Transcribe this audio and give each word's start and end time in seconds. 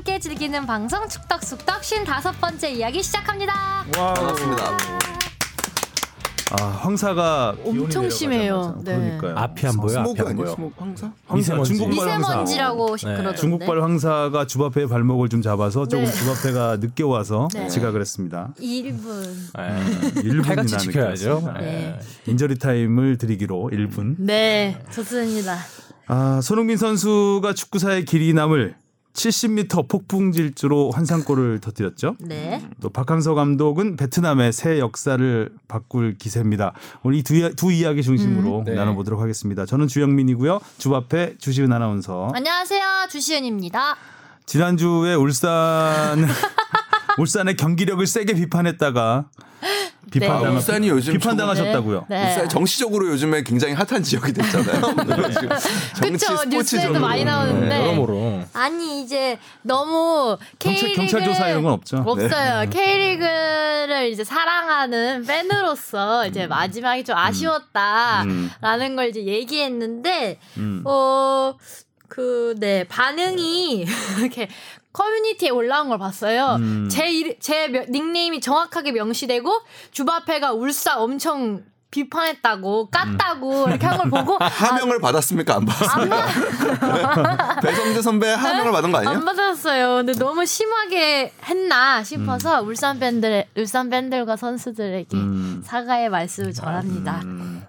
함께 0.00 0.18
즐기는 0.18 0.64
방송 0.64 1.06
축덕숙덕 1.06 1.82
55번째 1.82 2.70
이야기 2.70 3.02
시작합니다. 3.02 3.84
와, 3.98 4.14
반갑습니다. 4.14 4.64
아, 6.52 6.64
황사가 6.64 7.56
엄청 7.66 8.08
심해요. 8.08 8.80
네. 8.82 8.94
그러니까요. 9.18 9.36
앞이 9.36 9.66
안 9.66 9.76
보여. 9.76 10.00
앞이 10.00 10.10
스모그 10.16 10.26
안? 10.26 10.36
보여. 10.36 10.70
황사, 10.78 11.12
미세먼지. 11.34 11.76
중국발 11.76 12.08
황사. 12.08 12.28
미세먼지라고 12.28 12.96
네. 12.96 13.02
그러던데. 13.02 13.36
중국발 13.36 13.82
황사가 13.82 14.46
주바페의 14.46 14.88
발목을 14.88 15.28
좀 15.28 15.42
잡아서 15.42 15.86
조금 15.86 16.06
네. 16.06 16.10
주바페가 16.10 16.78
늦게 16.80 17.02
와서 17.02 17.48
네. 17.52 17.68
지각을 17.68 18.00
했습니다. 18.00 18.54
1분. 18.58 19.34
네. 19.54 20.22
1분이나 20.22 20.46
칼같이 20.46 20.78
지켜야죠. 20.78 21.52
네. 21.60 22.00
인저리 22.26 22.58
타임을 22.58 23.18
드리기로 23.18 23.68
1분. 23.70 24.14
네, 24.16 24.82
좋습니다. 24.92 25.58
아, 26.06 26.40
손흥민 26.42 26.78
선수가 26.78 27.52
축구사의 27.52 28.06
길이 28.06 28.32
남을 28.32 28.76
70m 29.12 29.88
폭풍 29.88 30.32
질주로 30.32 30.90
환상골을 30.92 31.60
터뜨렸죠. 31.60 32.16
네. 32.20 32.62
또 32.80 32.88
박항서 32.90 33.34
감독은 33.34 33.96
베트남의 33.96 34.52
새 34.52 34.78
역사를 34.78 35.50
바꿀 35.68 36.16
기세입니다. 36.16 36.72
오늘 37.02 37.18
이 37.18 37.22
두 37.22 37.54
두 37.56 37.72
이야기 37.72 38.02
중심으로 38.02 38.62
네. 38.64 38.74
나눠보도록 38.74 39.20
하겠습니다. 39.20 39.66
저는 39.66 39.88
주영민이고요. 39.88 40.60
주바페 40.78 41.36
주시은 41.38 41.72
아나운서. 41.72 42.30
안녕하세요. 42.34 42.84
주시은입니다. 43.10 43.96
지난주에 44.46 45.14
울산 45.14 46.26
울산의 47.18 47.56
경기력을 47.56 48.06
세게 48.06 48.34
비판했다가 48.34 49.26
비판당하, 50.10 50.48
아, 50.48 50.50
울산이 50.52 50.88
요즘 50.88 51.12
비판당하셨다고요. 51.12 52.06
네. 52.08 52.24
울산 52.24 52.48
정치적으로 52.48 53.08
요즘에 53.10 53.42
굉장히 53.44 53.74
핫한 53.74 54.02
지역이 54.02 54.32
됐잖아요. 54.32 54.80
지금 55.94 56.16
정치 56.16 56.26
그쵸, 56.26 56.44
뉴스에도 56.48 56.98
많이 56.98 57.24
나오는데. 57.24 57.68
네. 57.68 57.80
여러모로. 57.80 58.42
아니 58.54 59.02
이제 59.02 59.38
너무 59.62 60.36
경찰, 60.58 60.80
K리그 60.88 60.96
경찰 60.96 61.24
조사 61.24 61.48
이런 61.50 61.62
건 61.62 61.72
없죠. 61.74 62.02
없어요. 62.04 62.60
네. 62.60 62.66
K리그를 62.70 64.08
이제 64.10 64.24
사랑하는 64.24 65.24
팬으로서 65.26 66.26
이제 66.26 66.46
마지막이 66.46 67.04
좀 67.04 67.16
아쉬웠다라는 67.16 68.96
걸 68.96 69.08
이제 69.10 69.22
얘기했는데 69.24 70.38
음. 70.56 70.82
어 70.84 71.54
그 72.10 72.56
네 72.58 72.84
반응이 72.88 73.86
이렇게 74.18 74.48
커뮤니티에 74.92 75.50
올라온 75.50 75.88
걸 75.88 75.98
봤어요. 75.98 76.56
음. 76.58 76.88
제, 76.90 77.10
일, 77.10 77.38
제 77.40 77.68
명- 77.68 77.86
닉네임이 77.88 78.40
정확하게 78.40 78.92
명시되고 78.92 79.50
주바페가 79.92 80.52
울산 80.52 80.98
엄청 80.98 81.64
비판했다고 81.90 82.90
깠다고 82.90 83.68
이렇게 83.68 83.86
한 83.86 83.98
걸 83.98 84.08
보고 84.10 84.36
아, 84.40 84.46
하명을 84.46 85.00
받았습니까? 85.00 85.56
안 85.56 85.64
받았습니까? 85.66 86.26
배성재 87.62 88.02
선배 88.02 88.32
하명을 88.32 88.72
받은 88.72 88.92
거 88.92 88.98
아니에요? 88.98 89.16
안 89.16 89.24
받았어요. 89.24 89.96
근데 89.96 90.12
너무 90.12 90.46
심하게 90.46 91.32
했나 91.44 92.02
싶어서 92.02 92.62
울산 92.62 92.98
팬들 92.98 93.44
울산 93.56 93.90
팬들과 93.90 94.36
선수들에게 94.36 95.16
음. 95.16 95.62
사과의 95.64 96.08
말씀을 96.10 96.52
전합니다. 96.52 97.22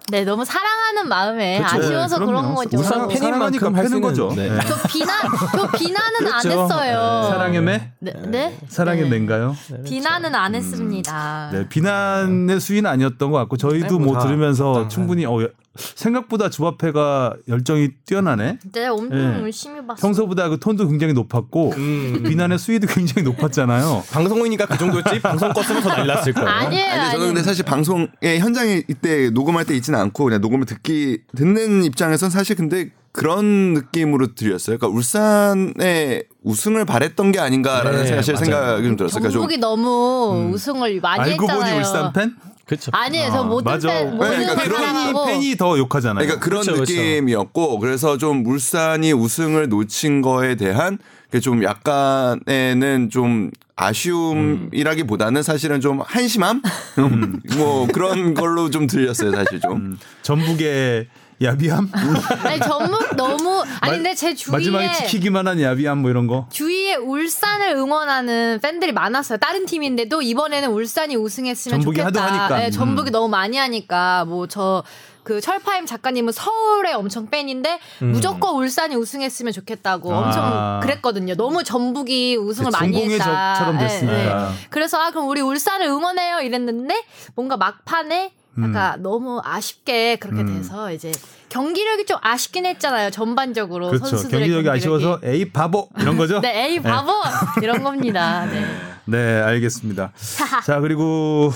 네, 0.10 0.24
너무 0.26 0.44
사랑하는 0.44 1.08
마음에 1.08 1.62
그쵸. 1.62 1.78
아쉬워서 1.78 2.20
네, 2.20 2.26
그런. 2.26 2.54
거죠. 2.56 2.78
울산 2.78 3.08
팬인 3.08 3.38
만큼 3.40 3.76
수는 3.84 4.02
거죠. 4.02 4.34
네. 4.36 4.50
네. 4.50 4.60
저 4.68 4.76
비난 4.88 5.18
저 5.56 5.68
비난은 5.72 6.28
안 6.34 6.42
그렇죠. 6.42 6.50
했어요. 6.64 7.28
사랑의 7.32 7.62
매? 7.62 7.92
네, 8.00 8.14
네? 8.26 8.58
사랑의 8.68 9.04
네. 9.04 9.10
매인가요? 9.10 9.56
비난은 9.86 10.36
안 10.36 10.54
했습니다. 10.56 11.50
네, 11.54 11.68
비난의 11.70 12.60
수위는 12.60 12.90
아니었던 12.90 13.32
것 13.32 13.38
같고 13.40 13.58
저희도 13.58 14.00
뭐 14.00 14.11
뭐다 14.14 14.28
들으면서 14.28 14.64
적당한. 14.66 14.90
충분히 14.90 15.26
어, 15.26 15.38
생각보다 15.78 16.50
주바페가 16.50 17.36
열정이 17.48 17.90
뛰어나네. 18.06 18.60
네, 18.74 18.88
엄청 18.88 19.10
네. 19.10 19.42
열심히 19.42 19.78
봤어요. 19.86 20.02
평소보다 20.02 20.50
그 20.50 20.60
톤도 20.60 20.88
굉장히 20.88 21.14
높았고 21.14 21.74
음. 21.78 22.24
비난의 22.28 22.60
수위도 22.60 22.88
굉장히 22.88 23.24
높았잖아요. 23.24 24.04
방송이니까 24.12 24.66
그 24.66 24.78
정도였지. 24.78 25.22
방송 25.24 25.50
껐으면 25.54 25.82
더 25.82 26.04
났을 26.04 26.34
거예요. 26.34 26.50
아니에요, 26.50 26.86
아니, 26.86 26.94
저는 26.94 27.06
아니에요. 27.16 27.28
근데 27.28 27.44
사실 27.44 27.64
방송에 27.64 28.40
현장에 28.40 28.84
이때 28.88 29.30
녹음할 29.30 29.66
때 29.66 29.76
있지는 29.76 29.98
않고 30.00 30.26
그냥 30.26 30.42
녹음을 30.42 30.66
듣기 30.66 31.22
듣는 31.36 31.84
입장에선 31.86 32.30
사실 32.30 32.56
근데 32.58 32.90
그런 33.14 33.74
느낌으로 33.74 34.36
들렸어요. 34.36 34.78
그러니까 34.78 34.88
울산에 34.88 36.24
우승을 36.44 36.86
바랬던 36.86 37.32
게 37.32 37.40
아닌가라는 37.40 38.04
네, 38.04 38.08
사실 38.16 38.34
맞아요. 38.34 38.46
생각이 38.46 38.84
좀 38.88 38.96
들었어요. 38.98 39.20
그러니까 39.20 39.30
좀 39.32 39.42
전북이 39.42 39.58
너무 39.58 40.52
우승을 40.54 41.00
많이 41.02 41.32
알고 41.32 41.44
했잖아요. 41.44 41.60
보니 41.60 41.78
울산 41.78 42.14
팬? 42.14 42.36
그렇죠. 42.72 42.90
아니에요, 42.94 43.30
저 43.32 43.42
어, 43.42 43.44
모든 43.44 43.70
맞아. 43.70 43.90
팬 43.90 44.16
모든 44.16 44.30
그러니까 44.30 44.56
팬 44.56 44.72
그런 44.72 45.26
팬이 45.26 45.58
더 45.58 45.78
욕하잖아요. 45.78 46.26
그러니까 46.26 46.40
그런 46.40 46.62
그쵸, 46.62 46.72
그쵸. 46.78 46.94
느낌이었고 46.94 47.80
그래서 47.80 48.18
좀 48.18 48.46
울산이 48.46 49.12
우승을 49.12 49.68
놓친 49.68 50.22
거에 50.22 50.56
대한 50.56 50.98
그좀 51.32 51.64
약간에는 51.64 53.10
좀 53.10 53.52
아쉬움이라기보다는 53.76 55.44
사실은 55.44 55.82
좀 55.82 56.00
한심함 56.00 56.62
뭐 57.58 57.88
그런 57.88 58.34
걸로 58.34 58.70
좀 58.70 58.88
들렸어요 58.88 59.32
사실 59.32 59.60
좀 59.60 59.72
음, 59.74 60.00
전북의 60.22 61.08
야비함? 61.42 61.90
아니 62.44 62.60
전북 62.60 63.16
너무 63.16 63.64
아니 63.80 63.94
근데 63.96 64.14
제 64.14 64.36
주위에 64.36 64.58
마지막에 64.58 64.94
지키기만 64.94 65.48
한 65.48 65.60
야비함 65.62 66.00
뭐 66.00 66.12
이런 66.12 66.28
거. 66.28 66.48
주위에 66.52 66.96
울산을 66.96 67.76
응원하는 67.76 68.60
팬들이 68.62 68.92
많았어요. 68.92 69.38
다른 69.40 69.66
팀인데도 69.66 70.22
이번에는 70.22 70.70
울산이 70.70 71.16
우승했으면 71.16 71.80
전북이 71.80 71.98
좋겠다. 72.00 72.24
하도 72.24 72.36
하니까. 72.40 72.60
네, 72.60 72.70
전북이 72.72 73.10
음. 73.10 73.12
너무 73.12 73.28
많이 73.28 73.58
하니까 73.58 74.26
뭐저 74.26 74.84
그 75.24 75.40
철파임 75.40 75.86
작가님은 75.86 76.34
서울의 76.34 76.94
엄청 76.94 77.30
팬인데 77.30 77.80
무조건 78.00 78.56
울산이 78.56 78.96
우승했으면 78.96 79.54
좋겠다고 79.54 80.10
음. 80.10 80.14
아. 80.16 80.18
엄청 80.20 80.80
그랬거든요. 80.82 81.36
너무 81.36 81.64
전북이 81.64 82.38
우승을 82.38 82.72
그 82.72 82.78
많이 82.78 83.14
했다. 83.14 83.54
적처럼 83.56 83.78
네, 83.78 83.88
됐으니까. 83.88 84.50
네. 84.50 84.56
그래서 84.70 84.98
아 85.00 85.12
그럼 85.12 85.28
우리 85.28 85.42
울산을 85.42 85.88
응원해요 85.88 86.40
이랬는데 86.42 87.04
뭔가 87.36 87.58
막판에 87.58 88.34
음. 88.58 88.70
약간 88.70 89.02
너무 89.02 89.42
아쉽게 89.44 90.18
그렇게 90.18 90.46
돼서 90.46 90.92
이제 90.92 91.12
경기력이 91.50 92.06
좀 92.06 92.18
아쉽긴 92.22 92.66
했잖아요. 92.66 93.10
전반적으로 93.12 93.88
그렇죠. 93.88 94.06
선수들의 94.06 94.40
경기력이 94.42 94.70
아쉬워서 94.70 95.20
에이 95.24 95.52
바보 95.52 95.90
이런 96.00 96.18
거죠? 96.18 96.40
네, 96.42 96.68
에이 96.68 96.82
바보 96.82 97.12
이런 97.62 97.84
겁니다. 97.84 98.46
네. 98.52 98.66
네, 99.06 99.42
알겠습니다. 99.42 100.12
자, 100.66 100.80
그리고 100.80 101.52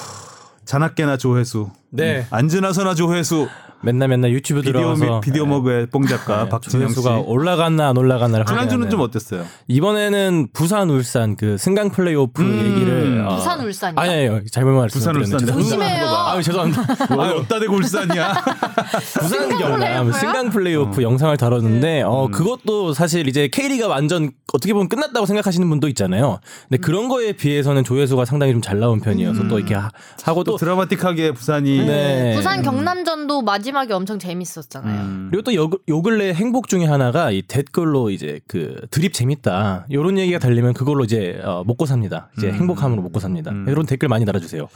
자나깨나 0.65 1.17
조회수. 1.17 1.69
네. 1.91 2.19
음, 2.19 2.25
안즈나서나 2.29 2.95
조회수. 2.95 3.47
맨날 3.81 4.07
맨날 4.07 4.31
유튜브 4.31 4.61
비디오 4.61 4.95
들어가서 4.95 5.19
비디오 5.21 5.45
머그의 5.45 5.87
뽕 5.87 6.07
작가 6.07 6.47
박진영 6.49 6.89
씨. 6.89 6.95
조회수가 6.95 7.19
올라갔나 7.27 7.89
안 7.89 7.97
올라갔나를 7.97 8.45
지난주는 8.45 8.69
확인하는. 8.85 8.89
좀 8.89 9.01
어땠어요? 9.01 9.45
이번에는 9.67 10.47
부산 10.53 10.89
울산 10.89 11.35
그 11.35 11.57
승강 11.57 11.91
플레이오프 11.91 12.41
음. 12.41 12.65
얘기를 12.65 13.25
어, 13.27 13.35
부산 13.35 13.59
울산이요? 13.61 13.99
아니 13.99 14.11
아니요 14.13 14.41
잘못 14.51 14.71
말씀드렸네요. 14.79 15.23
부산 15.37 15.41
울산. 15.49 15.59
조심해요. 15.63 16.07
아 16.07 16.41
죄송합니다. 16.41 16.81
아, 17.09 17.31
어따 17.37 17.59
대고 17.59 17.75
울산이야. 17.75 18.33
부산 19.19 19.49
경남? 19.57 20.11
승강 20.11 20.49
플레이오프 20.49 21.03
영상을 21.03 21.35
다뤘는데 21.37 22.01
음. 22.01 22.07
어 22.07 22.27
그것도 22.29 22.93
사실 22.93 23.27
이제 23.27 23.47
K리가 23.47 23.87
완전 23.87 24.31
어떻게 24.53 24.73
보면 24.73 24.89
끝났다고 24.89 25.25
생각하시는 25.27 25.67
분도 25.69 25.87
있잖아요. 25.89 26.39
근데 26.69 26.81
그런 26.81 27.07
거에 27.07 27.33
비해서는 27.33 27.83
조회수가 27.83 28.25
상당히 28.25 28.51
좀 28.53 28.61
잘 28.65 28.79
나온 28.79 28.99
편이어서 28.99 29.47
또 29.47 29.59
이렇게 29.59 29.75
하, 29.75 29.91
하고 30.23 30.43
또 30.43 30.53
또 30.53 30.57
드라마틱하게 30.57 31.33
부산이 31.33 31.85
네. 31.85 32.33
부산 32.35 32.61
경남전도 32.63 33.41
마지 33.43 33.64
막에 33.71 33.93
엄청 33.93 34.19
재밌었잖아요. 34.19 35.01
음. 35.01 35.27
그리고 35.31 35.43
또 35.43 35.53
요, 35.55 35.69
요 35.87 36.01
근래 36.01 36.33
행복 36.33 36.67
중에 36.67 36.85
하나가 36.85 37.31
이 37.31 37.41
댓글로 37.41 38.09
이제 38.09 38.39
그 38.47 38.81
드립 38.91 39.13
재밌다 39.13 39.85
요런 39.91 40.17
얘기가 40.17 40.39
달리면 40.39 40.73
그걸로 40.73 41.03
이제 41.03 41.39
어, 41.43 41.63
먹고 41.65 41.85
삽니다. 41.85 42.29
이제 42.37 42.51
행복함으로 42.51 43.01
먹고 43.01 43.19
삽니다. 43.19 43.51
이런 43.67 43.85
댓글 43.85 44.09
많이 44.09 44.25
달아주세요. 44.25 44.67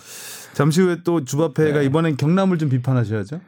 잠시 0.53 0.81
후에 0.81 0.97
또 1.03 1.19
네. 1.19 1.25
주바페가 1.25 1.81
이번엔 1.83 2.17
경남을 2.17 2.57
좀 2.57 2.69
비판하셔야죠. 2.69 3.39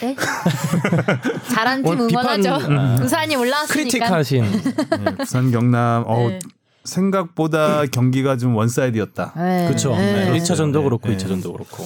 네? 0.00 0.16
잘한 1.52 1.82
팀 1.82 1.92
오늘 1.92 2.06
비판, 2.06 2.44
응원하죠. 2.44 2.68
음. 2.70 2.96
부산이 2.96 3.36
올라왔으니까. 3.36 3.74
크리틱하신 3.74 4.44
네, 5.04 5.16
부산 5.18 5.50
경남 5.50 6.04
어우 6.06 6.28
네. 6.30 6.38
생각보다 6.84 7.84
경기가 7.86 8.36
좀 8.36 8.54
원사이드였다. 8.56 9.32
네. 9.36 9.66
그렇죠. 9.66 9.96
네. 9.96 10.30
네. 10.30 10.38
1차전도 10.38 10.84
그렇고 10.84 11.08
네. 11.08 11.16
2차전도 11.16 11.52
그렇고. 11.52 11.84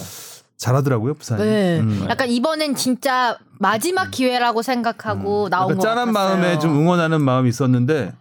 잘하더라고요 0.61 1.15
부산이. 1.15 1.41
네. 1.43 1.79
음. 1.79 2.05
약간 2.07 2.29
이번엔 2.29 2.75
진짜 2.75 3.35
마지막 3.57 4.11
기회라고 4.11 4.61
생각하고 4.61 5.49
나온 5.49 5.71
약간 5.71 5.77
것 5.77 5.81
짠한 5.81 6.13
같았어요. 6.13 6.37
마음에 6.37 6.59
좀 6.59 6.77
응원하는 6.77 7.19
마음이 7.21 7.49
있었는데 7.49 8.13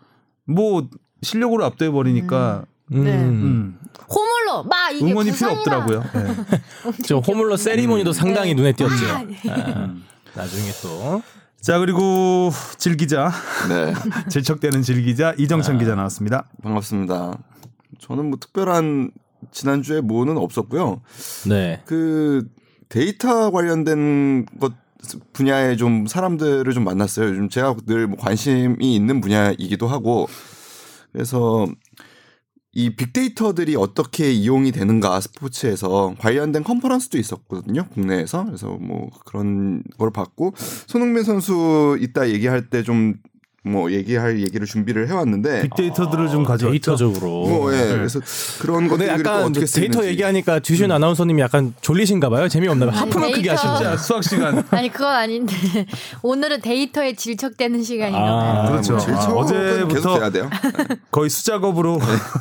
뭐 0.46 0.88
실력으로 1.22 1.66
압도해 1.66 1.90
버리니까 1.90 2.64
음. 2.92 3.04
네. 3.04 3.12
음, 3.12 3.78
호물로 4.08 4.64
막 4.64 4.90
이게 4.90 5.04
응원이 5.04 5.32
필요 5.32 5.50
없더라고요. 5.52 6.02
네. 6.14 6.36
저 7.06 7.18
호물로 7.18 7.58
세리머니도 7.58 8.12
상당히 8.14 8.54
눈에 8.54 8.72
띄었죠. 8.72 8.94
아, 9.14 9.22
예. 9.44 9.50
아, 9.50 9.94
나중에 10.34 10.70
또 10.82 11.22
자 11.60 11.78
그리고 11.78 12.50
질 12.78 12.96
기자 12.96 13.30
네 13.68 13.92
질척대는 14.30 14.80
질 14.80 15.04
기자 15.04 15.34
이정찬 15.36 15.78
기자 15.78 15.94
나왔습니다. 15.94 16.44
반갑습니다. 16.62 17.36
저는 17.98 18.30
뭐 18.30 18.38
특별한 18.40 19.10
지난주에 19.52 20.00
뭐는 20.00 20.36
없었고요. 20.36 21.00
네. 21.48 21.82
그 21.86 22.48
데이터 22.88 23.50
관련된 23.50 24.46
것 24.60 24.72
분야에 25.32 25.76
좀 25.76 26.06
사람들을 26.06 26.72
좀 26.72 26.84
만났어요. 26.84 27.28
요즘 27.28 27.48
제가 27.48 27.76
늘뭐 27.86 28.16
관심이 28.16 28.94
있는 28.94 29.20
분야이기도 29.20 29.86
하고 29.86 30.28
그래서 31.12 31.66
이 32.72 32.94
빅데이터들이 32.94 33.74
어떻게 33.76 34.30
이용이 34.30 34.70
되는가 34.70 35.20
스포츠에서 35.20 36.14
관련된 36.18 36.62
컨퍼런스도 36.62 37.18
있었거든요 37.18 37.88
국내에서 37.88 38.44
그래서 38.44 38.68
뭐 38.80 39.10
그런 39.26 39.82
걸 39.98 40.12
봤고 40.12 40.54
손흥민 40.86 41.24
선수 41.24 41.98
이따 42.00 42.28
얘기할 42.28 42.70
때 42.70 42.84
좀 42.84 43.14
뭐 43.62 43.92
얘기할 43.92 44.40
얘기를 44.40 44.66
준비를 44.66 45.08
해왔는데 45.08 45.62
빅데이터들을 45.62 46.28
좀 46.30 46.44
가져왔죠. 46.44 46.70
데이터적으로. 46.70 47.46
뭐 47.46 47.74
예, 47.74 47.88
그래서 47.90 48.18
그런 48.58 48.88
또 48.88 49.06
약간 49.06 49.42
어떻게 49.42 49.66
데이터 49.66 49.66
쓰이는지. 49.66 50.08
얘기하니까 50.08 50.60
주시은 50.60 50.90
아나운서님이 50.90 51.42
약간 51.42 51.74
졸리신가 51.82 52.30
봐요. 52.30 52.48
재미없나 52.48 52.86
봐요. 52.86 52.98
하품을 52.98 53.32
크게 53.32 53.50
하시는 53.50 53.76
자, 53.76 53.96
수학 53.98 54.24
시간. 54.24 54.64
아니 54.70 54.88
그건 54.90 55.14
아닌데 55.14 55.54
오늘은 56.22 56.62
데이터에 56.62 57.12
질척대는 57.12 57.82
시간인가 57.82 58.18
봐요. 58.18 58.62
아, 58.64 58.70
그렇죠. 58.70 58.92
뭐 58.94 59.00
질척은 59.00 59.28
아, 59.28 59.36
어제부터 59.36 59.94
계속 59.94 60.18
돼야 60.18 60.30
돼요. 60.30 60.50
거의 61.12 61.28
수작업으로 61.28 61.98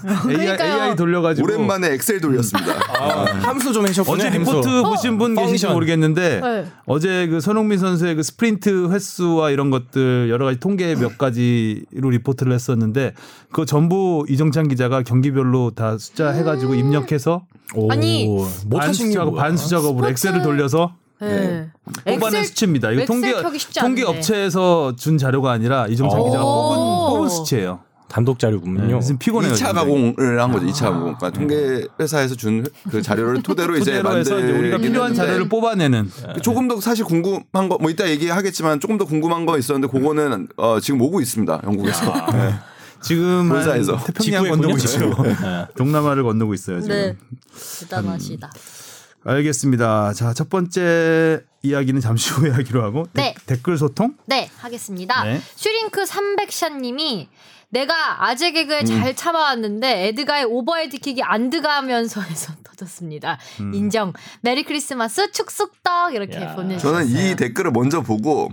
AI, 0.08 0.20
그러니까요. 0.22 0.74
AI 0.74 0.96
돌려가지고 0.96 1.46
오랜만에 1.46 1.96
엑셀 1.96 2.22
돌렸습니다. 2.22 2.74
아, 2.98 3.26
함수 3.42 3.74
좀 3.74 3.86
해셨군요. 3.86 4.16
어제. 4.26 4.30
리포트 4.30 4.84
보신 4.84 5.18
분 5.18 5.36
계신지 5.36 5.66
펑션. 5.66 5.74
모르겠는데 5.74 6.40
네. 6.42 6.66
어제 6.86 7.28
그 7.28 7.42
손흥민 7.42 7.78
선수의 7.78 8.16
그 8.16 8.24
스프린트 8.24 8.92
횟수와 8.94 9.50
이런 9.52 9.70
것들 9.70 10.30
여러 10.30 10.46
가지 10.46 10.62
통계 10.62 10.96
몇 10.96 11.09
가지로 11.18 12.10
리포트를 12.12 12.54
했었는데 12.54 13.14
그거 13.50 13.66
전부 13.66 14.26
이정찬 14.30 14.68
기자가 14.68 15.04
경기별로 15.04 15.72
다 15.72 15.98
숫자 15.98 16.30
해가지고 16.32 16.76
입력해서 16.76 17.46
오, 17.76 17.92
아니, 17.92 18.28
못반 18.28 18.90
하신 18.90 19.08
게 19.08 19.12
수작업 19.12 19.32
뭐야? 19.34 19.44
반 19.44 19.58
수 19.58 19.70
작업으로 19.70 20.08
스포츠- 20.08 20.28
엑셀을 20.28 20.42
돌려서 20.44 20.96
네. 21.22 21.70
뽑아낸 22.06 22.42
엑셀- 22.42 22.46
수치입니다. 22.46 22.92
이거 22.92 23.06
통계 23.06 23.34
통계. 23.80 24.04
업체에서 24.04 24.96
준 24.96 25.18
자료가 25.18 25.52
아니라 25.52 25.86
이정찬 25.88 26.20
오. 26.20 26.26
기자가 26.26 26.44
뽑은 26.44 26.78
뽑은 27.16 27.30
수치예요. 27.30 27.80
단독 28.10 28.38
네, 28.40 28.48
자료군요. 28.48 29.00
지금 29.02 29.18
피곤해요. 29.20 29.54
2차 29.54 29.56
지금. 29.58 29.74
가공을 29.76 30.42
한 30.42 30.52
거죠. 30.52 30.66
2차 30.66 30.82
가공. 30.86 31.16
그러니까 31.16 31.30
통계 31.32 31.88
회사에서 32.00 32.36
준 32.36 32.66
그 32.92 33.02
자료를 33.02 33.42
토대로 33.44 33.78
이제 33.78 34.00
이제 34.22 34.34
우리가 34.34 34.78
필요한 34.80 35.12
했는데 35.12 35.14
자료를 35.16 35.48
뽑아내는 35.50 36.12
조금 36.42 36.68
더 36.68 36.82
사실 36.82 37.06
궁금한 37.06 37.70
거 37.70 37.78
뭐 37.80 37.90
이따 37.90 38.10
얘기하겠지만 38.10 38.80
조금 38.80 38.98
더 38.98 39.06
궁금한 39.06 39.46
거 39.46 39.58
있었는데 39.58 39.92
그거는 39.92 40.48
어, 40.58 40.80
지금 40.82 41.00
오고 41.02 41.22
있습니다. 41.22 41.62
영국에서. 41.64 42.14
네. 42.34 42.56
지금 43.02 43.24
한 43.42 43.50
본사에서. 43.50 43.98
태평양 44.06 44.50
건너고. 44.50 44.76
있어요. 44.76 45.16
네. 45.24 45.36
동남아를 45.78 46.24
건너고 46.24 46.54
있어요. 46.54 46.82
지금. 46.82 46.96
네. 46.96 47.16
대단하시다. 47.80 48.50
알겠습니다. 49.24 50.14
자, 50.14 50.34
첫 50.34 50.50
번째 50.50 51.42
이야기는 51.62 52.00
잠시 52.02 52.32
후에 52.32 52.50
하기로 52.52 52.84
하고 52.84 53.06
네. 53.14 53.34
데- 53.46 53.56
댓글 53.56 53.78
소통? 53.78 54.16
네, 54.26 54.50
하겠습니다. 54.60 55.24
네. 55.26 55.42
슈링크 55.56 56.04
300샷 56.04 56.80
님이 56.80 57.28
내가 57.72 58.26
아재 58.28 58.50
음. 58.50 58.54
개그에 58.54 58.84
잘 58.84 59.16
참아왔는데 59.16 60.08
에드가의 60.08 60.46
오버헤드킥이 60.46 61.22
안 61.24 61.50
들어가면서에서 61.50 62.54
터졌습니다. 62.64 63.38
음. 63.62 63.74
인정. 63.74 64.14
Merry 64.42 64.64
Christmas 64.64 65.32
축숙떡 65.32 66.16
이렇게 66.16 66.42
야. 66.42 66.56
보내주셨어요. 66.56 67.06
저는 67.06 67.08
이 67.32 67.36
댓글을 67.36 67.72
먼저 67.72 68.02
보고 68.02 68.50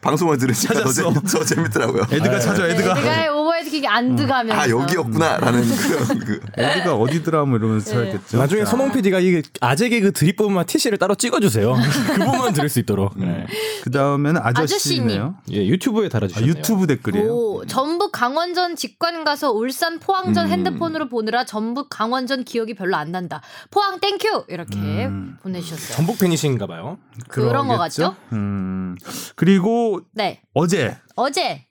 방송을 0.00 0.38
들으니까 0.38 0.74
더. 0.74 0.92
재밌, 0.92 1.14
더 1.26 1.44
재밌더라고요. 1.44 2.02
에드가 2.10 2.38
찾아 2.38 2.66
네, 2.66 2.74
에드가. 2.74 2.92
에드가의 2.98 3.28
오버 3.30 3.55
헤드킥이 3.56 3.86
안 3.86 4.16
들어가면서 4.16 4.60
아 4.60 4.68
여기였구나라는 4.68 5.62
그런 5.62 6.18
그 6.24 6.40
에드가 6.56 6.94
어디더라 6.94 7.44
뭐 7.44 7.58
이러면서 7.58 7.90
네. 7.90 8.10
찾았겠죠. 8.10 8.38
나중에 8.38 8.64
자, 8.64 8.70
손홍 8.70 8.92
PD가 8.92 9.20
이 9.20 9.42
아재 9.60 9.88
개그 9.88 10.12
드립 10.12 10.36
부분만 10.36 10.66
TC를 10.66 10.98
따로 10.98 11.14
찍어주세요. 11.14 11.74
그 12.14 12.24
부분만 12.24 12.52
들을 12.52 12.68
수 12.68 12.78
있도록. 12.80 13.18
네. 13.18 13.46
그 13.82 13.90
다음에는 13.90 14.40
아저씨님. 14.42 15.04
아저씨네요. 15.04 15.34
예, 15.52 15.66
유튜브에 15.66 16.06
아, 16.06 16.08
달아주셨네요. 16.08 16.50
유튜브 16.50 16.86
댓글이에요. 16.86 17.32
오, 17.32 17.66
전북 17.66 18.12
강원전 18.12 18.76
직관 18.76 19.24
가서 19.24 19.52
울산 19.52 19.98
포항전 19.98 20.46
음. 20.46 20.50
핸드폰으로 20.50 21.08
보느라 21.08 21.44
전북 21.44 21.88
강원전 21.90 22.44
기억이 22.44 22.74
별로 22.74 22.96
안 22.96 23.12
난다. 23.12 23.42
포항 23.70 24.00
thank 24.00 24.27
you 24.27 24.44
이렇게 24.48 24.76
음. 24.78 25.36
보내주셨어요. 25.42 25.96
전북 25.96 26.18
팬이신가 26.18 26.66
봐요. 26.66 26.98
그런 27.28 27.68
거 27.68 27.74
그러겠죠? 27.76 28.02
같죠? 28.02 28.16
음. 28.32 28.96
그리고 29.34 30.00
네, 30.12 30.40
어제 30.54 30.96
어제 31.14 31.65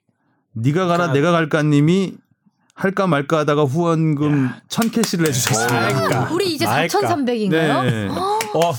네가 0.56 0.88
가라 0.88 1.12
내가 1.12 1.32
갈까님이 1.32 2.16
할까 2.74 3.08
말까 3.08 3.40
하다가 3.40 3.64
후원금 3.64 4.50
천 4.68 4.90
캐시를 4.90 5.28
해주셨어요. 5.28 5.72
말까. 5.72 6.30
우리 6.32 6.54
이제 6.54 6.66
말까. 6.66 7.00
4,300인가요? 7.00 7.84
네. 7.84 8.08
어, 8.10 8.74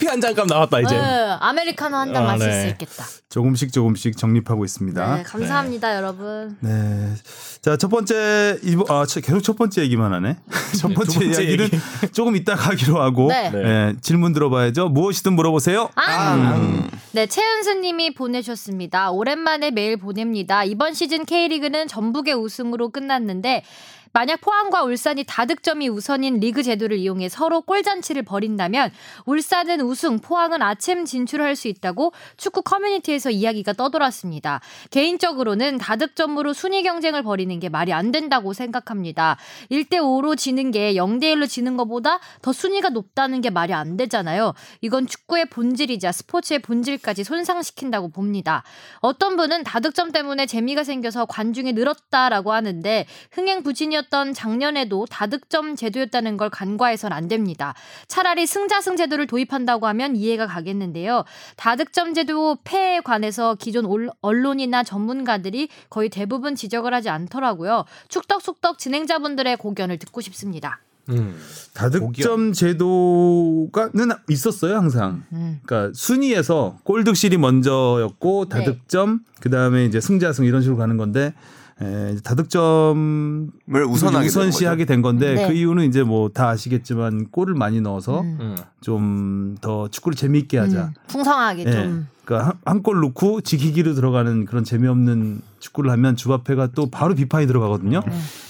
커피 0.00 0.06
한 0.08 0.18
잔값 0.20 0.46
나왔다 0.46 0.80
이제. 0.80 0.96
네, 0.96 1.36
아메리카노 1.40 1.94
한잔 1.94 2.22
아, 2.22 2.26
마실 2.32 2.48
네. 2.48 2.62
수 2.62 2.68
있겠다. 2.68 3.04
조금씩 3.28 3.70
조금씩 3.70 4.16
정립하고 4.16 4.64
있습니다. 4.64 5.16
네, 5.16 5.22
감사합니다, 5.24 5.94
여러분. 5.94 6.56
네. 6.60 7.12
자, 7.60 7.76
첫 7.76 7.88
번째, 7.88 8.58
이번, 8.62 8.86
아, 8.90 9.04
저- 9.04 9.20
계속 9.20 9.42
첫 9.42 9.56
번째 9.58 9.82
얘기만 9.82 10.12
하네. 10.14 10.38
첫 10.78 10.88
번째, 10.94 11.12
두 11.12 11.20
번째 11.20 11.42
이야기는 11.44 11.68
조금 12.12 12.34
이따가 12.34 12.70
하기로 12.70 13.00
하고, 13.00 13.28
네. 13.28 13.52
예, 13.54 13.94
질문 14.00 14.32
들어봐야죠. 14.32 14.88
무엇이든 14.88 15.34
물어보세요. 15.34 15.90
아, 15.96 16.80
네, 17.12 17.26
최은수님이 17.26 18.14
보내셨습니다. 18.14 19.10
오랜만에 19.10 19.70
메일 19.70 19.98
보냅니다. 19.98 20.64
이번 20.64 20.94
시즌 20.94 21.26
K리그는 21.26 21.88
전북의 21.88 22.34
우승으로 22.34 22.88
끝났는데 22.88 23.64
만약 24.12 24.40
포항과 24.40 24.82
울산이 24.82 25.24
다득점이 25.24 25.88
우선인 25.88 26.40
리그 26.40 26.62
제도를 26.62 26.96
이용해 26.98 27.28
서로 27.28 27.60
골잔치를 27.60 28.22
벌인다면 28.22 28.90
울산은 29.24 29.80
우승, 29.82 30.18
포항은 30.18 30.62
아침 30.62 31.04
진출할 31.04 31.54
수 31.54 31.68
있다고 31.68 32.12
축구 32.36 32.62
커뮤니티에서 32.62 33.30
이야기가 33.30 33.74
떠돌았습니다. 33.74 34.60
개인적으로는 34.90 35.78
다득점으로 35.78 36.52
순위 36.52 36.82
경쟁을 36.82 37.22
벌이는 37.22 37.60
게 37.60 37.68
말이 37.68 37.92
안 37.92 38.10
된다고 38.10 38.52
생각합니다. 38.52 39.36
1대5로 39.70 40.36
지는 40.36 40.72
게 40.72 40.94
0대1로 40.94 41.48
지는 41.48 41.76
것보다 41.76 42.18
더 42.42 42.52
순위가 42.52 42.88
높다는 42.88 43.40
게 43.40 43.50
말이 43.50 43.72
안 43.72 43.96
되잖아요. 43.96 44.54
이건 44.80 45.06
축구의 45.06 45.50
본질이자 45.50 46.10
스포츠의 46.10 46.60
본질까지 46.60 47.22
손상시킨다고 47.22 48.08
봅니다. 48.08 48.64
어떤 48.98 49.36
분은 49.36 49.62
다득점 49.62 50.10
때문에 50.10 50.46
재미가 50.46 50.82
생겨서 50.82 51.26
관중이 51.26 51.74
늘었다라고 51.74 52.52
하는데 52.52 53.06
흥행 53.30 53.62
부진이 53.62 53.99
었던 54.00 54.32
작년에도 54.34 55.06
다득점 55.10 55.76
제도였다는 55.76 56.36
걸 56.36 56.50
간과해선 56.50 57.12
안 57.12 57.28
됩니다. 57.28 57.74
차라리 58.08 58.46
승자승 58.46 58.96
제도를 58.96 59.26
도입한다고 59.26 59.86
하면 59.88 60.16
이해가 60.16 60.46
가겠는데요. 60.46 61.24
다득점 61.56 62.14
제도 62.14 62.56
폐에 62.64 63.00
관해서 63.00 63.54
기존 63.54 63.84
올- 63.84 64.10
언론이나 64.20 64.82
전문가들이 64.82 65.68
거의 65.88 66.08
대부분 66.08 66.54
지적을 66.54 66.94
하지 66.94 67.08
않더라고요. 67.08 67.84
축덕숙덕 68.08 68.78
진행자분들의 68.78 69.56
고견을 69.58 69.98
듣고 69.98 70.20
싶습니다. 70.22 70.80
음. 71.08 71.36
다득점 71.74 72.52
제도가는 72.52 74.10
있었어요, 74.28 74.76
항상. 74.76 75.24
음. 75.32 75.60
그러니까 75.64 75.92
순위에서 75.94 76.78
골득실이 76.84 77.36
먼저였고, 77.36 78.48
네. 78.48 78.58
다득점, 78.58 79.20
그 79.40 79.50
다음에 79.50 79.84
이제 79.86 80.00
승자승 80.00 80.44
이런 80.44 80.62
식으로 80.62 80.76
가는 80.76 80.96
건데, 80.96 81.34
에, 81.82 82.16
다득점 82.22 83.50
을 83.74 83.84
우선하게 83.84 84.26
우선시하게 84.26 84.84
된 84.84 85.00
건데 85.02 85.34
네. 85.34 85.46
그 85.48 85.52
이유는 85.54 85.84
이제 85.88 86.02
뭐 86.02 86.28
다 86.28 86.48
아시겠지만 86.50 87.28
골을 87.30 87.54
많이 87.54 87.80
넣어서 87.80 88.20
음. 88.20 88.38
음. 88.40 88.56
좀더 88.82 89.88
축구를 89.88 90.16
재미있게 90.16 90.58
하자. 90.58 90.84
음, 90.86 90.94
풍성하게 91.08 91.64
예. 91.66 91.72
좀. 91.72 92.06
그러니까 92.24 92.54
한골 92.64 93.00
넣고 93.00 93.40
지키기로 93.40 93.94
들어가는 93.94 94.44
그런 94.44 94.62
재미없는 94.62 95.40
축구를 95.58 95.90
하면 95.90 96.14
주바페가 96.14 96.68
또 96.76 96.88
바로 96.90 97.14
비판이 97.16 97.46
들어가거든요. 97.48 98.02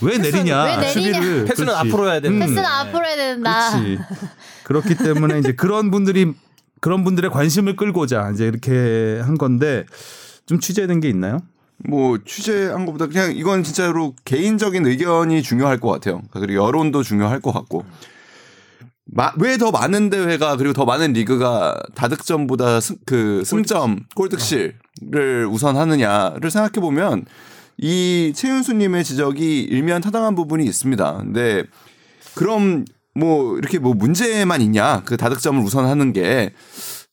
왜 0.03 0.19
내리냐? 0.19 0.65
왜 0.65 0.77
내리냐? 0.77 0.89
수비를 0.91 1.45
패스는 1.49 1.73
그렇지. 1.73 1.89
앞으로 1.89 2.11
해야 2.11 2.21
되는. 2.21 2.37
음. 2.37 2.41
패스는 2.41 2.65
앞으로 2.65 3.07
해야 3.07 3.17
된다. 3.17 3.71
그렇지. 3.71 3.99
그렇기 4.65 4.95
때문에 4.97 5.39
이제 5.39 5.53
그런 5.53 5.91
분들이 5.91 6.35
그런 6.81 7.05
분들의 7.05 7.31
관심을 7.31 7.77
끌고자 7.77 8.31
이제 8.35 8.47
이렇게 8.47 9.21
한 9.25 9.39
건데 9.39 9.85
좀 10.47 10.59
취재된 10.61 11.01
게 11.01 11.09
있나요? 11.09 11.39
뭐 11.89 12.19
취재한 12.25 12.87
것보다 12.87 13.07
그냥 13.07 13.35
이건 13.35 13.63
진짜로 13.63 14.15
개인적인 14.25 14.87
의견이 14.87 15.43
중요할 15.43 15.79
것 15.79 15.91
같아요. 15.91 16.23
그리고 16.31 16.67
여론도 16.67 17.03
중요할 17.03 17.41
것 17.41 17.53
같고. 17.53 17.85
왜 19.39 19.57
더 19.59 19.71
많은 19.73 20.09
대회가 20.09 20.57
그리고 20.57 20.73
더 20.73 20.85
많은 20.85 21.13
리그가 21.15 21.81
다득점보다 21.95 22.81
승, 22.81 22.97
그 23.05 23.43
승점 23.45 24.05
골득실을 24.15 25.49
우선하느냐를 25.51 26.51
생각해 26.51 26.75
보면 26.81 27.25
이 27.77 28.33
최윤수님의 28.37 29.03
지적이 29.03 29.63
일면 29.63 30.01
타당한 30.01 30.37
부분이 30.37 30.65
있습니다. 30.65 31.17
근데 31.19 31.65
그럼 32.35 32.85
뭐 33.15 33.59
이렇게 33.59 33.79
뭐 33.79 33.95
문제만 33.95 34.61
있냐 34.63 35.03
그 35.05 35.17
다득점을 35.17 35.61
우선하는 35.61 36.13
게 36.13 36.53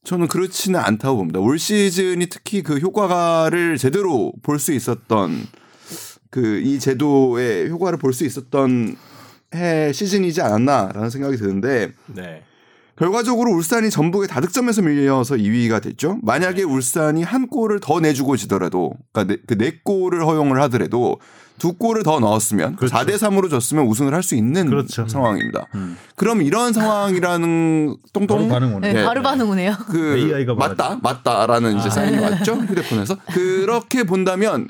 저는 0.07 0.29
그렇지는 0.29 0.79
않다고 0.79 1.17
봅니다. 1.17 1.41
올 1.41 1.59
시즌이 1.59 2.27
특히 2.27 2.63
그 2.63 2.77
효과를 2.77 3.77
제대로 3.77 4.31
볼 4.41 4.57
수 4.57 4.71
있었던 4.71 5.45
그 6.29 6.61
이 6.63 6.79
제도의 6.79 7.69
효과를 7.69 7.99
볼 7.99 8.13
수 8.13 8.23
있었던 8.23 8.95
해 9.55 9.91
시즌이지 9.91 10.41
않았나라는 10.41 11.09
생각이 11.09 11.35
드는데 11.35 11.91
네. 12.05 12.41
결과적으로 12.97 13.51
울산이 13.51 13.89
전북의 13.89 14.29
다득점에서 14.29 14.81
밀려서 14.81 15.35
2위가 15.35 15.81
됐죠. 15.81 16.19
만약에 16.23 16.63
울산이 16.63 17.23
한 17.23 17.47
골을 17.47 17.81
더 17.81 17.99
내주고 17.99 18.37
지더라도 18.37 18.93
그러니까 19.11 19.35
네, 19.35 19.41
그네 19.45 19.81
골을 19.83 20.25
허용을 20.25 20.61
하더라도 20.63 21.19
두 21.57 21.73
골을 21.73 22.03
더 22.03 22.19
넣었으면 22.19 22.75
그렇죠. 22.75 22.95
4대 22.95 23.15
3으로 23.15 23.49
졌으면 23.49 23.85
우승을 23.87 24.13
할 24.13 24.21
수 24.23 24.35
있는 24.35 24.67
그렇죠. 24.69 25.07
상황입니다. 25.07 25.67
음. 25.75 25.97
그럼 26.15 26.41
이런 26.41 26.73
상황이라는 26.73 27.87
바로 27.87 27.97
똥똥 28.13 28.49
반응 28.49 28.75
오네. 28.75 28.93
네, 28.93 28.99
네. 28.99 29.05
바로 29.05 29.21
반응 29.23 29.49
오네요. 29.49 29.73
그 29.87 30.17
AI가 30.17 30.53
맞다 30.55 30.99
맞다라는 31.01 31.75
아. 31.75 31.79
이제 31.79 31.89
사인이 31.89 32.17
왔죠 32.19 32.55
휴대폰에서 32.55 33.15
그렇게 33.33 34.03
본다면 34.03 34.69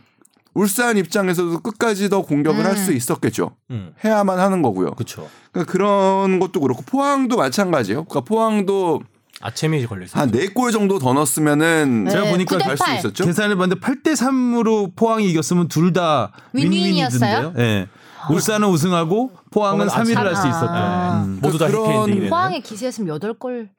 울산 0.53 0.97
입장에서도 0.97 1.59
끝까지 1.59 2.09
더 2.09 2.21
공격을 2.23 2.65
할수 2.65 2.91
있었겠죠 2.91 3.51
음. 3.69 3.93
해야만 4.03 4.39
하는 4.39 4.61
거고요 4.63 4.91
그렇죠. 4.91 5.27
그러니까 5.51 5.71
그런 5.71 6.39
것도 6.39 6.59
그렇고 6.61 6.81
포항도 6.83 7.37
마찬가지예요 7.37 8.05
그러니까 8.05 8.21
포항도 8.21 9.01
아침이 9.41 9.85
걸려 9.85 10.05
있어요. 10.05 10.21
한네 10.21 10.47
골 10.47 10.71
정도 10.71 10.97
더 10.99 11.13
넣었으면은 11.13 12.05
네, 12.05 12.11
제가 12.11 12.31
보니까 12.31 12.57
9대 12.57 12.63
갈수 12.65 12.83
8. 12.83 12.97
있었죠 12.97 13.25
계산을 13.25 13.55
봤는데 13.55 13.79
8대 13.81 14.13
3으로 14.15 14.95
포항이 14.95 15.29
이겼으면 15.29 15.67
둘 15.67 15.93
다 15.93 16.31
윈윈이었어요? 16.53 17.53
예. 17.59 17.87
울산은 18.29 18.67
우승하고 18.67 19.31
포항은 19.51 19.85
포항은 19.87 19.87
3위를 20.05 20.15
할수 20.15 20.41
아. 20.43 20.49
있었다. 20.49 20.73
아. 20.73 21.23
음. 21.23 21.39
모두 21.41 21.57
다 21.57 21.67
그런. 21.67 22.29
포항의 22.29 22.61
기세였으면 22.61 23.19
8골. 23.19 23.69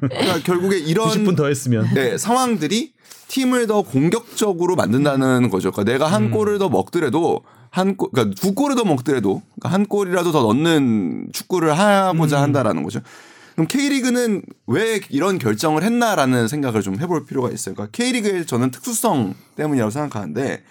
그러니까 0.00 0.38
결국에 0.44 0.78
이런 0.78 1.08
90분 1.08 1.36
더 1.36 1.46
했으면. 1.46 1.88
네, 1.94 2.18
상황들이 2.18 2.92
팀을 3.28 3.66
더 3.66 3.82
공격적으로 3.82 4.76
만든다는 4.76 5.48
거죠. 5.50 5.70
그러니까 5.72 5.92
내가 5.92 6.06
한 6.06 6.30
골을 6.30 6.58
더 6.58 6.68
먹더라도 6.68 7.40
한 7.70 7.96
골, 7.96 8.10
그러니까 8.12 8.34
두 8.38 8.54
골을 8.54 8.76
더 8.76 8.84
먹더라도 8.84 9.40
그러니까 9.58 9.68
한 9.74 9.86
골이라도 9.86 10.30
더 10.32 10.42
넣는 10.42 11.28
축구를 11.32 11.76
하고자 11.78 12.42
한다라는 12.42 12.82
거죠. 12.82 13.00
그럼 13.52 13.66
K리그는 13.68 14.42
왜 14.66 15.00
이런 15.10 15.38
결정을 15.38 15.82
했나라는 15.82 16.48
생각을 16.48 16.82
좀 16.82 16.98
해볼 17.00 17.26
필요가 17.26 17.50
있어요. 17.50 17.74
그러니까 17.74 17.90
K리그의 17.96 18.46
저는 18.46 18.70
특수성 18.70 19.34
때문이라고 19.56 19.90
생각하는데 19.90 20.62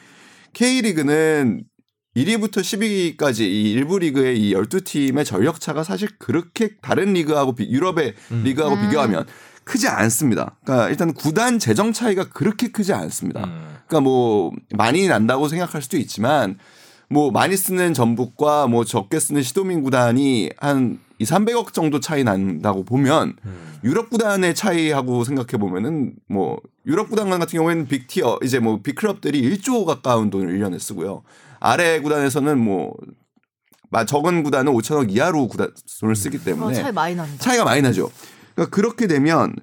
K리그는 0.54 1.64
1위부터 2.16 2.58
10위까지 3.18 3.42
이 3.42 3.72
일부 3.72 3.98
리그의 4.00 4.40
이 4.40 4.54
12팀의 4.54 5.26
전력차가 5.26 5.84
사실 5.84 6.10
그렇게 6.20 6.72
다른 6.82 7.14
리그하고 7.14 7.56
비- 7.56 7.70
유럽의 7.70 8.16
리그하고 8.44 8.76
음. 8.76 8.82
비교하면 8.88 9.26
크지 9.64 9.88
않습니다. 9.88 10.58
그러니까 10.66 10.90
일단 10.90 11.14
구단 11.14 11.58
재정 11.60 11.94
차이가 11.94 12.28
그렇게 12.30 12.68
크지 12.70 12.92
않습니다. 12.94 13.46
음. 13.46 13.76
그러니까 13.88 14.02
뭐 14.02 14.52
많이 14.76 15.08
난다고 15.08 15.48
생각할 15.48 15.82
수도 15.82 15.98
있지만 15.98 16.58
뭐 17.12 17.30
많이 17.30 17.58
쓰는 17.58 17.94
전북과 17.94 18.68
뭐 18.68 18.86
적게 18.86 19.20
쓰는 19.20 19.44
시도민 19.44 19.84
구단이 19.84 20.50
한 20.58 20.98
2, 21.20 21.26
300억 21.26 21.74
정도 21.74 22.00
차이 22.00 22.24
난다고 22.24 22.86
보면 22.86 23.36
유럽 23.84 24.10
구단의 24.10 24.56
차이하고 24.56 25.26
생각해 25.26 25.60
보면은 25.60 26.14
뭐 26.30 26.58
유럽 26.86 27.10
구단 27.10 27.30
같은 27.30 27.48
경우에는 27.60 27.88
빅티어 27.88 28.40
이제 28.44 28.60
뭐 28.60 28.82
빅클럽들이 28.82 29.42
1조 29.58 29.86
가까운 29.86 30.30
돈을 30.30 30.58
1년에 30.58 30.80
쓰고요. 30.80 31.24
아래 31.60 32.00
구단에서는 32.00 32.58
뭐 32.58 32.96
마- 33.90 34.06
적은 34.06 34.44
구단은 34.44 34.72
5천억 34.72 35.12
이하로 35.12 35.50
구단 35.50 35.70
돈을 36.00 36.16
쓰기 36.16 36.38
어, 36.38 36.42
때문에 36.46 36.82
차이 36.82 36.92
많이 36.94 37.16
납니다. 37.16 37.44
차이가 37.44 37.66
많이 37.66 37.82
나죠. 37.82 38.10
그러니까 38.56 38.74
그렇게 38.74 39.08
되면 39.08 39.54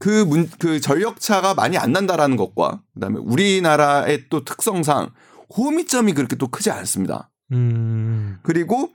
그 0.00 0.24
문, 0.24 0.50
그 0.58 0.80
전력 0.80 1.20
차가 1.20 1.54
많이 1.54 1.78
안 1.78 1.92
난다라는 1.92 2.36
것과 2.36 2.82
그다음에 2.94 3.20
우리나라의 3.20 4.24
또 4.28 4.44
특성상 4.44 5.10
호미점이 5.56 6.12
그렇게 6.12 6.36
또 6.36 6.48
크지 6.48 6.70
않습니다. 6.70 7.30
음. 7.52 8.38
그리고 8.42 8.90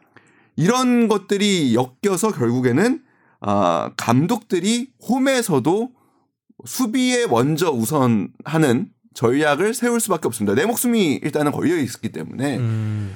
이런 0.56 1.08
것들이 1.08 1.76
엮여서 1.76 2.32
결국에는 2.32 3.02
아, 3.42 3.92
감독들이 3.98 4.92
홈에서도 5.08 5.92
수비에 6.66 7.28
먼저 7.28 7.72
우선하는 7.72 8.90
전략을 9.14 9.74
세울 9.74 10.00
수밖에 10.00 10.28
없습니다. 10.28 10.56
내 10.56 10.66
목숨이 10.66 11.20
일단은 11.22 11.52
걸려 11.52 11.76
있기 11.78 12.10
때문에 12.10 12.58
음. 12.58 13.16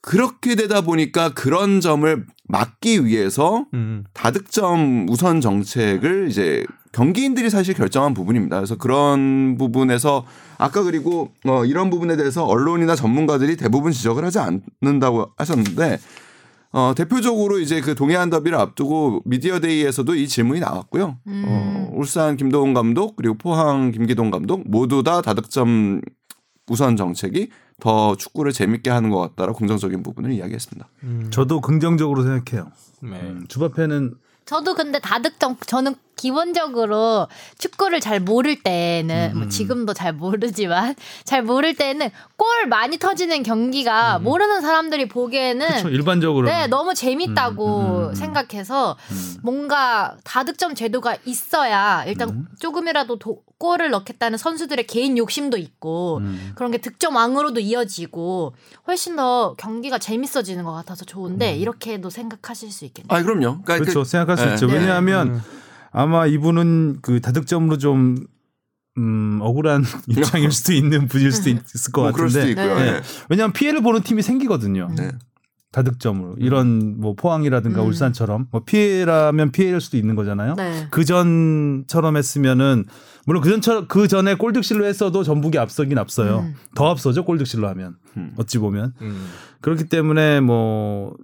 그렇게 0.00 0.54
되다 0.54 0.82
보니까 0.82 1.32
그런 1.32 1.80
점을 1.80 2.26
막기 2.44 3.06
위해서 3.06 3.66
음. 3.74 4.04
다득점 4.12 5.06
우선 5.08 5.40
정책을 5.40 6.28
이제 6.30 6.66
경기인들이 6.94 7.50
사실 7.50 7.74
결정한 7.74 8.14
부분입니다. 8.14 8.56
그래서 8.56 8.76
그런 8.76 9.58
부분에서 9.58 10.24
아까 10.58 10.84
그리고 10.84 11.32
어 11.44 11.64
이런 11.64 11.90
부분에 11.90 12.16
대해서 12.16 12.44
언론이나 12.46 12.94
전문가들이 12.94 13.56
대부분 13.56 13.90
지적을 13.90 14.24
하지 14.24 14.38
않는다고 14.38 15.32
하셨는데 15.36 15.98
어 16.70 16.94
대표적으로 16.96 17.58
이제 17.58 17.80
그 17.80 17.96
동해안 17.96 18.30
더비를 18.30 18.56
앞두고 18.56 19.22
미디어 19.24 19.58
데이에서도 19.58 20.14
이 20.14 20.28
질문이 20.28 20.60
나왔고요. 20.60 21.18
음. 21.26 21.44
어 21.46 21.90
울산 21.94 22.36
김도훈 22.36 22.74
감독 22.74 23.16
그리고 23.16 23.34
포항 23.34 23.90
김기동 23.90 24.30
감독 24.30 24.62
모두 24.64 25.02
다 25.02 25.20
다득점 25.20 26.00
우선 26.68 26.96
정책이 26.96 27.48
더 27.80 28.14
축구를 28.14 28.52
재밌게 28.52 28.90
하는 28.90 29.10
것 29.10 29.18
같다라고 29.18 29.58
긍정적인 29.58 30.04
부분을 30.04 30.30
이야기했습니다. 30.32 30.88
저도 31.30 31.60
긍정적으로 31.60 32.22
생각해요. 32.22 32.70
네. 33.02 33.20
음, 33.20 33.44
주바페는 33.48 34.14
저도 34.46 34.74
근데 34.74 35.00
다득점 35.00 35.56
저는 35.66 35.96
기본적으로 36.16 37.28
축구를 37.58 38.00
잘 38.00 38.20
모를 38.20 38.62
때는 38.62 39.32
음. 39.34 39.38
뭐 39.38 39.48
지금도 39.48 39.94
잘 39.94 40.12
모르지만 40.12 40.94
잘 41.24 41.42
모를 41.42 41.74
때는 41.74 42.10
골 42.36 42.66
많이 42.68 42.98
터지는 42.98 43.42
경기가 43.42 44.18
모르는 44.18 44.60
사람들이 44.60 45.08
보기에는 45.08 45.66
음. 45.66 45.70
그렇죠. 45.70 45.88
일반적으로 45.88 46.46
네 46.48 46.66
너무 46.66 46.94
재밌다고 46.94 47.80
음, 47.80 47.86
음, 48.04 48.08
음. 48.10 48.14
생각해서 48.14 48.96
음. 49.10 49.36
뭔가 49.42 50.16
다득점 50.24 50.74
제도가 50.74 51.16
있어야 51.24 52.04
일단 52.06 52.28
음. 52.30 52.46
조금이라도 52.60 53.18
도- 53.18 53.42
골을 53.58 53.90
넣겠다는 53.90 54.36
선수들의 54.36 54.86
개인 54.86 55.16
욕심도 55.16 55.56
있고 55.56 56.18
음. 56.18 56.52
그런 56.54 56.70
게 56.70 56.78
득점왕으로도 56.78 57.60
이어지고 57.60 58.54
훨씬 58.86 59.16
더 59.16 59.54
경기가 59.56 59.98
재밌어지는 59.98 60.64
것 60.64 60.72
같아서 60.72 61.04
좋은데 61.04 61.56
이렇게도 61.56 62.10
생각하실 62.10 62.70
수 62.70 62.84
있겠네요. 62.84 63.08
아 63.16 63.22
그럼요. 63.22 63.62
그러니까 63.62 63.78
그렇죠. 63.78 64.04
생각할 64.04 64.36
수 64.36 64.44
네. 64.46 64.54
있죠. 64.54 64.66
네. 64.66 64.74
왜냐하면 64.74 65.28
음. 65.36 65.40
아마 65.94 66.26
이분은 66.26 66.98
그 67.02 67.20
다득점으로 67.20 67.78
좀 67.78 68.16
음, 68.98 69.38
억울한 69.40 69.84
입장일 70.08 70.50
수도 70.50 70.72
있는 70.72 71.06
분일 71.08 71.32
수도 71.32 71.50
있을 71.50 71.92
것뭐 71.92 72.12
그럴 72.12 72.28
수도 72.28 72.40
같은데. 72.40 72.62
있고요. 72.62 72.78
네. 72.78 72.92
네. 72.92 73.00
왜냐하면 73.28 73.52
피해를 73.52 73.80
보는 73.80 74.02
팀이 74.02 74.20
생기거든요. 74.22 74.90
네. 74.96 75.12
다득점으로 75.70 76.36
이런 76.38 77.00
뭐 77.00 77.14
포항이라든가 77.14 77.82
음. 77.82 77.88
울산처럼 77.88 78.46
뭐 78.50 78.62
피해라면 78.64 79.50
피해일 79.50 79.80
수도 79.80 79.96
있는 79.96 80.14
거잖아요. 80.14 80.54
네. 80.54 80.86
그 80.90 81.04
전처럼 81.04 82.16
했으면은 82.16 82.84
물론 83.26 83.42
그 83.42 83.50
전처럼 83.50 83.86
그 83.88 84.06
전에 84.06 84.34
골득실로 84.34 84.84
했어도 84.84 85.24
전북이 85.24 85.58
앞서긴 85.58 85.98
앞서요. 85.98 86.40
음. 86.40 86.54
더 86.76 86.90
앞서죠 86.90 87.24
골득실로 87.24 87.68
하면 87.68 87.96
음. 88.16 88.34
어찌 88.36 88.58
보면 88.58 88.94
음. 89.00 89.26
그렇기 89.62 89.88
때문에 89.88 90.40
뭐 90.40 91.16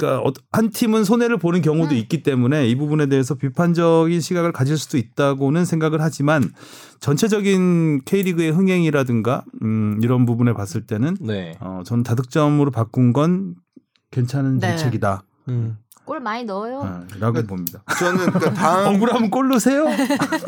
그러니까 0.00 0.26
어- 0.26 0.32
한 0.50 0.70
팀은 0.70 1.04
손해를 1.04 1.36
보는 1.36 1.60
경우도 1.60 1.94
음. 1.94 1.96
있기 1.96 2.22
때문에 2.22 2.66
이 2.66 2.74
부분에 2.74 3.06
대해서 3.06 3.34
비판적인 3.34 4.20
시각을 4.20 4.52
가질 4.52 4.78
수도 4.78 4.96
있다고는 4.96 5.64
생각을 5.66 6.00
하지만 6.00 6.50
전체적인 7.00 8.02
K리그의 8.06 8.50
흥행이라든가 8.50 9.44
음, 9.62 10.00
이런 10.02 10.24
부분에 10.24 10.54
봤을 10.54 10.86
때는 10.86 11.16
네. 11.20 11.54
어, 11.60 11.82
저는 11.84 12.02
다득점으로 12.02 12.70
바꾼 12.70 13.12
건 13.12 13.54
괜찮은 14.10 14.58
네. 14.58 14.68
정책이다. 14.76 15.22
음. 15.48 15.76
골 16.10 16.18
많이 16.18 16.42
넣어요. 16.42 16.78
어, 16.80 17.04
라고 17.20 17.40
봅니다. 17.46 17.84
저는 17.96 18.32
그러니까 18.32 18.50
다음 18.60 18.96
억울하면 18.96 19.30
골 19.30 19.48
넣으세요. 19.48 19.84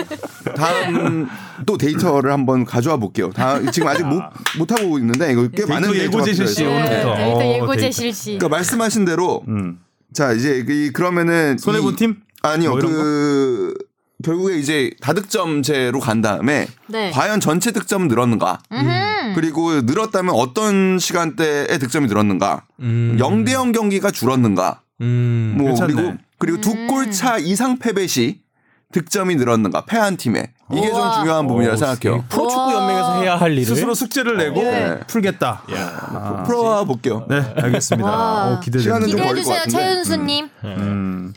다음 0.56 1.28
또 1.66 1.78
데이터를 1.78 2.32
한번 2.32 2.64
가져와 2.64 2.96
볼게요. 2.96 3.30
다 3.30 3.60
지금 3.70 3.86
아직 3.86 4.02
못, 4.04 4.20
못 4.58 4.72
하고 4.72 4.98
있는데 4.98 5.30
이거 5.30 5.42
꽤 5.42 5.58
데이터 5.58 5.72
많은 5.72 5.88
예고 5.90 6.00
데이터가 6.00 6.24
제실 6.24 6.46
씨, 6.48 6.56
필요해요. 6.64 6.84
오늘부터. 6.84 7.14
데이터 7.14 7.38
어, 7.38 7.44
예고제. 7.44 7.90
실시. 7.92 8.24
그러니까 8.38 8.48
말씀하신 8.48 9.04
대로 9.04 9.44
음. 9.46 9.78
자 10.12 10.32
이제 10.32 10.64
이 10.68 10.90
그러면은 10.90 11.56
손해 11.58 11.80
본 11.80 11.92
이- 11.92 11.96
팀? 11.96 12.16
아니요 12.42 12.70
뭐 12.70 12.78
이런 12.80 12.90
그 12.92 13.74
결국에 14.24 14.56
이제 14.58 14.90
다득점제로 15.00 16.00
간 16.00 16.22
다음에 16.22 16.66
네. 16.88 17.12
과연 17.12 17.38
전체 17.38 17.70
득점은 17.70 18.08
늘었는가 18.08 18.58
음흠. 18.72 19.34
그리고 19.36 19.80
늘었다면 19.82 20.34
어떤 20.34 20.98
시간대에 20.98 21.78
득점이 21.78 22.08
늘었는가 22.08 22.64
음. 22.80 23.16
0대 23.20 23.52
0 23.52 23.70
경기가 23.70 24.10
줄었는가 24.10 24.81
음. 25.02 25.54
뭐 25.58 25.66
괜찮네. 25.68 25.92
그리고 25.94 26.14
그리고 26.38 26.60
두 26.60 26.70
음. 26.72 26.86
골차 26.86 27.38
이상 27.38 27.78
패배 27.78 28.06
시 28.06 28.40
득점이 28.92 29.36
늘었는가 29.36 29.86
패한 29.86 30.16
팀에 30.18 30.52
이게 30.70 30.88
좀 30.88 30.96
우와. 30.98 31.18
중요한 31.20 31.46
부분이라 31.46 31.72
어, 31.72 31.76
생각해요. 31.76 32.24
프로축구 32.28 32.72
연맹에서 32.74 33.22
해야 33.22 33.36
할 33.36 33.52
일을 33.52 33.64
스스로 33.64 33.94
숙제를 33.94 34.36
내고 34.36 34.60
네. 34.62 35.00
풀겠다. 35.06 35.62
아, 35.66 36.42
풀어와 36.46 36.84
볼게요. 36.84 37.26
네, 37.28 37.40
알겠습니다. 37.56 38.08
와. 38.10 38.52
어, 38.52 38.60
기대됩니다. 38.60 38.82
시간은 38.82 39.08
좀 39.08 39.16
기대해 39.16 39.28
걸릴 39.28 39.44
것 39.44 39.48
주세요, 39.50 39.58
같은데. 39.64 39.78
최윤수님. 39.78 40.48
음, 40.64 41.32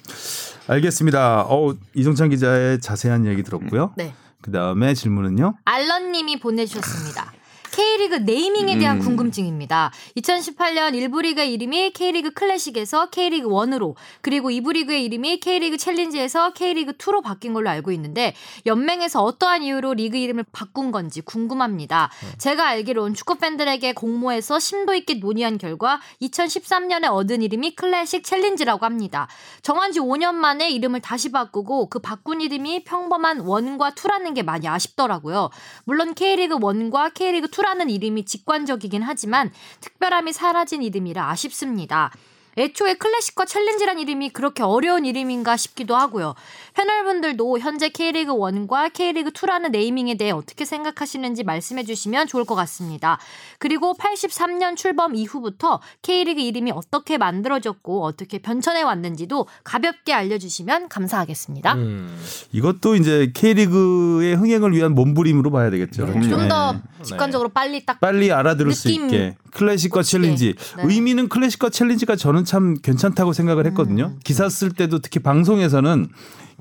알겠습니다. 0.67 1.45
어, 1.47 1.73
이종찬 1.93 2.29
기자의 2.29 2.81
자세한 2.81 3.25
얘기 3.25 3.41
들었고요. 3.43 3.93
네. 3.95 4.13
그 4.41 4.51
다음에 4.51 4.93
질문은요. 4.93 5.55
알런님이 5.63 6.39
보내주셨습니다. 6.41 7.31
K리그 7.75 8.15
네이밍에 8.15 8.77
대한 8.77 8.97
음. 8.97 9.01
궁금증입니다. 9.01 9.91
2018년 10.15 10.93
1부 10.93 11.23
리그 11.23 11.41
이름이 11.41 11.91
K리그 11.91 12.31
클래식에서 12.31 13.09
K리그 13.09 13.49
1으로 13.49 13.95
그리고 14.21 14.49
2부 14.49 14.71
리그의 14.71 15.03
이름이 15.03 15.41
K리그 15.41 15.75
챌린지에서 15.75 16.53
K리그 16.53 16.93
2로 16.93 17.21
바뀐 17.21 17.53
걸로 17.53 17.69
알고 17.69 17.91
있는데 17.91 18.33
연맹에서 18.65 19.21
어떠한 19.21 19.63
이유로 19.63 19.95
리그 19.95 20.15
이름을 20.15 20.45
바꾼 20.53 20.93
건지 20.93 21.19
궁금합니다. 21.19 22.09
제가 22.37 22.65
알기론 22.65 23.13
축구 23.13 23.35
팬들에게 23.35 23.91
공모해서 23.91 24.57
심도 24.57 24.93
있게 24.93 25.15
논의한 25.15 25.57
결과 25.57 25.99
2013년에 26.21 27.11
얻은 27.11 27.41
이름이 27.41 27.75
클래식 27.75 28.23
챌린지라고 28.23 28.85
합니다. 28.85 29.27
정한 29.61 29.91
지 29.91 29.99
5년 29.99 30.35
만에 30.35 30.69
이름을 30.69 31.01
다시 31.01 31.29
바꾸고 31.29 31.89
그 31.89 31.99
바꾼 31.99 32.39
이름이 32.39 32.85
평범한 32.85 33.39
1과 33.39 33.95
2라는 33.95 34.33
게 34.33 34.43
많이 34.43 34.65
아쉽더라고요. 34.65 35.49
물론 35.83 36.13
K리그 36.13 36.57
1과 36.57 37.13
K리그 37.13 37.49
2라는 37.65 37.89
이름이 37.89 38.25
직관적이긴 38.25 39.01
하지만 39.01 39.51
특별함이 39.81 40.33
사라진 40.33 40.83
이름이라 40.83 41.29
아쉽습니다. 41.31 42.11
애초에 42.57 42.93
클래식과 42.93 43.45
챌린지란 43.45 43.99
이름이 43.99 44.29
그렇게 44.29 44.63
어려운 44.63 45.05
이름인가 45.05 45.57
싶기도 45.57 45.95
하고요. 45.95 46.35
패널분들도 46.75 47.59
현재 47.59 47.89
K리그 47.89 48.33
1과 48.33 48.91
K리그 48.91 49.31
2라는 49.31 49.71
naming에 49.71 50.15
대해 50.15 50.31
어떻게 50.31 50.65
생각하시는지 50.65 51.43
말씀해 51.43 51.83
주시면 51.83 52.27
좋을 52.27 52.43
것 52.43 52.55
같습니다. 52.55 53.17
그리고 53.59 53.95
83년 53.97 54.75
출범 54.75 55.15
이후부터 55.15 55.79
K리그 56.01 56.41
이름이 56.41 56.71
어떻게 56.71 57.17
만들어졌고 57.17 58.03
어떻게 58.03 58.39
변천해 58.39 58.81
왔는지도 58.81 59.47
가볍게 59.63 60.13
알려주시면 60.13 60.89
감사하겠습니다. 60.89 61.73
음. 61.75 62.19
이것도 62.51 62.95
이제 62.95 63.31
K리그의 63.33 64.35
흥행을 64.35 64.73
위한 64.73 64.93
몸부림으로 64.93 65.51
봐야 65.51 65.69
되겠죠. 65.69 66.05
그럼요. 66.05 66.27
좀더 66.27 66.73
네. 66.73 66.79
직관적으로 67.03 67.49
빨리 67.49 67.85
딱 67.85 68.01
빨리 68.01 68.31
알아들을 68.31 68.73
수 68.73 68.91
있게 68.91 69.37
클래식과 69.51 70.01
꽂히게. 70.01 70.11
챌린지 70.11 70.55
네. 70.77 70.83
의미는 70.85 71.29
클래식과 71.29 71.69
챌린지가 71.69 72.17
저는 72.17 72.43
참 72.43 72.75
괜찮다고 72.81 73.31
생각을 73.31 73.65
했거든요. 73.67 74.11
음. 74.15 74.19
기사 74.25 74.49
쓸 74.49 74.71
때도 74.71 74.99
특히 74.99 75.21
방송에서는 75.21 76.09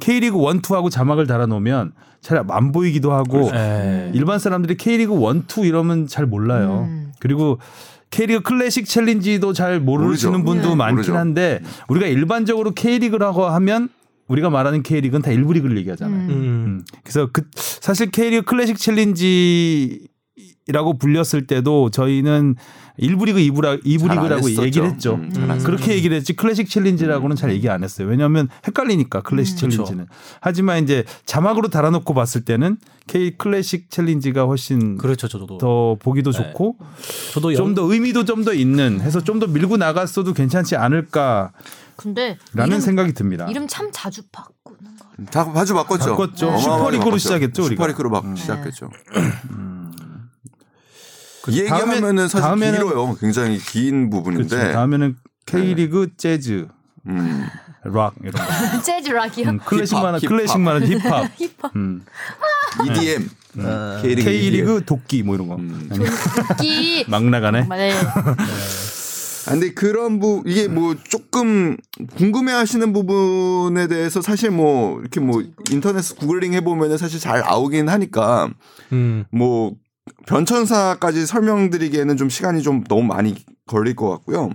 K리그 0.01 0.37
1, 0.37 0.61
2하고 0.63 0.91
자막을 0.91 1.27
달아놓으면 1.27 1.93
잘 2.21 2.43
안 2.49 2.73
보이기도 2.73 3.13
하고 3.13 3.51
에. 3.55 4.11
일반 4.15 4.39
사람들이 4.39 4.77
K리그 4.77 5.15
1, 5.15 5.43
2 5.65 5.67
이러면 5.69 6.07
잘 6.07 6.25
몰라요. 6.27 6.87
음. 6.89 7.13
그리고 7.21 7.59
K리그 8.11 8.43
클래식 8.43 8.87
챌린지도 8.87 9.53
잘 9.53 9.81
모르시는 9.81 10.41
모르죠. 10.41 10.45
분도 10.45 10.69
네. 10.71 10.75
많긴 10.77 10.95
모르죠. 10.97 11.17
한데 11.17 11.61
우리가 11.89 12.07
일반적으로 12.07 12.71
K리그라고 12.73 13.45
하면 13.47 13.89
우리가 14.29 14.49
말하는 14.51 14.83
K리그는 14.83 15.21
다 15.21 15.31
1부 15.33 15.53
리그를 15.55 15.77
얘기하잖아요. 15.79 16.21
음. 16.21 16.31
음. 16.31 16.35
음. 16.35 16.85
그래서 17.03 17.29
그 17.33 17.43
사실 17.55 18.11
K리그 18.11 18.43
클래식 18.45 18.79
챌린지 18.79 20.07
라고 20.69 20.97
불렸을 20.97 21.47
때도 21.47 21.91
저희는 21.91 22.55
1부 22.99 23.27
리그, 23.27 23.39
2부, 23.41 23.83
2부 23.85 24.07
잘안 24.07 24.23
리그라고. 24.23 24.51
얘기를 24.65 24.87
했죠. 24.89 25.15
음, 25.17 25.31
했었죠. 25.37 25.65
그렇게 25.67 25.93
얘기를 25.95 26.17
했지 26.17 26.33
클래식 26.33 26.71
챌린지라고는 26.71 27.37
잘 27.37 27.53
얘기 27.53 27.69
안 27.69 27.85
했어요. 27.85 28.09
왜냐하면 28.09 28.49
헷갈리니까 28.67 29.21
클래식 29.21 29.57
음. 29.63 29.71
챌린지는. 29.71 30.07
하지만 30.41 30.83
이제 30.83 31.05
자막으로 31.27 31.69
달아놓고 31.69 32.15
봤을 32.15 32.47
때는 32.47 32.79
K 33.09 33.33
클래식 33.37 33.91
챌린지가 33.91 34.45
훨씬 34.45 34.97
그렇죠, 34.97 35.29
저도. 35.29 35.59
더 35.59 35.97
보기도 36.01 36.33
네. 36.33 36.39
좋고 36.39 36.77
저도 37.35 37.53
좀 37.55 37.67
영- 37.67 37.75
더 37.75 37.83
의미도 37.93 38.25
좀 38.25 38.45
더 38.45 38.55
있는 38.55 39.01
해서 39.03 39.23
좀 39.23 39.41
더 39.41 39.47
밀고 39.47 39.77
나갔어도 39.77 40.33
괜찮지 40.33 40.77
않을까라는 40.77 41.51
근데 41.97 42.39
이름, 42.57 42.81
생각이 42.81 43.13
듭니다. 43.13 43.47
이름 43.51 43.69
참 43.69 43.91
자주 43.93 44.23
바꾸는 44.33 44.79
거 44.99 45.05
같아요. 45.11 45.27
다 45.31 45.53
자주 45.53 45.75
바꿨죠. 45.75 46.11
바꿨죠. 46.13 46.47
어마어마하게 46.47 46.63
슈퍼리그로 46.63 47.01
바꿨죠. 47.05 47.19
시작했죠. 47.19 47.63
슈퍼리그로 47.65 48.09
막 48.11 48.27
네. 48.29 48.37
시작했죠. 48.41 48.89
그이 51.45 51.59
얘기하면은 51.61 52.27
사실 52.27 52.49
다음에는- 52.49 52.73
길어요. 52.79 53.15
굉장히 53.21 53.59
긴 53.59 54.09
부분인데. 54.09 54.49
그렇죠. 54.57 54.73
다음에는 54.73 55.17
K리그 55.45 56.09
재즈, 56.17 56.67
음. 57.07 57.45
락 57.85 58.15
이런 58.23 58.33
거. 58.33 58.39
재즈 58.83 59.11
락이요? 59.11 59.49
음, 59.51 59.59
클래식만 59.59 60.15
힙합, 60.21 60.29
클래식만 60.29 60.87
힙합. 60.87 61.31
힙합. 61.37 61.77
음. 61.77 62.03
EDM. 62.87 63.29
K리그. 64.01 64.21
EDM. 64.21 64.25
K리그 64.25 64.83
도끼 64.87 65.23
뭐 65.23 65.35
이런 65.35 65.49
거. 65.49 65.57
음. 65.57 65.91
기막 66.59 67.25
나가네. 67.29 67.67
네. 67.69 67.93
아, 69.47 69.51
근데 69.51 69.75
그런 69.75 70.19
부 70.21 70.43
이게 70.47 70.69
뭐 70.69 70.95
조금 71.11 71.77
궁금해하시는 72.17 72.95
부분에 72.95 73.87
대해서 73.89 74.23
사실 74.23 74.51
뭐 74.51 74.99
이렇게 75.01 75.21
뭐 75.21 75.43
인터넷 75.71 76.01
구글링 76.17 76.55
해보면은 76.55 76.97
사실 76.97 77.21
잘 77.21 77.41
나오긴 77.41 77.91
하니까 77.91 78.49
음. 78.93 79.25
뭐 79.31 79.75
변천사까지 80.27 81.27
설명드리기에는 81.27 82.17
좀 82.17 82.29
시간이 82.29 82.63
좀 82.63 82.85
너무 82.85 83.03
많이 83.03 83.45
걸릴 83.67 83.95
것 83.97 84.11
같고요. 84.11 84.51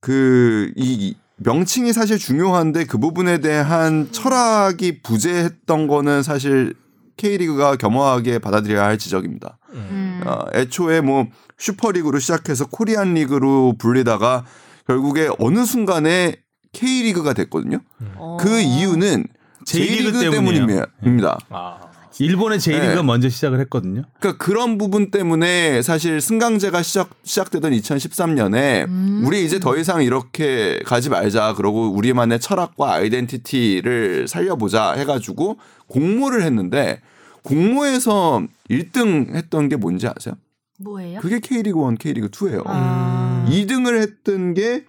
그 0.00 0.72
이 0.76 1.16
명칭이 1.38 1.92
사실 1.92 2.18
중요한데 2.18 2.84
그 2.84 2.98
부분에 2.98 3.38
대한 3.38 4.08
철학이 4.10 5.02
부재했던 5.02 5.86
거는 5.86 6.22
사실 6.22 6.74
K리그가 7.16 7.76
겸허하게 7.76 8.38
받아들여야 8.38 8.84
할 8.84 8.98
지적입니다. 8.98 9.58
음. 9.72 10.22
어, 10.24 10.44
애초에 10.54 11.00
뭐 11.00 11.26
슈퍼리그로 11.58 12.18
시작해서 12.18 12.66
코리안 12.66 13.14
리그로 13.14 13.74
불리다가 13.78 14.44
결국에 14.86 15.28
어느 15.38 15.64
순간에 15.64 16.36
K리그가 16.72 17.32
됐거든요. 17.32 17.80
어. 18.16 18.36
그 18.40 18.60
이유는 18.60 19.26
J리그 19.64 20.12
J리그. 20.12 20.30
때문입니다. 20.30 21.38
아. 21.50 21.80
일본의 22.18 22.60
J리그가 22.60 22.94
네. 22.94 23.02
먼저 23.02 23.28
시작을 23.28 23.60
했거든요. 23.60 24.02
그러니까 24.20 24.44
그런 24.44 24.78
부분 24.78 25.10
때문에 25.10 25.82
사실 25.82 26.20
승강제가 26.20 26.82
시작 26.82 27.10
시작되던 27.24 27.72
2013년에 27.72 28.86
음. 28.88 29.22
우리 29.26 29.44
이제 29.44 29.60
더 29.60 29.76
이상 29.76 30.02
이렇게 30.02 30.80
가지 30.84 31.10
말자 31.10 31.54
그러고 31.54 31.90
우리만의 31.90 32.40
철학과 32.40 32.94
identity를 32.94 34.28
살려보자 34.28 34.92
해가지고 34.92 35.58
공모를 35.88 36.42
했는데 36.42 37.00
공모에서 37.42 38.42
1등 38.70 39.34
했던 39.34 39.68
게 39.68 39.76
뭔지 39.76 40.08
아세요? 40.08 40.34
뭐예요? 40.78 41.20
그게 41.20 41.38
K리그 41.40 41.90
1, 41.90 41.96
K리그 41.96 42.28
2예요. 42.28 42.62
아. 42.66 43.46
2등을 43.48 44.00
했던 44.00 44.54
게 44.54 44.84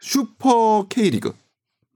슈퍼 0.00 0.86
K리그 0.88 1.32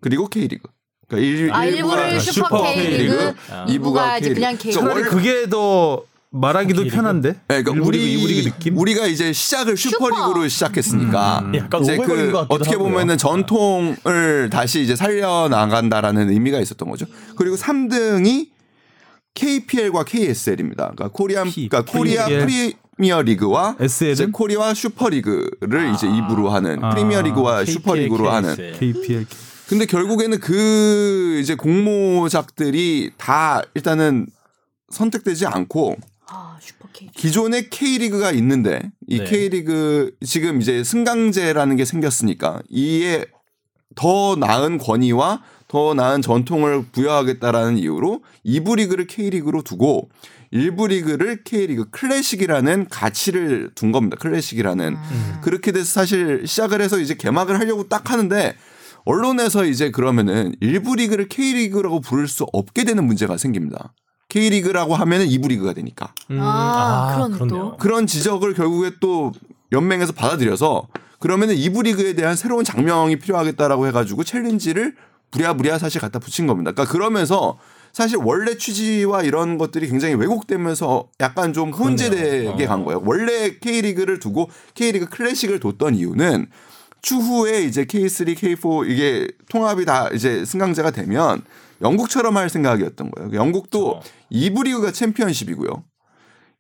그리고 0.01 0.29
K리그. 0.29 0.72
그러니까 1.13 1.19
일, 1.19 1.53
아, 1.53 1.65
일부가 1.67 2.01
일부를 2.01 2.21
슈퍼 2.21 2.33
슈퍼 2.33 2.73
K리그, 2.73 2.97
K리그, 2.97 3.35
아. 3.51 3.67
이부가 3.69 4.19
이제 4.19 4.29
K리그. 4.29 4.41
그냥 4.41 4.59
K. 4.59 4.73
그러니까 4.73 4.81
차라리 4.95 5.01
원래 5.01 5.11
그게 5.11 5.51
더 5.51 6.03
말하기도 6.31 6.81
K리그? 6.83 6.97
편한데. 6.97 7.33
네, 7.49 7.63
그러니까 7.63 7.87
우리 7.87 7.99
리그 7.99 8.49
느낌. 8.51 8.79
우리가 8.79 9.07
이제 9.07 9.33
시작을 9.33 9.77
슈퍼리그로 9.77 10.35
슈퍼. 10.35 10.49
시작했으니까 10.49 11.41
음. 11.45 11.55
약간 11.57 11.83
이제 11.83 11.97
그 11.99 12.33
어떻게. 12.49 12.77
보면은 12.77 13.19
전통을 13.19 14.49
다시 14.51 14.81
이제 14.83 14.97
살려 14.97 15.49
나간다라는 15.51 16.31
의미가 16.31 16.59
있었던 16.61 16.89
거죠. 16.91 17.05
그리고 17.37 17.57
3등이 17.57 18.49
KPL과 19.35 20.05
KSL입니다. 20.05 20.93
그러니까 20.95 21.09
코리안 21.09 21.49
P, 21.51 21.69
그러니까 21.69 21.91
코리아 21.93 22.27
PL. 22.27 22.47
프리미어 22.97 23.23
리그와 23.23 23.77
코리아 24.33 24.75
슈퍼리그를 24.75 25.93
이제 25.95 26.07
입으로 26.07 26.51
하는 26.51 26.83
아. 26.83 26.91
프리미어 26.91 27.23
리그와 27.23 27.61
KPL, 27.61 27.73
슈퍼리그로 27.75 28.31
하는 28.31 28.57
KSL. 28.57 28.79
KPL. 28.79 29.27
근데 29.69 29.87
결국에는 29.87 30.39
그 30.41 31.39
이제 31.41 31.55
공모작들이 31.55 33.13
다 33.17 33.63
일단은 33.75 34.27
선택되지 34.91 35.47
않고 35.47 35.97
아. 36.29 36.59
기존에 37.15 37.69
K리그가 37.69 38.33
있는데 38.33 38.81
이 39.07 39.19
네. 39.19 39.25
K리그 39.25 40.15
지금 40.25 40.61
이제 40.61 40.85
승강제라는 40.85 41.77
게 41.77 41.85
생겼으니까 41.85 42.61
이에 42.69 43.25
더 43.95 44.37
나은 44.37 44.79
권위와 44.79 45.43
더 45.69 45.95
나은 45.95 46.23
전통을 46.23 46.85
부여하겠다라는 46.93 47.79
이유로 47.79 48.23
2부 48.45 48.77
리그를 48.77 49.07
K리그로 49.07 49.63
두고 49.63 50.11
1부 50.53 50.89
리그를 50.89 51.45
K리그 51.45 51.89
클래식이라는 51.91 52.89
가치를 52.91 53.71
둔 53.75 53.91
겁니다. 53.91 54.17
클래식이라는. 54.21 54.97
그렇게 55.41 55.73
돼서 55.73 55.87
사실 55.87 56.47
시작을 56.47 56.83
해서 56.83 56.99
이제 56.99 57.15
개막을 57.15 57.59
하려고 57.59 57.89
딱 57.89 58.11
하는데 58.11 58.55
언론에서 59.05 59.65
이제 59.65 59.91
그러면은 59.91 60.55
1부 60.61 60.97
리그를 60.97 61.29
K리그라고 61.29 62.01
부를 62.01 62.29
수 62.29 62.47
없게 62.53 62.85
되는 62.85 63.05
문제가 63.05 63.37
생깁니다. 63.37 63.93
K리그라고 64.29 64.95
하면은 64.95 65.27
2부 65.27 65.49
리그가 65.49 65.75
되니까. 65.75 66.15
음, 66.31 66.39
아, 66.41 67.13
그런 67.15 67.33
그렇네요. 67.33 67.59
또. 67.73 67.77
그런 67.77 68.07
지적을 68.07 68.55
결국에 68.55 68.93
또 69.01 69.33
연맹에서 69.73 70.13
받아들여서 70.13 70.89
그러면은 71.19 71.55
2부 71.55 71.85
리그에 71.85 72.15
대한 72.15 72.35
새로운 72.37 72.65
장명이 72.65 73.17
필요하겠다라고 73.17 73.87
해가지고 73.89 74.25
챌린지를 74.25 74.95
부랴부랴 75.31 75.79
사실 75.79 76.01
갖다 76.01 76.19
붙인 76.19 76.47
겁니다. 76.47 76.73
그러니까 76.73 76.93
그러면서 76.93 77.59
사실 77.93 78.19
원래 78.23 78.57
취지와 78.57 79.23
이런 79.23 79.59
것들이 79.59 79.89
굉장히 79.89 80.15
왜곡되면서 80.15 81.09
약간 81.21 81.53
좀 81.53 81.71
혼재되게 81.71 82.45
그러네요. 82.45 82.69
간 82.69 82.85
거예요. 82.85 83.03
원래 83.05 83.59
K리그를 83.59 84.19
두고 84.19 84.49
K리그 84.75 85.07
클래식을 85.07 85.61
뒀던 85.61 85.95
이유는 85.97 86.47
추후에 87.03 87.63
이제 87.63 87.85
K3, 87.85 88.37
K4 88.37 88.89
이게 88.89 89.29
통합이 89.51 89.85
다 89.85 90.09
이제 90.15 90.45
승강제가 90.45 90.93
되면 90.93 91.43
영국처럼 91.83 92.37
할 92.37 92.49
생각이었던 92.49 93.11
거예요. 93.11 93.33
영국도 93.35 94.01
그렇죠. 94.01 94.09
2부 94.31 94.65
리그가 94.65 94.93
챔피언십이고요. 94.93 95.85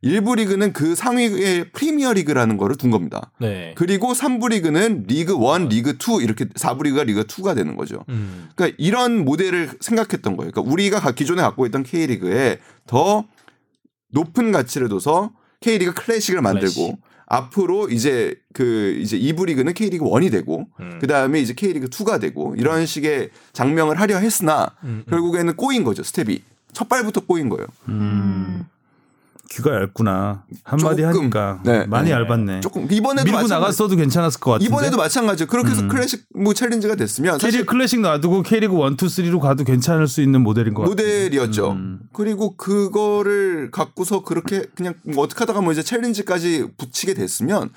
1부 0.02 0.36
리그는 0.36 0.72
그 0.72 0.96
상위의 0.96 1.70
프리미어 1.70 2.12
리그라는 2.14 2.56
거를 2.56 2.76
둔 2.76 2.90
겁니다. 2.90 3.30
네. 3.38 3.72
그리고 3.76 4.12
3부 4.12 4.48
리그는 4.50 5.04
리그 5.06 5.34
1, 5.34 5.68
리그 5.68 5.90
2 5.90 6.24
이렇게 6.24 6.46
4부 6.46 6.82
리그가 6.82 7.04
리그 7.04 7.22
2가 7.22 7.54
되는 7.54 7.76
거죠. 7.76 8.04
음. 8.08 8.48
그러니까 8.56 8.76
이런 8.82 9.24
모델을 9.24 9.70
생각했던 9.78 10.36
거예요. 10.36 10.50
그러니까 10.50 10.72
우리가 10.72 10.98
각 10.98 11.14
기존에 11.14 11.40
갖고 11.40 11.66
있던 11.66 11.84
K리그에 11.84 12.58
더 12.86 13.24
높은 14.10 14.50
가치를 14.50 14.88
둬서 14.88 15.30
K리그 15.60 15.94
클래식을 15.94 16.42
만들고 16.42 16.74
클래식. 16.74 17.11
앞으로 17.32 17.88
이제 17.88 18.34
그 18.52 18.98
이제 19.00 19.18
2부 19.18 19.46
리그는 19.46 19.72
K리그 19.72 20.04
1이 20.04 20.30
되고 20.30 20.66
음. 20.80 20.98
그다음에 21.00 21.40
이제 21.40 21.54
K리그 21.54 21.88
2가 21.88 22.20
되고 22.20 22.54
이런 22.58 22.84
식의 22.84 23.30
작명을 23.54 23.98
하려 23.98 24.18
했으나 24.18 24.70
음, 24.84 25.02
음. 25.06 25.10
결국에는 25.10 25.56
꼬인 25.56 25.82
거죠. 25.82 26.02
스텝이. 26.02 26.42
첫 26.74 26.90
발부터 26.90 27.22
꼬인 27.22 27.48
거예요. 27.48 27.66
음. 27.88 28.66
귀가 29.52 29.74
얇구나. 29.82 30.44
한마디 30.64 31.02
조금. 31.02 31.20
하니까 31.20 31.60
네. 31.64 31.84
많이 31.86 32.06
네. 32.08 32.12
얇았네. 32.12 32.60
조금 32.60 32.86
이번에도 32.90 33.24
밀고 33.24 33.36
마찬가지- 33.42 33.50
나갔어도 33.52 33.96
괜찮았을 33.96 34.40
것 34.40 34.52
같은데. 34.52 34.66
이번에도 34.66 34.96
마찬가지예요. 34.96 35.46
그렇게 35.48 35.70
해서 35.70 35.82
음. 35.82 35.88
클래식 35.88 36.24
뭐 36.34 36.54
챌린지가 36.54 36.94
됐으면 36.96 37.38
K리그 37.38 37.64
클래식 37.66 38.00
놔두고 38.00 38.42
1, 38.50 38.62
2, 38.62 38.68
3로 38.68 39.40
가도 39.40 39.64
괜찮을 39.64 40.08
수 40.08 40.22
있는 40.22 40.40
모델인 40.42 40.72
것 40.74 40.82
같아요. 40.82 40.90
모델이었죠. 40.94 41.72
음. 41.72 42.00
그리고 42.12 42.56
그거를 42.56 43.70
갖고서 43.70 44.22
그렇게 44.24 44.64
그냥 44.74 44.94
뭐 45.04 45.24
어떻게 45.24 45.40
하다가 45.40 45.60
뭐 45.60 45.72
이제 45.72 45.82
챌린지까지 45.82 46.68
붙이게 46.78 47.14
됐으면 47.14 47.70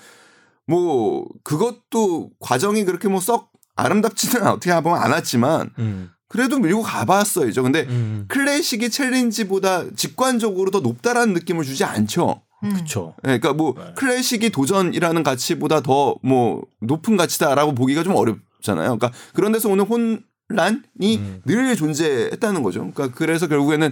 뭐 0.67 1.27
그것도 1.43 2.31
과정이 2.39 2.85
그렇게 2.85 3.07
뭐 3.09 3.19
썩 3.19 3.51
아름답지는 3.77 4.47
어떻게 4.47 4.73
보면 4.81 4.99
않았지만 5.01 5.71
음. 5.79 6.09
그래도 6.27 6.59
밀고 6.59 6.81
가봤어야죠. 6.81 7.63
근데 7.63 7.81
음. 7.89 8.25
클래식이 8.27 8.89
챌린지보다 8.89 9.85
직관적으로 9.95 10.71
더 10.71 10.79
높다라는 10.79 11.33
느낌을 11.33 11.63
주지 11.63 11.83
않죠. 11.83 12.41
음. 12.63 12.73
그렇죠. 12.73 13.13
예, 13.25 13.37
그러니까 13.39 13.53
뭐 13.53 13.75
네. 13.77 13.93
클래식이 13.95 14.49
도전이라는 14.49 15.23
가치보다 15.23 15.81
더 15.81 16.15
뭐 16.23 16.63
높은 16.81 17.17
가치다라고 17.17 17.75
보기가 17.75 18.03
좀 18.03 18.15
어렵잖아요. 18.15 18.97
그러니까 18.97 19.11
그런 19.33 19.51
데서 19.51 19.69
오는 19.69 19.85
혼란이 19.85 21.17
음. 21.17 21.41
늘 21.45 21.75
존재했다는 21.75 22.63
거죠. 22.63 22.79
그러니까 22.91 23.09
그래서 23.15 23.47
결국에는 23.47 23.91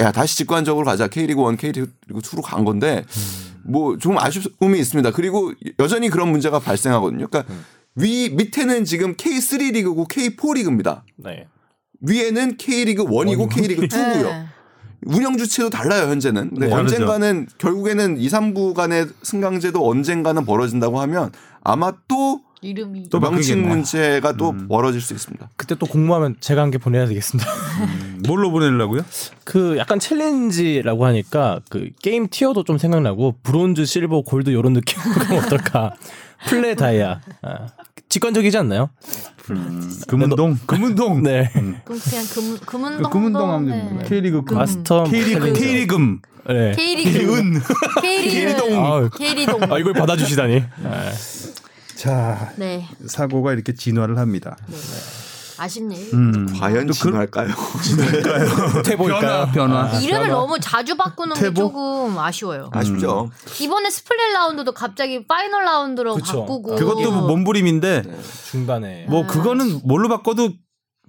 야 0.00 0.12
다시 0.12 0.36
직관적으로 0.36 0.84
가자 0.84 1.06
K리그 1.08 1.40
1, 1.50 1.56
K리그 1.56 1.92
2로 2.10 2.42
간 2.42 2.64
건데 2.64 3.04
뭐 3.64 3.96
좀 3.98 4.18
아쉬움이 4.18 4.78
있습니다. 4.80 5.12
그리고 5.12 5.52
여전히 5.78 6.08
그런 6.10 6.30
문제가 6.30 6.58
발생하거든요. 6.58 7.28
그러니까 7.28 7.52
위 7.94 8.30
밑에는 8.30 8.84
지금 8.84 9.14
K3 9.14 9.72
리그고 9.72 10.06
K4 10.08 10.54
리그입니다. 10.56 11.04
네. 11.16 11.46
위에는 12.00 12.56
K리그 12.56 13.04
1이고 13.04 13.12
원이고. 13.12 13.48
K리그 13.48 13.86
2고요. 13.86 14.22
네. 14.22 14.46
운영 15.06 15.36
주체도 15.36 15.70
달라요 15.70 16.08
현재는. 16.08 16.50
근데 16.50 16.66
네. 16.66 16.72
언젠가는 16.72 17.46
결국에는 17.58 18.18
2, 18.18 18.28
3부 18.28 18.74
간의 18.74 19.06
승강제도 19.22 19.88
언젠가는 19.88 20.44
벌어진다고 20.44 21.00
하면 21.00 21.30
아마 21.62 21.92
또, 22.08 22.40
이름이 22.60 23.08
또 23.10 23.20
명칭 23.20 23.36
바뀌겠네. 23.38 23.68
문제가 23.68 24.32
또 24.32 24.50
음. 24.50 24.66
벌어질 24.68 25.00
수 25.00 25.14
있습니다. 25.14 25.48
그때 25.56 25.74
또 25.76 25.86
공모하면 25.86 26.36
제가 26.40 26.62
한 26.62 26.70
개 26.70 26.78
보내야 26.78 27.06
되겠습니다. 27.06 27.48
뭘로 28.26 28.50
보내려고요? 28.50 29.02
그 29.44 29.76
약간 29.78 29.98
챌린지라고 29.98 31.06
하니까 31.06 31.60
그 31.70 31.90
게임 32.02 32.28
티어도 32.28 32.64
좀 32.64 32.78
생각나고 32.78 33.36
브론즈, 33.42 33.84
실버, 33.86 34.22
골드 34.22 34.50
이런 34.50 34.72
느낌으로 34.72 35.36
어떨까? 35.46 35.94
플레 36.48 36.74
다이아. 36.74 37.20
아, 37.42 37.66
직관적이지 38.08 38.56
않나요? 38.58 38.90
금운동, 40.08 40.58
금운동. 40.66 41.22
네. 41.22 41.50
그럼 41.84 42.00
그냥 42.00 42.24
금 42.34 42.58
금운동 42.66 43.02
그 43.04 43.10
금운동 43.10 43.50
하면 43.52 43.98
네. 43.98 44.04
K리그 44.04 44.42
금. 44.44 44.56
마스터 44.58 45.04
K리그. 45.04 45.52
K리금. 45.54 46.20
네. 46.48 46.72
K리그 46.76 47.36
은. 47.38 47.60
K리그 48.02 48.76
아유. 48.76 49.10
K리동 49.16 49.62
아 49.72 49.78
이걸 49.78 49.92
받아주시다니. 49.94 50.62
자 51.98 52.52
네. 52.56 52.86
사고가 53.06 53.52
이렇게 53.52 53.74
진화를 53.74 54.18
합니다. 54.18 54.56
아쉽네요. 55.58 56.06
음. 56.14 56.46
과연 56.56 56.86
또 56.86 56.92
그- 56.92 56.98
진화일까요? 57.00 57.48
해볼까요? 58.88 59.46
변화, 59.50 59.50
변화. 59.50 59.80
아, 59.96 59.98
이름을 59.98 60.28
변화. 60.28 60.40
너무 60.40 60.60
자주 60.60 60.96
바꾸는 60.96 61.34
게 61.34 61.40
퇴보? 61.40 61.54
조금 61.56 62.16
아쉬워요. 62.16 62.70
아쉽죠. 62.72 63.28
이번에 63.60 63.90
스플릿 63.90 64.32
라운드도 64.34 64.70
갑자기 64.74 65.26
파이널 65.26 65.64
라운드로 65.64 66.14
그쵸. 66.14 66.42
바꾸고 66.42 66.76
그것도 66.76 67.10
뭐 67.10 67.26
몸부림인데 67.26 68.04
중반에. 68.52 69.06
뭐 69.08 69.24
아. 69.24 69.26
그거는 69.26 69.80
뭘로 69.82 70.08
바꿔도 70.08 70.50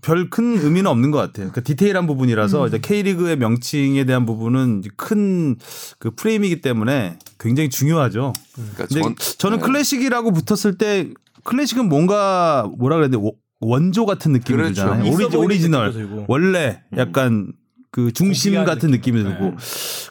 별 0.01 0.29
큰 0.29 0.57
의미는 0.59 0.87
없는 0.87 1.11
것 1.11 1.17
같아요. 1.17 1.49
그러니까 1.51 1.61
디테일한 1.61 2.07
부분이라서 2.07 2.67
이제 2.67 2.79
K리그의 2.79 3.37
명칭에 3.37 4.03
대한 4.05 4.25
부분은 4.25 4.83
큰 4.95 5.57
그 5.99 6.11
프레임이기 6.11 6.61
때문에 6.61 7.17
굉장히 7.39 7.69
중요하죠. 7.69 8.33
그러니까 8.53 8.85
근데 8.87 9.01
전, 9.01 9.15
저는 9.37 9.57
네. 9.57 9.63
클래식이라고 9.65 10.31
붙었을 10.31 10.77
때 10.77 11.09
클래식은 11.43 11.89
뭔가 11.89 12.69
뭐라 12.77 12.95
그래야 12.97 13.09
돼 13.09 13.17
워- 13.17 13.33
원조 13.61 14.05
같은 14.05 14.31
느낌이 14.31 14.55
그렇죠. 14.57 14.73
들잖아요. 14.83 15.11
오리지, 15.13 15.35
오리지널. 15.37 16.25
원래 16.27 16.81
약간 16.97 17.51
그 17.91 18.11
중심 18.13 18.53
같은 18.65 18.91
느낌. 18.91 19.15
느낌이 19.15 19.23
들고 19.23 19.45
네. 19.51 19.55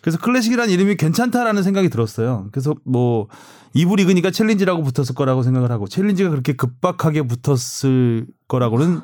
그래서 0.02 0.18
클래식이라는 0.18 0.72
이름이 0.72 0.96
괜찮다라는 0.96 1.62
생각이 1.62 1.88
들었어요. 1.88 2.48
그래서 2.52 2.74
뭐 2.84 3.28
이부 3.74 3.96
리그니까 3.96 4.30
챌린지라고 4.30 4.82
붙었을 4.82 5.14
거라고 5.14 5.42
생각을 5.42 5.70
하고 5.70 5.86
챌린지가 5.88 6.30
그렇게 6.30 6.54
급박하게 6.54 7.22
붙었을 7.22 8.26
거라고는 8.48 9.00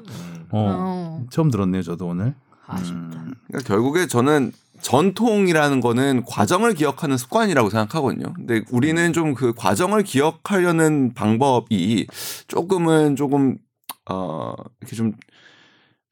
어, 0.55 1.21
어, 1.21 1.27
처음 1.31 1.51
들었네요. 1.51 1.83
저도 1.83 2.07
오늘. 2.07 2.35
아쉽다. 2.67 3.25
그러니까 3.49 3.59
결국에 3.67 4.07
저는 4.07 4.53
전통이라는 4.81 5.81
거는 5.81 6.25
과정을 6.27 6.75
기억하는 6.75 7.17
습관이라고 7.17 7.71
생각하거든요. 7.71 8.33
근데 8.35 8.62
우리는 8.71 9.12
좀 9.12 9.35
그 9.35 9.53
과정을 9.55 10.03
기억하려는 10.03 11.12
방법이 11.14 12.07
조금은 12.49 13.17
조금 13.17 13.57
어 14.09 14.55
이렇게 14.81 14.97
좀 14.97 15.12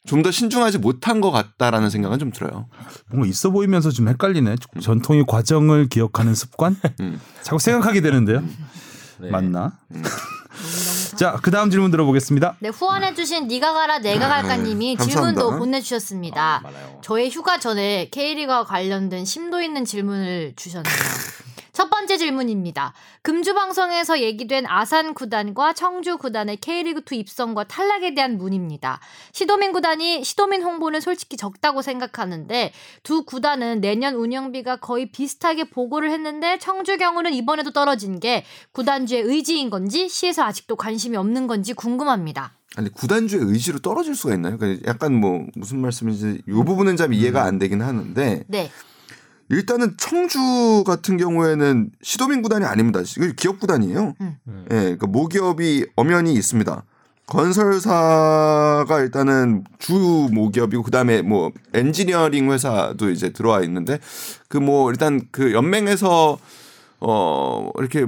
좀 0.05 0.23
더 0.23 0.33
신중하지 0.33 0.79
못한 0.79 1.21
것 1.21 1.31
같다라는 1.31 1.89
생각은 1.89 2.19
좀 2.19 2.33
들어요. 2.33 2.67
뭔가 3.09 3.29
있어 3.29 3.51
보이면서 3.51 3.91
좀 3.91 4.09
헷갈리네. 4.09 4.57
전통의 4.81 5.25
과정을 5.29 5.89
기억하는 5.89 6.35
습관? 6.35 6.77
음. 7.01 7.21
자꾸 7.43 7.61
생각하게 7.61 8.01
되는데요. 8.01 8.43
네. 9.21 9.31
맞나? 9.31 9.79
음. 9.95 10.03
자, 11.17 11.39
그 11.43 11.51
다음 11.51 11.71
질문 11.71 11.91
들어보겠습니다. 11.91 12.57
네 12.61 12.69
후원해주신 12.69 13.49
니가 13.49 13.73
가라 13.73 13.99
내가 13.99 14.29
갈까님이 14.29 14.97
아, 14.97 14.99
감사합니다. 14.99 15.33
질문도 15.41 15.59
보내주셨습니다. 15.59 16.61
많아요. 16.63 16.99
저의 17.03 17.31
휴가 17.31 17.59
전에 17.59 18.09
K리그와 18.11 18.65
관련된 18.65 19.25
심도 19.25 19.61
있는 19.61 19.85
질문을 19.85 20.55
주셨네요. 20.57 20.93
첫 21.73 21.89
번째 21.89 22.19
질문입니다. 22.19 22.93
금주 23.23 23.55
방송에서 23.55 24.21
얘기된 24.21 24.67
아산 24.67 25.15
구단과 25.15 25.73
청주 25.73 26.19
구단의 26.19 26.59
K리그2 26.59 27.17
입성과 27.17 27.65
탈락에 27.65 28.15
대한 28.15 28.37
문입니다. 28.37 29.01
시도민 29.33 29.73
구단이 29.73 30.23
시도민 30.23 30.63
홍보는 30.63 31.01
솔직히 31.01 31.39
적다고 31.39 31.81
생각하는데 31.81 32.73
두 33.03 33.25
구단은 33.25 33.81
내년 33.81 34.17
운영비가 34.17 34.77
거의 34.77 35.11
비슷하게 35.11 35.71
보고를 35.71 36.11
했는데 36.11 36.59
청주 36.59 36.99
경우는 36.99 37.33
이번에도 37.33 37.71
떨어진 37.71 38.21
게 38.21 38.45
구단주의 38.73 39.23
의지인 39.23 39.71
건지 39.71 40.11
시에서 40.11 40.43
아직도 40.45 40.77
관심이 40.77 41.17
없는 41.17 41.47
건지 41.47 41.73
궁금합니다. 41.73 42.53
아니 42.77 42.91
구단주의 42.91 43.45
의지로 43.45 43.79
떨어질 43.79 44.15
수가 44.15 44.35
있나요? 44.35 44.59
그러니까 44.59 44.87
약간 44.87 45.15
뭐 45.15 45.47
무슨 45.55 45.81
말씀인지 45.81 46.43
이 46.47 46.53
부분은 46.53 46.97
참 46.97 47.15
이해가 47.15 47.45
안 47.45 47.59
되긴 47.59 47.81
하는데 47.81 48.45
네. 48.47 48.71
일단은 49.53 49.95
청주 49.99 50.83
같은 50.87 51.19
경우에는 51.19 51.91
시도민 52.03 52.41
구단이 52.43 52.65
아닙니다. 52.65 53.01
기업 53.37 53.61
구단이에요. 53.61 54.15
음. 54.21 54.37
예, 54.71 54.75
그러니까 54.77 55.07
모기업이 55.07 55.87
엄연히 55.95 56.33
있습니다. 56.33 56.85
건설사가 57.27 59.01
일단은 59.01 59.65
주 59.79 60.29
모기업이고 60.33 60.83
그다음에 60.83 61.23
뭐 61.23 61.51
엔지니어링 61.75 62.51
회사도 62.51 63.11
이제 63.11 63.31
들어와 63.33 63.63
있는데 63.63 63.99
그 64.49 64.59
뭐 64.59 64.91
일단 64.91 65.21
그 65.31 65.53
연맹에서 65.53 66.39
어 67.01 67.69
이렇게 67.79 68.07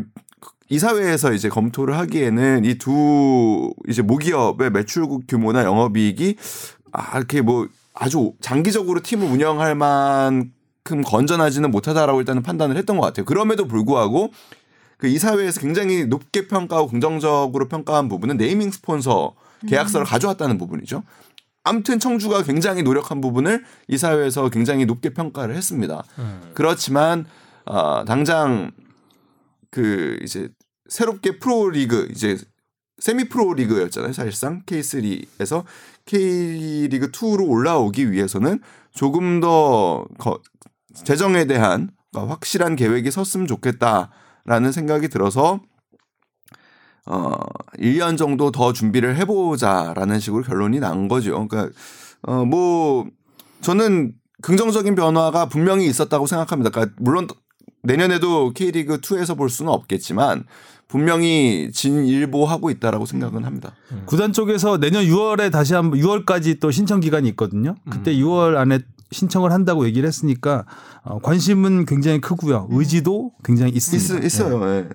이사회에서 0.69 1.33
이제 1.33 1.49
검토를 1.49 1.97
하기에는 1.99 2.65
이 2.65 2.79
두 2.79 3.73
이제 3.89 4.03
모기업의 4.03 4.71
매출 4.71 5.07
규모나 5.29 5.65
영업이익이 5.65 6.37
아 6.93 7.19
이렇게 7.19 7.41
뭐 7.43 7.69
아주 7.95 8.33
장기적으로 8.41 9.01
팀을 9.01 9.27
운영할 9.29 9.75
만 9.75 10.53
큼 10.85 11.03
건전하지는 11.03 11.71
못하다라고 11.71 12.21
일단은 12.21 12.43
판단을 12.43 12.77
했던 12.77 12.99
것 12.99 13.07
같아요. 13.07 13.25
그럼에도 13.25 13.67
불구하고 13.67 14.33
그 14.99 15.09
이사회에서 15.09 15.61
굉장히 15.61 16.05
높게 16.05 16.47
평가하고 16.47 16.89
긍정적으로 16.89 17.69
평가한 17.69 18.09
부분은 18.09 18.37
네이밍 18.37 18.71
스폰서 18.71 19.35
계약서를 19.67 20.07
가져왔다는 20.07 20.59
부분이죠. 20.59 21.03
아무튼 21.65 21.99
청주가 21.99 22.43
굉장히 22.43 22.83
노력한 22.83 23.23
부분을 23.23 23.65
이사회에서 23.89 24.51
굉장히 24.51 24.85
높게 24.85 25.15
평가를 25.15 25.57
했습니다. 25.57 26.05
그렇지만 26.53 27.25
어, 27.65 28.05
당장 28.05 28.71
그 29.71 30.19
이제 30.23 30.51
새롭게 30.89 31.39
프로 31.39 31.71
리그 31.71 32.09
이제 32.11 32.37
세미 32.99 33.29
프로 33.29 33.55
리그였잖아요. 33.55 34.13
사실상 34.13 34.63
K3에서 34.67 35.65
K리그 36.05 37.11
2로 37.11 37.49
올라오기 37.49 38.13
위해서는 38.13 38.61
조금 38.93 39.41
더 39.41 40.05
거, 40.19 40.41
재정에 41.03 41.47
대한 41.47 41.91
확실한 42.13 42.77
계획이 42.77 43.11
섰으면 43.11 43.47
좋겠다라는 43.47 44.73
생각이 44.73 45.09
들어서 45.09 45.61
어 47.07 47.35
1년 47.79 48.17
정도 48.17 48.51
더 48.51 48.73
준비를 48.73 49.17
해보자라는 49.17 50.21
식으로 50.21 50.43
결론이 50.43 50.81
난 50.81 51.09
거죠. 51.09 51.47
그러니까 51.47 51.75
어뭐 52.23 53.07
저는 53.61 54.15
긍정적인 54.43 54.95
변화가 54.95 55.49
분명히 55.49 55.87
있었다고 55.87 56.27
생각합니다. 56.27 56.71
그러니까 56.71 56.95
물론 56.99 57.27
내년에도 57.83 58.53
K리그 58.53 59.01
2에서 59.01 59.37
볼 59.37 59.51
수는 59.51 59.71
없겠지만 59.73 60.45
분명히 60.89 61.71
진일보하고 61.73 62.71
있다라고 62.71 63.07
생각은 63.07 63.45
합니다. 63.45 63.75
구단 64.07 64.33
쪽에서 64.33 64.79
내년 64.79 65.05
6월에 65.05 65.51
다시 65.51 65.75
한번 65.75 65.99
6월까지 66.01 66.61
또 66.61 66.71
신청 66.71 67.01
기간이 67.01 67.29
있거든요. 67.31 67.75
그때 67.91 68.13
음. 68.13 68.21
6월 68.21 68.57
안에 68.57 68.81
신청을 69.15 69.53
한다고 69.53 69.87
얘기를 69.87 70.07
했으니까 70.07 70.67
어, 71.03 71.19
관심은 71.21 71.87
굉장히 71.87 72.21
크고요. 72.21 72.69
의지도 72.71 73.33
굉장히 73.45 73.73
있습니다. 73.73 74.19
있, 74.19 74.25
있어요. 74.25 74.63
예. 74.69 74.89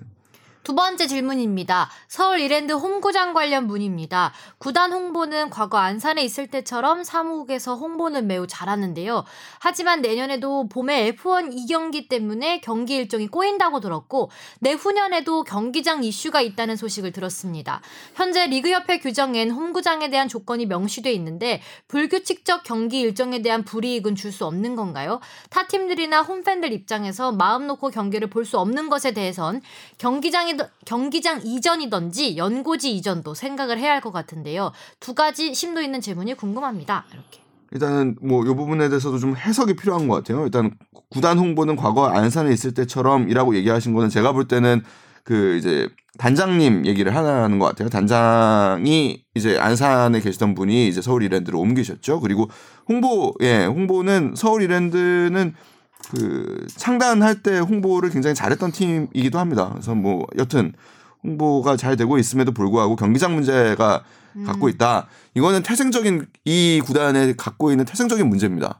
두 0.70 0.76
번째 0.76 1.08
질문입니다. 1.08 1.90
서울 2.06 2.38
이랜드 2.38 2.72
홈구장 2.72 3.32
관련 3.32 3.66
문입니다. 3.66 4.32
구단 4.58 4.92
홍보는 4.92 5.50
과거 5.50 5.78
안산에 5.78 6.22
있을 6.22 6.46
때처럼 6.46 7.02
사무국에서 7.02 7.74
홍보는 7.74 8.28
매우 8.28 8.46
잘하는데요. 8.46 9.24
하지만 9.58 10.00
내년에도 10.00 10.68
봄에 10.68 11.10
F1 11.10 11.52
2경기 11.68 12.08
때문에 12.08 12.60
경기 12.60 12.94
일정이 12.94 13.26
꼬인다고 13.26 13.80
들었고 13.80 14.30
내후년에도 14.60 15.42
경기장 15.42 16.04
이슈가 16.04 16.40
있다는 16.40 16.76
소식을 16.76 17.10
들었습니다. 17.10 17.80
현재 18.14 18.46
리그협회 18.46 19.00
규정엔 19.00 19.50
홈구장에 19.50 20.08
대한 20.08 20.28
조건이 20.28 20.66
명시돼 20.66 21.10
있는데 21.14 21.62
불규칙적 21.88 22.62
경기 22.62 23.00
일정에 23.00 23.42
대한 23.42 23.64
불이익은 23.64 24.14
줄 24.14 24.30
수 24.30 24.46
없는 24.46 24.76
건가요? 24.76 25.18
타 25.50 25.66
팀들이나 25.66 26.22
홈팬들 26.22 26.72
입장에서 26.72 27.32
마음 27.32 27.66
놓고 27.66 27.90
경기를 27.90 28.30
볼 28.30 28.44
수 28.44 28.56
없는 28.60 28.88
것에 28.88 29.10
대해선 29.12 29.62
경기장이 29.98 30.59
경기장 30.84 31.40
이전이던지 31.44 32.36
연고지 32.36 32.94
이전도 32.96 33.34
생각을 33.34 33.78
해야 33.78 33.92
할 33.92 34.00
것 34.00 34.12
같은데요. 34.12 34.72
두 34.98 35.14
가지 35.14 35.54
심도 35.54 35.82
있는 35.82 36.00
질문이 36.00 36.34
궁금합니다. 36.34 37.04
이렇게. 37.12 37.40
일단은 37.72 38.16
뭐 38.22 38.42
이 38.42 38.46
부분에 38.54 38.88
대해서도 38.88 39.18
좀 39.18 39.36
해석이 39.36 39.76
필요한 39.76 40.08
것 40.08 40.14
같아요. 40.16 40.44
일단 40.44 40.72
구단 41.10 41.38
홍보는 41.38 41.76
과거 41.76 42.06
안산에 42.08 42.52
있을 42.52 42.72
때처럼이라고 42.74 43.54
얘기하신 43.56 43.94
거는 43.94 44.08
제가 44.08 44.32
볼 44.32 44.48
때는 44.48 44.82
그 45.24 45.56
이제 45.58 45.88
단장님 46.18 46.86
얘기를 46.86 47.14
하는 47.14 47.58
것 47.58 47.66
같아요. 47.66 47.88
단장이 47.88 49.22
이제 49.34 49.58
안산에 49.58 50.20
계시던 50.20 50.54
분이 50.54 50.88
이제 50.88 51.00
서울 51.00 51.22
이랜드로 51.22 51.58
옮기셨죠. 51.60 52.20
그리고 52.20 52.48
홍보 52.88 53.34
예 53.40 53.64
홍보는 53.64 54.34
서울 54.36 54.62
이랜드는 54.62 55.54
그 56.10 56.66
창단할 56.76 57.42
때 57.42 57.58
홍보를 57.58 58.10
굉장히 58.10 58.34
잘했던 58.34 58.72
팀이기도 58.72 59.38
합니다. 59.38 59.70
그래서 59.72 59.94
뭐 59.94 60.26
여튼 60.38 60.72
홍보가 61.22 61.76
잘 61.76 61.96
되고 61.96 62.18
있음에도 62.18 62.52
불구하고 62.52 62.96
경기장 62.96 63.34
문제가 63.34 64.04
갖고 64.46 64.68
있다. 64.68 65.06
이거는 65.34 65.62
태생적인 65.62 66.26
이 66.44 66.80
구단에 66.84 67.34
갖고 67.34 67.70
있는 67.70 67.84
태생적인 67.84 68.28
문제입니다. 68.28 68.78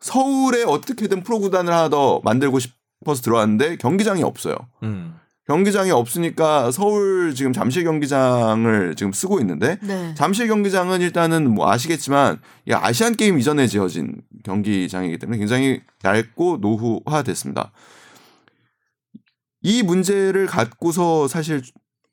서울에 0.00 0.64
어떻게든 0.64 1.22
프로 1.22 1.38
구단을 1.38 1.72
하나 1.72 1.88
더 1.88 2.20
만들고 2.24 2.58
싶어서 2.58 3.22
들어왔는데 3.22 3.76
경기장이 3.76 4.22
없어요. 4.22 4.56
음. 4.82 5.14
경기장이 5.52 5.90
없으니까 5.90 6.70
서울 6.70 7.34
지금 7.34 7.52
잠실 7.52 7.84
경기장을 7.84 8.94
지금 8.96 9.12
쓰고 9.12 9.38
있는데 9.40 9.78
네. 9.82 10.14
잠실 10.14 10.48
경기장은 10.48 11.02
일단은 11.02 11.50
뭐 11.50 11.70
아시겠지만 11.70 12.38
이 12.66 12.72
아시안 12.72 13.14
게임 13.16 13.38
이전에 13.38 13.66
지어진 13.66 14.16
경기장이기 14.44 15.18
때문에 15.18 15.36
굉장히 15.38 15.82
얇고 16.04 16.58
노후화됐습니다. 16.62 17.70
이 19.60 19.82
문제를 19.82 20.46
갖고서 20.46 21.28
사실 21.28 21.60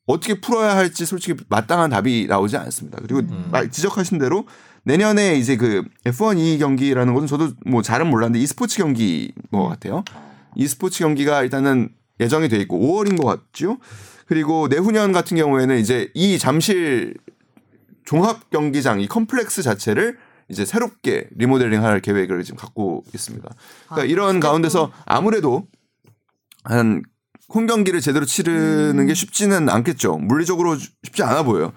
어떻게 0.06 0.42
풀어야 0.42 0.76
할지 0.76 1.06
솔직히 1.06 1.42
마땅한 1.48 1.92
답이 1.92 2.26
나오지 2.28 2.58
않습니다. 2.58 3.00
그리고 3.02 3.22
말- 3.52 3.72
지적하신 3.72 4.18
대로 4.18 4.46
내년에 4.84 5.36
이제 5.36 5.56
그 5.56 5.84
F1 6.04 6.38
2 6.40 6.58
경기라는 6.58 7.14
것은 7.14 7.28
저도 7.28 7.52
뭐 7.66 7.82
잘은 7.82 8.08
몰랐는데 8.10 8.40
e스포츠 8.44 8.78
경기인 8.78 9.32
것 9.52 9.68
같아요. 9.70 10.04
e스포츠 10.58 11.00
경기가 11.00 11.42
일단은 11.44 11.90
예정이 12.20 12.50
돼 12.50 12.58
있고 12.58 12.78
5월인 12.80 13.22
것 13.22 13.26
같죠. 13.26 13.78
그리고 14.26 14.68
내후년 14.68 15.12
같은 15.12 15.38
경우에는 15.38 15.78
이제 15.80 16.12
이 16.14 16.38
잠실 16.38 17.16
종합 18.06 18.50
경기장 18.50 19.02
이 19.02 19.08
컴플렉스 19.08 19.64
자체를 19.64 20.18
이제 20.50 20.66
새롭게 20.66 21.28
리모델링할 21.36 22.02
계획을 22.02 22.44
지금 22.44 22.58
갖고 22.58 23.04
있습니다. 23.14 23.48
그러니까 23.88 24.02
아, 24.02 24.06
이런 24.06 24.40
가운데서 24.40 24.92
아무래도 25.06 25.68
한 26.64 27.04
홈 27.54 27.66
경기를 27.66 28.00
제대로 28.00 28.26
치르는 28.26 29.00
음. 29.00 29.08
게 29.08 29.14
쉽지는 29.14 29.70
않겠죠. 29.70 30.18
물리적으로 30.18 30.78
쉽지 31.04 31.24
않아 31.24 31.44
보여요. 31.44 31.74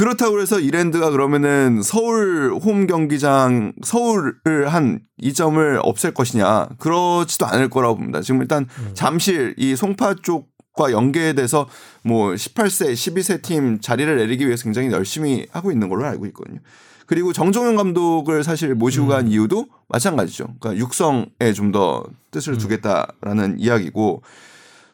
그렇다고 0.00 0.40
해서 0.40 0.58
이랜드가 0.58 1.10
그러면은 1.10 1.82
서울 1.82 2.54
홈 2.54 2.86
경기장 2.86 3.74
서울을 3.82 4.66
한 4.68 5.00
이점을 5.18 5.78
없앨 5.82 6.14
것이냐 6.14 6.70
그렇지도 6.78 7.44
않을 7.44 7.68
거라고 7.68 7.96
봅니다. 7.96 8.22
지금 8.22 8.40
일단 8.40 8.66
잠실 8.94 9.54
이 9.58 9.76
송파 9.76 10.14
쪽과 10.22 10.92
연계돼서 10.92 11.68
뭐 12.02 12.30
18세, 12.30 12.94
12세 12.94 13.42
팀 13.42 13.78
자리를 13.78 14.16
내리기 14.16 14.46
위해서 14.46 14.64
굉장히 14.64 14.90
열심히 14.90 15.46
하고 15.52 15.70
있는 15.70 15.90
걸로 15.90 16.06
알고 16.06 16.24
있거든요. 16.28 16.60
그리고 17.04 17.34
정종현 17.34 17.76
감독을 17.76 18.42
사실 18.42 18.74
모시고 18.74 19.06
간 19.08 19.28
이유도 19.28 19.66
마찬가지죠. 19.88 20.54
그러니까 20.60 20.82
육성에 20.82 21.52
좀 21.54 21.72
더 21.72 22.06
뜻을 22.30 22.56
두겠다라는 22.56 23.60
이야기고 23.60 24.22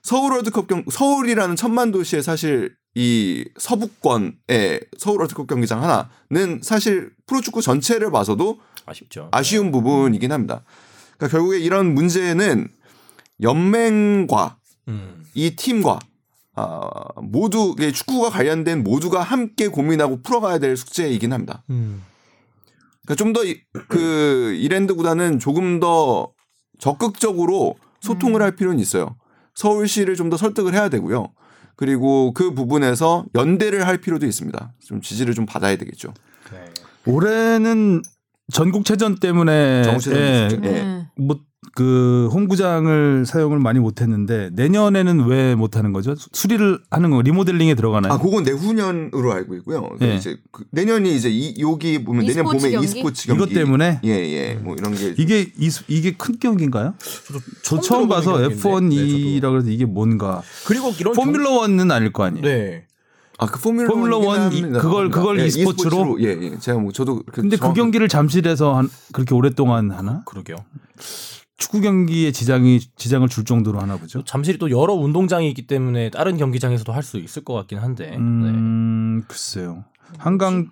서울 0.02 0.32
월드컵 0.32 0.66
경 0.66 0.82
서울이라는 0.90 1.54
천만 1.54 1.92
도시에 1.92 2.22
사실 2.22 2.74
이 2.98 3.44
서부권의 3.58 4.80
서울 4.96 5.18
월드컵 5.20 5.46
경기장 5.46 5.82
하나는 5.82 6.60
사실 6.62 7.10
프로축구 7.26 7.60
전체를 7.60 8.10
봐서도 8.10 8.58
아쉽죠. 8.86 9.28
아쉬운 9.32 9.70
부분이긴 9.70 10.32
합니다. 10.32 10.62
그러니까 11.18 11.36
결국에 11.36 11.58
이런 11.58 11.92
문제는 11.94 12.68
연맹과 13.42 14.56
음. 14.88 15.24
이 15.34 15.56
팀과 15.56 15.98
아, 16.54 16.88
모두 17.16 17.74
축구가 17.76 18.30
관련된 18.30 18.82
모두가 18.82 19.20
함께 19.22 19.68
고민하고 19.68 20.22
풀어가야 20.22 20.58
될 20.58 20.74
숙제이긴 20.76 21.34
합니다. 21.34 21.64
음. 21.68 22.02
그러니까 23.04 23.14
좀 23.22 23.32
더 23.34 23.42
그 23.88 24.54
이랜드 24.58 24.94
구단은 24.94 25.38
조금 25.38 25.80
더 25.80 26.32
적극적으로 26.78 27.76
소통을 28.00 28.40
할 28.42 28.56
필요는 28.56 28.78
있어요. 28.80 29.16
서울시를 29.54 30.16
좀 30.16 30.30
더 30.30 30.38
설득을 30.38 30.72
해야 30.72 30.88
되고요. 30.88 31.28
그리고 31.76 32.32
그 32.32 32.54
부분에서 32.54 33.26
연대를 33.34 33.86
할 33.86 33.98
필요도 33.98 34.26
있습니다. 34.26 34.72
좀 34.84 35.00
지지를 35.00 35.34
좀 35.34 35.46
받아야 35.46 35.76
되겠죠. 35.76 36.12
네. 36.52 36.64
올해는 37.06 38.02
전국체전 38.52 39.16
때문에 39.16 39.82
전국체전 39.84 40.18
예, 40.20 40.46
있었죠. 40.46 40.56
예. 40.64 40.70
네. 40.70 41.06
뭐 41.16 41.40
그 41.74 42.28
홈구장을 42.32 43.24
사용을 43.26 43.58
많이 43.58 43.78
못했는데 43.78 44.50
내년에는 44.54 45.26
왜 45.26 45.54
못하는 45.54 45.92
거죠? 45.92 46.14
수리를 46.32 46.80
하는 46.90 47.10
거 47.10 47.20
리모델링에 47.22 47.74
들어가나요? 47.74 48.12
아, 48.14 48.18
그건 48.18 48.44
내후년으로 48.44 49.32
알고 49.32 49.54
있고요. 49.56 49.90
예. 50.00 50.14
이제 50.16 50.38
그 50.52 50.64
내년이 50.70 51.14
이제 51.14 51.28
이 51.30 51.54
여기 51.60 52.02
보면 52.02 52.24
내년 52.26 52.44
봄에 52.44 52.70
경기? 52.70 52.86
e스포츠 52.86 53.26
경기 53.26 53.42
이것 53.42 53.54
때문에 53.54 54.00
예, 54.04 54.10
예. 54.10 54.54
뭐 54.54 54.74
이런 54.78 54.94
게 54.94 55.14
이게 55.18 55.52
이, 55.58 55.70
이게 55.88 56.12
큰 56.12 56.38
경기인가요? 56.38 56.94
저 57.62 57.80
처음 57.80 58.08
봐서 58.08 58.36
들어보는 58.38 58.58
경기인데. 58.90 59.04
네, 59.04 59.40
F1이라 59.40 59.50
그래서 59.50 59.68
이게 59.68 59.84
뭔가 59.84 60.42
그리고 60.66 60.92
이런 60.98 61.14
포뮬러 61.14 61.50
1은 61.62 61.90
아닐 61.92 62.12
거 62.12 62.24
아니에요. 62.24 62.44
네. 62.46 62.84
아, 63.38 63.44
그 63.44 63.60
포뮬러 63.60 63.88
포뮬러 63.92 64.18
원 64.18 64.50
이-. 64.52 64.62
그걸- 64.62 65.10
그걸 65.10 65.40
예, 65.40 65.44
e스포츠로? 65.46 66.16
예, 66.22 66.28
예. 66.40 66.58
제가 66.58 66.78
뭐 66.78 66.90
저도 66.92 67.22
그 67.30 67.42
근데 67.42 67.58
그 67.58 67.74
경기를 67.74 68.08
잠실에서 68.08 68.74
한 68.76 68.88
그렇게 69.12 69.34
오랫동안 69.34 69.90
하나? 69.90 70.22
그러게요. 70.24 70.56
축구 71.56 71.80
경기에 71.80 72.32
지장이 72.32 72.80
지장을 72.96 73.26
줄 73.28 73.44
정도로 73.44 73.80
하나 73.80 73.96
보죠. 73.96 74.22
잠실이 74.24 74.58
또 74.58 74.70
여러 74.70 74.92
운동장이 74.94 75.48
있기 75.48 75.66
때문에 75.66 76.10
다른 76.10 76.36
경기장에서도 76.36 76.92
할 76.92 77.02
수 77.02 77.18
있을 77.18 77.44
것 77.44 77.54
같긴 77.54 77.78
한데. 77.78 78.10
네. 78.10 78.16
음, 78.16 79.22
글쎄요. 79.28 79.84
한강 80.18 80.70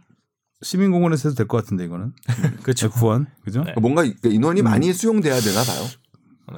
시민공원에서 0.62 1.28
해도 1.28 1.36
될 1.36 1.46
것 1.48 1.56
같은데 1.62 1.84
이거는. 1.84 2.12
그렇죠. 2.62 2.88
F1 2.90 3.26
그죠? 3.44 3.64
네. 3.64 3.74
뭔가 3.80 4.04
인원이 4.24 4.60
음. 4.60 4.64
많이 4.64 4.92
수용돼야 4.92 5.40
되나 5.40 5.62
봐요. 5.62 5.86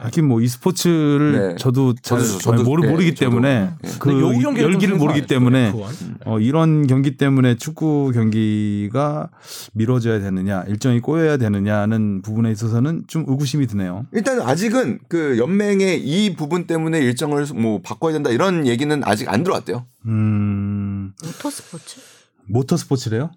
하긴 0.00 0.26
뭐 0.28 0.40
e스포츠를 0.40 1.32
네. 1.50 1.56
저도 1.56 1.94
잘 2.02 2.18
저도- 2.18 2.40
저도- 2.40 2.64
모르, 2.64 2.82
네, 2.82 2.90
모르기 2.90 3.14
저도- 3.14 3.18
때문에 3.18 3.70
네. 3.82 3.90
그 3.98 4.20
열기를 4.20 4.78
좀 4.78 4.98
모르기 4.98 5.26
때문에 5.26 5.68
아니죠, 5.68 5.84
F1? 5.84 6.16
어, 6.26 6.38
이런 6.40 6.86
경기 6.86 7.16
때문에 7.16 7.56
축구 7.56 8.10
경기가 8.14 9.30
미뤄져야 9.74 10.20
되느냐 10.20 10.62
일정이 10.68 11.00
꼬여야 11.00 11.36
되느냐는 11.36 12.22
부분에 12.22 12.50
있어서는 12.52 13.04
좀 13.06 13.24
의구심이 13.26 13.66
드네요. 13.66 14.06
일단 14.12 14.40
아직은 14.40 15.00
그 15.08 15.38
연맹의 15.38 16.00
이 16.02 16.34
부분 16.36 16.66
때문에 16.66 16.98
일정을 17.00 17.46
뭐 17.54 17.80
바꿔야 17.82 18.12
된다 18.12 18.30
이런 18.30 18.66
얘기는 18.66 19.00
아직 19.04 19.28
안 19.28 19.42
들어왔대요. 19.42 19.86
음, 20.06 21.12
모터스포츠? 21.24 22.00
모터스포츠래요? 22.48 23.30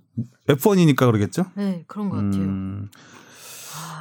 F1이니까 0.48 0.98
그러겠죠? 0.98 1.46
네, 1.56 1.84
그런 1.88 2.10
것 2.10 2.18
같아요. 2.18 2.42
음, 2.42 2.90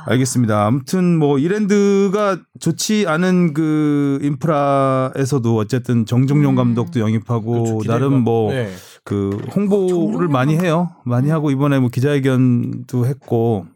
알겠습니다. 0.07 0.67
아무튼 0.67 1.19
뭐 1.19 1.39
이랜드가 1.39 2.39
좋지 2.61 3.07
않은 3.07 3.55
그 3.55 4.19
인프라에서도 4.23 5.57
어쨌든 5.57 6.07
정종용 6.07 6.55
음. 6.55 6.57
감독도 6.57 7.01
영입하고 7.01 7.65
그렇죠. 7.65 7.91
나름 7.91 8.23
뭐 8.23 8.53
네. 8.53 8.71
그 9.05 9.31
홍보를 9.55 9.89
정정용 9.91 10.33
많이 10.33 10.57
해요. 10.57 10.91
많이 11.05 11.31
하고 11.31 11.51
이번에 11.51 11.79
뭐 11.79 11.89
기자회견도 11.89 13.07
했고 13.07 13.67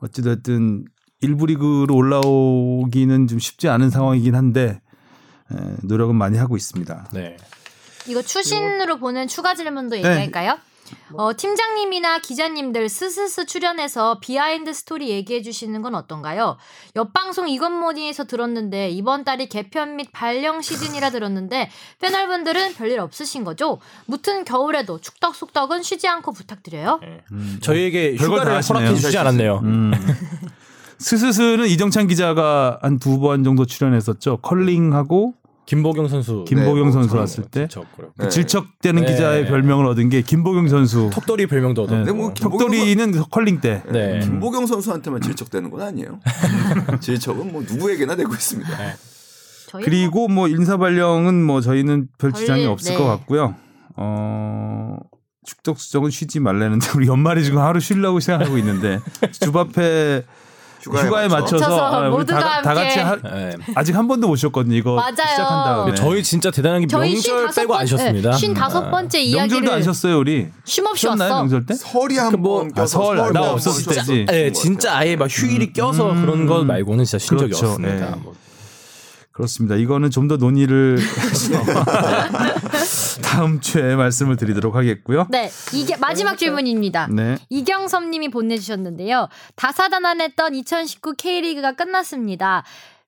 어찌됐든 0.00 0.84
일부 1.22 1.46
리그로 1.46 1.94
올라오기는 1.94 3.26
좀 3.26 3.38
쉽지 3.38 3.68
않은 3.68 3.90
상황이긴 3.90 4.34
한데 4.34 4.80
에, 5.52 5.56
노력은 5.82 6.16
많이 6.16 6.38
하고 6.38 6.56
있습니다. 6.56 7.08
네. 7.12 7.36
이거 8.06 8.22
추신으로 8.22 8.98
보는 8.98 9.28
추가 9.28 9.54
질문도 9.54 9.96
네. 9.96 9.98
얘기할까요? 9.98 10.58
어, 11.14 11.36
팀장님이나 11.36 12.18
기자님들 12.20 12.88
스스스 12.88 13.46
출연해서 13.46 14.20
비하인드 14.20 14.72
스토리 14.72 15.08
얘기해 15.10 15.42
주시는 15.42 15.82
건 15.82 15.94
어떤가요? 15.94 16.56
옆방송 16.96 17.48
이건모니에서 17.48 18.24
들었는데 18.24 18.90
이번 18.90 19.24
달이 19.24 19.48
개편 19.48 19.96
및 19.96 20.08
발령 20.12 20.60
시즌이라 20.62 21.10
들었는데 21.10 21.70
패널분들은 22.00 22.74
별일 22.74 23.00
없으신 23.00 23.44
거죠? 23.44 23.78
무튼 24.06 24.44
겨울에도 24.44 25.00
축덕 25.00 25.34
속덕은 25.34 25.82
쉬지 25.82 26.08
않고 26.08 26.32
부탁드려요. 26.32 27.00
저희에게 27.60 28.16
별걸 28.16 28.38
다 28.38 28.42
휴가를 28.42 28.56
하시네요. 28.56 28.82
허락해 28.84 29.00
주지 29.00 29.18
않았네요. 29.18 29.60
음. 29.64 29.92
스스스는 30.98 31.66
이정찬 31.66 32.08
기자가 32.08 32.78
한 32.82 32.98
두 32.98 33.18
번 33.20 33.42
정도 33.44 33.64
출연했었죠. 33.64 34.38
컬링하고 34.38 35.34
김보경 35.70 36.08
선수 36.08 36.44
김보경 36.48 36.86
네, 36.86 36.90
선수 36.90 37.10
뭐 37.10 37.20
왔을 37.20 37.44
때저 37.44 37.84
그래요. 37.94 38.10
그 38.18 38.28
질척대는 38.28 39.04
네. 39.04 39.12
기자의 39.12 39.46
별명을 39.46 39.86
얻은 39.86 40.08
게 40.08 40.20
김보경 40.20 40.66
선수. 40.66 41.10
턱돌이 41.12 41.46
별명도 41.46 41.86
네. 41.86 42.00
얻었고. 42.00 42.18
뭐 42.18 42.32
김보경 42.34 42.70
턱돌이는 42.70 43.22
컬링 43.30 43.60
때. 43.60 43.80
네. 43.88 44.18
김보경 44.18 44.66
선수한테만 44.66 45.20
질척되는 45.20 45.70
건 45.70 45.82
아니에요. 45.82 46.18
질척은 46.98 47.52
뭐 47.52 47.62
누구에게나 47.62 48.16
되고 48.16 48.34
있습니다. 48.34 48.68
그리고 49.84 50.26
뭐 50.26 50.48
인사 50.48 50.76
발령은 50.76 51.40
뭐 51.40 51.60
저희는 51.60 52.08
별별 52.18 52.40
지장이 52.40 52.62
일, 52.62 52.68
없을 52.68 52.94
네. 52.94 52.98
것 52.98 53.04
같고요. 53.04 53.54
어 53.94 54.96
축덕 55.46 55.78
수정은 55.78 56.10
쉬지 56.10 56.40
말라는데 56.40 56.88
우리 56.96 57.06
연말에 57.06 57.42
지금 57.42 57.60
하루 57.60 57.78
쉬려고 57.78 58.18
생각하고 58.18 58.58
있는데 58.58 58.98
주바페 59.40 60.24
휴가에, 60.82 61.28
맞춰서, 61.28 61.56
맞춰서 61.68 61.86
아, 61.86 62.00
우리 62.00 62.10
모두가 62.10 62.40
다, 62.40 62.62
다 62.62 62.74
같이. 62.74 62.98
하- 62.98 63.16
네. 63.16 63.52
아직 63.74 63.94
한 63.94 64.08
번도 64.08 64.28
못 64.28 64.36
쉬었거든요. 64.36 64.74
이거 64.76 64.94
맞아요. 64.94 65.14
시작한 65.14 65.64
다음에. 65.64 65.94
저희 65.94 66.22
진짜 66.22 66.50
대단한 66.50 66.80
게 66.80 66.86
저희 66.86 67.12
명절 67.12 67.48
빼고 67.54 67.74
안 67.74 67.86
쉬었습니다. 67.86 68.32
쉰 68.32 68.54
다섯 68.54 68.90
번째 68.90 69.18
명절도 69.18 69.36
이야기를 69.56 69.72
안 69.72 69.82
쉬었어요 69.82 70.18
우리. 70.18 70.48
쉼 70.64 70.86
없이 70.86 71.02
쉬었나요 71.02 71.30
왔어. 71.32 71.42
명절 71.42 71.66
때? 71.66 71.74
설이 71.74 72.14
그 72.16 72.36
뭐- 72.36 72.60
한번 72.62 72.82
아, 72.82 72.86
설, 72.86 73.16
나 73.16 73.24
한번 73.24 73.48
없었을 73.50 73.94
때지. 73.94 74.24
것 74.26 74.32
네. 74.32 74.52
진짜 74.52 74.96
아예 74.96 75.16
막 75.16 75.28
휴일이 75.30 75.72
껴서 75.72 76.12
음. 76.12 76.22
그런 76.24 76.46
것 76.46 76.64
말고는 76.64 77.04
진짜 77.04 77.18
쉰 77.18 77.36
적이 77.38 77.50
그렇죠. 77.52 77.66
없습니다. 77.72 78.16
그렇습니다. 79.40 79.74
이거는 79.76 80.10
좀 80.10 80.30
더 80.30 80.36
논의를 80.36 80.98
해서 81.02 81.60
다음 83.22 83.60
주에 83.60 83.96
말씀을 83.96 84.36
드리도록 84.36 84.76
하겠고요. 84.76 85.26
네, 85.30 85.50
이게 85.72 85.96
마지막 85.96 86.36
질문입니다. 86.36 87.08
네. 87.10 87.36
이경섭님이 87.48 88.28
보내주셨는데요. 88.30 89.28
다사다난했던 89.56 90.54
2019 90.54 91.14
K리그가 91.14 91.72
끝났습니다. 91.72 92.62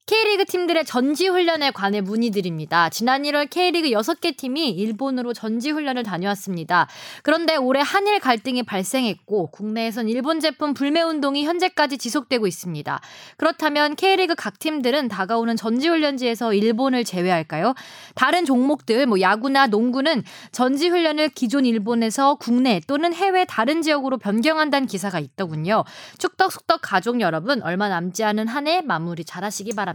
K리그 0.05 0.47
팀들의 0.47 0.85
전지훈련에 0.85 1.71
관해 1.71 2.01
문의드립니다. 2.01 2.89
지난 2.89 3.23
1월 3.23 3.49
K리그 3.49 3.91
6개 3.91 4.37
팀이 4.37 4.71
일본으로 4.71 5.33
전지훈련을 5.33 6.03
다녀왔습니다. 6.03 6.89
그런데 7.23 7.55
올해 7.55 7.81
한일 7.81 8.19
갈등이 8.19 8.65
발생했고 8.65 9.53
국내에선 9.53 10.09
일본 10.09 10.41
제품 10.41 10.75
불매 10.75 11.03
운동이 11.03 11.45
현재까지 11.45 11.99
지속되고 11.99 12.49
있습니다. 12.49 13.01
그렇다면 13.37 13.95
K리그 13.95 14.35
각 14.35 14.59
팀들은 14.59 15.07
다가오는 15.07 15.55
전지훈련지에서 15.55 16.53
일본을 16.53 17.05
제외할까요? 17.05 17.75
다른 18.17 18.45
종목들 18.45 19.07
뭐 19.07 19.21
야구나 19.21 19.69
농구는 19.69 20.25
전지훈련을 20.51 21.29
기존 21.29 21.65
일본에서 21.65 22.35
국내 22.35 22.81
또는 22.89 23.15
해외 23.15 23.45
다른 23.45 23.83
지역으로 23.83 24.19
변경한다는 24.19 24.89
기사가 24.89 25.21
있더군요. 25.21 25.85
축덕숙덕 26.19 26.81
가족 26.83 27.21
여러분 27.21 27.63
얼마 27.63 27.89
남지 27.89 28.25
않은 28.25 28.49
한 28.49 28.67
해 28.67 28.81
마무리 28.81 29.25
잘하시기 29.25 29.75
바랍니다. 29.75 29.92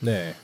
네. 0.00 0.34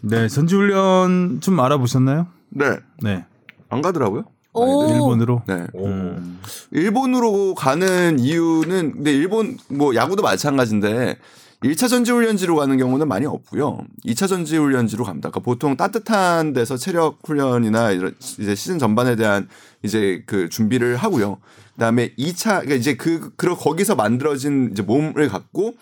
네, 0.00 0.28
전지훈련 0.28 1.40
좀 1.40 1.60
알아보셨나요? 1.60 2.26
네. 2.50 2.78
네. 3.02 3.24
안 3.68 3.82
가더라고요. 3.82 4.24
오. 4.52 4.88
일본으로. 4.90 5.42
네. 5.46 5.66
오. 5.72 5.86
음. 5.86 6.40
일본으로 6.70 7.54
가는 7.54 8.18
이유는 8.18 8.92
근데 8.92 9.12
일본 9.12 9.56
뭐 9.68 9.94
야구도 9.94 10.22
마찬가지인데 10.22 11.16
1차 11.62 11.88
전지훈련지로 11.88 12.56
가는 12.56 12.76
경우는 12.76 13.06
많이 13.06 13.24
없고요. 13.24 13.78
2차 14.04 14.28
전지훈련지로 14.28 15.04
갑니다. 15.04 15.30
그러니까 15.30 15.44
보통 15.44 15.76
따뜻한 15.76 16.52
데서 16.52 16.76
체력 16.76 17.18
훈련이나 17.24 17.92
이런 17.92 18.14
이제 18.20 18.54
시즌 18.54 18.78
전반에 18.78 19.14
대한 19.14 19.48
이제 19.82 20.22
그 20.26 20.48
준비를 20.48 20.96
하고요. 20.96 21.38
그다음에 21.74 22.14
2차 22.16 22.60
그러니까 22.60 22.74
이제 22.74 22.94
그 22.94 23.30
그러 23.36 23.56
거기서 23.56 23.94
만들어진 23.94 24.70
이제 24.72 24.82
몸을 24.82 25.28
갖고 25.28 25.74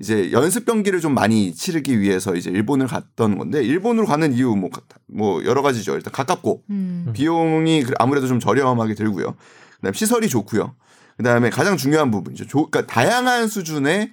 이제 0.00 0.32
연습 0.32 0.64
경기를 0.64 1.00
좀 1.00 1.14
많이 1.14 1.54
치르기 1.54 2.00
위해서 2.00 2.34
이제 2.34 2.50
일본을 2.50 2.86
갔던 2.86 3.36
건데 3.36 3.62
일본으로 3.62 4.06
가는 4.06 4.32
이유 4.32 4.56
뭐, 4.56 4.70
뭐 5.06 5.44
여러 5.44 5.60
가지죠. 5.60 5.94
일단 5.94 6.10
가깝고 6.10 6.62
음. 6.70 7.10
비용이 7.12 7.82
그- 7.84 7.92
아무래도 7.98 8.26
좀 8.26 8.40
저렴하게 8.40 8.94
들고요. 8.94 9.34
그다음 9.76 9.90
에 9.90 9.92
시설이 9.92 10.28
좋고요. 10.30 10.74
그다음에 11.18 11.50
가장 11.50 11.76
중요한 11.76 12.10
부분이죠. 12.10 12.46
조, 12.46 12.70
그러니까 12.70 12.90
다양한 12.92 13.46
수준의 13.48 14.12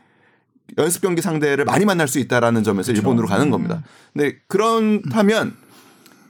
연습 0.78 1.02
경기 1.02 1.22
상대를 1.22 1.64
많이 1.64 1.86
만날 1.86 2.10
수 2.10 2.20
있다라는 2.20 2.66
점에서 2.66 2.92
일본으로 2.92 3.26
가는 3.26 3.50
겁니다. 3.50 3.82
근데 4.12 4.38
그렇다면 4.48 5.56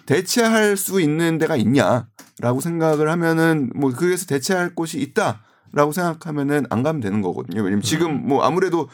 대체할 0.05 0.77
수 0.77 1.01
있는 1.01 1.39
데가 1.39 1.55
있냐라고 1.55 2.61
생각을 2.61 3.09
하면은 3.09 3.71
뭐 3.75 3.91
그에서 3.91 4.27
대체할 4.27 4.75
곳이 4.75 4.99
있다라고 4.99 5.91
생각하면은 5.93 6.67
안 6.69 6.83
가면 6.83 7.01
되는 7.01 7.23
거거든요. 7.23 7.63
왜냐면 7.63 7.81
지금 7.81 8.27
뭐 8.27 8.43
아무래도 8.43 8.87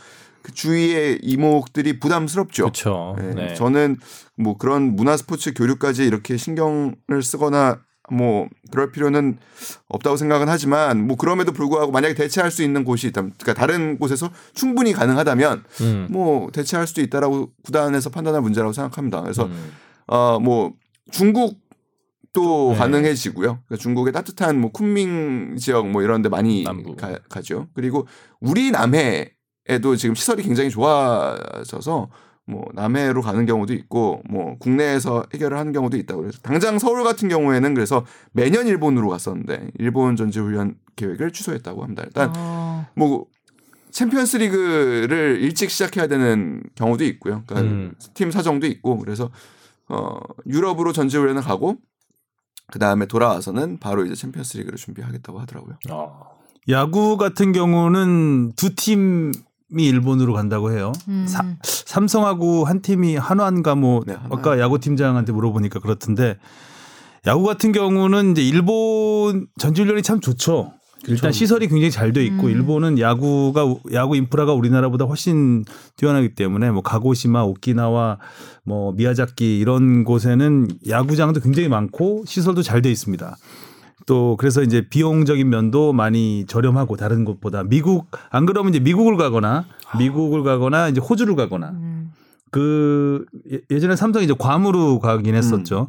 그 0.43 0.53
주위의 0.53 1.19
이목들이 1.23 1.99
부담스럽죠. 1.99 2.63
그렇죠. 2.63 3.15
네. 3.17 3.33
네. 3.33 3.53
저는 3.55 3.97
뭐 4.37 4.57
그런 4.57 4.95
문화 4.95 5.17
스포츠 5.17 5.53
교류까지 5.53 6.03
이렇게 6.05 6.37
신경을 6.37 7.23
쓰거나 7.23 7.79
뭐 8.11 8.47
그럴 8.69 8.91
필요는 8.91 9.37
없다고 9.87 10.17
생각은 10.17 10.49
하지만 10.49 11.07
뭐 11.07 11.15
그럼에도 11.15 11.53
불구하고 11.53 11.91
만약에 11.93 12.13
대체할 12.13 12.51
수 12.51 12.61
있는 12.61 12.83
곳이 12.83 13.07
있다면 13.07 13.33
그러니까 13.41 13.59
다른 13.59 13.97
곳에서 13.97 14.29
충분히 14.53 14.91
가능하다면 14.91 15.63
음. 15.81 16.07
뭐 16.11 16.51
대체할 16.51 16.85
수도 16.85 17.01
있다라고 17.01 17.51
구단에서 17.63 18.09
판단할 18.09 18.41
문제라고 18.41 18.73
생각합니다. 18.73 19.21
그래서 19.21 19.45
음. 19.45 19.71
어뭐 20.07 20.73
중국도 21.11 22.71
네. 22.73 22.77
가능해지고요. 22.77 23.59
그러니까 23.65 23.77
중국의 23.77 24.11
따뜻한 24.11 24.59
뭐 24.59 24.73
쿤밍 24.73 25.57
지역 25.57 25.87
뭐 25.87 26.01
이런 26.03 26.21
데 26.21 26.27
많이 26.27 26.63
남부. 26.63 26.97
가, 26.97 27.17
가죠. 27.29 27.69
그리고 27.73 28.05
우리 28.41 28.71
남해 28.71 29.32
에도 29.67 29.95
지금 29.95 30.15
시설이 30.15 30.43
굉장히 30.43 30.69
좋아져서 30.69 32.09
뭐 32.45 32.65
남해로 32.73 33.21
가는 33.21 33.45
경우도 33.45 33.73
있고 33.73 34.21
뭐 34.29 34.57
국내에서 34.57 35.25
해결을 35.33 35.57
하는 35.57 35.71
경우도 35.71 35.95
있다고 35.97 36.21
그래서 36.21 36.39
당장 36.41 36.77
서울 36.77 37.03
같은 37.03 37.29
경우에는 37.29 37.73
그래서 37.73 38.05
매년 38.33 38.67
일본으로 38.67 39.07
갔었는데 39.09 39.69
일본 39.79 40.17
전지 40.17 40.39
훈련 40.39 40.75
계획을 40.97 41.31
취소했다고 41.31 41.83
합니다. 41.83 42.03
일단 42.05 42.33
어. 42.35 42.85
뭐 42.95 43.25
챔피언스 43.91 44.37
리그를 44.37 45.39
일찍 45.41 45.69
시작해야 45.69 46.07
되는 46.07 46.63
경우도 46.75 47.05
있고요. 47.05 47.43
그러니까 47.45 47.61
음. 47.61 47.93
팀 48.13 48.31
사정도 48.31 48.67
있고 48.67 48.97
그래서 48.97 49.29
어 49.87 50.19
유럽으로 50.47 50.91
전지 50.91 51.17
훈련을 51.17 51.41
가고 51.43 51.77
그 52.71 52.79
다음에 52.79 53.05
돌아와서는 53.05 53.79
바로 53.79 54.03
이제 54.03 54.15
챔피언스 54.15 54.57
리그를 54.57 54.77
준비하겠다고 54.77 55.39
하더라고요. 55.39 55.77
어. 55.91 56.33
야구 56.69 57.17
같은 57.17 57.51
경우는 57.51 58.53
두 58.55 58.75
팀이 58.75 59.31
일본으로 59.81 60.33
간다고 60.33 60.71
해요. 60.71 60.91
음. 61.07 61.25
사- 61.27 61.43
삼성하고 61.63 62.65
한 62.65 62.81
팀이 62.81 63.15
한화인가 63.15 63.75
뭐 63.75 64.03
네. 64.05 64.15
아까 64.29 64.59
야구 64.59 64.79
팀장한테 64.79 65.31
물어보니까 65.31 65.79
그렇던데 65.79 66.37
야구 67.25 67.43
같은 67.43 67.71
경우는 67.71 68.31
이제 68.31 68.43
일본 68.43 69.47
전지훈련이 69.57 70.01
참 70.03 70.19
좋죠. 70.19 70.73
일단 71.05 71.33
시설이 71.33 71.67
굉장히 71.67 71.91
잘 71.91 72.13
돼 72.13 72.23
있고 72.25 72.43
음. 72.47 72.49
일본은 72.51 72.97
야구가 72.99 73.65
야구 73.91 74.15
인프라가 74.15 74.53
우리나라보다 74.53 75.03
훨씬 75.03 75.65
뛰어나기 75.97 76.33
때문에 76.33 76.71
뭐 76.71 76.81
가고시마, 76.81 77.43
오키나와 77.43 78.19
뭐 78.63 78.93
미야자키 78.93 79.59
이런 79.59 80.05
곳에는 80.05 80.69
야구장도 80.87 81.41
굉장히 81.41 81.67
많고 81.67 82.23
시설도 82.25 82.61
잘 82.61 82.81
돼 82.81 82.89
있습니다. 82.89 83.35
또 84.05 84.35
그래서 84.37 84.61
이제 84.63 84.87
비용적인 84.89 85.49
면도 85.49 85.93
많이 85.93 86.45
저렴하고 86.47 86.97
다른 86.97 87.23
곳보다 87.25 87.63
미국 87.63 88.07
안 88.29 88.45
그러면 88.45 88.73
이제 88.73 88.79
미국을 88.79 89.15
가거나 89.17 89.65
미국을 89.97 90.43
가거나 90.43 90.89
이제 90.89 90.99
호주를 90.99 91.35
가거나 91.35 91.69
음. 91.69 92.11
그 92.51 93.25
예- 93.51 93.61
예전에 93.71 93.95
삼성이 93.95 94.25
이제 94.25 94.33
괌으로 94.37 94.99
가긴 94.99 95.35
했었죠. 95.35 95.87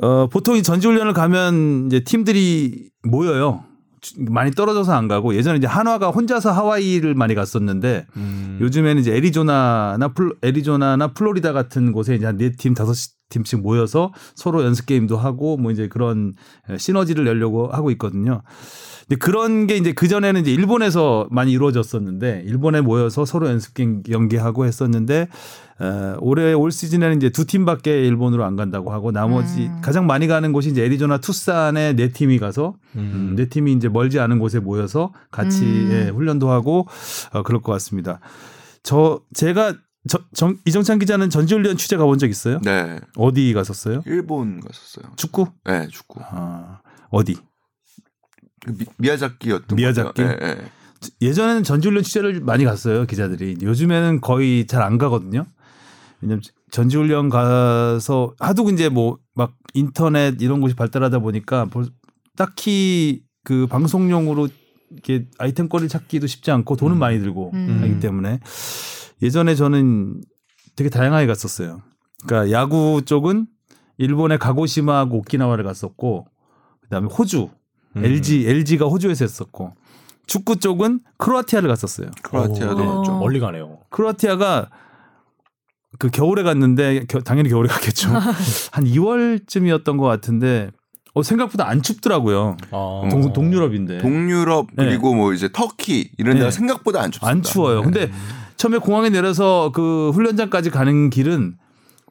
어 0.00 0.28
보통 0.28 0.56
이 0.56 0.62
전지훈련을 0.62 1.12
가면 1.12 1.86
이제 1.86 2.00
팀들이 2.00 2.90
모여요. 3.02 3.64
주- 4.00 4.14
많이 4.30 4.52
떨어져서 4.52 4.92
안 4.92 5.08
가고 5.08 5.34
예전에 5.34 5.58
이제 5.58 5.66
한화가 5.66 6.10
혼자서 6.10 6.52
하와이를 6.52 7.14
많이 7.14 7.34
갔었는데 7.34 8.06
음. 8.16 8.58
요즘에는 8.60 9.00
이제 9.00 9.12
애리조나나 9.16 10.08
플 10.14 10.36
애리조나나 10.42 11.08
플로리다 11.14 11.52
같은 11.52 11.90
곳에 11.92 12.14
이제 12.14 12.26
한네팀 12.26 12.74
다섯 12.74 12.94
팀씩 13.28 13.60
모여서 13.60 14.12
서로 14.34 14.64
연습 14.64 14.86
게임도 14.86 15.16
하고 15.16 15.56
뭐 15.56 15.70
이제 15.70 15.88
그런 15.88 16.34
시너지를 16.76 17.24
내려고 17.24 17.68
하고 17.68 17.90
있거든요. 17.92 18.42
근데 19.08 19.16
그런 19.18 19.66
게 19.66 19.76
이제 19.76 19.92
그 19.92 20.08
전에는 20.08 20.40
이제 20.40 20.52
일본에서 20.52 21.28
많이 21.30 21.52
이루어졌었는데 21.52 22.42
일본에 22.46 22.80
모여서 22.80 23.24
서로 23.24 23.48
연습 23.48 23.74
게임 23.74 24.02
경기하고 24.02 24.66
했었는데 24.66 25.28
어, 25.80 26.16
올해 26.20 26.52
올 26.52 26.72
시즌에는 26.72 27.16
이제 27.16 27.30
두 27.30 27.46
팀밖에 27.46 28.04
일본으로 28.04 28.44
안 28.44 28.56
간다고 28.56 28.92
하고 28.92 29.12
나머지 29.12 29.66
음. 29.66 29.80
가장 29.80 30.06
많이 30.06 30.26
가는 30.26 30.52
곳이 30.52 30.70
이제 30.70 30.84
애리조나 30.84 31.18
투싼에 31.18 31.94
네 31.94 32.08
팀이 32.08 32.38
가서 32.40 32.74
음, 32.96 33.34
네 33.36 33.46
팀이 33.46 33.72
이제 33.74 33.88
멀지 33.88 34.18
않은 34.18 34.40
곳에 34.40 34.58
모여서 34.58 35.12
같이 35.30 35.62
음. 35.62 35.88
예, 35.92 36.08
훈련도 36.10 36.50
하고 36.50 36.88
어, 37.32 37.42
그럴 37.44 37.62
것 37.62 37.70
같습니다. 37.72 38.18
저 38.82 39.20
제가 39.34 39.74
저, 40.08 40.18
정, 40.34 40.56
이정찬 40.66 40.98
기자는 40.98 41.30
전지훈련 41.30 41.76
취재 41.76 41.96
가본 41.96 42.18
적 42.18 42.28
있어요? 42.28 42.60
네. 42.64 42.98
어디 43.16 43.52
갔었어요? 43.52 44.02
일본 44.06 44.60
갔었어요. 44.60 45.12
축구? 45.16 45.46
네, 45.64 45.86
축구. 45.88 46.20
아, 46.24 46.80
어디? 47.10 47.36
그 48.64 48.72
미, 48.76 48.84
미야자키였던 48.98 49.76
미야자키? 49.76 50.22
거죠. 50.22 50.36
네, 50.38 50.54
네. 50.54 50.70
예전에는 51.20 51.62
전지훈련 51.62 52.02
취재를 52.02 52.40
많이 52.40 52.64
갔어요 52.64 53.06
기자들이. 53.06 53.58
요즘에는 53.62 54.20
거의 54.20 54.66
잘 54.66 54.82
안 54.82 54.98
가거든요. 54.98 55.46
왜냐면 56.20 56.42
전지훈련 56.72 57.28
가서 57.28 58.34
하도 58.40 58.68
이제 58.70 58.88
뭐 58.88 59.18
막 59.34 59.54
인터넷 59.74 60.42
이런 60.42 60.60
곳이 60.60 60.74
발달하다 60.74 61.20
보니까 61.20 61.66
벌- 61.66 61.86
딱히 62.36 63.22
그 63.44 63.68
방송용으로 63.68 64.48
이렇게 64.90 65.26
아이템거리 65.38 65.86
찾기도 65.88 66.26
쉽지 66.26 66.50
않고 66.50 66.74
돈은 66.74 66.96
음. 66.96 66.98
많이 66.98 67.20
들고 67.20 67.52
음. 67.54 67.78
하기 67.82 68.00
때문에 68.00 68.40
예전에 69.22 69.54
저는 69.54 70.20
되게 70.76 70.90
다양하게 70.90 71.26
갔었어요. 71.26 71.82
그러니까 72.26 72.52
야구 72.56 73.02
쪽은 73.04 73.46
일본의 73.98 74.38
가고시마하고 74.38 75.18
오키나와를 75.18 75.64
갔었고 75.64 76.26
그다음에 76.82 77.08
호주 77.08 77.48
음. 77.96 78.04
LG 78.04 78.46
LG가 78.48 78.86
호주에서 78.86 79.24
했었고 79.24 79.74
축구 80.26 80.56
쪽은 80.56 81.00
크로아티아를 81.16 81.68
갔었어요. 81.68 82.10
크로아티아도 82.22 83.00
오. 83.00 83.02
좀 83.02 83.18
멀리 83.18 83.40
가네요. 83.40 83.78
크로아티아가 83.90 84.70
그 85.98 86.10
겨울에 86.10 86.42
갔는데 86.42 87.06
겨- 87.08 87.20
당연히 87.20 87.48
겨울에 87.48 87.68
갔겠죠. 87.68 88.10
한 88.72 88.84
2월쯤이었던 88.84 89.98
것 89.98 90.04
같은데 90.04 90.70
어, 91.14 91.22
생각보다 91.22 91.66
안 91.66 91.82
춥더라고요. 91.82 92.56
아. 92.70 93.08
동, 93.10 93.32
동유럽인데 93.32 93.98
동유럽 93.98 94.68
그리고 94.76 95.14
뭐 95.14 95.32
이제 95.32 95.48
터키 95.52 96.10
이런 96.18 96.34
데가 96.36 96.50
네. 96.50 96.56
생각보다 96.56 97.00
안 97.00 97.10
춥습니다. 97.10 97.30
안 97.30 97.42
추워요. 97.42 97.82
근데 97.82 98.10
처음에 98.58 98.78
공항에 98.78 99.08
내려서 99.08 99.70
그 99.72 100.10
훈련장까지 100.10 100.70
가는 100.70 101.10
길은 101.10 101.56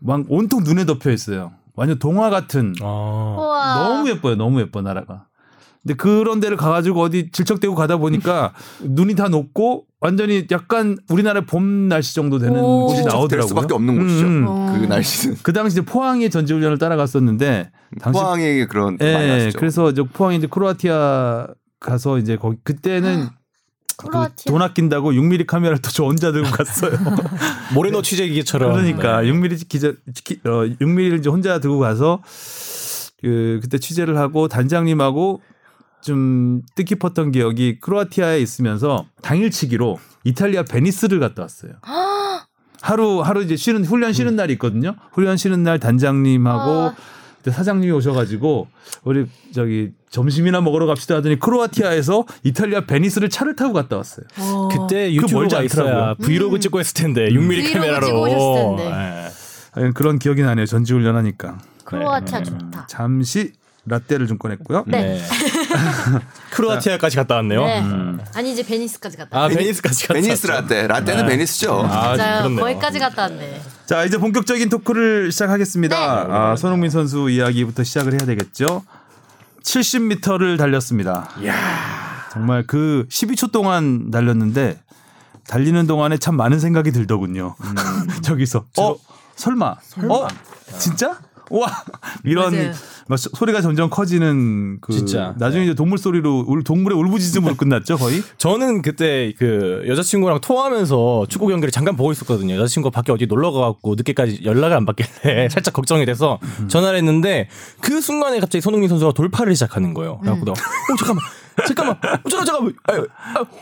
막 0.01 0.23
온통 0.29 0.63
눈에 0.63 0.85
덮여 0.85 1.11
있어요. 1.11 1.51
완전 1.75 1.99
동화 1.99 2.29
같은 2.29 2.73
아. 2.81 3.75
너무 3.83 4.09
예뻐요. 4.09 4.35
너무 4.35 4.61
예뻐 4.61 4.81
나라가. 4.81 5.25
근데 5.83 5.95
그런 5.95 6.39
데를 6.39 6.57
가가지고 6.57 7.01
어디 7.01 7.29
질척대고 7.31 7.75
가다 7.75 7.97
보니까 7.97 8.53
눈이 8.81 9.15
다 9.15 9.27
녹고 9.27 9.85
완전히 9.99 10.47
약간 10.51 10.97
우리나라 11.09 11.41
봄 11.41 11.87
날씨 11.87 12.15
정도 12.15 12.39
되는 12.39 12.59
오. 12.59 12.87
곳이 12.87 13.03
될 13.03 13.05
나오더라고요. 13.11 13.47
수밖에 13.47 13.73
없는 13.73 13.99
곳이죠. 13.99 14.25
음, 14.25 14.37
음. 14.37 14.45
어. 14.47 14.77
그 14.79 14.85
날씨는 14.85 15.37
그 15.43 15.53
당시 15.53 15.73
이제 15.73 15.85
포항에 15.85 16.29
전지훈련을 16.29 16.77
따라갔었는데 16.77 17.71
당시 17.99 18.19
포항에 18.19 18.65
그런 18.65 18.97
많이 18.99 19.05
예. 19.05 19.51
그래서 19.55 19.93
저 19.93 20.03
포항에 20.03 20.37
이제 20.37 20.47
크로아티아 20.47 21.47
가서 21.79 22.17
이제 22.17 22.37
거기 22.37 22.57
그때는 22.63 23.27
그 23.27 23.36
크로아티아. 23.97 24.51
돈 24.51 24.61
아낀다고 24.61 25.11
6mm 25.11 25.45
카메라를 25.47 25.81
또 25.81 25.89
저 25.91 26.03
혼자 26.03 26.31
들고 26.31 26.49
갔어요. 26.51 26.91
모레노 27.73 28.01
취재기처럼. 28.03 28.71
그러니까 28.73 29.21
네. 29.21 29.31
6mm 29.31 29.67
기자 29.67 29.93
기- 30.23 30.39
어 30.45 30.49
6mm를 30.79 31.19
이제 31.19 31.29
혼자 31.29 31.59
들고 31.59 31.79
가서 31.79 32.21
그 33.21 33.59
그때 33.61 33.79
취재를 33.79 34.17
하고 34.17 34.47
단장님하고 34.47 35.41
좀 36.01 36.61
뜻깊었던 36.75 37.31
기억이 37.31 37.79
크로아티아에 37.79 38.39
있으면서 38.39 39.05
당일치기로 39.23 39.97
이탈리아 40.23 40.63
베니스를 40.63 41.19
갔다 41.19 41.41
왔어요. 41.41 41.71
하루 42.81 43.21
하루 43.21 43.43
이제 43.43 43.55
쉬는 43.55 43.83
훈련 43.85 44.13
쉬는 44.13 44.35
날이 44.35 44.53
있거든요. 44.53 44.95
훈련 45.11 45.35
쉬는 45.35 45.63
날 45.63 45.79
단장님하고 45.79 46.71
아. 46.89 46.95
그때 47.47 47.55
사장님이 47.55 47.91
오셔가지고 47.93 48.67
우리 49.05 49.25
저기 49.53 49.91
점심이나 50.09 50.59
먹으러 50.59 50.85
갑시다 50.85 51.15
하더니 51.15 51.39
크로아티아에서 51.39 52.25
이탈리아 52.43 52.81
베니스를 52.81 53.29
차를 53.29 53.55
타고 53.55 53.71
갔다 53.71 53.95
왔어요. 53.95 54.25
어. 54.37 54.67
그때 54.69 55.13
유튜브가 55.13 55.61
있어야 55.63 55.85
않더라고요. 55.85 56.15
브이로그 56.15 56.55
음. 56.55 56.59
찍고 56.59 56.79
했을 56.79 56.93
텐데 56.93 57.29
6mm 57.29 57.47
브이로그 57.47 57.73
카메라로. 57.73 58.77
예. 58.79 59.29
하여간 59.71 59.93
그런 59.93 60.19
기억이 60.19 60.41
나네요. 60.41 60.65
전지훈련 60.65 61.15
하니까. 61.15 61.57
크로아티아 61.85 62.43
좋다. 62.43 62.87
잠시 62.87 63.53
라떼를 63.85 64.27
좀 64.27 64.37
꺼냈고요. 64.37 64.83
네. 64.87 65.21
크로아티아까지 66.51 67.15
갔다 67.15 67.35
왔네요. 67.35 67.65
네. 67.65 67.81
음. 67.81 68.19
아니 68.33 68.51
이제 68.53 68.63
베니스까지 68.65 69.17
갔다. 69.17 69.43
아 69.43 69.47
베니스까지 69.47 70.07
갔다 70.07 70.13
베니스. 70.19 70.47
라떼 70.47 70.87
라떼는 70.87 71.25
네. 71.25 71.31
베니스죠. 71.31 71.81
아, 71.83 72.15
맞아요. 72.15 72.43
그렇네요. 72.43 72.59
거기까지 72.61 72.99
갔다 72.99 73.23
왔네. 73.23 73.61
자 73.85 74.03
이제 74.05 74.17
본격적인 74.17 74.69
토크를 74.69 75.31
시작하겠습니다. 75.31 76.23
네. 76.27 76.33
아, 76.33 76.55
손흥민 76.55 76.89
선수 76.89 77.29
이야기부터 77.29 77.83
시작을 77.83 78.13
해야 78.13 78.19
되겠죠. 78.25 78.83
70m를 79.63 80.57
달렸습니다. 80.57 81.29
정말 82.31 82.65
그 82.65 83.05
12초 83.09 83.51
동안 83.51 84.11
달렸는데 84.11 84.79
달리는 85.47 85.87
동안에 85.87 86.17
참 86.17 86.35
많은 86.35 86.59
생각이 86.59 86.91
들더군요. 86.91 87.55
저기서 88.23 88.65
어 88.79 88.95
설마 89.35 89.65
어 90.09 90.27
진짜 90.77 91.17
와 91.49 91.67
이런 92.23 92.53
맞아요. 92.53 92.71
막 93.07 93.17
소- 93.17 93.29
소리가 93.33 93.61
점점 93.61 93.89
커지는 93.89 94.79
그 94.81 94.91
진짜. 94.93 95.33
나중에 95.37 95.63
이제 95.63 95.73
동물 95.73 95.97
소리로 95.97 96.43
울- 96.47 96.63
동물의 96.63 96.97
울부짖음으로 96.97 97.55
끝났죠 97.55 97.97
거의. 97.97 98.21
저는 98.37 98.81
그때 98.81 99.33
그 99.37 99.83
여자친구랑 99.87 100.41
통화하면서 100.41 101.27
축구 101.29 101.47
경기를 101.47 101.71
잠깐 101.71 101.95
보고 101.95 102.11
있었거든요. 102.11 102.55
여자친구가 102.55 102.93
밖에 102.93 103.11
어디 103.11 103.25
놀러 103.27 103.51
가갖고 103.51 103.95
늦게까지 103.95 104.41
연락을 104.43 104.75
안 104.75 104.85
받길래 104.85 105.47
살짝 105.49 105.73
걱정이 105.73 106.05
돼서 106.05 106.39
전화를 106.67 106.97
했는데 106.99 107.47
그 107.81 108.01
순간에 108.01 108.39
갑자기 108.39 108.61
손흥민 108.61 108.89
선수가 108.89 109.13
돌파를 109.13 109.55
시작하는 109.55 109.93
거예요. 109.93 110.17
그래갖고 110.19 110.45
내가 110.45 110.53
어 110.59 110.95
잠깐만 110.97 111.23
잠깐만 111.65 111.95
어, 111.95 112.29
잠깐 112.29 112.45
잠깐만 112.45 112.73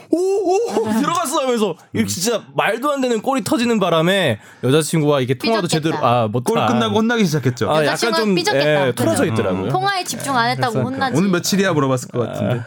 오오 0.10 1.00
들어갔어 1.00 1.42
하면서 1.44 1.76
이거 1.94 2.08
진짜 2.08 2.44
말도 2.56 2.92
안 2.92 3.02
되는 3.02 3.22
골이 3.22 3.44
터지는 3.44 3.80
바람에 3.80 4.40
여자친구와 4.64 5.22
이게 5.22 5.36
통화도 5.36 5.68
삐졌겠다. 5.68 5.92
제대로 5.96 6.06
아못 6.06 6.44
골 6.44 6.56
끝나고 6.66 6.98
혼나기 6.98 7.26
시작했죠. 7.26 7.72
아, 7.72 7.86
약간 7.86 8.14
좀 8.14 8.36
삐졌겠다. 8.36 8.88
예, 8.88 8.92
그죠? 8.92 9.26
있더라고요. 9.26 9.70
통화에 9.70 10.04
집중 10.04 10.36
안 10.36 10.50
했다고 10.52 10.80
혼나지. 10.82 11.18
오늘 11.18 11.30
며칠이야 11.30 11.72
물어봤을 11.74 12.10
것 12.10 12.20
같은데. 12.28 12.62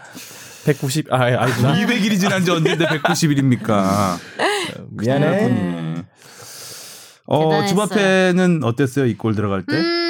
190 0.64 1.12
아, 1.12 1.16
아니구나. 1.24 1.74
200일이 1.76 2.18
지난 2.18 2.44
지 2.44 2.50
언제인데 2.50 2.86
190일입니까? 2.86 4.18
미안해. 4.90 6.04
어, 7.30 7.40
대단했어요. 7.50 7.66
주바페는 7.68 8.64
어땠어요? 8.64 9.06
이 9.06 9.14
골 9.16 9.34
들어갈 9.34 9.62
때? 9.66 9.74
음, 9.76 10.07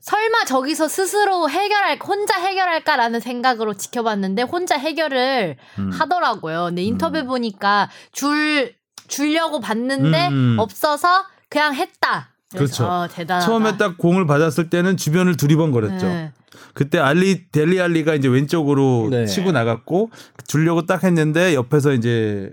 설마 0.00 0.44
저기서 0.46 0.88
스스로 0.88 1.48
해결할 1.48 1.98
혼자 2.04 2.38
해결할까라는 2.38 3.20
생각으로 3.20 3.74
지켜봤는데 3.74 4.42
혼자 4.42 4.76
해결을 4.76 5.56
음. 5.78 5.90
하더라고요. 5.90 6.66
근데 6.66 6.82
인터뷰 6.82 7.24
보니까 7.24 7.88
줄 8.12 8.74
주려고 9.08 9.60
봤는데 9.60 10.28
음. 10.28 10.56
없어서 10.58 11.24
그냥 11.48 11.74
했다. 11.74 12.30
그래서 12.50 13.08
그렇죠. 13.08 13.32
어. 13.34 13.40
처음에 13.40 13.76
딱 13.76 13.98
공을 13.98 14.26
받았을 14.26 14.70
때는 14.70 14.96
주변을 14.96 15.36
두리번거렸죠. 15.36 16.06
네. 16.06 16.32
그때 16.74 16.98
알리 16.98 17.48
델리 17.50 17.80
알리가 17.80 18.14
이제 18.14 18.28
왼쪽으로 18.28 19.08
네. 19.10 19.26
치고 19.26 19.52
나갔고 19.52 20.10
주려고 20.46 20.86
딱 20.86 21.04
했는데 21.04 21.54
옆에서 21.54 21.92
이제 21.92 22.52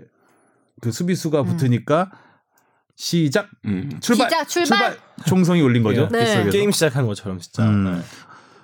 그 0.80 0.92
수비수가 0.92 1.42
붙으니까 1.42 2.10
시작 2.96 3.48
음. 3.64 3.90
출발 4.00 4.30
시작, 4.30 4.48
출발! 4.48 4.96
총성이 5.26 5.60
울린 5.62 5.82
거죠. 5.82 6.08
네. 6.12 6.20
빗속에서. 6.24 6.50
게임 6.50 6.70
시작하는 6.70 7.06
것처럼 7.08 7.40
진짜. 7.40 7.62
음. 7.64 7.96
네. 7.96 8.02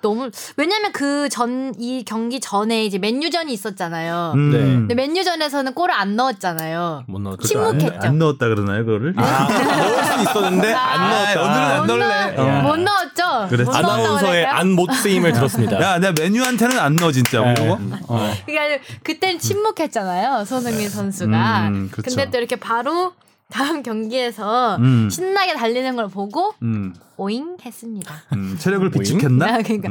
너무 0.01 0.31
왜냐면 0.57 0.91
그 0.93 1.29
전 1.29 1.73
이 1.77 2.03
경기 2.03 2.39
전에 2.39 2.85
이제 2.85 2.97
맨유전이 2.97 3.53
있었잖아요. 3.53 4.31
음. 4.35 4.51
네. 4.51 4.57
근데 4.57 4.95
맨유전에서는 4.95 5.73
골을 5.75 5.93
안 5.93 6.15
넣었잖아요. 6.15 7.03
못 7.07 7.19
넣었죠. 7.21 7.43
침묵했죠. 7.47 7.93
안, 8.01 8.03
안 8.07 8.17
넣었다 8.19 8.47
그러나요, 8.47 8.83
그거를? 8.85 9.13
아, 9.17 9.47
넣을 9.47 10.03
수 10.03 10.21
있었는데 10.23 10.73
안 10.73 11.09
넣었다. 11.11 11.41
오늘은 11.43 11.63
안못 11.71 11.87
넣을래. 11.87 12.31
넣- 12.35 12.39
어. 12.41 12.61
못 12.63 12.75
넣었죠. 12.79 13.55
못 13.55 13.63
넣었다고 13.63 13.71
아나운서의 13.91 14.31
그럴까요? 14.41 14.59
안못 14.59 14.93
쓰임을 14.93 15.33
들었습니다. 15.33 15.79
야, 15.81 15.99
내가 15.99 16.13
메뉴한테는 16.19 16.79
안 16.79 16.95
넣어 16.95 17.11
진짜. 17.11 17.41
네. 17.41 17.53
그거? 17.53 17.77
어. 18.07 18.33
그러니까 18.47 18.83
그때는 19.03 19.37
침묵했잖아요 19.39 20.45
손흥민 20.45 20.89
선수가. 20.89 21.67
음, 21.67 21.89
그쵸. 21.91 22.03
근데 22.15 22.31
또 22.31 22.37
이렇게 22.39 22.55
바로 22.55 23.13
다음 23.51 23.83
경기에서 23.83 24.77
음. 24.77 25.09
신나게 25.09 25.53
달리는 25.53 25.95
걸 25.95 26.07
보고 26.07 26.53
음, 26.63 26.93
오잉 27.17 27.57
했습니다. 27.63 28.15
음, 28.33 28.57
체력을 28.59 28.89
비축했나? 28.89 29.61
그러니까 29.61 29.89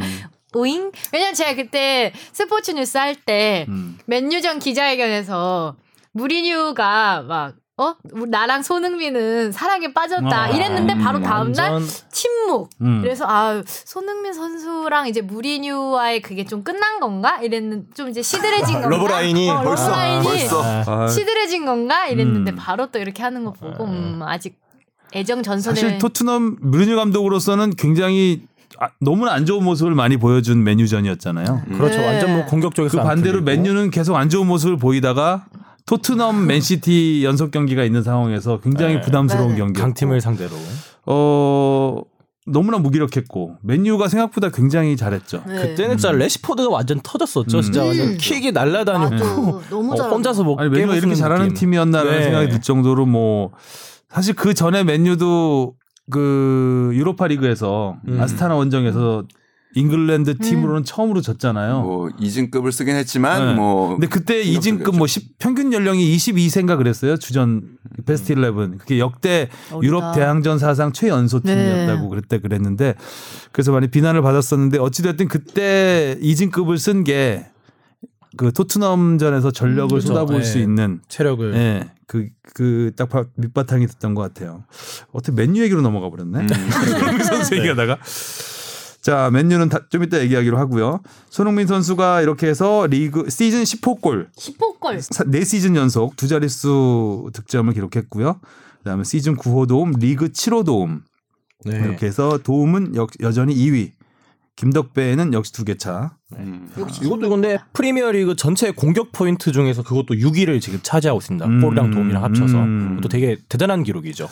오잉? 0.55 0.91
왜냐면 1.13 1.35
제가 1.35 1.55
그때 1.55 2.13
스포츠 2.33 2.73
뉴스 2.73 2.99
할때 2.99 3.67
음. 3.69 3.99
맨유전 4.07 4.59
기자회견에서 4.59 5.77
무리뉴가 6.13 7.23
막 7.23 7.55
어? 7.81 7.95
나랑 8.29 8.63
손흥민은 8.63 9.53
사랑에 9.53 9.95
빠졌다 9.95 10.29
아, 10.31 10.51
이랬는데 10.51 10.99
바로 10.99 11.17
음, 11.19 11.23
다음날 11.23 11.73
완전 11.73 11.89
침묵. 12.13 12.69
음. 12.83 13.01
그래서 13.01 13.25
아 13.27 13.63
손흥민 13.65 14.35
선수랑 14.35 15.09
이제 15.09 15.23
무리뉴와의 15.23 16.21
그게 16.21 16.45
좀 16.45 16.63
끝난 16.63 17.01
건가? 17.01 17.41
이랬는 17.41 17.87
좀 17.95 18.11
이제 18.11 18.21
시들해진 18.21 18.83
건가? 18.83 18.89
러브라인이 18.91 19.51
어, 19.51 19.63
벌써 19.63 19.89
러브라인이 19.89 20.25
벌써 20.25 20.63
아, 20.63 21.09
시들해진 21.09 21.65
건가? 21.65 22.07
이랬는데 22.07 22.53
음. 22.53 22.57
바로 22.57 22.89
또 22.89 22.99
이렇게 22.99 23.23
하는 23.23 23.45
거 23.47 23.53
보고 23.53 23.85
음, 23.85 24.21
아직 24.25 24.59
애정 25.15 25.43
전선에 25.43 25.75
사실 25.81 25.99
토트넘 25.99 26.59
무리뉴 26.61 26.97
감독으로서는 26.97 27.71
굉장히 27.79 28.43
아, 28.79 28.89
너무나 29.01 29.33
안 29.33 29.47
좋은 29.47 29.65
모습을 29.65 29.95
많이 29.95 30.19
보여준 30.19 30.65
메뉴전이었잖아요. 30.65 31.63
그렇죠. 31.73 31.97
네. 31.99 32.07
완전 32.07 32.33
뭐 32.35 32.45
공격적에서 32.47 32.99
그안 32.99 33.07
반대로. 33.07 33.41
맨유는 33.43 33.91
계속 33.91 34.17
안 34.17 34.29
좋은 34.29 34.47
모습을 34.47 34.77
보이다가 34.77 35.47
토트넘 35.87 36.47
맨시티 36.49 37.23
연속 37.25 37.51
경기가 37.51 37.85
있는 37.85 38.03
상황에서 38.03 38.61
굉장히 38.61 38.95
네. 38.95 39.01
부담스러운 39.01 39.51
네. 39.53 39.57
경기. 39.59 39.81
강팀을 39.81 40.21
상대로 40.21 40.51
어 41.07 42.03
너무나 42.47 42.79
무기력했고 42.79 43.57
맨유가 43.63 44.09
생각보다 44.09 44.51
굉장히 44.51 44.97
잘했죠. 44.97 45.43
네. 45.47 45.55
그때는 45.55 45.97
진짜 45.99 46.13
레시포드가 46.13 46.69
완전 46.71 47.01
터졌었죠. 47.03 47.59
음. 47.59 47.63
진짜 47.63 47.85
완전 47.85 48.09
음. 48.09 48.17
킥이 48.19 48.53
날라다니고 48.53 49.11
맞아. 49.11 49.61
너무 49.71 49.93
어, 49.93 49.97
잘 49.97 50.11
혼자서 50.11 50.45
뭐 50.45 50.57
아니 50.59 50.71
맨유가 50.71 50.97
이렇게 50.97 51.15
잘하는 51.15 51.49
느낌. 51.49 51.57
팀이었나라는 51.57 52.19
네. 52.19 52.25
생각이 52.25 52.49
들 52.49 52.61
정도로 52.61 53.07
뭐 53.07 53.53
사실 54.09 54.35
그 54.35 54.55
전에 54.55 54.83
맨유도 54.85 55.75
그 56.11 56.91
유로파 56.95 57.29
리그에서 57.29 57.97
음. 58.09 58.21
아스타나 58.21 58.55
원정에서 58.57 59.25
잉글랜드 59.75 60.39
팀으로는 60.39 60.85
처음으로 60.85 61.21
졌잖아요. 61.21 61.83
뭐 61.83 62.11
이진급을 62.19 62.73
쓰긴 62.73 62.97
했지만 62.97 63.47
네. 63.47 63.55
뭐 63.55 63.91
근데 63.91 64.07
그때 64.09 64.41
이진급 64.43 64.97
뭐 64.97 65.07
10, 65.07 65.39
평균 65.39 65.73
연령이 65.73 66.17
22세인가 66.17 66.77
그랬어요. 66.77 67.17
주전 67.17 67.79
베스트 68.05 68.33
11. 68.33 68.79
그게 68.79 68.99
역대 68.99 69.49
어리다. 69.73 69.87
유럽 69.87 70.15
대항전 70.15 70.59
사상 70.59 70.93
최연소 70.93 71.41
네. 71.41 71.55
팀이었다고 71.55 72.09
그랬대 72.09 72.39
그랬는데 72.41 72.95
그래서 73.53 73.71
많이 73.73 73.89
비난을 73.89 74.23
받았었는데 74.23 74.79
어찌 74.79 75.03
됐든 75.03 75.29
그때 75.29 76.17
이진급을 76.21 76.79
쓴 76.79 77.05
게 77.05 77.51
그 78.37 78.53
토트넘전에서 78.53 79.51
전력을 79.51 79.89
그렇죠. 79.89 80.09
쏟아부을 80.09 80.41
네. 80.41 80.45
수 80.45 80.59
있는 80.59 81.01
체력을 81.09 81.55
예. 81.55 81.91
그, 82.07 82.29
그, 82.55 82.91
딱 82.97 83.09
밑바탕이 83.37 83.87
됐던 83.87 84.15
것 84.15 84.23
같아요. 84.23 84.65
어떻게 85.13 85.33
맨유 85.33 85.63
얘기로 85.63 85.81
넘어가 85.81 86.11
버렸네. 86.11 86.41
음. 86.41 86.49
손흥민 86.49 87.25
선수 87.25 87.57
얘기하다가. 87.57 87.99
자, 89.01 89.31
맨유는 89.33 89.71
다, 89.71 89.81
좀 89.89 90.03
이따 90.03 90.21
얘기하기로 90.21 90.59
하고요. 90.59 91.01
손흥민 91.31 91.67
선수가 91.67 92.21
이렇게 92.23 92.47
해서 92.49 92.87
리그 92.87 93.31
시즌 93.31 93.63
10호 93.63 94.01
골, 94.01 94.29
10호골. 94.37 95.01
사- 95.01 95.25
네 95.27 95.43
시즌 95.45 95.75
연속 95.75 96.17
두 96.17 96.29
자릿수 96.29 97.31
득점을 97.33 97.73
기록했고요. 97.73 98.41
그다음에 98.79 99.05
시즌 99.05 99.37
9호 99.37 99.67
도움, 99.69 99.93
리그 99.99 100.29
7호 100.29 100.65
도움. 100.67 101.03
네. 101.65 101.77
이렇게 101.79 102.07
해서 102.07 102.39
도움은 102.43 102.95
여, 102.97 103.07
여전히 103.21 103.55
2위. 103.55 103.93
김덕배는 104.57 105.33
역시 105.33 105.53
두 105.55 105.65
개 105.65 105.75
차. 105.77 106.17
음. 106.37 106.69
이것도 107.03 107.31
근데 107.31 107.59
프리미어리그 107.73 108.37
전체 108.37 108.71
공격 108.73 109.11
포인트 109.13 109.53
중에서 109.53 109.83
그것도 109.83 110.15
6위를 110.15 110.61
지금 110.61 110.81
차지하고 110.83 111.19
있습니다. 111.21 111.47
음. 111.47 111.61
골이랑 111.63 111.91
도움이랑 111.91 112.23
합쳐서 112.25 112.59
음. 112.59 112.89
그것도 112.97 113.09
되게 113.09 113.39
대단한 113.49 113.83
기록이죠. 113.83 114.29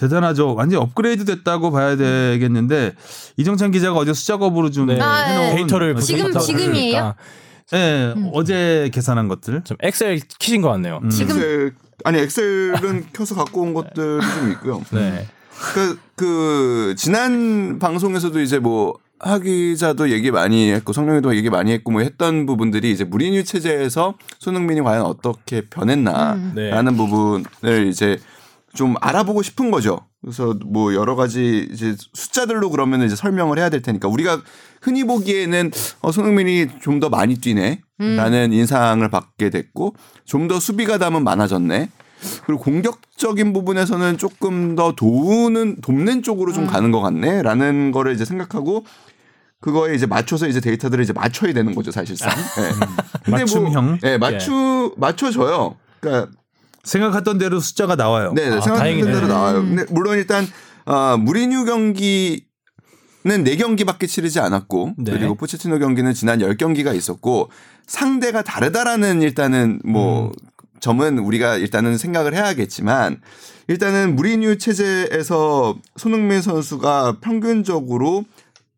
대단하죠. 0.00 0.54
완전 0.54 0.80
업그레이드 0.80 1.26
됐다고 1.26 1.70
봐야 1.70 1.94
되겠는데 1.94 2.94
이정찬 3.36 3.70
기자가 3.70 3.98
어제 3.98 4.14
숫작업으로 4.14 4.70
좀 4.70 4.86
네. 4.86 4.98
아, 4.98 5.14
해놓은 5.24 5.56
데이터를 5.56 5.96
지금- 6.00 6.32
지금이에요? 6.38 7.14
예, 7.74 8.14
어제 8.32 8.90
계산한 8.92 9.28
것들. 9.28 9.62
좀 9.64 9.76
엑셀 9.82 10.18
키신 10.38 10.62
것 10.62 10.70
같네요. 10.70 11.00
음. 11.04 11.10
지금 11.10 11.36
엑셀 11.36 11.72
아니 12.04 12.18
엑셀은 12.18 13.08
켜서 13.12 13.34
갖고 13.34 13.60
온 13.60 13.74
것들이 13.74 14.20
좀 14.20 14.50
있고요. 14.52 14.82
네. 14.90 15.26
그, 15.74 15.98
그 16.16 16.94
지난 16.96 17.78
방송에서도 17.78 18.40
이제 18.40 18.58
뭐 18.58 18.94
하기자도 19.18 20.08
얘기 20.10 20.30
많이 20.30 20.70
했고 20.72 20.94
성룡이도 20.94 21.36
얘기 21.36 21.50
많이 21.50 21.72
했고 21.72 21.92
뭐 21.92 22.00
했던 22.00 22.46
부분들이 22.46 22.90
이제 22.90 23.04
무리뉴 23.04 23.44
체제에서 23.44 24.14
손흥민이 24.38 24.80
과연 24.80 25.02
어떻게 25.04 25.60
변했나라는 25.60 26.54
네. 26.54 26.96
부분을 26.96 27.86
이제 27.88 28.18
좀 28.74 28.94
알아보고 29.00 29.42
싶은 29.42 29.70
거죠. 29.70 30.00
그래서 30.20 30.54
뭐 30.66 30.94
여러 30.94 31.16
가지 31.16 31.68
이제 31.72 31.96
숫자들로 32.14 32.70
그러면 32.70 33.02
이제 33.02 33.16
설명을 33.16 33.58
해야 33.58 33.68
될 33.70 33.82
테니까 33.82 34.06
우리가 34.08 34.40
흔히 34.82 35.04
보기에는 35.04 35.70
어, 36.02 36.12
손흥민이 36.12 36.68
좀 36.80 37.00
더 37.00 37.08
많이 37.08 37.36
뛰네라는 37.36 38.52
인상을 38.52 39.08
받게 39.08 39.50
됐고 39.50 39.94
좀 40.24 40.48
더 40.48 40.60
수비 40.60 40.84
가 40.84 40.98
담은 40.98 41.24
많아졌네. 41.24 41.88
그리고 42.44 42.62
공격적인 42.62 43.52
부분에서는 43.54 44.18
조금 44.18 44.76
더 44.76 44.92
도우는 44.92 45.80
돕는 45.80 46.22
쪽으로 46.22 46.52
좀 46.52 46.66
가는 46.66 46.90
것 46.90 47.00
같네라는 47.00 47.92
거를 47.92 48.12
이제 48.14 48.26
생각하고 48.26 48.84
그거에 49.60 49.94
이제 49.94 50.06
맞춰서 50.06 50.46
이제 50.46 50.60
데이터들을 50.60 51.02
이제 51.02 51.12
맞춰야 51.14 51.52
되는 51.54 51.74
거죠 51.74 51.90
사실상. 51.90 52.30
예. 52.30 52.70
근데 53.24 53.40
맞춤형? 53.40 53.86
뭐, 53.86 53.98
예, 54.04 54.18
맞추 54.18 54.94
맞춰줘요. 54.98 55.76
그러니까 56.00 56.30
생각했던 56.84 57.38
대로 57.38 57.60
숫자가 57.60 57.96
나와요. 57.96 58.32
네, 58.34 58.46
아, 58.46 58.60
생각했던 58.60 58.76
다행이네. 58.78 59.12
대로 59.12 59.26
나와요. 59.26 59.62
근데 59.62 59.84
물론 59.90 60.16
일단 60.16 60.46
어, 60.86 61.16
무리뉴 61.16 61.64
경기 61.64 62.48
는 63.22 63.44
4경기밖에 63.44 64.08
치르지 64.08 64.40
않았고 64.40 64.94
네. 64.96 65.12
그리고 65.12 65.34
포체티노 65.34 65.78
경기는 65.78 66.10
지난 66.14 66.38
10경기가 66.38 66.96
있었고 66.96 67.50
상대가 67.86 68.40
다르다라는 68.40 69.20
일단은 69.20 69.80
뭐 69.84 70.28
음. 70.28 70.32
점은 70.80 71.18
우리가 71.18 71.56
일단은 71.56 71.98
생각을 71.98 72.34
해야겠지만 72.34 73.20
일단은 73.68 74.16
무리뉴 74.16 74.56
체제에서 74.56 75.76
손흥민 75.96 76.40
선수가 76.40 77.18
평균적으로 77.20 78.24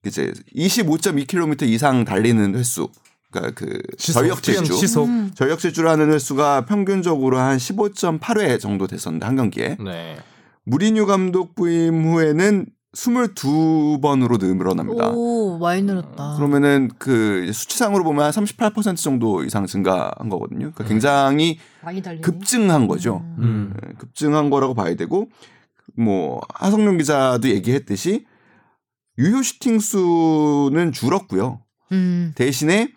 이제 0.04 0.32
25.2km 0.56 1.62
이상 1.68 2.04
달리는 2.04 2.56
횟수 2.56 2.88
그러니까 3.32 3.52
그 3.54 3.80
전력 3.96 4.42
질주 4.42 4.74
시속. 4.74 5.08
전력 5.34 5.58
질주를 5.58 5.88
하는 5.90 6.12
횟수가 6.12 6.66
평균적으로 6.66 7.38
한 7.38 7.56
15.8회 7.56 8.60
정도 8.60 8.86
됐었는데 8.86 9.26
한 9.26 9.36
경기에 9.36 9.78
네. 9.82 10.18
무리뉴 10.64 11.06
감독 11.06 11.54
부임 11.54 12.04
후에는 12.04 12.66
22번으로 12.94 14.38
늘어납니다. 14.38 15.10
오 15.14 15.58
많이 15.58 15.82
늘었다. 15.82 16.34
그러면은 16.36 16.90
그 16.98 17.50
수치상으로 17.52 18.04
보면 18.04 18.24
한 18.24 18.30
38% 18.30 18.96
정도 18.96 19.42
이상 19.44 19.66
증가한 19.66 20.28
거거든요. 20.28 20.72
그러니까 20.72 20.84
굉장히 20.84 21.58
많이 21.82 22.02
달리네. 22.02 22.20
급증한 22.20 22.86
거죠. 22.86 23.24
음. 23.38 23.74
예, 23.82 23.94
급증한 23.94 24.50
거라고 24.50 24.74
봐야 24.74 24.94
되고 24.94 25.28
뭐 25.96 26.42
하성룡 26.54 26.98
기자도 26.98 27.48
얘기했듯이 27.48 28.26
유효 29.18 29.42
슈팅 29.42 29.78
수는 29.78 30.92
줄었고요. 30.92 31.62
음. 31.92 32.32
대신에 32.34 32.92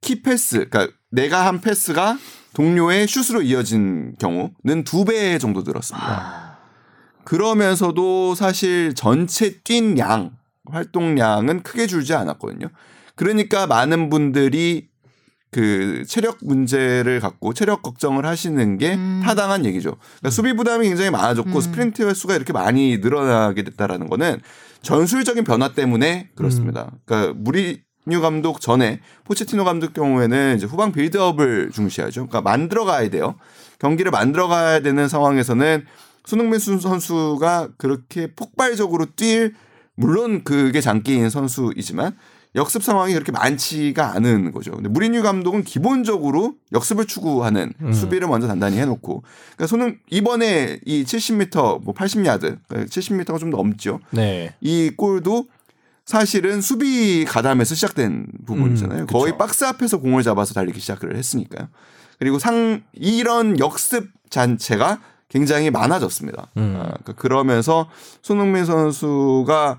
키 0.00 0.22
패스, 0.22 0.68
그러니까 0.68 0.88
내가 1.10 1.46
한 1.46 1.60
패스가 1.60 2.18
동료의 2.54 3.06
슛으로 3.06 3.42
이어진 3.42 4.14
경우는 4.18 4.84
두 4.84 5.04
배 5.04 5.38
정도 5.38 5.62
늘었습니다. 5.62 6.58
그러면서도 7.24 8.34
사실 8.34 8.94
전체 8.94 9.60
뛴 9.62 9.96
양, 9.98 10.32
활동량은 10.70 11.62
크게 11.62 11.86
줄지 11.86 12.14
않았거든요. 12.14 12.68
그러니까 13.14 13.66
많은 13.66 14.10
분들이 14.10 14.88
그 15.52 16.04
체력 16.06 16.38
문제를 16.42 17.18
갖고 17.20 17.52
체력 17.52 17.82
걱정을 17.82 18.24
하시는 18.24 18.78
게 18.78 18.94
음. 18.94 19.20
타당한 19.24 19.64
얘기죠. 19.64 19.96
그러니까 20.18 20.30
수비 20.30 20.54
부담이 20.54 20.86
굉장히 20.88 21.10
많아졌고 21.10 21.50
음. 21.50 21.60
스프린트 21.60 22.02
횟수가 22.02 22.36
이렇게 22.36 22.52
많이 22.52 22.98
늘어나게 22.98 23.64
됐다라는 23.64 24.08
거는 24.08 24.40
전술적인 24.82 25.42
변화 25.44 25.72
때문에 25.72 26.30
그렇습니다. 26.36 26.92
그러니까 27.04 27.34
무리뉴 27.36 28.20
감독 28.20 28.60
전에 28.60 29.00
포체티노 29.24 29.64
감독 29.64 29.92
경우에는 29.92 30.56
이제 30.56 30.66
후방 30.66 30.92
빌드업을 30.92 31.70
중시하죠. 31.72 32.26
그러니까 32.26 32.40
만들어 32.40 32.84
가야 32.84 33.08
돼요. 33.10 33.34
경기를 33.78 34.10
만들어 34.10 34.48
가야 34.48 34.80
되는 34.80 35.08
상황에서는 35.08 35.84
손흥민 36.24 36.58
선수가 36.58 37.70
그렇게 37.76 38.28
폭발적으로 38.34 39.06
뛸 39.16 39.54
물론 39.94 40.44
그게 40.44 40.80
장기인 40.80 41.30
선수이지만 41.30 42.16
역습 42.56 42.82
상황이 42.82 43.12
그렇게 43.12 43.30
많지가 43.30 44.14
않은 44.16 44.50
거죠. 44.52 44.72
근데 44.72 44.88
무리뉴 44.88 45.22
감독은 45.22 45.62
기본적으로 45.62 46.54
역습을 46.72 47.06
추구하는 47.06 47.72
음. 47.80 47.92
수비를 47.92 48.26
먼저 48.26 48.48
단단히 48.48 48.78
해놓고, 48.78 49.22
그러니까 49.54 49.66
손흥 49.68 49.98
이번에 50.10 50.80
이 50.84 51.04
70m, 51.04 51.84
뭐 51.84 51.94
80야드, 51.94 52.58
70m가 52.68 53.38
좀 53.38 53.50
넘죠. 53.50 54.00
네. 54.10 54.52
이 54.60 54.90
골도 54.96 55.46
사실은 56.10 56.60
수비 56.60 57.24
가담에서 57.24 57.76
시작된 57.76 58.26
부분이잖아요. 58.44 59.02
음. 59.02 59.06
거의 59.06 59.38
박스 59.38 59.64
앞에서 59.64 59.98
공을 59.98 60.24
잡아서 60.24 60.54
달리기 60.54 60.80
시작을 60.80 61.16
했으니까요. 61.16 61.68
그리고 62.18 62.40
상 62.40 62.82
이런 62.92 63.60
역습 63.60 64.08
잔체가 64.28 65.00
굉장히 65.28 65.70
많아졌습니다. 65.70 66.48
음. 66.56 66.74
아, 66.76 66.82
그러니까 66.88 67.12
그러면서 67.12 67.88
손흥민 68.22 68.64
선수가 68.64 69.78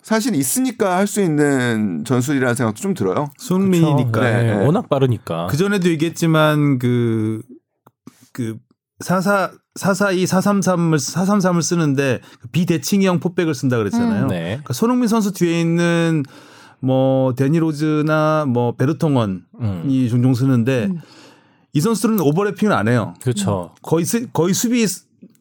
사실 0.00 0.34
있으니까 0.34 0.96
할 0.96 1.06
수 1.06 1.20
있는 1.20 2.06
전술이라는 2.06 2.54
생각도 2.54 2.80
좀 2.80 2.94
들어요. 2.94 3.28
손흥민이니까. 3.36 4.20
네, 4.22 4.42
네. 4.44 4.64
워낙 4.64 4.88
빠르니까. 4.88 5.46
그 5.50 5.58
전에도 5.58 5.90
얘기했지만 5.90 6.78
그, 6.78 7.42
그, 8.32 8.56
44, 9.00 9.50
442, 9.76 10.24
433을, 10.26 10.96
433을 10.96 11.62
쓰는데 11.62 12.20
그 12.40 12.48
비대칭형 12.48 13.20
포백을 13.20 13.54
쓴다 13.54 13.76
그랬잖아요. 13.78 14.24
음. 14.24 14.28
네. 14.28 14.42
그러니까 14.44 14.74
손흥민 14.74 15.08
선수 15.08 15.32
뒤에 15.32 15.60
있는 15.60 16.22
뭐 16.80 17.34
대니 17.34 17.81
로즈나 17.81 18.46
뭐 18.48 18.74
베르통언이 18.76 19.40
음. 19.60 20.06
종종 20.10 20.34
쓰는데 20.34 20.90
이 21.72 21.80
선수들은 21.80 22.20
오버래핑을 22.20 22.72
안 22.72 22.88
해요. 22.88 23.14
그렇죠. 23.22 23.74
거의 23.82 24.04
수, 24.04 24.26
거의 24.28 24.54
수비 24.54 24.84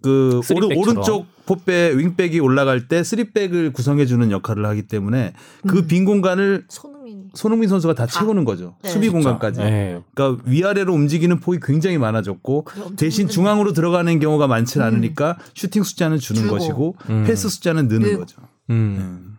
그 0.02 0.42
오른. 0.56 0.78
오른쪽 0.78 1.26
포백 1.46 1.98
윙백이 1.98 2.40
올라갈 2.40 2.88
때 2.88 3.04
쓰리백을 3.04 3.74
구성해 3.74 4.06
주는 4.06 4.30
역할을 4.32 4.66
하기 4.68 4.84
때문에 4.84 5.34
그 5.68 5.86
빈 5.88 6.06
공간을 6.06 6.66
손흥민. 7.34 7.70
선수가 7.70 7.94
다 7.94 8.06
채우는 8.08 8.46
거죠. 8.46 8.76
네. 8.84 8.90
수비 8.90 9.10
공간까지. 9.10 9.60
네. 9.60 10.02
그러니까 10.14 10.44
위아래로 10.46 10.94
움직이는 10.94 11.40
폭이 11.40 11.60
굉장히 11.62 11.98
많아졌고 11.98 12.66
대신. 12.98 13.28
중앙으로 13.28 13.74
들어가는 13.74 14.20
경우가 14.20 14.48
많지 14.48 14.82
않으니까 14.82 15.38
슈팅 15.54 15.84
숫자는 15.84 16.18
주는 16.20 16.42
줄고. 16.42 16.58
것이고 16.58 16.96
음. 17.10 17.24
패스 17.28 17.48
숫자는 17.50 17.88
느는 17.88 18.02
늘고. 18.08 18.20
거죠. 18.20 18.38
음. 18.70 19.38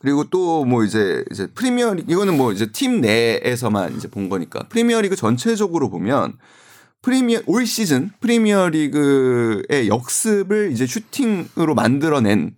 그리고 0.00 0.24
또 0.24 0.64
뭐 0.64 0.84
이제 0.84 1.24
이제 1.30 1.46
프리미어 1.54 1.94
리 1.94 2.04
이거는 2.08 2.36
뭐 2.36 2.52
이제 2.52 2.66
팀 2.72 3.00
내에서만 3.00 3.96
이제 3.96 4.08
본 4.08 4.28
거니까 4.28 4.60
프리미어 4.68 5.00
리그 5.00 5.14
전체적으로 5.16 5.90
보면 5.90 6.34
프리미어 7.02 7.40
올 7.46 7.66
시즌 7.66 8.10
프리미어 8.20 8.68
리그의 8.68 9.88
역습을 9.88 10.70
이제 10.72 10.86
슈팅으로 10.86 11.74
만들어낸 11.74 12.54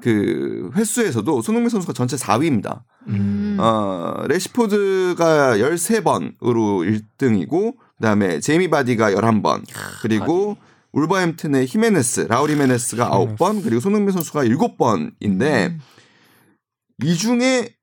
그 0.00 0.70
횟수에서도 0.76 1.42
손흥민 1.42 1.68
선수가 1.70 1.92
전체 1.92 2.16
4위입니다. 2.16 2.80
음. 3.08 3.47
어, 3.58 4.24
래시포드가 4.28 5.56
13번으로 5.56 7.02
1등이고 7.18 7.76
그다음에 7.96 8.40
제이미 8.40 8.68
바디가 8.68 9.12
11번. 9.12 9.64
그리고 10.02 10.56
울버햄튼의 10.92 11.66
히메네스, 11.66 12.20
라울 12.28 12.50
히메네스가 12.50 13.10
9번, 13.10 13.62
그리고 13.62 13.80
손흥민 13.80 14.12
선수가 14.12 14.44
7번인데 14.44 15.76
이 17.04 17.14
중에 17.14 17.74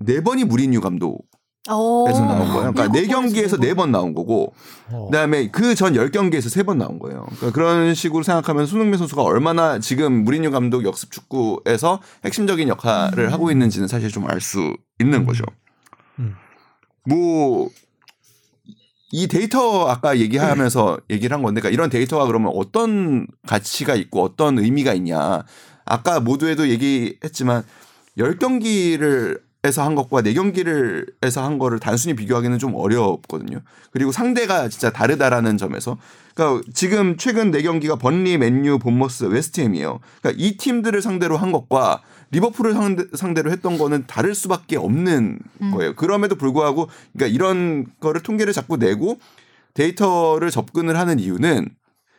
네 0.00 0.20
번이 0.22 0.44
무리뉴 0.44 0.80
감독 0.80 1.26
에서 1.66 1.76
오. 1.76 2.06
나온 2.26 2.38
거예요. 2.52 2.72
그러니까 2.72 2.88
네 2.88 2.98
어. 2.98 3.02
일곱 3.02 3.12
경기에서 3.14 3.56
네 3.56 3.72
번 3.74 3.90
나온 3.90 4.12
거고 4.14 4.52
어. 4.90 5.06
그다음에 5.06 5.48
그전 5.50 5.94
10경기에서 5.94 6.50
세 6.50 6.62
번 6.62 6.76
나온 6.78 6.98
거예요. 6.98 7.24
그러니까 7.36 7.52
그런 7.52 7.94
식으로 7.94 8.22
생각하면 8.22 8.66
손흥민 8.66 8.98
선수가 8.98 9.22
얼마나 9.22 9.78
지금 9.78 10.24
무리뉴 10.24 10.50
감독 10.50 10.84
역습 10.84 11.10
축구에서 11.10 12.00
핵심적인 12.24 12.68
역할을 12.68 13.32
하고 13.32 13.50
있는지는 13.50 13.88
사실 13.88 14.10
좀 14.10 14.24
알 14.28 14.40
수 14.42 14.76
있는 15.00 15.24
거죠. 15.24 15.44
음. 16.18 16.34
뭐, 17.06 17.68
이 19.10 19.26
데이터 19.28 19.86
아까 19.86 20.18
얘기하면서 20.18 20.98
얘기를 21.10 21.34
한 21.34 21.42
건데, 21.42 21.60
그러니까 21.60 21.74
이런 21.74 21.90
데이터가 21.90 22.26
그러면 22.26 22.52
어떤 22.54 23.26
가치가 23.46 23.94
있고 23.94 24.22
어떤 24.22 24.58
의미가 24.58 24.94
있냐. 24.94 25.42
아까 25.84 26.20
모두에도 26.20 26.68
얘기했지만, 26.68 27.62
10경기를 28.18 29.40
에서 29.64 29.82
한 29.82 29.94
것과 29.94 30.20
4경기를 30.20 31.10
해서 31.24 31.42
한 31.42 31.58
거를 31.58 31.80
단순히 31.80 32.14
비교하기는 32.14 32.58
좀 32.58 32.74
어렵거든요. 32.74 33.60
그리고 33.90 34.12
상대가 34.12 34.68
진짜 34.68 34.90
다르다라는 34.90 35.56
점에서 35.56 35.96
그러니까 36.34 36.68
지금 36.74 37.16
최근 37.16 37.50
4경기가 37.50 37.98
번리, 37.98 38.36
맨유, 38.36 38.78
본머스, 38.78 39.24
웨스트햄이에요. 39.24 40.00
그러니까 40.20 40.42
이 40.44 40.58
팀들을 40.58 41.00
상대로 41.00 41.38
한 41.38 41.50
것과 41.50 42.02
리버풀을 42.30 42.74
상대, 42.74 43.04
상대로 43.14 43.50
했던 43.50 43.78
거는 43.78 44.04
다를 44.06 44.34
수밖에 44.34 44.76
없는 44.76 45.38
거예요. 45.72 45.94
그럼에도 45.94 46.34
불구하고 46.34 46.90
그러니까 47.14 47.34
이런 47.34 47.86
거를 48.00 48.20
통계를 48.22 48.52
자꾸 48.52 48.76
내고 48.76 49.18
데이터를 49.72 50.50
접근을 50.50 50.98
하는 50.98 51.18
이유는 51.18 51.68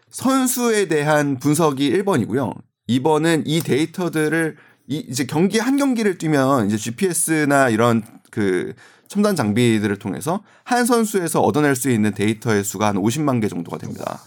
선수에 0.09 0.87
대한 0.87 1.37
분석이 1.37 1.91
1번이고요. 1.91 2.55
2번은 2.89 3.43
이 3.45 3.61
데이터들을 3.61 4.57
이 4.87 5.05
이제 5.09 5.25
경기 5.25 5.59
한 5.59 5.77
경기를 5.77 6.17
뛰면 6.17 6.67
이제 6.67 6.77
GPS나 6.77 7.69
이런 7.69 8.03
그 8.29 8.73
첨단 9.07 9.35
장비들을 9.35 9.95
통해서 9.97 10.43
한 10.63 10.85
선수에서 10.85 11.41
얻어낼 11.41 11.75
수 11.75 11.89
있는 11.89 12.13
데이터의 12.13 12.63
수가 12.63 12.87
한 12.87 12.95
50만 12.95 13.41
개 13.41 13.47
정도가 13.47 13.77
됩니다. 13.77 14.19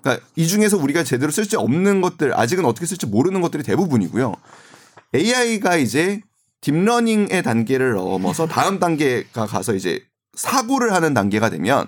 그러니까 0.00 0.24
이 0.36 0.46
중에서 0.46 0.76
우리가 0.78 1.04
제대로 1.04 1.32
쓸수 1.32 1.58
없는 1.58 2.00
것들 2.00 2.38
아직은 2.38 2.64
어떻게 2.64 2.86
쓸지 2.86 3.06
모르는 3.06 3.40
것들이 3.40 3.62
대부분이고요. 3.62 4.34
AI가 5.14 5.76
이제 5.76 6.20
딥러닝의 6.60 7.42
단계를 7.42 7.94
넘어서 7.94 8.46
다음 8.46 8.78
단계가 8.78 9.46
가서 9.46 9.74
이제 9.74 10.00
사고를 10.34 10.92
하는 10.92 11.14
단계가 11.14 11.50
되면 11.50 11.86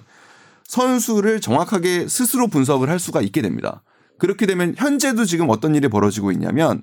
선수를 0.65 1.41
정확하게 1.41 2.09
스스로 2.09 2.49
분석을 2.49 2.91
할 2.91 2.99
수가 2.99 3.23
있게 3.23 3.41
됩니다. 3.43 3.83
그렇게 4.19 4.47
되면 4.47 4.75
현재도 4.77 5.25
지금 5.25 5.49
어떤 5.49 5.75
일이 5.75 5.89
벌어지고 5.89 6.33
있냐면 6.33 6.83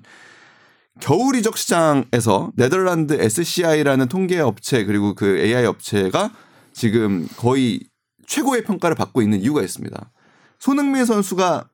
겨울 1.00 1.36
이적 1.36 1.56
시장에서 1.56 2.52
네덜란드 2.56 3.14
SCI라는 3.14 4.08
통계 4.08 4.40
업체 4.40 4.84
그리고 4.84 5.14
그 5.14 5.38
AI 5.38 5.66
업체가 5.66 6.32
지금 6.72 7.28
거의 7.36 7.80
최고의 8.26 8.64
평가를 8.64 8.96
받고 8.96 9.22
있는 9.22 9.40
이유가 9.40 9.62
있습니다. 9.62 10.10
손흥민 10.58 11.04
선수가 11.04 11.68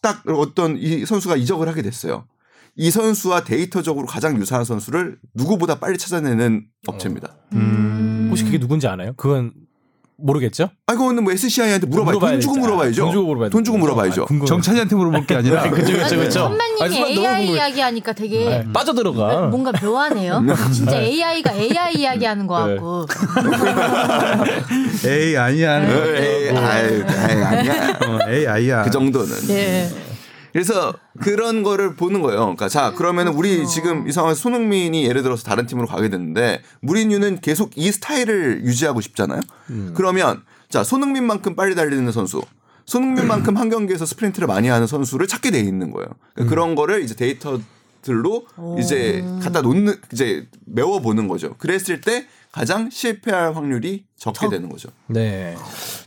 딱 0.00 0.22
어떤 0.28 0.76
이 0.76 1.06
선수가 1.06 1.36
이적을 1.36 1.68
하게 1.68 1.82
됐어요. 1.82 2.26
이 2.74 2.90
선수와 2.90 3.44
데이터적으로 3.44 4.06
가장 4.06 4.36
유사한 4.38 4.64
선수를 4.64 5.18
누구보다 5.34 5.78
빨리 5.78 5.98
찾아내는 5.98 6.66
업체입니다. 6.86 7.36
음. 7.52 8.28
혹시 8.30 8.44
그게 8.44 8.58
누군지 8.58 8.86
아나요? 8.86 9.12
그건 9.16 9.52
모르겠죠? 10.18 10.70
아, 10.86 10.92
그거는 10.92 11.24
뭐 11.24 11.32
SCI한테 11.32 11.86
물어봐요. 11.86 12.18
돈 12.18 12.40
주고. 12.40 12.56
물어봐야죠. 12.58 13.02
돈 13.02 13.12
주고 13.12 13.26
물어봐야 13.28 13.50
돈 13.50 13.64
주고. 13.64 13.78
물어봐야죠. 13.78 14.22
아. 14.28 14.44
정찬이한테 14.46 14.94
물어볼 14.94 15.26
게 15.26 15.34
아니라 15.34 15.62
그쵸, 15.70 15.92
그쵸, 15.92 16.16
그쵸. 16.16 16.30
선배님이 16.40 16.96
AI 16.96 17.14
궁금해. 17.16 17.44
이야기 17.58 17.80
하니까 17.80 18.12
되게 18.12 18.44
네, 18.44 18.66
빠져들어가. 18.72 19.46
뭔가 19.48 19.72
묘하네요. 19.82 20.44
진짜 20.72 21.00
AI가 21.00 21.54
AI 21.54 21.94
이야기 21.96 22.24
하는 22.24 22.46
거 22.46 22.66
네. 22.66 22.74
같고. 22.74 23.06
에이 25.06 25.36
아니야. 25.36 25.82
에이, 25.82 26.50
아유, 26.56 27.04
아유, 27.06 27.44
아니야. 27.44 27.98
어, 28.06 28.18
에이 28.30 28.46
아이야. 28.46 28.82
그 28.84 28.90
정도는. 28.90 29.34
네. 29.48 29.88
그래서 30.52 30.94
그런 31.20 31.62
거를 31.62 31.94
보는 31.96 32.20
거예요. 32.22 32.40
그러니까 32.40 32.68
자 32.68 32.92
그러면 32.96 33.28
은 33.28 33.34
우리 33.34 33.66
지금 33.66 34.06
이 34.08 34.12
상황에서 34.12 34.40
손흥민이 34.40 35.04
예를 35.04 35.22
들어서 35.22 35.42
다른 35.44 35.66
팀으로 35.66 35.86
가게 35.86 36.08
됐는데 36.08 36.62
무리뉴는 36.80 37.40
계속 37.40 37.76
이 37.76 37.90
스타일을 37.90 38.64
유지하고 38.64 39.00
싶잖아요. 39.00 39.40
그러면 39.94 40.42
자 40.68 40.84
손흥민만큼 40.84 41.56
빨리 41.56 41.74
달리는 41.74 42.10
선수, 42.12 42.42
손흥민만큼 42.86 43.56
한 43.58 43.70
경기에서 43.70 44.04
스프린트를 44.06 44.46
많이 44.46 44.68
하는 44.68 44.86
선수를 44.86 45.26
찾게 45.26 45.50
돼 45.50 45.60
있는 45.60 45.90
거예요. 45.90 46.08
그러니까 46.34 46.50
그런 46.50 46.74
거를 46.74 47.02
이제 47.02 47.14
데이터 47.14 47.58
들로 48.02 48.46
이제 48.78 49.24
갖다 49.42 49.62
놓는 49.62 49.94
이제 50.12 50.46
메워 50.66 51.00
보는 51.00 51.28
거죠. 51.28 51.54
그랬을 51.58 52.00
때 52.00 52.26
가장 52.50 52.90
실패할 52.90 53.56
확률이 53.56 54.04
적게 54.18 54.48
되는 54.50 54.68
거죠. 54.68 54.90
네. 55.06 55.56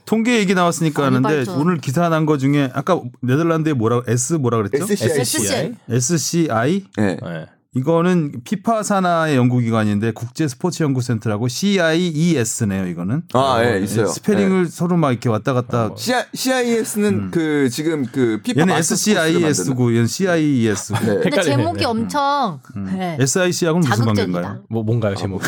통계 0.06 0.38
얘기 0.38 0.54
나왔으니까 0.54 1.06
하는데. 1.06 1.46
오늘 1.54 1.80
기사 1.80 2.08
난 2.10 2.26
거 2.28 2.38
중에 2.38 2.70
아까 2.74 3.02
네덜란드에 3.22 3.74
뭐라고 3.74 4.04
S 4.12 4.34
뭐라 4.34 4.58
그랬죠? 4.58 4.86
SCI. 4.92 5.20
SCI. 5.22 5.76
SCI 5.90 6.86
네. 6.98 7.18
네. 7.22 7.46
이거는 7.76 8.32
피파 8.46 8.84
산하의 8.84 9.36
연구기관인데 9.36 10.12
국제 10.12 10.48
스포츠 10.48 10.82
연구센터라고 10.82 11.50
CIES네요. 11.50 12.88
이거는 12.88 13.24
아, 13.34 13.62
예, 13.64 13.82
있어요. 13.82 14.08
스페링을 14.08 14.68
서로 14.68 14.96
막 14.96 15.12
이렇게 15.12 15.28
왔다 15.28 15.52
갔다. 15.52 15.90
CIS는 16.34 17.32
그 17.32 17.70
지금 17.70 18.06
그 18.06 18.40
피파 18.44 18.62
얘는 18.62 18.76
SCIES고 18.76 19.94
얘는 19.94 20.08
CIES고. 20.08 21.00
네. 21.00 21.06
근데 21.06 21.26
헷갈리네. 21.26 21.44
제목이 21.44 21.80
네. 21.80 21.86
엄청 21.86 22.60
네. 22.76 23.18
SIC하고는 23.20 23.90
무슨. 23.90 24.06
관계인가요? 24.06 24.64
뭐 24.70 24.84
뭔가요 24.84 25.16
제목? 25.16 25.44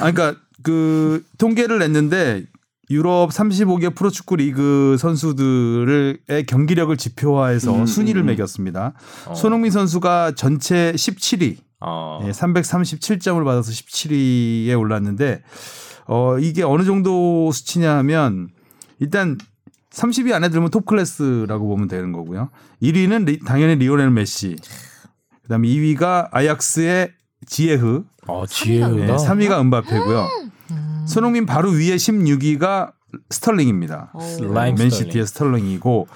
아, 0.00 0.10
그러니까 0.10 0.34
그 0.62 1.22
통계를 1.36 1.78
냈는데 1.78 2.44
유럽 2.90 3.30
35개 3.30 3.94
프로축구 3.94 4.36
리그 4.36 4.96
선수들의 4.98 6.18
경기력을 6.48 6.96
지표화해서 6.96 7.72
음, 7.74 7.86
순위를 7.86 8.22
음, 8.22 8.24
음. 8.24 8.26
매겼습니다. 8.26 8.94
손흥민 9.36 9.70
선수가 9.70 10.32
전체 10.34 10.92
17위, 10.96 11.58
어. 11.80 12.20
예, 12.24 12.30
337점을 12.30 13.44
받아서 13.44 13.70
17위에 13.70 14.76
올랐는데 14.78 15.42
어 16.06 16.38
이게 16.40 16.64
어느 16.64 16.82
정도 16.82 17.52
수치냐 17.52 17.96
하면 17.98 18.48
일단 18.98 19.38
30위 19.92 20.32
안에 20.32 20.48
들면 20.48 20.70
톱 20.70 20.84
클래스라고 20.86 21.68
보면 21.68 21.86
되는 21.86 22.10
거고요. 22.12 22.50
1위는 22.82 23.24
리- 23.26 23.38
당연히 23.40 23.76
리오넬 23.76 24.10
메시. 24.10 24.56
그다음에 25.42 25.68
2위가 25.68 26.28
아약스의 26.32 27.12
지에흐, 27.46 28.04
어, 28.26 28.44
네, 28.46 28.52
지혜가 28.54 29.16
3위가 29.16 29.60
은바페고요. 29.60 30.28
손흥민 31.06 31.46
바로 31.46 31.70
위에 31.70 31.96
16위가 31.96 32.92
스털링입니다. 33.30 34.12
오. 34.14 34.52
라임 34.52 34.76
맨시티의 34.76 35.26
스털링이고 35.26 36.06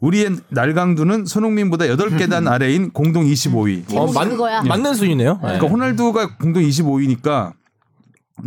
우리의 0.00 0.36
날강두는 0.48 1.26
손흥민보다 1.26 1.84
8계단 1.86 2.48
아래인 2.48 2.90
공동 2.90 3.24
25위. 3.24 3.86
제목이 3.88 4.14
맞- 4.14 4.28
그거야. 4.28 4.62
맞는 4.62 4.94
수준이네요. 4.94 5.32
네. 5.34 5.38
그러니까 5.40 5.66
호날두가 5.66 6.36
공동 6.38 6.62
25위니까 6.62 7.52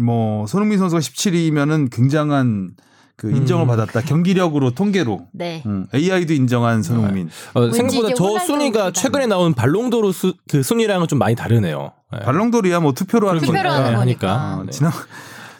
뭐 0.01 0.47
손흥민 0.47 0.79
선수가 0.79 0.99
17위면은 0.99 1.91
굉장한 1.91 2.71
그 3.15 3.29
인정을 3.29 3.67
받았다. 3.67 4.01
경기력으로 4.01 4.71
통계로. 4.71 5.27
네. 5.31 5.61
음, 5.67 5.85
AI도 5.93 6.33
인정한 6.33 6.81
손흥민. 6.81 7.29
어, 7.53 7.61
왠지 7.61 7.77
생각보다 7.77 8.15
저 8.15 8.39
순위가. 8.43 8.91
최근에 8.91 9.27
나온 9.27 9.53
발롱도르 9.53 10.11
수, 10.11 10.33
그 10.49 10.63
순위랑은 10.63 11.07
좀 11.07 11.19
많이 11.19 11.35
다르네요. 11.35 11.91
네. 12.11 12.19
발롱도르야 12.21 12.79
뭐 12.79 12.93
투표로 12.93 13.29
하는 13.29 13.39
투표로 13.41 13.57
거니까. 13.69 13.75
하는 13.75 13.89
네, 13.91 13.95
거니까. 13.95 14.33
하니까. 14.39 14.61
어, 14.63 14.65
지난 14.71 14.91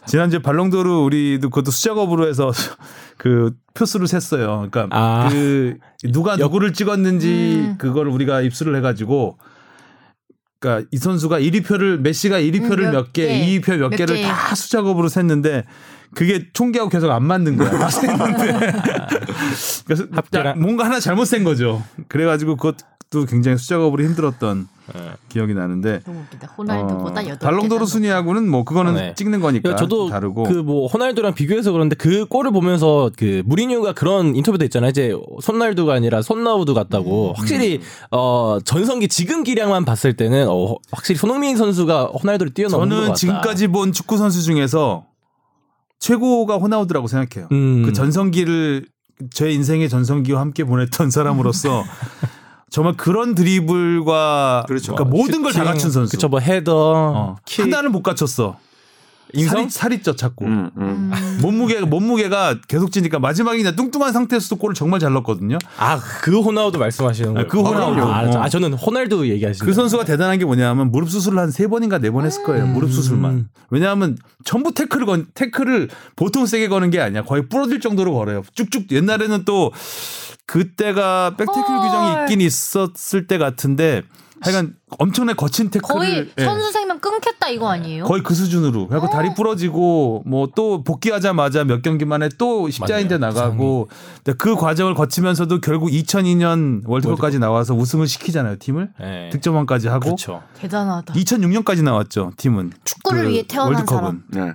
지난주에 0.07 0.39
발롱도르 0.39 0.89
우리도 1.03 1.49
그것도 1.49 1.71
숫자겁으로 1.71 2.27
해서 2.27 2.51
그 3.17 3.51
표수를 3.73 4.07
셌어요. 4.07 4.67
그러니까 4.71 4.87
아. 4.91 5.29
그 5.29 5.77
누가 6.11 6.35
누구를 6.35 6.73
찍었는지 6.73 7.65
음. 7.71 7.75
그걸 7.77 8.07
우리가 8.07 8.41
입수를 8.41 8.75
해가지고. 8.77 9.37
그러니까 10.59 10.87
이 10.91 10.97
선수가 10.97 11.39
1위 11.41 11.65
표를 11.65 11.99
메시가 11.99 12.39
1위 12.39 12.65
표를 12.69 12.85
음, 12.85 12.91
몇 12.91 12.97
몇 13.07 13.11
개, 13.13 13.27
개, 13.27 13.45
2위 13.59 13.65
표 13.65 13.73
몇 13.73 13.89
몇 13.89 13.97
개를 13.97 14.15
개. 14.15 14.23
다 14.23 14.55
숫자겁으로 14.55 15.09
셌는데 15.09 15.65
그게 16.15 16.47
총기하고 16.53 16.89
계속 16.89 17.11
안 17.11 17.25
맞는 17.25 17.57
거야. 17.57 17.69
다 17.69 17.89
셌는데. 17.89 18.73
그래서 19.85 20.05
뭔가 20.55 20.85
하나 20.85 21.01
잘못 21.01 21.25
센 21.25 21.43
거죠. 21.43 21.83
그래가지고 22.07 22.55
그것도 22.55 23.25
굉장히 23.27 23.57
숫자겁으로 23.57 24.03
힘들었던 24.05 24.67
기억이 25.29 25.53
나는데. 25.53 26.01
호날두보다 26.57 27.21
어, 27.21 27.38
발롱도르 27.41 27.86
개 27.86 27.91
순위하고는 27.91 28.49
뭐 28.49 28.63
그거는 28.63 28.95
네. 28.95 29.13
찍는 29.15 29.39
거니까 29.39 29.75
저도 29.75 30.09
다르고 30.09 30.43
그 30.43 30.63
뭐 30.63 30.88
호날두랑 30.88 31.34
비교해서 31.34 31.71
그런데 31.71 31.95
그 31.95 32.25
골을 32.25 32.51
보면서 32.51 33.11
그 33.17 33.43
무리뉴가 33.45 33.93
그런 33.93 34.36
인터뷰도 34.36 34.63
있잖아요. 34.65 34.89
이제 34.89 35.13
손날두가 35.41 35.93
아니라 35.93 36.21
손나우두 36.21 36.73
같다고 36.73 37.29
음. 37.29 37.34
확실히 37.36 37.81
어 38.11 38.59
전성기 38.63 39.07
지금 39.07 39.43
기량만 39.43 39.86
봤을 39.86 40.15
때는 40.15 40.47
어 40.49 40.75
확실히 40.91 41.17
손흥민 41.17 41.57
선수가 41.57 42.11
호날두를 42.23 42.53
뛰어넘는 42.53 42.89
것 42.89 42.93
저는 42.95 43.07
같다. 43.07 43.15
지금까지 43.15 43.67
본 43.67 43.91
축구 43.93 44.17
선수 44.17 44.41
중에서 44.43 45.05
최고가 45.99 46.57
호나우드라고 46.57 47.07
생각해요. 47.07 47.47
음. 47.51 47.84
그 47.86 47.93
전성기를 47.93 48.86
제 49.31 49.51
인생의 49.51 49.88
전성기와 49.89 50.41
함께 50.41 50.63
보냈던 50.65 51.09
사람으로서 51.11 51.84
정말 52.74 52.93
그런 52.97 53.36
드리블과 53.36 54.63
그렇죠. 54.67 54.95
그러니까 54.95 55.15
모든 55.15 55.43
걸 55.43 55.53
다 55.53 55.63
갖춘 55.63 55.91
선수. 55.91 56.11
그쵸 56.17 56.28
뭐 56.28 56.39
헤더, 56.39 56.74
어. 56.95 57.36
킥, 57.45 57.61
하나는 57.61 57.91
못 57.91 58.01
갖췄어. 58.01 58.57
인성? 59.32 59.69
살이, 59.69 59.69
살이 59.69 60.01
쪄 60.03 60.15
자꾸. 60.15 60.45
음, 60.45 60.69
음. 60.78 61.11
몸무게가 61.41 61.86
몸무게가 61.86 62.59
계속 62.67 62.91
찌니까 62.91 63.19
마지막에 63.19 63.57
그냥 63.57 63.76
뚱뚱한 63.76 64.11
상태에서도 64.13 64.55
골을 64.57 64.76
정말 64.76 64.99
잘 64.99 65.11
넣었거든요. 65.13 65.57
아 65.78 65.99
그 66.21 66.39
호나우두 66.39 66.78
말씀하시는 66.78 67.34
거예요. 67.34 67.47
그 67.47 67.59
호나우두. 67.61 68.01
아, 68.01 68.24
어. 68.30 68.41
아, 68.43 68.49
저는 68.49 68.74
호날두 68.74 69.28
얘기하시는 69.30 69.65
그 69.65 69.74
선수가 69.74 70.05
대단한 70.05 70.38
게 70.39 70.45
뭐냐면 70.45 70.91
무릎 70.91 71.09
수술을 71.09 71.39
한 71.39 71.49
세 71.51 71.67
번인가 71.67 71.97
네 71.99 72.11
번 72.11 72.26
했을 72.26 72.43
거예요. 72.43 72.67
무릎 72.67 72.91
수술만. 72.91 73.49
왜냐하면 73.69 74.17
전부 74.45 74.74
태클을 74.74 75.05
건 75.05 75.26
태클을 75.34 75.89
보통 76.15 76.45
세게 76.45 76.67
거는 76.67 76.89
게 76.91 76.99
아니야. 77.01 77.24
거의 77.24 77.47
부러질 77.49 77.80
정도로 77.80 78.13
걸어요. 78.13 78.43
쭉쭉 78.53 78.91
옛날에는 78.91 79.45
또 79.45 79.71
그때가 80.45 81.36
백태클 81.38 81.61
헐. 81.63 81.80
규정이 81.88 82.21
있긴 82.24 82.41
있었을 82.41 83.28
때 83.28 83.38
같은데 83.38 84.03
하여간 84.43 84.75
엄청나게 84.99 85.35
거친 85.35 85.69
태클을 85.69 85.95
거의 85.99 86.31
예. 86.37 86.43
선수 86.45 86.71
생명 86.71 86.99
끊겠다 86.99 87.49
이거 87.49 87.69
아니에요? 87.69 88.03
거의 88.05 88.21
그 88.23 88.33
수준으로. 88.33 88.87
그래고 88.87 89.09
다리 89.09 89.33
부러지고 89.33 90.23
뭐 90.25 90.43
또 90.55 90.83
복귀하자마자 90.83 91.63
몇 91.63 91.81
경기 91.81 92.05
만에 92.05 92.29
또 92.37 92.69
십자인대. 92.69 93.17
나가고 93.17 93.89
그 94.37 94.55
과정을 94.55 94.93
거치면서도 94.93 95.61
결국 95.61 95.89
2002년 95.89 96.81
월드컵까지 96.85 97.39
나와서 97.39 97.73
우승을 97.73 98.07
시키잖아요 98.07 98.57
팀을 98.59 98.89
네. 98.99 99.29
득점왕까지 99.31 99.87
하고 99.87 100.01
그렇죠. 100.05 100.43
대단하다. 100.55 101.13
2006년까지 101.13 101.83
나왔죠 101.83 102.31
팀은 102.37 102.71
축구를 102.83 103.29
위해 103.29 103.43
태어난 103.47 103.73
월드컵은. 103.73 104.23
네. 104.29 104.53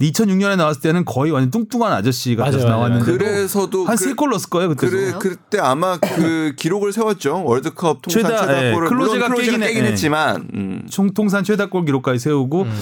2006년에 0.00 0.56
나왔을 0.56 0.82
때는 0.82 1.04
거의 1.04 1.32
완전 1.32 1.50
뚱뚱한 1.50 1.92
아저씨가 1.92 2.44
맞아요, 2.44 2.56
맞아요. 2.58 2.68
나왔는데 2.70 3.04
그래서도 3.12 3.84
한 3.86 3.96
그- 3.96 4.04
세골 4.04 4.28
넣었을 4.30 4.50
거예요 4.50 4.68
그때. 4.74 4.88
그래 4.88 5.12
그때 5.18 5.58
아마 5.58 5.98
그 5.98 6.52
기록을 6.58 6.92
세웠죠 6.92 7.42
월드컵 7.44 8.02
통산 8.02 8.22
최다, 8.22 8.40
최다 8.46 8.72
골을 8.72 8.86
예, 8.86 8.88
클로제가 8.90 8.90
물론 8.90 9.08
클로제가 9.30 9.34
깨긴 9.36 9.62
해- 9.62 9.66
깨긴 9.68 9.84
예. 9.84 9.88
했지만 9.88 10.48
음. 10.54 10.86
총 10.90 11.14
통산 11.14 11.44
최다 11.44 11.66
골 11.70 11.84
기록까지 11.86 12.18
세우고 12.18 12.62
음. 12.62 12.72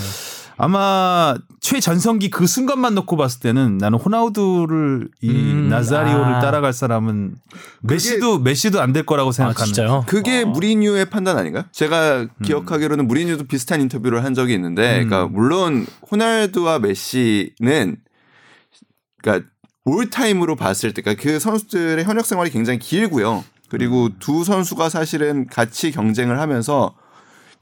아마 0.57 1.35
최전성기 1.61 2.31
그 2.31 2.47
순간만 2.47 2.95
놓고 2.95 3.17
봤을 3.17 3.41
때는 3.41 3.79
나는 3.79 3.99
호나우두를 3.99 5.09
이 5.21 5.31
음, 5.31 5.69
나자리오를 5.69 6.35
아. 6.37 6.41
따라갈 6.41 6.73
사람은 6.73 7.35
메시도 7.83 8.39
메시도 8.39 8.81
안 8.81 8.93
될 8.93 9.05
거라고 9.05 9.31
아 9.31 9.33
생각하는. 9.33 9.67
진짜요? 9.67 10.05
그게 10.07 10.45
무리뉴의 10.45 11.07
판단 11.11 11.37
아닌가요? 11.37 11.65
제가 11.73 12.27
기억하기로는 12.45 13.09
무리뉴도 13.09 13.45
비슷한 13.45 13.81
인터뷰를 13.81 14.23
한 14.25 14.35
적이 14.35 14.55
있는데, 14.55 15.03
음. 15.03 15.09
그러니까 15.09 15.27
물론 15.27 15.87
호날두와 16.11 16.79
메시는 16.79 17.97
그러니까 19.21 19.49
all 19.85 20.09
time으로 20.11 20.55
봤을 20.55 20.95
때, 20.95 21.03
그러니까 21.03 21.23
그 21.23 21.39
선수들의 21.41 22.05
현역 22.05 22.27
생활이 22.27 22.51
굉장히 22.51 22.79
길고요. 22.79 23.45
그리고 23.69 24.11
두 24.21 24.45
선수가 24.45 24.89
사실은 24.89 25.47
같이 25.49 25.91
경쟁을 25.91 26.39
하면서 26.39 26.95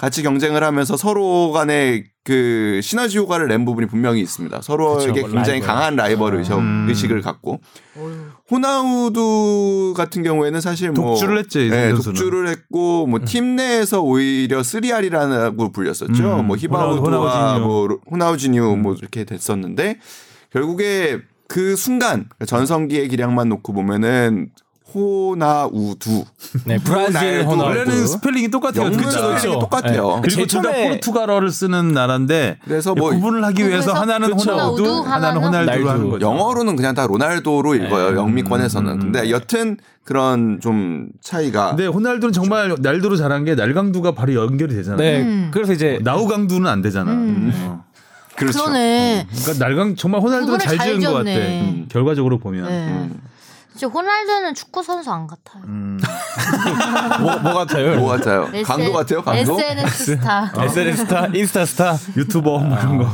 같이 0.03 0.25
경쟁을 0.25 0.65
하면서 0.65 0.97
서로 0.97 1.53
간의 1.53 2.07
그 2.25 2.81
시너지 2.83 3.19
효과를 3.19 3.47
낸 3.47 3.65
부분이 3.65 3.87
분명히 3.87 4.21
있습니다. 4.21 4.61
서로에게 4.61 5.23
그쵸, 5.23 5.29
굉장히 5.33 5.61
라이벌. 5.61 5.67
강한 5.69 5.95
라이벌 5.97 6.35
의식, 6.35 6.55
음. 6.55 6.87
의식을 6.89 7.21
갖고. 7.23 7.61
호나우두 8.51 9.95
같은 9.97 10.25
경우에는 10.25 10.61
사실 10.61 10.91
뭐 10.91 11.11
독주를 11.11 11.39
했지, 11.39 11.67
이 11.67 11.71
네. 11.71 11.91
독주를 11.95 12.49
했고 12.49 13.07
뭐 13.07 13.21
팀 13.25 13.55
내에서 13.55 14.01
오히려 14.03 14.65
three 14.65 15.13
R이라고 15.13 15.71
불렸었죠. 15.71 16.41
음, 16.41 16.47
뭐 16.49 16.57
히바우드와 16.57 16.99
호나우지뉴. 17.55 17.65
뭐 17.67 17.87
로- 17.87 18.01
호나우지뉴 18.11 18.77
뭐 18.79 18.95
이렇게 18.95 19.23
됐었는데 19.23 20.01
결국에 20.53 21.21
그 21.47 21.77
순간 21.77 22.29
전성기의 22.45 23.09
기량만 23.09 23.49
놓고 23.51 23.73
보면은 23.73 24.49
호나우두 24.95 26.25
네, 26.65 26.79
브라질. 26.79 27.43
호날두. 27.45 27.63
원래는 27.63 28.07
스펠링이 28.07 28.49
똑같아요. 28.51 28.85
영문. 28.87 28.99
스펠링이 29.11 29.29
그렇죠. 29.41 29.59
똑같아요. 29.59 30.15
네. 30.17 30.21
그리고 30.23 30.31
제일 30.37 30.47
둘다 30.47 30.71
처음에- 30.71 30.89
포르투갈어를 30.89 31.51
쓰는 31.51 31.93
나라인데 31.93 32.59
그래서 32.65 32.95
뭐 32.95 33.11
구분을 33.11 33.45
하기 33.45 33.67
위해서? 33.69 33.93
하나는 33.93 34.29
그렇죠. 34.29 34.51
호나우두, 34.53 34.83
호나우두, 34.85 35.09
하나는 35.11 35.43
호날두로 35.43 35.91
하는. 35.91 36.11
거죠. 36.11 36.27
영어로는 36.27 36.77
그냥 36.77 36.95
다 36.95 37.07
로날도로 37.07 37.75
읽어요. 37.75 38.11
네. 38.11 38.17
영미권에서는. 38.17 38.91
음, 38.91 38.95
음, 38.95 39.01
근데 39.01 39.31
여튼 39.31 39.77
그런 40.05 40.59
좀 40.61 41.09
차이가 41.23 41.71
근데 41.71 41.87
호날두는 41.87 42.33
정말 42.33 42.75
날도로 42.81 43.17
잘한 43.17 43.45
게 43.45 43.55
날강두가 43.55 44.13
바로 44.13 44.35
연결이 44.35 44.75
되잖아요. 44.75 44.99
네. 44.99 45.23
음. 45.23 45.51
그래서 45.53 45.73
이제 45.73 45.99
나우강두는 46.03 46.69
안 46.69 46.83
되잖아. 46.83 47.13
음. 47.13 47.53
어. 47.55 47.85
그렇죠. 48.37 48.61
그러네. 48.65 49.27
그러니까 49.31 49.65
날강 49.65 49.95
정말 49.97 50.21
호날두가 50.23 50.59
잘 50.59 50.77
잘 50.79 50.89
지은 50.89 51.01
것 51.01 51.13
같아. 51.19 51.31
음, 51.31 51.87
결과적으로 51.91 52.39
보면. 52.39 53.21
진짜 53.73 53.87
호날두는 53.89 54.55
축구 54.55 54.83
선수 54.83 55.11
안 55.11 55.27
같아요. 55.27 55.63
음. 55.67 55.99
뭐, 57.21 57.37
뭐 57.39 57.55
같아요? 57.55 57.97
뭐 57.99 58.09
같아요? 58.11 58.49
S- 58.53 58.65
강도 58.67 58.93
같아요? 58.93 59.23
강도? 59.23 59.59
SNS 59.59 60.05
스타. 60.05 60.53
SNS 60.65 61.03
스타, 61.05 61.27
인스타 61.29 61.65
스타. 61.67 61.97
유튜버 62.17 62.59
뭐 62.59 62.77
이런 62.79 62.99
거. 62.99 63.09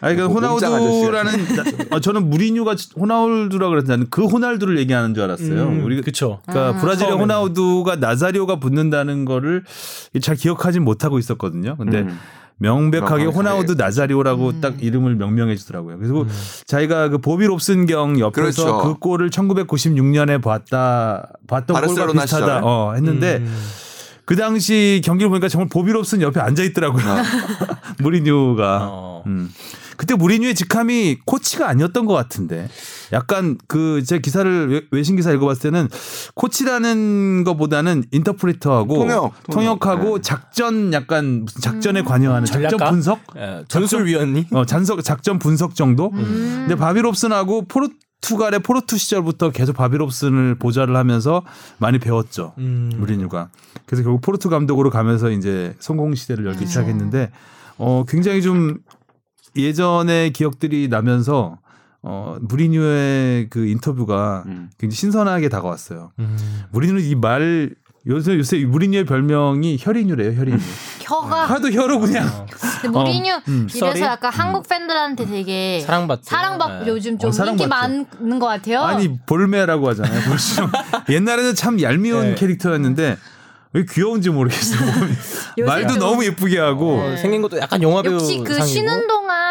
아니 0.00 0.14
그뭐 0.16 0.28
호나우두라는 0.28 1.56
나- 1.56 1.64
어, 1.96 1.98
저는 2.00 2.30
무리뉴가 2.30 2.76
호나우두라 2.98 3.68
그랬는데 3.68 3.92
나는 3.92 4.06
그 4.10 4.26
호날두를 4.26 4.78
얘기하는 4.78 5.12
줄 5.14 5.24
알았어요. 5.24 5.62
음, 5.64 5.84
우리 5.84 6.00
그쵸. 6.02 6.40
그러니까 6.46 6.80
브라질의 6.80 7.10
처음에는. 7.10 7.20
호나우두가 7.34 7.96
나자리오가 7.96 8.60
붙는다는 8.60 9.24
거를 9.24 9.64
잘 10.22 10.36
기억하진 10.36 10.84
못하고 10.84 11.18
있었거든요. 11.18 11.76
근데 11.76 12.02
음. 12.02 12.18
명백하게. 12.58 13.24
호나우두 13.24 13.74
나자리오라고 13.74 14.48
음. 14.48 14.60
딱 14.60 14.82
이름을 14.82 15.16
명명해 15.16 15.56
주더라고요. 15.56 15.98
그리고 15.98 16.26
자기가 16.66 17.08
그 17.08 17.18
보비 17.18 17.46
롭슨경 17.46 18.18
옆에서 18.20 18.32
그렇죠. 18.32 18.78
그 18.78 18.98
골을 18.98 19.30
1996년에 19.30 20.42
봤다 20.42 21.30
봤던 21.46 21.80
골과 21.84 22.12
비슷하다. 22.12 22.60
어, 22.64 22.92
했는데 22.94 23.36
음. 23.36 23.56
그 24.24 24.36
당시 24.36 25.00
경기를 25.04 25.30
보니까 25.30 25.48
정말 25.48 25.68
보비 25.70 25.90
롭슨 25.92 26.20
옆에 26.20 26.38
앉아 26.40 26.62
있더라고요. 26.64 27.02
무리뉴가. 28.00 28.78
어. 28.90 29.17
음. 29.28 29.50
그때 29.96 30.14
무리뉴의 30.14 30.54
직함이 30.54 31.18
코치가 31.24 31.68
아니었던 31.68 32.06
것 32.06 32.14
같은데 32.14 32.68
약간 33.12 33.58
그 33.68 34.02
제 34.04 34.18
기사를 34.20 34.70
외- 34.70 34.82
외신 34.92 35.16
기사 35.16 35.32
읽어봤을 35.32 35.62
때는 35.70 35.88
코치라는 36.34 37.44
것보다는 37.44 38.04
interpreter하고 38.10 38.94
통역, 38.98 39.32
통역. 39.50 39.86
하고 39.86 40.16
네. 40.16 40.22
작전 40.22 40.92
약간 40.92 41.44
무슨 41.44 41.60
작전에 41.60 42.02
관여하는 42.02 42.46
작전 42.46 42.70
전략가? 42.70 42.90
분석 42.90 43.20
예, 43.36 43.64
전술위원님. 43.68 44.44
어 44.52 44.64
잔석 44.64 45.02
작전 45.04 45.38
분석 45.38 45.74
정도 45.74 46.10
음. 46.14 46.64
근데 46.66 46.74
바비 46.74 47.00
롭슨하고 47.02 47.66
포르투갈의 47.66 48.60
포르투 48.60 48.98
시절부터 48.98 49.50
계속 49.50 49.76
바비롭슨을 49.76 50.56
보좌를 50.56 50.96
하면서 50.96 51.42
많이 51.78 52.00
배웠죠 52.00 52.52
음. 52.58 52.90
무리뉴가 52.96 53.48
그래서 53.86 54.02
결국 54.02 54.22
포르투 54.22 54.48
감독으로 54.48 54.90
가면서 54.90 55.30
이제 55.30 55.74
성공 55.78 56.14
시대를 56.16 56.44
열기 56.46 56.66
시작했는데 56.66 57.30
어 57.78 58.04
굉장히 58.08 58.42
좀 58.42 58.78
예전의 59.58 60.32
기억들이 60.32 60.88
나면서 60.88 61.58
어 62.02 62.36
무리뉴의 62.40 63.48
그 63.50 63.66
인터뷰가 63.66 64.44
음. 64.46 64.70
굉장히 64.78 64.96
신선하게 64.96 65.48
다가왔어요. 65.48 66.12
음. 66.20 66.36
무리뉴는 66.70 67.02
이말 67.02 67.70
요새 68.06 68.36
요새 68.38 68.64
무리뉴의 68.64 69.04
별명이 69.04 69.76
혈인유래요, 69.80 70.38
혈인유. 70.38 70.58
혀가 71.00 71.46
하도 71.46 71.70
혀로 71.70 71.98
그냥 71.98 72.46
근데 72.80 72.88
무리뉴 72.96 73.40
음. 73.48 73.66
이래서? 73.74 74.00
약간 74.06 74.32
한국 74.32 74.68
팬들한테 74.68 75.26
되게 75.26 75.80
사랑받죠. 75.80 76.22
사랑받고 76.24 76.84
네. 76.84 76.90
요즘 76.90 77.18
좀 77.18 77.30
어, 77.30 77.32
사랑받죠. 77.32 77.64
인기 77.64 77.68
많은 77.68 78.38
것 78.38 78.46
같아요. 78.46 78.82
아니 78.82 79.18
볼메라고 79.26 79.88
하잖아요. 79.90 80.20
옛날에는 81.10 81.54
참 81.56 81.82
얄미운 81.82 82.28
네. 82.30 82.34
캐릭터였는데 82.36 83.16
왜 83.74 83.84
귀여운지 83.90 84.30
모르겠어. 84.30 84.76
말도 85.66 85.94
좀- 85.94 85.98
너무 85.98 86.24
예쁘게 86.24 86.58
하고 86.58 87.00
어, 87.00 87.16
생긴 87.16 87.42
것도 87.42 87.58
약간 87.58 87.82
영화 87.82 88.00
배우 88.02 88.14
역시 88.14 88.42
그 88.44 88.54
상이고. 88.54 88.74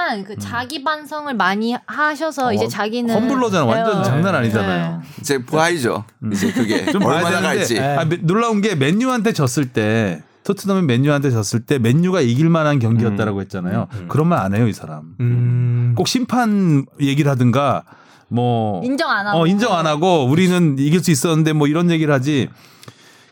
동안 0.07 0.23
그 0.23 0.37
자기 0.37 0.83
반성을 0.83 1.33
많이 1.35 1.75
하셔서 1.85 2.53
이제 2.53 2.67
자기는 2.67 3.13
험블러잖아. 3.13 3.65
완전 3.65 4.01
네. 4.01 4.07
장난 4.07 4.35
아니잖아요. 4.35 5.01
이제 5.19 5.37
부하이죠. 5.43 6.05
이제 6.31 6.51
그게 6.51 6.85
좀 6.91 7.03
얼마나 7.03 7.41
갈지. 7.41 7.79
아, 7.79 8.05
메- 8.05 8.17
놀라운 8.21 8.61
게 8.61 8.75
맨유한테 8.75 9.33
졌을 9.33 9.67
때 9.73 10.23
토트넘이 10.45 10.83
맨유한테 10.83 11.29
졌을 11.31 11.65
때 11.65 11.77
맨유가 11.77 12.21
이길 12.21 12.49
만한 12.49 12.79
경기였다라고 12.79 13.41
했잖아요. 13.41 13.87
그런 14.07 14.27
말 14.27 14.39
안 14.39 14.55
해요, 14.55 14.67
이 14.67 14.73
사람. 14.73 15.15
음. 15.19 15.93
꼭 15.97 16.07
심판 16.07 16.85
얘기를 17.01 17.29
하든가 17.31 17.83
뭐 18.29 18.81
인정 18.85 19.09
안 19.09 19.27
하고 19.27 19.39
어, 19.39 19.47
인정 19.47 19.73
안 19.73 19.85
하고 19.87 20.25
우리는 20.25 20.77
이길 20.79 21.03
수 21.03 21.11
있었는데 21.11 21.51
뭐 21.53 21.67
이런 21.67 21.91
얘기를 21.91 22.13
하지. 22.13 22.47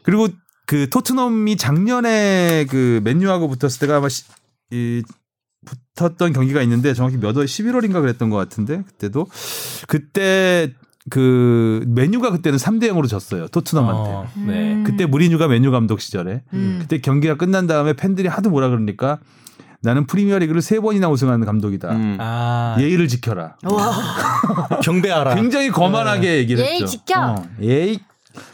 그리고 0.03 0.27
그 0.65 0.89
토트넘이 0.89 1.55
작년에 1.57 2.65
그 2.69 2.99
맨유하고 3.05 3.47
붙었을 3.49 3.79
때가 3.79 3.97
아마 3.97 4.09
시, 4.09 4.23
이 4.71 5.03
붙었던 5.65 6.33
경기가 6.33 6.61
있는데 6.63 6.93
정확히 6.93 7.17
몇 7.17 7.35
월 7.37 7.45
11월인가 7.45 8.01
그랬던 8.01 8.29
것 8.29 8.37
같은데 8.37 8.83
그때도 8.87 9.27
그때 9.87 10.71
그 11.09 11.83
맨유가 11.87 12.31
그때는 12.31 12.57
3대 12.57 12.89
0으로 12.91 13.07
졌어요. 13.07 13.47
토트넘한테. 13.49 14.09
어, 14.09 14.27
네. 14.47 14.73
음. 14.73 14.83
그때 14.85 15.05
무리뉴가 15.05 15.47
맨유 15.47 15.69
감독 15.71 16.01
시절에 16.01 16.41
음. 16.53 16.77
그때 16.81 16.99
경기가 16.99 17.35
끝난 17.35 17.67
다음에 17.67 17.93
팬들이 17.93 18.27
하도 18.27 18.49
뭐라 18.49 18.69
그러니까 18.69 19.19
나는 19.81 20.07
프리미어리그를 20.07 20.63
세 20.63 20.79
번이나 20.79 21.09
우승한 21.09 21.45
감독이다. 21.45 21.91
음. 21.91 22.17
아 22.19 22.75
예의를 22.79 23.07
지켜라. 23.07 23.55
와 23.65 23.91
경배하라. 24.81 25.35
굉장히 25.35 25.69
거만하게 25.69 26.37
얘기를 26.37 26.63
예의 26.63 26.73
했죠. 26.75 26.85
지켜. 26.87 27.21
어, 27.21 27.47
예의. 27.61 27.99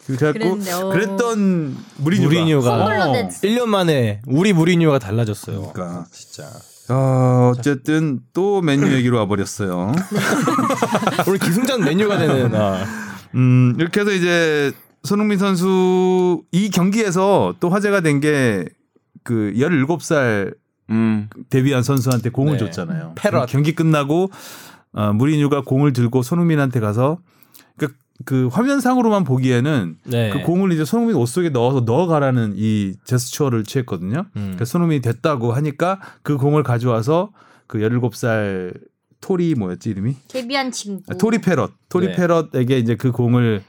그래갖고 0.06 0.60
어. 0.88 0.90
그랬던 0.92 1.78
무리뉴가. 1.98 2.28
무리뉴가 2.28 2.78
홈블러 2.84 3.10
어. 3.10 3.14
댄스. 3.14 3.42
1년 3.48 3.66
만에 3.68 4.22
우리 4.28 4.52
무리뉴가 4.52 5.00
달라졌어요. 5.00 5.72
그러니까. 5.74 6.06
진짜. 6.12 6.50
어, 6.92 7.52
어쨌든 7.58 8.20
또 8.34 8.62
맨유 8.62 8.94
얘기로 8.94 9.18
와버렸어요. 9.18 9.92
오늘 11.28 11.40
기승전 11.40 11.82
메뉴가 11.82 12.18
되는 12.18 12.54
아. 12.56 12.84
음, 13.36 13.76
이렇게 13.80 14.02
해서 14.02 14.12
이제 14.12 14.72
손흥민 15.04 15.38
선수 15.40 16.44
이 16.52 16.70
경기에서 16.70 17.56
또 17.60 17.70
화제가 17.70 18.02
된 18.02 18.20
게 18.20 18.66
그 19.24 19.54
17살 19.56 20.54
음. 20.90 21.30
데뷔한 21.50 21.84
선수한테 21.84 22.30
공을 22.30 22.54
네. 22.54 22.58
줬잖아요. 22.60 23.14
패럿. 23.16 23.48
경기 23.50 23.74
끝나고 23.74 24.32
어, 24.94 25.14
무리뉴가 25.14 25.62
공을 25.62 25.94
들고 25.94 26.22
손흥민한테 26.22 26.80
가서 26.80 27.20
그, 28.26 28.44
그 28.44 28.48
화면상으로만 28.48 29.24
보기에는 29.24 29.98
네. 30.06 30.30
그 30.32 30.42
공을 30.42 30.72
이제 30.72 30.86
손흥민 30.86 31.16
옷 31.16 31.26
속에 31.26 31.50
넣어서 31.50 31.82
넣어가라는 31.82 32.54
이 32.56 32.94
제스처를 33.06 33.64
취했거든요. 33.64 34.26
음. 34.36 34.54
그래서 34.56 34.72
손흥민이 34.72 35.02
됐다고 35.02 35.54
하니까 35.54 36.00
그 36.22 36.38
공을 36.38 36.64
가져와서 36.64 37.32
그 37.68 37.80
17살 37.80 38.74
토리 39.22 39.56
뭐였지 39.56 39.90
이름이? 39.92 40.16
데뷔한 40.28 40.72
친구. 40.72 41.04
아, 41.08 41.14
토리 41.14 41.40
패럿. 41.40 41.72
토리 41.90 42.08
네. 42.08 42.16
패럿에게 42.16 42.80
이제 42.80 42.96
그 42.96 43.12
공을 43.12 43.64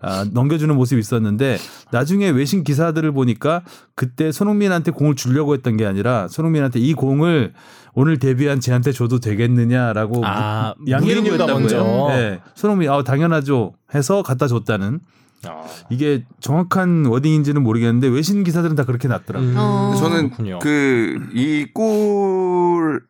아, 0.00 0.24
넘겨주는 0.30 0.74
모습이 0.74 1.00
있었는데 1.00 1.58
나중에 1.90 2.28
외신 2.30 2.62
기사들을 2.62 3.10
보니까 3.12 3.62
그때 3.94 4.30
손흥민한테 4.30 4.92
공을 4.92 5.16
주려고 5.16 5.54
했던 5.54 5.76
게 5.76 5.86
아니라 5.86 6.28
손흥민한테 6.28 6.78
이 6.78 6.94
공을 6.94 7.52
오늘 7.94 8.18
데뷔한 8.18 8.60
쟤한테 8.60 8.92
줘도 8.92 9.18
되겠느냐라고 9.18 10.24
아, 10.24 10.74
양해를. 10.88 11.36
먼저. 11.46 12.06
네. 12.10 12.40
손흥민 12.54 12.90
아 12.90 13.02
당연하죠 13.02 13.74
해서 13.94 14.22
갖다 14.22 14.46
줬다는 14.46 15.00
아. 15.46 15.64
이게 15.90 16.24
정확한 16.40 17.06
워딩인지는 17.06 17.62
모르겠는데 17.62 18.08
외신 18.08 18.44
기사들은 18.44 18.76
다 18.76 18.84
그렇게 18.84 19.08
났더라고요. 19.08 19.50
음. 19.50 19.54
어. 19.56 19.94
저는 19.98 20.30
그렇군요. 20.30 20.58
그이 20.60 21.66
골이 21.72 23.00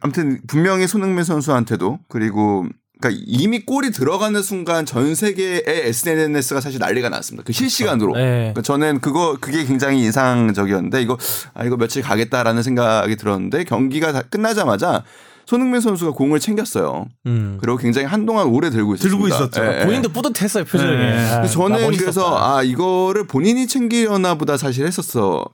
아무튼 0.00 0.40
분명히 0.46 0.86
손흥민 0.86 1.24
선수한테도 1.24 2.00
그리고 2.08 2.66
그러니까 3.00 3.22
이미 3.26 3.60
골이 3.60 3.90
들어가는 3.90 4.42
순간 4.42 4.84
전 4.84 5.14
세계의 5.14 5.62
SNS가 5.66 6.60
사실 6.60 6.80
난리가 6.80 7.08
났습니다. 7.08 7.44
그 7.46 7.52
실시간으로. 7.52 8.14
네. 8.14 8.22
그러니까 8.22 8.62
저는 8.62 9.00
그거 9.00 9.36
그게 9.40 9.64
굉장히 9.64 10.02
인상적이었는데 10.02 11.02
이거 11.02 11.16
아 11.54 11.64
이거 11.64 11.76
며칠 11.76 12.02
가겠다라는 12.02 12.62
생각이 12.62 13.16
들었는데 13.16 13.64
경기가 13.64 14.12
다 14.12 14.22
끝나자마자 14.22 15.04
손흥민 15.46 15.80
선수가 15.80 16.10
공을 16.10 16.40
챙겼어요. 16.40 17.06
음. 17.24 17.56
그리고 17.60 17.78
굉장히 17.78 18.06
한동안 18.06 18.48
오래 18.48 18.68
들고 18.68 18.96
있었습니다. 18.96 19.16
들고 19.16 19.34
있었죠. 19.34 19.64
예, 19.64 19.80
예. 19.80 19.86
본인도 19.86 20.10
뿌듯했어요 20.10 20.64
표정이. 20.64 20.94
네. 20.94 21.30
아, 21.30 21.34
근데 21.36 21.48
저는. 21.48 21.96
그래서 21.96 22.36
아 22.36 22.62
이거를 22.62 23.26
본인이 23.26 23.66
챙기려나 23.66 24.34
보다 24.34 24.58
사실 24.58 24.86
했었어요. 24.86 25.44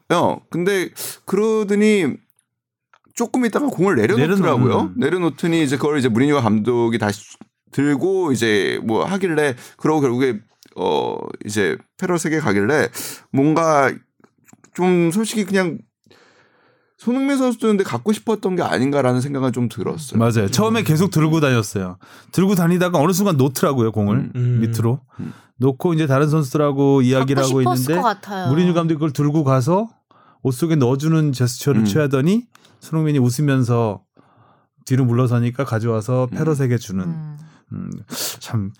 근데 0.51 0.89
그러더니 1.27 2.17
조금 3.15 3.45
있다가 3.47 3.67
공을 3.69 3.95
내려놓더라고요. 3.97 4.67
내려놓- 4.67 4.93
내려놓더니 4.97 5.63
이제 5.63 5.77
그걸 5.77 5.99
이제 5.99 6.09
무리뉴가 6.09 6.41
감독이 6.41 6.99
다시 6.99 7.23
들고 7.73 8.33
이제 8.33 8.81
뭐 8.85 9.05
하길래 9.05 9.55
그러고 9.77 10.01
결국에 10.01 10.41
어 10.77 11.17
이제 11.45 11.77
페럿에게 11.99 12.41
가길래 12.41 12.89
뭔가 13.33 13.93
좀 14.75 15.11
솔직히 15.13 15.45
그냥 15.45 15.79
손흥민 16.97 17.37
선수도 17.37 17.69
근데 17.69 17.85
갖고 17.85 18.13
싶었던 18.13 18.57
게 18.57 18.63
아닌가라는 18.63 19.21
생각은 19.21 19.53
좀 19.53 19.69
들었어요. 19.69 20.19
맞아요. 20.19 20.49
처음에 20.51 20.83
계속 20.83 21.11
들고 21.11 21.41
다녔어요. 21.41 21.99
들고 22.33 22.55
다니다가 22.55 22.99
어느 22.99 23.13
순간 23.13 23.37
놓더라고요 23.37 23.93
공을 23.93 24.31
음. 24.35 24.59
밑으로 24.61 25.01
놓고 25.59 25.95
이제 25.95 26.07
다른 26.07 26.29
선수들하고 26.29 27.03
이야기를 27.03 27.43
하고 27.43 27.61
있는데. 27.63 27.95
무리뉴 28.49 28.75
감독이 28.75 28.95
그걸 28.95 29.13
들고 29.13 29.45
가서 29.45 29.89
옷 30.43 30.53
속에 30.53 30.77
넣어주는 30.77 31.33
제스처를 31.33 31.83
음. 31.83 31.85
취하더니 31.85 32.45
손흥민이 32.85 33.19
웃으면서 33.19 34.03
뒤로 34.85 35.05
물러서니까 35.07 35.65
가져와서 35.65 36.29
페럿에게 36.31 36.77
주는 36.77 37.05
음. 37.05 37.37
음, 37.73 37.91
참 38.41 38.73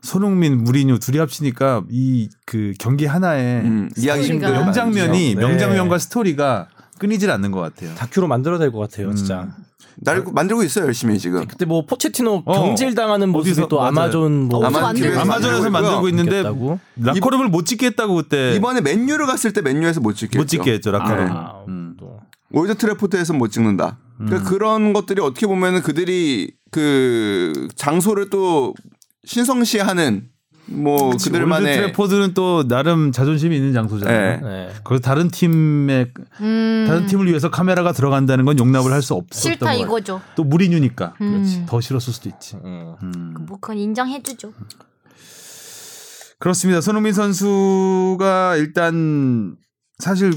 손흥민 0.00 0.64
무리뉴 0.64 0.98
둘이 0.98 1.18
합치니까 1.18 1.84
이 1.90 2.28
그 2.46 2.72
경기 2.78 3.06
하나에 3.06 3.60
음, 3.60 3.90
이야기 3.96 4.32
명장면이 4.32 5.34
네. 5.34 5.40
명장면과 5.40 5.98
스토리가 5.98 6.68
끊이질 6.98 7.30
않는 7.30 7.50
것 7.50 7.60
같아요. 7.60 7.94
다큐로 7.94 8.26
만들어야 8.28 8.58
될 8.58 8.70
것 8.72 8.78
같아요, 8.78 9.08
음. 9.08 9.14
진짜. 9.16 9.48
날 9.96 10.24
만들고 10.32 10.62
있어요 10.62 10.86
열심히 10.86 11.18
지금. 11.18 11.46
그때 11.46 11.64
뭐 11.66 11.84
포체티노 11.84 12.42
어. 12.46 12.52
경질 12.54 12.94
당하는 12.94 13.28
모습이 13.28 13.60
어디서- 13.60 13.68
또 13.68 13.76
맞아요. 13.76 13.88
아마존 13.88 14.48
뭐 14.48 14.60
어, 14.60 14.66
아마 14.66 14.80
만들고 14.80 15.08
TV에서 15.10 15.20
있어요. 15.22 15.32
아마존에서 15.32 15.70
만들고 15.70 15.96
만들고 16.02 16.08
있는데. 16.08 16.42
라커룸을 16.96 17.48
못 17.48 17.66
찍겠다고 17.66 18.14
그때 18.14 18.54
이번에 18.56 18.80
맨유를 18.80 19.26
갔을 19.26 19.52
때 19.52 19.60
맨유에서 19.60 20.00
못 20.00 20.14
찍겠죠. 20.14 20.38
못 20.38 20.46
찍게 20.48 20.72
했죠 20.72 20.90
라커룸. 20.92 21.26
아, 21.30 21.64
음. 21.68 21.91
또. 22.52 22.60
올드 22.60 22.76
트래포드에서 22.76 23.32
못 23.32 23.48
찍는다. 23.48 23.98
그러니까 24.18 24.48
그런 24.48 24.92
것들이 24.92 25.20
어떻게 25.20 25.46
보면은 25.46 25.82
그들이 25.82 26.52
그 26.70 27.68
장소를 27.74 28.30
또 28.30 28.74
신성시하는 29.24 30.28
뭐 30.66 31.08
올드 31.08 31.24
그들만의 31.24 31.74
트래포드는 31.76 32.34
또 32.34 32.66
나름 32.68 33.10
자존심이 33.10 33.56
있는 33.56 33.72
장소잖아요. 33.72 34.40
네. 34.40 34.48
네. 34.48 34.72
거기 34.84 35.00
다른 35.00 35.28
팀의 35.28 36.12
음. 36.40 36.84
다른 36.86 37.06
팀을 37.06 37.26
위해서 37.26 37.50
카메라가 37.50 37.92
들어간다는 37.92 38.44
건 38.44 38.58
용납을 38.58 38.92
할 38.92 39.02
수 39.02 39.14
없었던 39.14 39.52
싫다 39.52 39.66
거예요. 39.66 39.84
이거죠. 39.84 40.20
또 40.36 40.44
무리뉴니까 40.44 41.14
음. 41.20 41.66
더 41.68 41.80
싫었을 41.80 42.12
수도 42.12 42.28
있지. 42.28 42.56
음. 42.64 42.94
음. 43.02 43.34
뭐 43.40 43.58
그건 43.60 43.78
인정해주죠. 43.78 44.52
그렇습니다. 46.38 46.80
손흥민 46.80 47.12
선수가 47.12 48.56
일단 48.56 49.56
사실 49.98 50.32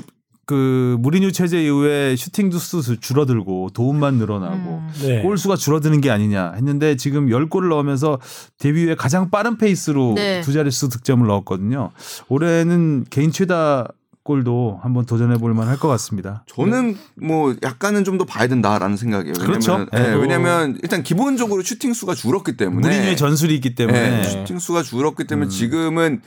그 0.46 0.98
무리뉴 1.00 1.32
체제 1.32 1.64
이후에 1.64 2.16
슈팅 2.16 2.50
두수 2.50 3.00
줄어들고 3.00 3.70
도움만 3.74 4.16
늘어나고 4.16 4.56
음. 4.56 4.92
네. 5.02 5.22
골 5.22 5.38
수가 5.38 5.56
줄어드는 5.56 6.02
게 6.02 6.12
아니냐 6.12 6.54
했는데 6.56 6.96
지금 6.96 7.28
10골을 7.28 7.70
넣으면서 7.70 8.20
데뷔 8.60 8.86
후에 8.86 8.96
가장 8.96 9.32
빠른 9.32 9.58
페이스로 9.58 10.14
네. 10.16 10.42
두 10.42 10.54
자릿수 10.54 10.90
득점을 10.90 11.26
넣었거든요. 11.26 11.92
올해는 12.30 13.06
개인 13.10 13.32
최다 13.32 13.88
골도 14.26 14.80
한번 14.82 15.06
도전해 15.06 15.38
볼 15.38 15.54
만할 15.54 15.78
것 15.78 15.88
같습니다. 15.88 16.44
저는 16.48 16.98
뭐 17.16 17.56
약간은 17.62 18.04
좀 18.04 18.18
더 18.18 18.24
봐야 18.26 18.48
된다라는 18.48 18.98
생각이에요. 18.98 19.34
왜냐면, 19.38 19.60
그렇죠. 19.60 19.86
예, 19.94 20.00
네. 20.00 20.14
왜냐면 20.16 20.80
일단 20.82 21.04
기본적으로 21.04 21.62
슈팅 21.62 21.94
수가 21.94 22.16
줄었기 22.16 22.56
때문에 22.56 22.88
무리뉴의 22.88 23.18
전술이 23.18 23.54
있기 23.56 23.76
때문에 23.76 24.00
네, 24.00 24.24
슈팅 24.24 24.58
수가 24.58 24.84
줄었기 24.84 25.24
음. 25.24 25.28
때문에 25.28 25.50
지금은 25.50 26.22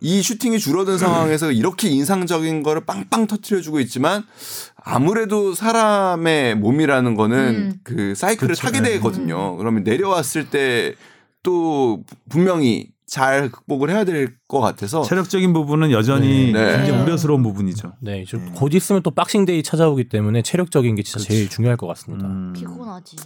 이 0.00 0.22
슈팅이 0.22 0.58
줄어든 0.58 0.96
상황에서 0.98 1.52
이렇게 1.52 1.88
인상적인 1.88 2.62
거를 2.62 2.84
빵빵 2.84 3.26
터트려주고 3.26 3.80
있지만 3.80 4.24
아무래도 4.76 5.54
사람의 5.54 6.56
몸이라는 6.56 7.14
거는 7.14 7.38
음. 7.38 7.80
그 7.82 8.14
사이클을 8.14 8.54
그쵸. 8.54 8.62
타게 8.62 8.80
네. 8.80 8.90
되거든요. 8.92 9.56
그러면 9.56 9.84
내려왔을 9.84 10.50
때 10.50 10.94
또 11.42 12.04
분명히 12.28 12.90
잘 13.06 13.50
극복을 13.50 13.90
해야 13.90 14.04
될 14.04 14.36
것 14.48 14.60
같아서 14.60 15.02
체력적인 15.02 15.52
부분은 15.52 15.90
여전히 15.92 16.52
네. 16.52 16.76
굉장히 16.76 16.90
네. 16.92 17.02
우려스러운 17.02 17.42
부분이죠. 17.42 17.92
네, 18.00 18.24
좀곧 18.24 18.74
있으면 18.74 19.02
또 19.02 19.10
Boxing 19.10 19.45
Day 19.45 19.62
찾아오기 19.62 20.08
때문에 20.08 20.42
체력적인 20.42 20.94
게 20.94 21.02
진짜 21.02 21.24
제일 21.24 21.48
중요할 21.48 21.76
것 21.76 21.86
같습니다. 21.86 22.26
음. 22.26 22.52
피곤하지. 22.54 23.16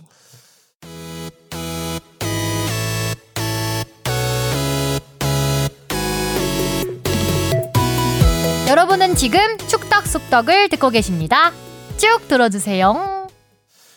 여러분은 8.72 9.16
지금 9.16 9.38
축덕쑥덕을 9.68 10.70
듣고 10.70 10.88
계십니다. 10.88 11.52
쭉 11.98 12.26
들어주세요. 12.26 13.28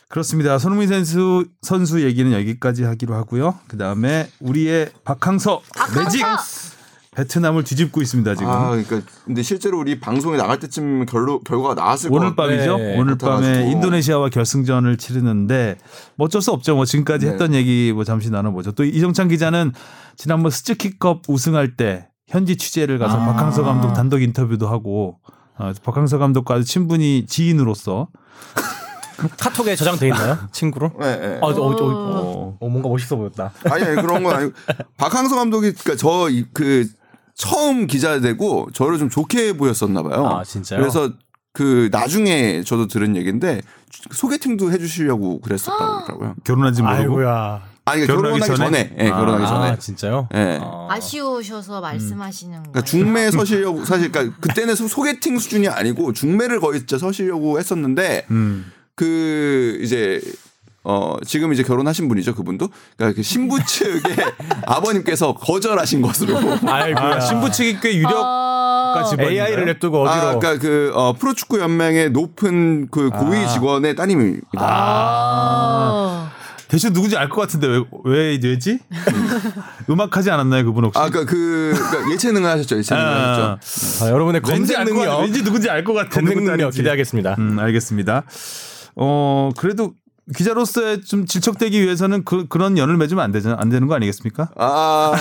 그렇습니다. 0.10 0.58
손흥민 0.58 0.90
선수 0.90 1.46
선수 1.62 2.04
얘기는 2.04 2.30
여기까지 2.34 2.84
하기로 2.84 3.16
하고요. 3.16 3.58
그 3.70 3.78
다음에 3.78 4.28
우리의 4.42 4.90
박항서 5.06 5.62
매직 5.96 6.26
베트남을 7.12 7.64
뒤집고 7.64 8.02
있습니다 8.02 8.36
지금. 8.36 8.50
아 8.52 8.72
그러니까 8.72 9.00
근데 9.24 9.44
실제로 9.44 9.80
우리 9.80 10.02
방송에 10.02 10.36
나갈 10.36 10.60
때쯤 10.60 11.06
결로 11.06 11.40
결과가 11.40 11.76
나왔을 11.76 12.10
것 12.10 12.18
오늘. 12.18 12.36
밤이죠. 12.36 12.78
네, 12.78 12.98
오늘. 12.98 13.18
밤에 13.18 13.72
인도네시아와 13.72 14.28
결승전을 14.28 14.98
치르는데 14.98 15.78
뭐 16.18 16.26
어쩔 16.26 16.42
수 16.42 16.52
없죠. 16.52 16.76
뭐 16.76 16.84
지금까지 16.84 17.28
네. 17.28 17.32
했던 17.32 17.54
얘기 17.54 17.94
뭐 17.96 18.04
잠시 18.04 18.30
나눠보죠. 18.30 18.74
또 18.74 18.84
이정찬 18.84 19.30
기자는 19.30 19.72
지난번 20.18 20.52
스즈키컵 20.52 21.22
우승할 21.30 21.78
때 21.78 22.10
현지 22.28 22.56
취재를 22.58 22.98
가서 22.98 23.22
아. 23.22 23.26
박항서 23.26 23.64
감독 23.64 23.94
단독 23.94 24.22
인터뷰도 24.22 24.68
하고 24.68 25.20
어, 25.58 25.72
박항서 25.84 26.18
감독과 26.18 26.56
아주 26.56 26.66
친분이 26.66 27.28
지인으로서 27.28 28.08
카톡에 29.40 29.76
저장돼 29.76 30.08
있나요, 30.08 30.38
친구로? 30.52 30.92
네, 31.00 31.18
네. 31.18 31.40
아, 31.42 31.46
어, 31.46 31.50
어, 31.50 31.72
어, 31.72 31.84
어, 31.84 32.58
어, 32.60 32.68
뭔가 32.68 32.90
멋있어 32.90 33.16
보였다. 33.16 33.54
아니, 33.72 33.84
아니 33.86 33.96
그런 33.96 34.24
건 34.24 34.36
아니고 34.36 34.54
박항서 34.98 35.36
감독이 35.38 35.72
그러니까 35.72 35.96
저그 35.96 36.90
처음 37.34 37.88
기자 37.88 38.20
되고 38.20 38.68
저를 38.74 38.98
좀 38.98 39.10
좋게 39.10 39.56
보였었나 39.56 40.04
봐요. 40.04 40.26
아, 40.28 40.44
진짜요? 40.44 40.80
그래서 40.82 41.12
그 41.54 41.88
나중에 41.92 42.64
저도 42.64 42.88
들은 42.88 43.16
얘기인데 43.16 43.62
소개팅도 44.12 44.72
해주시려고 44.74 45.40
그랬었다고 45.40 45.84
하더라고요. 45.84 46.36
결혼한 46.44 46.74
지 46.74 46.82
모르고 46.82 47.00
아이고야. 47.00 47.62
아니 47.88 48.02
그러니까 48.02 48.16
결혼하기 48.16 48.40
결혼하기 48.48 48.72
전에, 48.72 48.90
전에? 48.90 49.06
예, 49.06 49.10
결혼하기 49.12 49.44
아, 49.44 49.48
전에. 49.48 49.70
아, 49.70 49.76
진짜요? 49.78 50.28
예. 50.34 50.60
어. 50.62 50.88
아쉬우셔서 50.90 51.82
말씀하시는 51.82 52.52
거예요. 52.54 52.72
그러니까 52.72 52.82
중매 52.84 53.30
서시려고 53.32 53.86
사실 53.86 54.12
그러니까 54.12 54.36
그때는 54.42 54.74
소- 54.76 54.88
소개팅 54.88 55.38
수준이 55.38 55.68
아니고 55.68 56.14
중매를 56.14 56.60
거의 56.60 56.80
진짜 56.80 56.98
서시려고 56.98 57.60
했었는데 57.60 58.26
음. 58.32 58.72
그 58.96 59.78
이제 59.82 60.20
어 60.84 61.16
지금 61.26 61.52
이제 61.54 61.62
결혼하신 61.64 62.08
분이죠 62.08 62.34
그분도 62.36 62.70
그러니까 62.98 63.16
그 63.18 63.24
신부 63.24 63.64
측의 63.64 64.02
아버님께서 64.66 65.36
거절하신 65.36 66.02
것으로 66.02 66.38
아이고야. 66.68 67.16
아, 67.16 67.20
신부 67.20 67.52
측이 67.52 67.80
꽤 67.82 67.96
유력 67.98 68.14
어... 68.16 68.94
까지 68.96 69.16
AI를 69.20 69.66
냅두고 69.66 70.04
어디로? 70.04 70.28
아, 70.28 70.36
그러니까 70.40 70.58
그 70.62 70.92
어, 70.96 71.14
프로축구 71.14 71.60
연맹의 71.60 72.12
높은 72.12 72.88
그 72.90 73.10
고위 73.10 73.38
아. 73.40 73.48
직원의 73.48 73.96
따님입니다. 73.96 74.56
어... 76.66 76.68
대신 76.70 76.93
누군지 76.93 77.16
알 77.18 77.30
것 77.30 77.41
같은데 77.41 77.68
왜, 77.68 77.84
왜 78.05 78.39
왜지? 78.41 78.80
음악하지 79.89 80.32
않았나요 80.32 80.66
그분 80.66 80.86
혹시? 80.86 80.99
아, 80.99 81.09
그러니까 81.09 81.32
그 81.32 81.74
그러니까 81.76 82.11
예체능을 82.13 82.49
하셨죠. 82.49 82.78
예체능을 82.78 83.07
아, 83.07 83.57
하셨죠. 83.59 84.05
아, 84.05 84.09
여러분의 84.09 84.41
검색 84.41 84.84
능력, 84.84 85.20
왠지 85.22 85.43
누군지 85.43 85.70
알 85.70 85.84
것 85.84 85.93
같아. 85.93 86.09
검색 86.09 86.41
능력. 86.43 86.72
기대하겠습니다. 86.72 87.36
음, 87.39 87.59
알겠습니다. 87.59 88.24
어, 88.95 89.49
그래도 89.57 89.93
기자로서의 90.36 91.03
좀 91.03 91.28
질척되기 91.28 91.80
위해서는 91.84 92.24
그, 92.26 92.47
그런 92.47 92.80
연을 92.80 92.97
맺으면 92.97 93.24
안 93.24 93.32
되잖아. 93.32 93.57
안 93.59 93.70
되는 93.70 93.88
거 93.88 93.93
아니겠습니까? 93.93 94.49
아, 94.57 95.13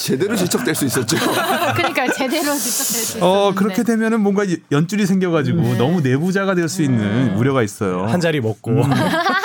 제대로 0.00 0.34
질척될 0.34 0.74
수 0.74 0.84
있었죠. 0.84 1.16
그러니까 1.76 2.10
제대로 2.12 2.56
진짜 2.56 3.24
어, 3.24 3.52
그렇게 3.54 3.84
되면은 3.84 4.20
뭔가 4.20 4.42
연줄이 4.72 5.06
생겨가지고 5.06 5.76
너무 5.76 6.00
내부자가 6.00 6.56
될 6.56 6.68
수 6.68 6.82
있는 6.82 7.36
우려가 7.36 7.62
있어요. 7.62 8.06
한 8.06 8.18
자리 8.20 8.40
먹고. 8.40 8.72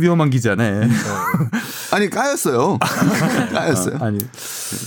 위험한 0.00 0.30
기자네. 0.30 0.88
아니 1.92 2.10
까였어요. 2.10 2.78
까였어요. 3.52 3.98
아 4.00 4.10
니, 4.10 4.18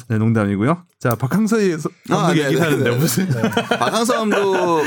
네, 0.07 0.17
농담이고요. 0.17 0.83
자, 0.99 1.15
박항서 1.15 1.57
감독 1.57 1.91
아, 2.11 2.33
네, 2.33 2.45
얘기하는데 2.45 2.83
네, 2.83 2.89
네. 2.89 2.97
무슨. 2.97 3.27
박항서 3.29 4.15
감독님 4.15 4.83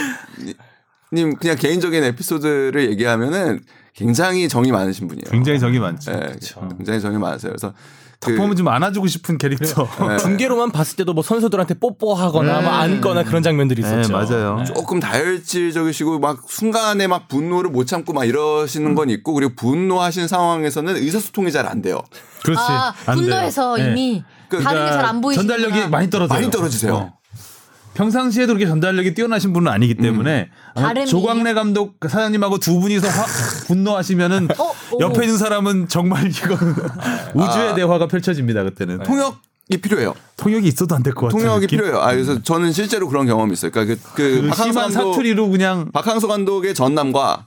그냥 1.36 1.56
개인적인 1.56 2.04
에피소드를 2.04 2.90
얘기하면은 2.90 3.60
굉장히 3.94 4.48
정이 4.48 4.72
많으신 4.72 5.08
분이에요. 5.08 5.30
굉장히 5.30 5.58
정이 5.58 5.78
많죠. 5.78 6.12
네, 6.12 6.36
굉장히 6.76 7.00
정이 7.00 7.18
많으세요. 7.18 7.52
그래서 7.52 7.74
딱 8.20 8.36
보면 8.36 8.54
좀 8.54 8.68
안아주고 8.68 9.06
싶은 9.06 9.38
캐릭터. 9.38 9.88
네. 10.06 10.18
중계로만 10.18 10.72
봤을 10.72 10.96
때도 10.96 11.14
뭐 11.14 11.22
선수들한테 11.22 11.74
뽀뽀하거나 11.74 12.60
뭐 12.60 12.70
안거나 12.70 13.24
그런 13.24 13.42
장면들이 13.42 13.80
네, 13.82 13.88
있었죠. 14.00 14.12
맞아요. 14.12 14.62
조금 14.66 15.00
다혈질적이시고 15.00 16.18
막 16.18 16.42
순간에 16.46 17.06
막 17.06 17.28
분노를 17.28 17.70
못 17.70 17.86
참고 17.86 18.12
막 18.12 18.24
이러시는 18.26 18.94
건 18.94 19.08
있고 19.08 19.32
그리고 19.32 19.54
분노하신 19.56 20.28
상황에서는 20.28 20.96
의사소통이 20.96 21.50
잘 21.50 21.66
안 21.66 21.80
돼요. 21.80 21.98
그렇지. 22.44 22.60
아. 22.62 22.92
분노해서 23.06 23.76
네. 23.78 23.90
이미 23.90 24.24
그러니까 24.48 24.70
다른 24.70 24.86
게 24.86 24.92
잘 24.92 25.04
안 25.06 25.20
보이시구나. 25.20 25.56
전달력이 25.56 25.88
많이 25.88 26.10
떨어져요. 26.10 26.38
많이 26.38 26.50
떨어지세요. 26.50 26.94
어. 26.94 27.19
평상시에도 27.94 28.54
그렇게 28.54 28.66
전달력이 28.66 29.14
뛰어나신 29.14 29.52
분은 29.52 29.70
아니기 29.70 29.94
때문에 29.94 30.48
아마 30.74 30.88
발음이. 30.88 31.06
조광래 31.06 31.54
감독 31.54 31.98
그 32.00 32.08
사장님하고 32.08 32.58
두 32.58 32.80
분이서 32.80 33.08
화, 33.08 33.24
분노하시면은 33.66 34.48
어, 34.58 34.72
오. 34.92 35.00
옆에 35.00 35.24
있는 35.24 35.36
사람은 35.38 35.88
정말 35.88 36.28
이거는 36.28 36.74
우주의 37.34 37.68
아. 37.70 37.74
대화가 37.74 38.06
펼쳐집니다 38.06 38.62
그때는 38.64 39.00
통역 39.02 39.38
이 39.72 39.76
필요해요. 39.76 40.14
통역이 40.36 40.66
있어도 40.66 40.96
안 40.96 41.02
될 41.04 41.14
것 41.14 41.26
같아요. 41.28 41.42
통역이 41.46 41.68
필요해요. 41.68 41.98
아, 42.00 42.10
그래서 42.10 42.42
저는 42.42 42.72
실제로 42.72 43.06
그런 43.08 43.26
경험이 43.26 43.52
있어요. 43.52 43.70
그러니까 43.70 43.94
그, 43.94 44.14
그, 44.16 44.40
그 44.42 44.48
박항서 44.48 44.64
심한 44.64 44.92
감독, 44.92 45.12
사투리로 45.12 45.48
그냥 45.48 45.90
박항서 45.92 46.26
감독의 46.26 46.74
전남과 46.74 47.46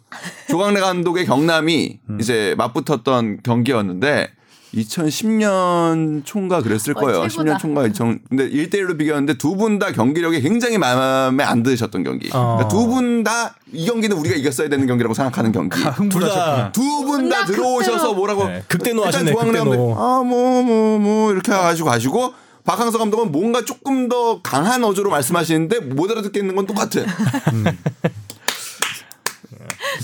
조광래 0.49 0.79
감독의 0.79 1.25
경남이 1.25 1.99
음. 2.09 2.17
이제 2.21 2.55
맞붙었던 2.57 3.39
경기였는데 3.43 4.29
2010년 4.73 6.25
총가 6.25 6.61
그랬을 6.61 6.93
어, 6.97 6.99
거예요. 7.01 7.27
최고다. 7.27 7.55
10년 7.55 7.59
총가 7.59 7.85
2000 7.87 8.19
근데 8.29 8.49
1대1로 8.49 8.97
비겼는데 8.97 9.35
두 9.37 9.55
분 9.55 9.79
다 9.79 9.91
경기력이 9.91 10.41
굉장히 10.41 10.77
마음에 10.77 11.43
안 11.43 11.61
드셨던 11.63 12.03
경기. 12.03 12.29
그러니까 12.29 12.65
어. 12.65 12.67
두분 12.67 13.23
다 13.23 13.53
이 13.75 13.87
경기는 13.87 14.15
우리가 14.15 14.35
이겼어야 14.35 14.69
되는 14.69 14.85
경기라고 14.85 15.13
생각하는 15.15 15.51
경기. 15.51 15.79
흥분하셨구나. 15.81 16.71
두분다나 16.73 17.45
들어오셔서. 17.45 18.13
뭐라고 18.13 18.45
네, 18.47 18.63
극대노 18.67 19.03
하시네, 19.03 19.33
극대노. 19.33 19.95
아뭐 19.97 20.23
뭐 20.63 20.99
뭐 20.99 21.31
이렇게 21.31 21.51
가지고 21.51 21.89
가시고 21.89 22.33
박항서 22.65 22.97
감독은 22.99 23.31
뭔가 23.31 23.65
조금 23.65 24.07
더 24.09 24.41
강한 24.43 24.83
어조로 24.83 25.09
말씀하시는데 25.09 25.79
못 25.81 26.11
알아듣겠는 26.11 26.55
건 26.55 26.65
똑같아. 26.67 27.01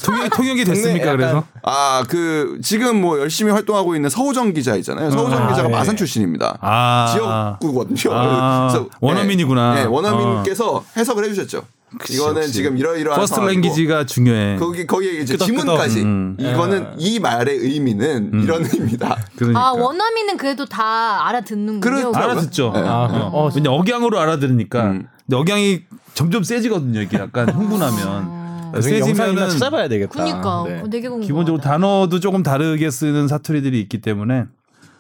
통역이 0.06 0.30
통역이 0.30 0.64
됐습니까 0.66 1.06
약간- 1.08 1.18
그래서 1.18 1.44
아 1.64 2.04
그 2.10 2.60
지금 2.64 3.02
뭐 3.02 3.20
열심히 3.20 3.52
활동하고 3.52 3.96
있는 3.96 4.10
서우정 4.10 4.54
기자 4.54 4.76
있잖아요. 4.76 5.12
서우정 5.12 5.44
아, 5.44 5.48
기자가 5.50 5.68
네. 5.68 5.74
마산 5.76 5.96
출신입니다. 5.96 6.58
아 6.62 7.08
지역구거든요. 7.12 8.14
아, 8.16 8.68
그래서 8.72 8.90
원어민이구나. 9.02 9.74
네, 9.76 9.82
네, 9.82 9.86
원어민께서 9.88 10.84
해석을 10.98 11.26
해주셨죠. 11.26 11.64
이거는 12.12 12.44
역시. 12.44 12.54
지금 12.54 12.78
이러이러한 12.78 13.20
first 13.20 13.40
language가 13.40 14.06
중요해. 14.06 14.58
거기 14.58 14.86
거기에 14.86 15.22
이제. 15.22 15.36
지문까지 15.38 16.02
음. 16.04 16.38
이거는 16.40 16.88
이 17.00 17.20
말의 17.20 17.58
의미는 17.58 18.44
이런 18.44 18.64
의미다. 18.64 19.18
그러니까 19.36 19.60
아 19.60 19.72
원어민은 19.72 20.38
그래도 20.38 20.66
다 20.66 21.28
알아듣는군요. 21.28 21.80
그렇죠. 21.82 22.12
알아듣죠. 22.16 22.72
네. 22.76 22.82
아, 22.86 23.08
그래요? 23.08 23.30
어, 23.34 23.50
왜냐 23.56 23.72
억양으로 23.72 24.20
알아들으니까. 24.20 24.84
음. 24.84 25.08
근데 25.26 25.36
억양이 25.38 25.82
점점 26.14 26.44
세지거든요. 26.44 27.02
이게 27.02 27.18
약간 27.18 27.50
흥분하면. 27.50 28.39
나중에 28.74 29.00
영상이나 29.00 29.26
세지면은 29.26 29.50
찾아봐야 29.50 29.88
되겠다. 29.88 30.12
그니까 30.24 30.64
네. 30.68 30.84
되게 30.90 31.08
궁금하다. 31.10 31.26
기본적으로 31.28 31.62
단어도 31.62 32.20
조금 32.20 32.44
다르게 32.44 32.90
쓰는 32.90 33.28
사투리들이 33.28 33.80
있기 33.82 34.02
때문에 34.02 34.46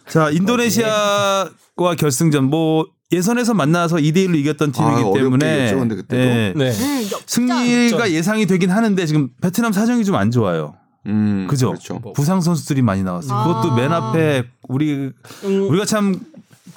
자 0.08 0.30
인도네시아와 0.32 1.96
결승전 1.98 2.46
뭐 2.46 2.86
예선에서 3.12 3.54
만나서 3.56 3.98
2대 3.98 4.18
1로 4.28 4.36
이겼던 4.36 4.72
팀이기 4.72 4.92
아, 4.94 5.00
어렵게 5.00 5.20
때문에 5.20 5.58
이겼죠, 5.66 5.80
근데 5.80 5.96
그때도. 5.96 6.22
예, 6.24 6.54
네. 6.56 6.70
음, 6.72 7.02
역전. 7.04 7.20
승리가 7.26 8.12
예상이 8.12 8.46
되긴 8.46 8.70
하는데 8.70 9.06
지금 9.06 9.30
베트남 9.42 9.72
사정이 9.72 10.06
좀 10.06 10.16
안 10.16 10.30
좋아요. 10.32 10.76
음, 11.08 11.48
그죠? 11.50 11.70
그렇죠. 11.70 12.00
부상 12.14 12.42
선수들이 12.42 12.82
많이 12.84 13.02
나왔어요. 13.04 13.34
아. 13.38 13.48
그것도 13.48 13.76
맨 13.76 13.92
앞에 13.92 14.44
우리 14.68 15.12
우리가 15.44 15.86
참 15.86 16.20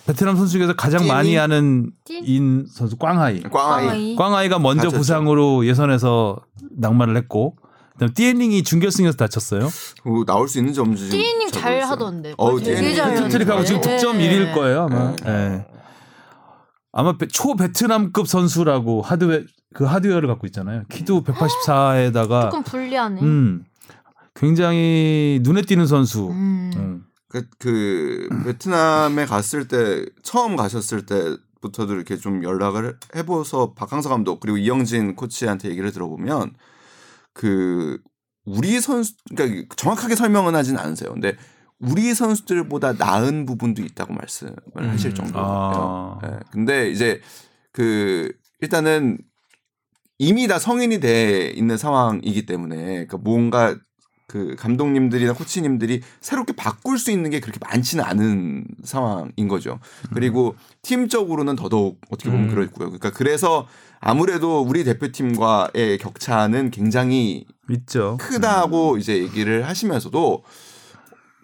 베트남 0.07 0.37
선수 0.37 0.53
중에서 0.53 0.75
가장 0.75 1.07
많이 1.07 1.29
띠니? 1.31 1.37
하는 1.37 1.91
띠? 2.05 2.19
인 2.19 2.67
선수 2.69 2.97
꽝하이. 2.97 3.43
꽝아이. 3.43 4.17
꽝아이가 4.17 4.59
먼저 4.59 4.85
다쳤죠. 4.85 4.97
부상으로 4.99 5.67
예선에서 5.67 6.39
낙마를 6.77 7.17
했고 7.17 7.57
그다음 7.95 8.13
띠엔링이 8.15 8.63
준결승에서 8.63 9.17
다쳤어요. 9.17 9.69
그 10.03 10.25
나올 10.27 10.49
수 10.49 10.59
있는지 10.59 10.81
없는지 10.81 11.09
띠님 11.11 11.51
잘. 11.51 11.81
하던데. 11.83 12.35
어, 12.39 12.59
되게 12.59 12.75
띠엔링 12.75 12.95
잘 12.97 13.05
하던데. 13.11 13.25
헤트트릭하고 13.25 13.65
지금 13.65 13.81
네. 13.81 13.97
득점 13.97 14.19
네. 14.19 14.29
1위일 14.31 14.55
거예요 14.55 14.83
아마. 14.83 15.15
네. 15.17 15.31
예. 15.31 15.67
아마 16.93 17.17
베- 17.17 17.27
초 17.29 17.55
베트남급 17.57 18.29
선수라고 18.29 19.03
하드웨 19.03 19.45
그 19.75 19.85
하드웨어를 19.85 20.29
갖고 20.29 20.47
있잖아요. 20.49 20.83
키도 20.91 21.23
184에다가 21.25 22.51
조금 22.51 22.63
불리하네. 22.63 23.23
음. 23.23 23.65
굉장히 24.35 25.41
눈에 25.43 25.63
띄는 25.63 25.87
선수. 25.87 26.29
음. 26.31 26.71
음. 26.77 27.05
그, 27.33 27.49
그 27.59 28.29
베트남에 28.45 29.25
갔을 29.25 29.67
때 29.67 30.05
처음 30.23 30.55
가셨을 30.55 31.07
때부터도 31.07 31.95
이렇게 31.95 32.19
좀 32.19 32.45
연락을 32.45 32.99
해보서 33.17 33.73
박항서 33.73 34.11
감독 34.11 34.39
그리고 34.39 34.59
이영진 34.59 35.17
코치한테 35.17 35.71
얘기를 35.71 35.91
들어보면 35.93 36.53
그 37.33 37.99
우리 38.45 38.79
선수 38.83 39.15
그러니까 39.35 39.75
정확하게 39.77 40.15
설명은 40.15 40.55
하진 40.55 40.77
않으세요. 40.77 41.11
근데 41.11 41.35
우리 41.79 42.13
선수들보다 42.13 42.93
나은 42.93 43.47
부분도 43.47 43.83
있다고 43.83 44.13
말씀을 44.13 44.55
하실 44.75 45.15
정도예요. 45.15 45.47
아. 45.47 46.19
네. 46.23 46.39
근데 46.51 46.91
이제 46.91 47.23
그 47.73 48.31
일단은 48.61 49.19
이미 50.19 50.49
다 50.49 50.59
성인이 50.59 51.01
돼 51.01 51.49
있는 51.49 51.79
상황이기 51.79 52.45
때문에 52.45 52.77
그러니까 52.77 53.17
뭔가 53.17 53.75
그 54.33 54.57
감독님들이나 54.59 55.35
코치님들이 55.35 56.01
새롭게 56.23 56.55
바꿀 56.55 56.97
수 56.97 57.11
있는 57.11 57.29
게 57.29 57.39
그렇게 57.39 57.61
많지는 57.61 58.03
않은 58.03 58.65
상황인 58.83 59.47
거죠. 59.47 59.79
그리고 60.15 60.57
팀적으로는 60.81 61.55
더더욱 61.55 62.01
어떻게 62.09 62.31
보면 62.31 62.49
음. 62.49 62.55
그렇고요. 62.55 62.87
그러니까 62.87 63.11
그래서 63.11 63.67
아무래도 64.01 64.63
우리 64.63 64.85
대표팀과의 64.85 65.99
격차는 65.99 66.71
굉장히 66.71 67.45
있죠. 67.69 68.17
크다고 68.19 68.97
이제 68.97 69.19
얘기를 69.19 69.69
하시면서도 69.69 70.45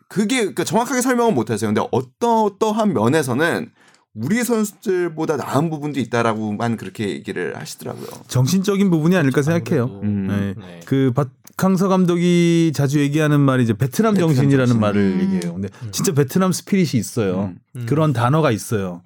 그게 0.09 0.39
그러니까 0.39 0.65
정확하게 0.65 1.03
설명은 1.03 1.35
못 1.35 1.51
하세요. 1.51 1.69
근데 1.69 1.87
어떠어떠한 1.91 2.95
면에서는 2.95 3.71
우리 4.15 4.43
선수들보다 4.43 5.37
나은 5.37 5.69
부분도 5.69 6.01
있다라고만 6.01 6.79
그렇게 6.79 7.11
얘기를 7.11 7.55
하시더라고요. 7.55 8.07
정신적인 8.29 8.91
부분이 8.91 9.15
아닐까 9.15 9.43
생각해요. 9.43 10.01
음. 10.03 10.27
네. 10.27 10.55
네. 10.57 10.81
그박 10.87 11.29
항서 11.65 11.89
감독이 11.89 12.73
자주 12.75 13.01
얘기하는 13.01 13.41
말이 13.41 13.65
이제 13.65 13.73
베트남 13.73 14.15
베트남 14.15 14.35
정신이라는 14.35 14.67
정신. 14.67 14.81
말을 14.81 15.01
음. 15.01 15.21
얘기해요. 15.23 15.55
근데 15.55 15.69
진짜 15.91 16.13
베트남 16.13 16.53
스피릿이 16.53 16.97
있어요. 16.97 17.53
음. 17.77 17.87
그런 17.87 18.13
단어가 18.13 18.51
있어요. 18.51 19.03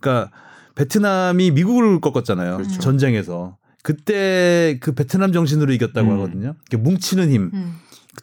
그러니까 0.00 0.30
베트남이 0.74 1.52
미국을 1.52 2.00
꺾었잖아요. 2.00 2.58
그렇죠. 2.58 2.78
전쟁에서. 2.80 3.56
그때 3.82 4.78
그 4.80 4.92
베트남 4.92 5.32
정신으로 5.32 5.72
이겼다고 5.72 6.08
음. 6.10 6.14
하거든요. 6.14 6.54
뭉치는 6.76 7.30
힘, 7.30 7.50
음. 7.52 7.74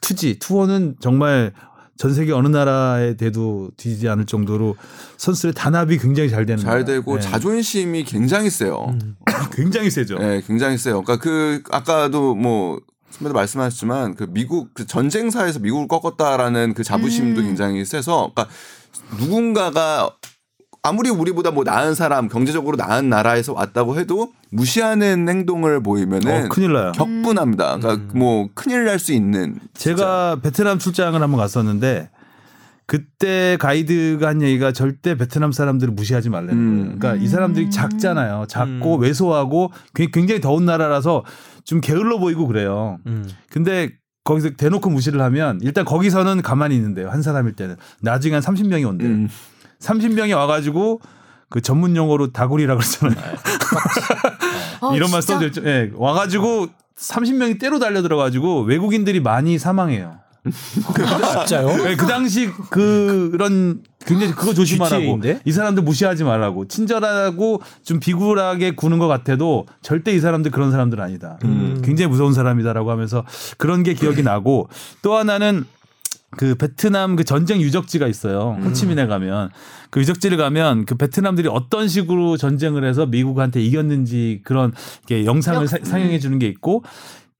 투지, 0.01 0.39
투어는 0.39 0.95
정말 0.99 1.53
전 1.97 2.13
세계 2.15 2.31
어느 2.31 2.47
나라에 2.47 3.15
돼도 3.15 3.69
뒤지지 3.77 4.09
않을 4.09 4.25
정도로 4.25 4.75
선수들의 5.17 5.53
단합이 5.53 5.99
굉장히 5.99 6.31
잘 6.31 6.47
되는 6.47 6.63
잘. 6.63 6.83
되고 6.83 7.15
네. 7.15 7.21
자존심이 7.21 8.03
굉장히 8.05 8.49
세요. 8.49 8.97
굉장히 9.53 9.91
세죠. 9.91 10.17
네, 10.17 10.41
굉장히 10.47 10.79
세요. 10.79 11.03
그러니까 11.03 11.23
그 11.23 11.61
아까도 11.69 12.33
뭐 12.33 12.79
선배도 13.11 13.33
말씀하셨지만 13.33 14.15
그 14.15 14.25
미국 14.29 14.73
그 14.73 14.85
전쟁사에서 14.87 15.59
미국을 15.59 15.87
꺾었다라는 15.87 16.73
그 16.73 16.83
자부심도 16.83 17.41
음. 17.41 17.45
굉장히 17.47 17.85
세서 17.85 18.31
그러니까 18.33 18.47
누군가가 19.19 20.11
아무리 20.83 21.09
우리보다 21.11 21.51
뭐 21.51 21.63
나은 21.63 21.93
사람 21.93 22.27
경제적으로 22.27 22.75
나은 22.75 23.07
나라에서 23.09 23.53
왔다고 23.53 23.99
해도 23.99 24.31
무시하는 24.49 25.29
행동을 25.29 25.83
보이면은 25.83 26.45
어, 26.45 26.49
큰일 26.49 26.73
나요. 26.73 26.91
격분합니다. 26.93 27.77
그러니까 27.77 28.17
뭐 28.17 28.49
큰일 28.55 28.85
날 28.85 28.97
수 28.97 29.13
있는 29.13 29.59
제가 29.75 30.37
베트남 30.41 30.79
출장을 30.79 31.21
한번 31.21 31.39
갔었는데 31.39 32.09
그때 32.87 33.57
가이드가 33.59 34.27
한 34.27 34.41
얘기가 34.41 34.71
절대 34.73 35.15
베트남 35.15 35.51
사람들을 35.51 35.93
무시하지 35.93 36.29
말라는 36.29 36.53
음. 36.53 36.75
거예요. 36.85 36.97
그러니까 36.99 37.23
이 37.23 37.27
사람들이 37.27 37.65
음. 37.67 37.71
작잖아요. 37.71 38.45
작고 38.49 38.95
음. 38.95 39.01
왜소하고 39.01 39.71
굉- 39.93 40.09
굉장히 40.11 40.41
더운 40.41 40.65
나라라서 40.65 41.23
좀 41.71 41.79
게을러 41.79 42.19
보이고 42.19 42.47
그래요. 42.47 42.97
음. 43.07 43.25
근데 43.49 43.91
거기서 44.25 44.49
대놓고 44.57 44.89
무시를 44.89 45.21
하면 45.21 45.57
일단 45.61 45.85
거기서는 45.85 46.41
가만히 46.41 46.75
있는데요. 46.75 47.09
한 47.09 47.21
사람일 47.21 47.53
때는 47.55 47.77
나중에 48.01 48.33
한 48.33 48.43
30명이 48.43 48.85
온대요. 48.85 49.07
음. 49.07 49.29
30명이 49.79 50.35
와가지고 50.35 50.99
그 51.49 51.61
전문 51.61 51.95
용어로 51.95 52.33
다구리라 52.33 52.75
그러잖아요. 52.75 53.35
어, 54.81 54.95
이런 54.97 55.11
말? 55.11 55.21
써도. 55.21 55.49
예. 55.63 55.91
와가지고 55.95 56.67
30명이 56.97 57.57
때로 57.57 57.79
달려 57.79 58.01
들어가지고 58.01 58.63
외국인들이 58.63 59.21
많이 59.21 59.57
사망해요. 59.57 60.19
진짜요? 60.49 61.67
네, 61.83 61.95
그 61.95 62.07
당시 62.07 62.49
그런 62.69 63.81
굉장히 64.05 64.33
그거 64.33 64.53
조심하라고 64.53 65.01
GTA인데? 65.01 65.41
이 65.45 65.51
사람들 65.51 65.83
무시하지 65.83 66.23
말라고 66.23 66.67
친절하고 66.67 67.61
좀 67.83 67.99
비굴하게 67.99 68.71
구는 68.75 68.97
것 68.99 69.07
같아도 69.07 69.65
절대 69.81 70.11
이 70.13 70.19
사람들 70.19 70.51
그런 70.51 70.71
사람들 70.71 70.99
아니다. 70.99 71.37
음. 71.43 71.81
굉장히 71.83 72.09
무서운 72.09 72.33
사람이다라고 72.33 72.89
하면서 72.91 73.23
그런 73.57 73.83
게 73.83 73.93
기억이 73.93 74.23
나고 74.23 74.67
또 75.01 75.15
하나는 75.15 75.65
그 76.37 76.55
베트남 76.55 77.15
그 77.17 77.23
전쟁 77.25 77.59
유적지가 77.61 78.07
있어요. 78.07 78.57
호치민에 78.63 79.05
가면 79.05 79.49
그 79.89 79.99
유적지를 79.99 80.37
가면 80.37 80.85
그 80.85 80.95
베트남들이 80.95 81.49
어떤 81.49 81.87
식으로 81.89 82.37
전쟁을 82.37 82.85
해서 82.85 83.05
미국한테 83.05 83.61
이겼는지 83.61 84.41
그런 84.45 84.73
이렇게 85.07 85.25
영상을 85.25 85.61
역- 85.61 85.67
사- 85.67 85.77
상영해 85.83 86.19
주는 86.19 86.39
게 86.39 86.47
있고 86.47 86.83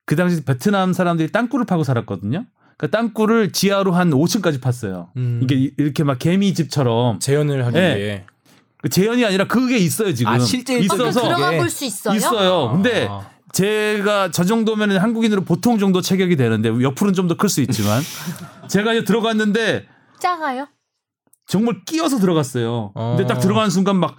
그 0.04 0.14
당시 0.14 0.44
베트남 0.44 0.92
사람들이 0.92 1.32
땅굴을 1.32 1.64
파고 1.64 1.84
살았거든요. 1.84 2.44
그 2.82 2.90
땅굴을 2.90 3.52
지하로 3.52 3.92
한 3.92 4.10
5층까지 4.10 4.60
팠어요. 4.60 5.06
음. 5.16 5.38
이게 5.44 5.54
이- 5.54 5.70
이렇게 5.78 6.02
막 6.02 6.18
개미 6.18 6.52
집처럼 6.52 7.20
재현을 7.20 7.64
하기 7.66 7.74
네. 7.78 7.96
위해. 7.96 8.24
그 8.82 8.88
재현이 8.88 9.24
아니라 9.24 9.46
그게 9.46 9.76
있어요 9.78 10.12
지금. 10.12 10.32
아, 10.32 10.38
실제 10.40 10.74
어, 10.74 10.78
있어서 10.78 11.20
들어가 11.22 11.46
그게 11.46 11.58
볼수 11.58 11.84
있어요? 11.84 12.16
있어요. 12.16 12.70
근데 12.72 13.06
아. 13.08 13.30
제가 13.52 14.32
저 14.32 14.42
정도면 14.42 14.96
한국인으로 14.98 15.42
보통 15.44 15.78
정도 15.78 16.00
체격이 16.00 16.34
되는데 16.34 16.70
옆으로는 16.70 17.14
좀 17.14 17.28
더 17.28 17.36
클 17.36 17.48
수 17.48 17.60
있지만 17.60 18.02
제가 18.68 18.94
이제 18.94 19.04
들어갔는데 19.04 19.86
작아요? 20.18 20.66
정말 21.46 21.82
끼어서 21.86 22.18
들어갔어요. 22.18 22.90
근데 22.94 23.22
어. 23.22 23.26
딱 23.28 23.38
들어가는 23.38 23.70
순간 23.70 23.96
막 24.00 24.16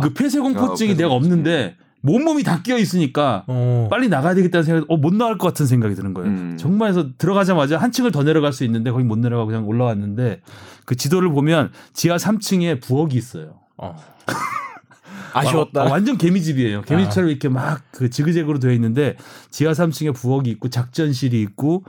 그 0.00 0.14
폐쇄공포증이 0.14 0.92
어, 0.92 0.94
내가 0.96 1.10
없는데 1.12 1.76
몸몸이 2.02 2.42
다 2.42 2.62
끼어 2.62 2.78
있으니까 2.78 3.44
어. 3.46 3.88
빨리 3.90 4.08
나가야 4.08 4.34
되겠다는 4.34 4.64
생각이 4.64 4.86
어, 4.88 4.96
못 4.96 5.14
나갈 5.14 5.36
것 5.38 5.48
같은 5.48 5.66
생각이 5.66 5.94
드는 5.94 6.14
거예요. 6.14 6.30
음. 6.30 6.56
정말 6.58 6.88
해서 6.90 7.08
들어가자마자 7.18 7.78
한 7.78 7.92
층을 7.92 8.10
더 8.12 8.22
내려갈 8.22 8.52
수 8.52 8.64
있는데 8.64 8.90
거기 8.90 9.04
못 9.04 9.18
내려가고 9.18 9.48
그냥 9.48 9.66
올라왔는데 9.66 10.40
그 10.86 10.96
지도를 10.96 11.30
보면 11.30 11.70
지하 11.92 12.16
3층에 12.16 12.80
부엌이 12.80 13.16
있어요. 13.16 13.54
어. 13.76 13.96
아쉬웠다. 15.32 15.84
와- 15.84 15.90
완전 15.92 16.16
개미집이에요. 16.18 16.82
개미집처럼 16.82 17.28
아. 17.28 17.30
이렇게 17.30 17.48
막 17.48 17.82
그 17.92 18.08
지그재그로 18.08 18.58
되어 18.60 18.72
있는데 18.72 19.16
지하 19.50 19.72
3층에 19.72 20.14
부엌이 20.14 20.48
있고 20.52 20.70
작전실이 20.70 21.38
있고 21.42 21.84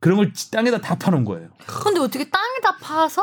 그런 0.00 0.18
걸 0.18 0.32
땅에다 0.52 0.78
다 0.82 0.96
파놓은 0.96 1.24
거예요. 1.24 1.48
근데 1.66 1.98
어떻게 2.00 2.28
땅에다 2.28 2.76
파서 2.82 3.22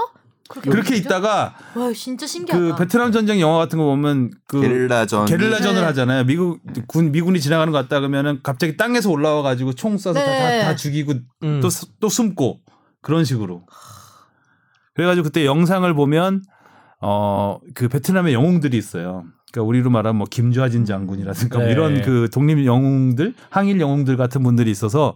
그렇게, 0.52 0.70
그렇게? 0.70 0.96
있다가 0.98 1.56
와 1.76 1.94
진짜 1.94 2.28
신기하다. 2.28 2.64
그 2.64 2.76
베트남 2.76 3.12
전쟁 3.12 3.40
영화 3.40 3.58
같은 3.58 3.80
거 3.80 3.86
보면 3.86 4.32
그 4.48 4.62
게릴라전 4.62 5.26
게릴라전을 5.26 5.82
네. 5.82 5.86
하잖아요. 5.88 6.24
미국 6.26 6.60
군 6.88 7.12
미군이 7.12 7.40
지나가는 7.40 7.72
것 7.72 7.78
같다 7.80 8.00
그러면은 8.00 8.40
갑자기 8.44 8.78
땅에서 8.78 9.10
올라와 9.10 9.42
가지고 9.42 9.74
총 9.74 9.96
쏴서 9.96 10.14
다, 10.14 10.26
네. 10.26 10.62
다, 10.62 10.68
다 10.68 10.76
죽이고 10.76 11.14
음. 11.44 11.62
또또 11.62 12.10
숨고 12.10 12.60
그런 13.02 13.26
식으로. 13.26 13.66
그래가지고 14.94 15.26
그때 15.26 15.46
영상을 15.46 15.92
보면 15.94 16.44
어 17.02 17.58
그 17.74 17.88
베트남의 17.88 18.34
영웅들이 18.34 18.78
있어요. 18.78 19.24
그러니까 19.52 19.68
우리로 19.68 19.90
말하면 19.90 20.18
뭐 20.18 20.28
김좌진 20.30 20.86
장군이라든가 20.86 21.58
뭐 21.58 21.66
네. 21.68 21.74
이런 21.74 22.02
그 22.02 22.30
독립 22.32 22.66
영웅들, 22.66 23.34
항일 23.50 23.82
영웅들 23.82 24.18
같은 24.18 24.44
분들이 24.44 24.72
있어서 24.72 25.16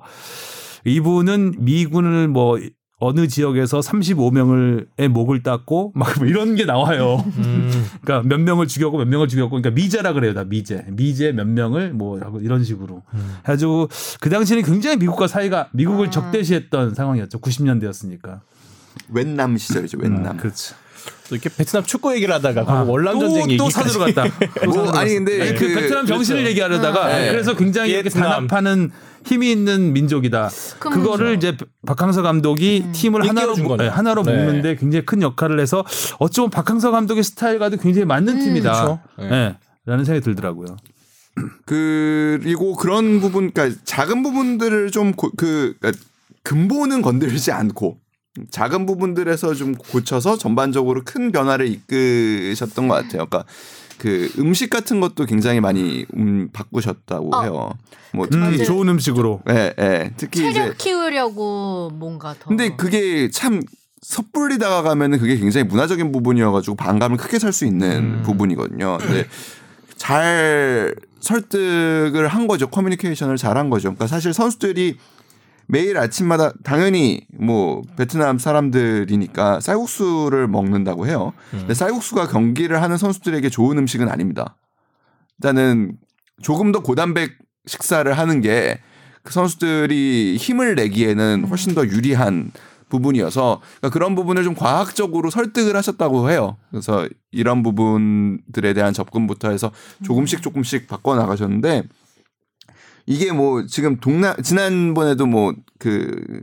이분은 0.83 1.55
미군을 1.59 2.27
뭐 2.27 2.57
어느 2.97 3.27
지역에서 3.27 3.81
35명을의 3.81 5.07
목을 5.09 5.43
땄고 5.43 5.91
막뭐 5.95 6.25
이런 6.27 6.55
게 6.55 6.63
나와요. 6.65 7.23
음. 7.37 7.85
그러니까 8.01 8.27
몇 8.27 8.39
명을 8.39 8.67
죽였고 8.67 8.97
몇 8.97 9.05
명을 9.07 9.27
죽였고 9.27 9.49
그러니까 9.49 9.71
미제라 9.71 10.13
그래요 10.13 10.33
다 10.33 10.45
미제 10.45 10.85
미제 10.91 11.33
몇 11.33 11.45
명을 11.45 11.91
뭐 11.91 12.19
하고 12.19 12.39
이런 12.39 12.63
식으로 12.63 13.03
음. 13.13 13.35
해가지고 13.39 13.89
그 14.21 14.29
당시에는 14.29 14.63
굉장히 14.63 14.95
미국과 14.97 15.27
사이가 15.27 15.69
미국을 15.73 16.07
아. 16.07 16.09
적대시했던 16.09 16.95
상황이었죠 16.95 17.39
90년대였으니까 17.39 18.39
웬남 19.09 19.57
시절이죠. 19.57 19.97
웬남. 19.99 20.37
그렇죠 20.37 20.75
또 21.27 21.35
이렇게 21.35 21.49
베트남 21.49 21.83
축구 21.83 22.13
얘기를 22.15 22.33
하다가 22.33 22.63
아, 22.65 22.83
월남 22.83 23.19
전쟁 23.19 23.43
또, 23.43 23.49
얘기 23.49 23.57
또 23.57 23.69
산으로 23.69 23.99
갔다 23.99 24.23
또 24.63 24.71
뭐, 24.71 24.89
아니. 24.91 25.15
근데 25.15 25.53
그, 25.53 25.67
그- 25.67 25.75
베트남 25.75 26.05
정신을 26.05 26.41
그렇죠. 26.41 26.49
얘기하려다가 26.51 27.07
네. 27.09 27.31
그래서 27.31 27.55
굉장히 27.55 27.91
이렇게. 27.91 28.09
단합하는 28.09 28.91
힘이 29.25 29.51
있는 29.51 29.93
민족이다 29.93 30.49
그거를 30.79 31.35
이제 31.35 31.57
박항서 31.85 32.21
감독이 32.21 32.85
팀을 32.93 33.27
하나로. 33.27 33.55
네, 33.77 33.87
하나로 33.87 34.23
네. 34.23 34.35
묶는데 34.35 34.75
굉장히 34.75 35.05
큰 35.05 35.21
역할을 35.21 35.59
해서 35.59 35.83
어쩌면 36.19 36.49
박항서 36.51 36.91
감독의 36.91 37.23
스타일과도 37.23 37.77
굉장히 37.77 38.05
맞는 38.05 38.39
팀이다 38.39 38.71
그렇죠. 38.71 38.99
네. 39.17 39.29
네. 39.29 39.57
라는 39.85 40.05
생각이 40.05 40.23
들더라고요 40.23 40.77
그리고 41.65 42.75
그런 42.75 43.19
부분, 43.19 43.51
그러니까 43.51 43.77
작은 43.83 44.23
부분들을 44.23 44.91
좀그 44.91 45.75
근본은 46.43 47.01
건드리지 47.01 47.51
않고 47.51 47.97
작은 48.51 48.85
부분들에서 48.85 49.53
좀 49.53 49.75
고쳐서 49.75 50.37
전반적으로 50.37 51.01
큰 51.03 51.31
변화를 51.31 51.67
이끄셨던 51.67 52.87
것 52.87 52.95
같아요. 52.95 53.25
그러니까 53.25 53.45
그 53.97 54.31
음식 54.39 54.69
같은 54.69 54.99
것도 54.99 55.25
굉장히 55.25 55.59
많이 55.59 56.05
음, 56.15 56.49
바꾸셨다고 56.51 57.35
어. 57.35 57.41
해요. 57.43 57.69
뭐 58.13 58.27
음, 58.33 58.51
특히 58.51 58.65
좋은 58.65 58.87
음식으로. 58.89 59.41
예, 59.49 59.73
예. 59.79 60.11
특히 60.17 60.41
이제 60.49 60.53
체력 60.53 60.77
키우려고 60.77 61.91
뭔가 61.93 62.33
더. 62.39 62.47
근데 62.49 62.75
그게 62.75 63.29
참 63.29 63.61
섣불리 64.01 64.57
다가가면은 64.59 65.19
그게 65.19 65.37
굉장히 65.37 65.65
문화적인 65.65 66.11
부분이어가지고 66.11 66.75
반감을 66.75 67.17
크게 67.17 67.39
살 67.39 67.51
수 67.51 67.65
있는 67.65 68.21
부분이거든요. 68.23 68.97
근데 69.01 69.25
잘 69.97 70.93
설득을 71.19 72.27
한 72.27 72.47
거죠. 72.47 72.67
커뮤니케이션을 72.67 73.37
잘 73.37 73.57
한 73.57 73.69
거죠. 73.69 73.89
그러니까 73.89 74.07
사실 74.07 74.33
선수들이 74.33 74.97
매일 75.67 75.97
아침마다 75.97 76.51
당연히 76.63 77.25
뭐 77.33 77.81
베트남 77.97 78.37
사람들이니까 78.37 79.59
쌀국수를 79.59 80.47
먹는다고 80.47 81.07
해요. 81.07 81.33
근데 81.51 81.73
쌀국수가 81.73 82.27
경기를 82.27 82.81
하는 82.81 82.97
선수들에게 82.97 83.49
좋은 83.49 83.77
음식은 83.77 84.09
아닙니다. 84.09 84.57
일단은 85.39 85.97
조금 86.41 86.71
더 86.71 86.81
고단백 86.81 87.37
식사를 87.65 88.11
하는 88.11 88.41
게 88.41 88.79
그 89.25 89.33
선수들이 89.33 90.37
힘을 90.39 90.75
내기에는 90.75 91.45
훨씬 91.49 91.73
더 91.73 91.85
유리한 91.85 92.51
부분이어서 92.89 93.59
그러니까 93.79 93.89
그런 93.89 94.13
부분을 94.13 94.43
좀 94.43 94.53
과학적으로 94.53 95.31
설득을 95.31 95.75
하셨다고 95.75 96.29
해요. 96.29 96.57
그래서 96.69 97.09
이런 97.31 97.63
부분들에 97.63 98.73
대한 98.73 98.93
접근부터 98.93 99.49
해서 99.49 99.71
조금씩 100.03 100.43
조금씩 100.43 100.87
바꿔 100.87 101.15
나가셨는데 101.15 101.83
이게 103.05 103.31
뭐 103.31 103.65
지금 103.65 103.99
동남 103.99 104.41
지난번에도 104.41 105.25
뭐 105.25 105.53
그 105.79 106.41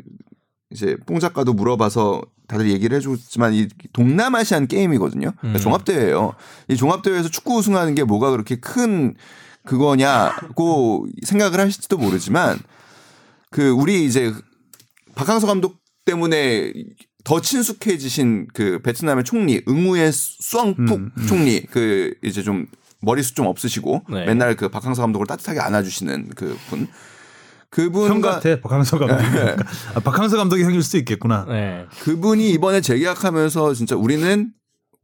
이제 0.71 0.97
뽕 1.07 1.21
작가도 1.21 1.53
물어봐서 1.53 2.23
다들 2.49 2.71
얘기를 2.71 2.97
해줬지만 2.97 3.55
이 3.55 3.69
동남아시안 3.93 4.67
게임이거든요. 4.67 5.33
그러니까 5.39 5.59
음. 5.59 5.63
종합 5.63 5.85
대회예요. 5.85 6.35
이 6.69 6.77
종합 6.77 7.03
대회에서 7.03 7.29
축구 7.29 7.57
우승하는 7.57 7.95
게 7.95 8.05
뭐가 8.05 8.31
그렇게 8.31 8.57
큰 8.57 9.15
그거냐고 9.65 11.07
생각을 11.25 11.61
하실지도 11.61 11.99
모르지만 11.99 12.59
그 13.51 13.71
우리 13.71 14.05
이제 14.05 14.33
박항서 15.15 15.47
감독 15.47 15.79
때문에 16.05 16.73
더 17.25 17.41
친숙해지신 17.41 18.49
그 18.53 18.81
베트남의 18.83 19.25
총리 19.25 19.63
응우의 19.69 20.11
수앙푹 20.13 20.99
음, 20.99 21.13
총리 21.29 21.63
그 21.63 22.15
이제 22.23 22.43
좀 22.43 22.67
머리숱 23.03 23.37
좀 23.37 23.47
없으시고 23.47 24.05
네. 24.11 24.25
맨날 24.27 24.57
그 24.57 24.69
박항서 24.69 25.03
감독을 25.03 25.27
따뜻하게 25.27 25.61
안아주시는 25.61 26.31
그 26.37 26.57
분. 26.69 26.81
형 26.81 26.89
그분과 27.71 28.33
같아 28.41 28.61
박항서 28.61 28.99
감독. 28.99 29.17
아, 29.95 30.01
박항서 30.01 30.37
감독이 30.37 30.63
형일 30.63 30.83
수도 30.83 30.99
있겠구나. 30.99 31.47
네. 31.49 31.87
그분이 32.03 32.51
이번에 32.51 32.83
재계약하면서 32.83 33.73
진짜 33.73 33.97
우리는 33.97 34.53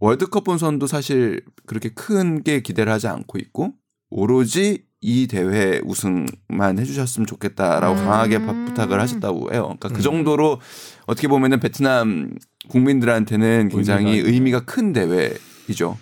월드컵 0.00 0.44
본선도 0.44 0.86
사실 0.86 1.40
그렇게 1.66 1.88
큰 1.88 2.42
게 2.42 2.60
기대를 2.60 2.92
하지 2.92 3.08
않고 3.08 3.38
있고 3.38 3.72
오로지 4.10 4.84
이 5.00 5.26
대회 5.28 5.80
우승만 5.84 6.78
해주셨으면 6.78 7.26
좋겠다라고 7.26 7.98
음. 8.00 8.04
강하게 8.04 8.38
바- 8.44 8.52
부탁을 8.52 9.00
하셨다고 9.00 9.52
해요. 9.54 9.62
그러니까 9.78 9.88
음. 9.88 9.92
그 9.94 10.02
정도로 10.02 10.60
어떻게 11.06 11.26
보면은 11.26 11.60
베트남 11.60 12.32
국민들한테는 12.68 13.70
굉장히 13.70 14.18
의미가 14.18 14.28
의미가 14.28 14.60
큰 14.66 14.92
대회이죠. 14.92 15.96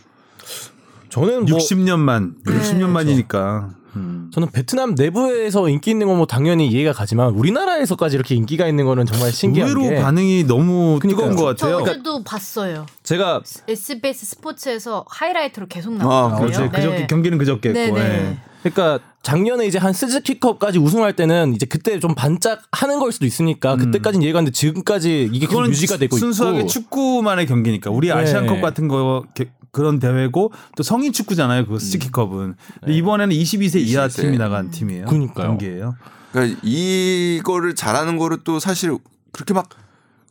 저는 1.17 1.47
뭐 1.47 1.59
60년만, 1.59 2.35
네. 2.45 2.53
60년만이니까. 2.61 3.75
음. 3.97 4.31
저는 4.35 4.49
베트남 4.53 4.95
내부에서 4.95 5.69
인기 5.71 5.91
있는 5.91 6.07
건 6.07 6.17
뭐 6.19 6.27
당연히 6.27 6.67
이해가 6.69 6.93
가지만 6.93 7.31
우리나라에서까지 7.33 8.15
이렇게 8.17 8.35
인기가 8.35 8.67
있는 8.69 8.85
거는 8.85 9.07
정말 9.07 9.33
신기한 9.33 9.71
의외로 9.71 9.89
게 9.89 10.03
반응이 10.03 10.45
너무 10.45 10.99
그러니까요. 11.01 11.09
뜨거운 11.31 11.37
것 11.37 11.45
같아요. 11.45 11.79
저 11.85 11.91
어제도 11.91 12.23
봤어요. 12.23 12.85
제가 13.03 13.41
SBS 13.67 14.27
스포츠에서 14.27 15.07
하이라이트로 15.09 15.67
계속 15.69 15.95
아, 15.95 15.97
나왔거든요. 15.97 16.39
그렇지. 16.47 16.59
그렇죠. 16.71 16.73
그저께 16.91 17.07
경기는 17.07 17.39
그저께 17.39 17.69
했고. 17.71 17.97
네네. 17.97 18.15
예. 18.15 18.37
그러니까 18.63 18.99
작년에 19.23 19.67
이제 19.67 19.79
한 19.79 19.93
스즈키컵까지 19.95 20.79
우승할 20.79 21.15
때는 21.17 21.55
이제 21.55 21.65
그때 21.67 21.99
좀 22.01 22.15
반짝하는 22.15 22.99
걸 22.99 23.13
수도 23.13 23.25
있으니까 23.25 23.77
그때까지는 23.77 24.23
이해가 24.25 24.39
갔는데 24.39 24.53
지금까지 24.55 25.31
이게 25.33 25.47
계속 25.47 25.67
유지가 25.69 25.97
되고 25.97 26.17
순수하게 26.17 26.59
있고 26.61 26.69
축구만의 26.69 27.47
경기니까 27.47 27.91
우리 27.91 28.09
네. 28.09 28.15
아시안컵 28.15 28.61
같은 28.61 28.89
거 28.89 29.25
게- 29.35 29.51
그런 29.77 29.98
대회고 29.98 30.53
또 30.74 30.82
성인 30.82 31.12
축구잖아요. 31.12 31.66
그 31.66 31.78
스키컵은. 31.78 32.55
근데 32.81 32.94
이번에는 32.94 33.36
22세 33.36 33.78
이하 33.81 34.09
22세. 34.09 34.23
팀이 34.23 34.39
나간 34.39 34.70
팀이에요. 34.70 35.05
그러니까요. 35.05 35.48
경기예요. 35.48 35.97
그러니까 36.32 36.59
이거를 36.62 37.74
잘하는 37.74 38.16
거를 38.16 38.39
또 38.43 38.59
사실 38.59 38.97
그렇게 39.32 39.53
막 39.53 39.69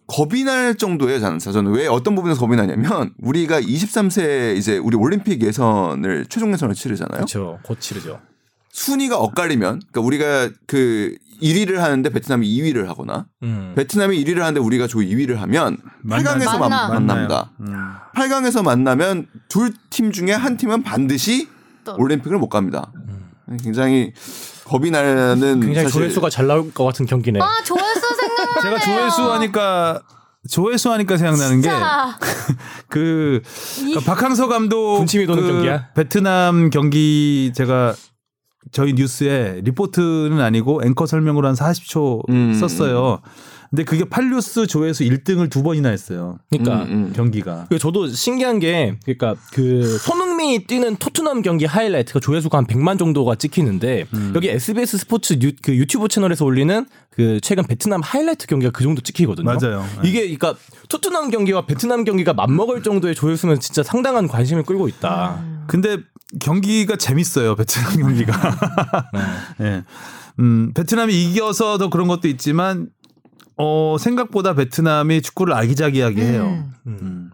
겁이 0.07 0.45
날 0.45 0.73
정도예요. 0.73 1.19
저는 1.19 1.37
저는 1.37 1.73
왜 1.73 1.85
어떤 1.85 2.15
부분에서 2.15 2.39
겁이 2.39 2.55
나냐면 2.55 3.13
우리가 3.19 3.61
23세 3.61 4.57
이제 4.57 4.79
우리 4.79 4.97
올림픽 4.97 5.43
예선을 5.43 6.25
최종 6.27 6.51
예선을 6.51 6.73
치르잖아요. 6.73 7.17
그렇죠. 7.17 7.59
곧 7.61 7.79
치르죠. 7.79 8.19
순위가 8.71 9.19
엇갈리면 9.19 9.81
그러니까 9.91 10.01
우리가 10.01 10.49
그 10.65 11.15
1위를 11.41 11.75
하는데 11.77 12.09
베트남이 12.09 12.47
2위를 12.47 12.85
하거나 12.87 13.25
음. 13.43 13.73
베트남이 13.75 14.23
1위를 14.23 14.39
하는데 14.39 14.59
우리가 14.59 14.87
조 14.87 14.99
2위를 14.99 15.35
하면 15.35 15.77
만나- 16.03 16.33
8강에서 16.35 16.59
만, 16.59 16.69
만나. 16.69 16.87
만납니다. 16.89 17.51
음. 17.61 17.75
8강에서 18.15 18.63
만나면 18.63 19.27
둘 19.49 19.73
팀 19.89 20.11
중에 20.11 20.31
한 20.31 20.57
팀은 20.57 20.83
반드시 20.83 21.47
또. 21.83 21.95
올림픽을 21.97 22.37
못 22.37 22.49
갑니다. 22.49 22.91
굉장히 23.63 24.11
겁이 24.65 24.89
나는 24.91 25.59
굉장히 25.61 25.75
사실 25.87 25.91
조회수가 26.01 26.29
잘 26.31 26.47
나올 26.47 26.73
것 26.73 26.83
같은 26.85 27.05
경기네. 27.05 27.39
아 27.39 27.47
조회수 27.63 28.01
생각나네요. 28.01 28.61
제가 28.63 28.79
조회수 28.79 29.31
하니까 29.33 30.01
조회수 30.49 30.91
하니까 30.91 31.17
생각나는 31.17 31.61
게 31.61 31.69
진짜. 31.69 32.17
그 32.89 33.41
그러니까 33.77 33.99
박항서 34.01 34.47
감독 34.47 34.97
군침이 34.97 35.25
도는 35.27 35.43
그 35.43 35.47
경기야? 35.49 35.89
베트남 35.93 36.69
경기 36.71 37.51
제가 37.55 37.93
저희 38.75 38.91
뉴스에 38.91 39.61
리포트는 39.63 40.41
아니고 40.41 40.81
앵커 40.83 41.05
설명으로 41.05 41.47
한 41.47 41.55
40초 41.55 42.29
음. 42.29 42.53
썼어요. 42.53 43.21
근데 43.75 43.83
그게 43.83 44.05
팔뉴스 44.05 44.67
조회수 44.67 45.03
1등을 45.03 45.49
두 45.49 45.61
번이나 45.61 45.89
했어요. 45.89 46.39
그러니까 46.49 46.83
음, 46.83 47.07
음. 47.09 47.13
경기가. 47.13 47.65
그 47.69 47.77
저도 47.77 48.07
신기한 48.07 48.59
게 48.59 48.95
그러니까 49.03 49.35
그 49.51 49.97
손흥민이 49.97 50.59
뛰는 50.65 50.95
토트넘 50.95 51.41
경기 51.41 51.65
하이라이트가 51.65 52.21
조회수가 52.21 52.57
한 52.57 52.65
100만 52.67 52.97
정도가 52.97 53.35
찍히는데 53.35 54.05
여기 54.33 54.49
SBS 54.49 54.99
스포츠 54.99 55.37
유, 55.41 55.51
그 55.61 55.75
유튜브 55.75 56.07
채널에서 56.07 56.45
올리는 56.45 56.85
그 57.09 57.41
최근 57.41 57.65
베트남 57.65 57.99
하이라이트 58.01 58.47
경기가 58.47 58.71
그 58.71 58.81
정도 58.81 59.01
찍히거든요. 59.01 59.43
맞아요. 59.43 59.85
네. 60.01 60.07
이게 60.07 60.19
그러니까 60.21 60.55
토트넘 60.87 61.29
경기와 61.29 61.65
베트남 61.65 62.05
경기가 62.05 62.31
맞먹을 62.31 62.81
정도의 62.81 63.13
조회수면 63.13 63.59
진짜 63.59 63.83
상당한 63.83 64.29
관심을 64.29 64.63
끌고 64.63 64.87
있다. 64.87 65.43
근데 65.67 65.97
경기가 66.39 66.95
재밌어요. 66.95 67.57
베트남 67.57 67.97
경기가. 67.97 68.57
예. 69.59 69.83
음, 70.39 70.73
베트남이 70.73 71.13
이겨서 71.13 71.77
더 71.77 71.89
그런 71.89 72.07
것도 72.07 72.27
있지만 72.27 72.89
어, 73.57 73.95
생각보다 73.99 74.53
베트남이 74.53 75.21
축구를 75.21 75.53
아기자기하게 75.53 76.21
해요. 76.23 76.65
음. 76.87 76.97
음. 77.01 77.31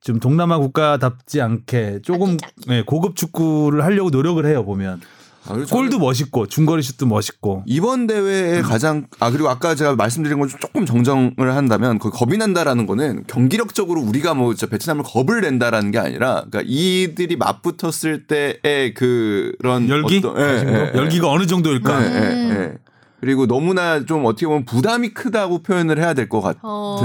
좀 0.00 0.20
동남아 0.20 0.58
국가답지 0.58 1.40
않게 1.40 2.00
조금 2.02 2.36
예, 2.70 2.82
고급 2.86 3.16
축구를 3.16 3.82
하려고 3.84 4.10
노력을 4.10 4.44
해요 4.46 4.64
보면 4.64 5.00
아, 5.48 5.54
골도 5.70 5.98
멋있고 5.98 6.46
중거리 6.46 6.82
슛도 6.82 7.06
멋있고 7.06 7.64
이번 7.66 8.06
대회의 8.06 8.62
가장 8.62 9.08
아 9.18 9.30
그리고 9.30 9.48
아까 9.48 9.74
제가 9.74 9.96
말씀드린 9.96 10.38
걸 10.38 10.48
조금 10.48 10.86
정정을 10.86 11.54
한다면 11.54 11.98
그 11.98 12.10
겁이 12.10 12.36
난다라는 12.38 12.86
거는 12.86 13.24
경기력적으로 13.26 14.00
우리가 14.02 14.34
뭐 14.34 14.54
진짜 14.54 14.70
베트남을 14.70 15.02
겁을 15.04 15.40
낸다라는 15.40 15.90
게 15.90 15.98
아니라 15.98 16.44
그러니까 16.48 16.62
이들이 16.64 17.34
맞붙었을 17.36 18.28
때의 18.28 18.94
그런 18.94 19.88
열기 19.88 20.18
어떤- 20.18 20.38
예, 20.40 20.42
예, 20.64 20.92
예. 20.94 20.98
열기가 20.98 21.28
어느 21.28 21.46
정도일까? 21.46 22.04
예, 22.04 22.08
예, 22.14 22.50
예. 22.50 22.74
그리고 23.20 23.46
너무나 23.46 24.04
좀 24.04 24.24
어떻게 24.26 24.46
보면 24.46 24.64
부담이 24.64 25.10
크다고 25.14 25.62
표현을 25.62 25.98
해야 25.98 26.14
될 26.14 26.28
것 26.28 26.40
같은 26.40 26.60
어. 26.62 26.98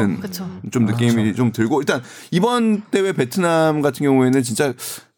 좀 0.72 0.85
느낌이 0.85 1.34
좀 1.35 1.52
들고 1.52 1.80
일단 1.81 2.02
이번 2.31 2.81
대회 2.91 3.14
베트남 3.14 3.81
같은 3.81 4.03
경우에는 4.06 4.44
진짜 4.44 4.73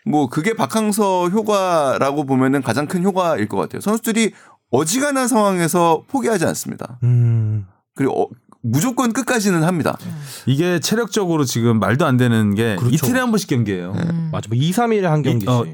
뭐 0.05 0.29
그게 0.29 0.53
박항서 0.53 1.29
효과라고 1.29 2.25
보면은 2.25 2.61
가장 2.61 2.87
큰 2.87 3.03
효과일 3.03 3.47
것 3.49 3.57
같아요. 3.57 3.81
선수들이 3.81 4.31
어지간한 4.71 5.27
상황에서 5.27 6.03
포기하지 6.07 6.45
않습니다. 6.45 6.99
음. 7.03 7.65
그리고 7.95 8.23
어, 8.23 8.27
무조건 8.61 9.13
끝까지는 9.13 9.63
합니다. 9.63 9.97
이게 10.45 10.79
체력적으로 10.79 11.43
지금 11.45 11.79
말도 11.79 12.05
안 12.05 12.17
되는 12.17 12.53
게 12.55 12.75
그렇죠. 12.77 12.93
이틀에 12.95 13.19
한 13.19 13.31
번씩 13.31 13.49
경기예요. 13.49 13.93
음. 13.95 14.29
맞아. 14.31 14.47
뭐 14.49 14.57
2, 14.57 14.71
3일에 14.71 15.01
한 15.03 15.21
경기지. 15.21 15.49
어, 15.49 15.65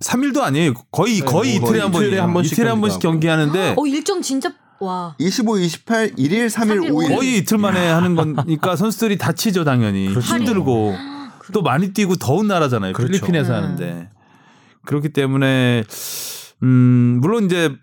3일도 0.00 0.40
아니에요. 0.40 0.74
거의 0.90 1.20
거의 1.20 1.58
뭐 1.58 1.68
이틀에 1.68 1.80
한 1.80 1.88
이틀에 1.90 2.00
번이에요. 2.06 2.22
한 2.22 2.32
번씩 2.32 2.52
이틀에 2.52 2.68
한 2.68 2.80
번씩 2.80 3.00
경기하는데 3.00 3.74
어 3.76 3.86
일정 3.86 4.22
진짜 4.22 4.52
와. 4.80 5.14
25, 5.18 5.58
28, 5.58 6.10
1일, 6.12 6.46
3일, 6.46 6.48
삼일, 6.48 6.80
5일. 6.90 7.14
거의 7.14 7.38
이틀 7.38 7.58
만에 7.58 7.86
하는 7.88 8.14
거니까 8.16 8.76
선수들이 8.76 9.18
다치죠 9.18 9.64
당연히 9.64 10.08
힘들고 10.08 10.94
또 11.52 11.62
많이 11.62 11.92
뛰고 11.92 12.16
더운 12.16 12.46
나라잖아요 12.46 12.92
그렇죠. 12.92 13.12
필리핀에서 13.12 13.52
음. 13.52 13.56
하는데 13.56 14.10
그렇기 14.86 15.10
때문에 15.10 15.84
음 16.62 17.18
물론 17.20 17.44
이제 17.44 17.74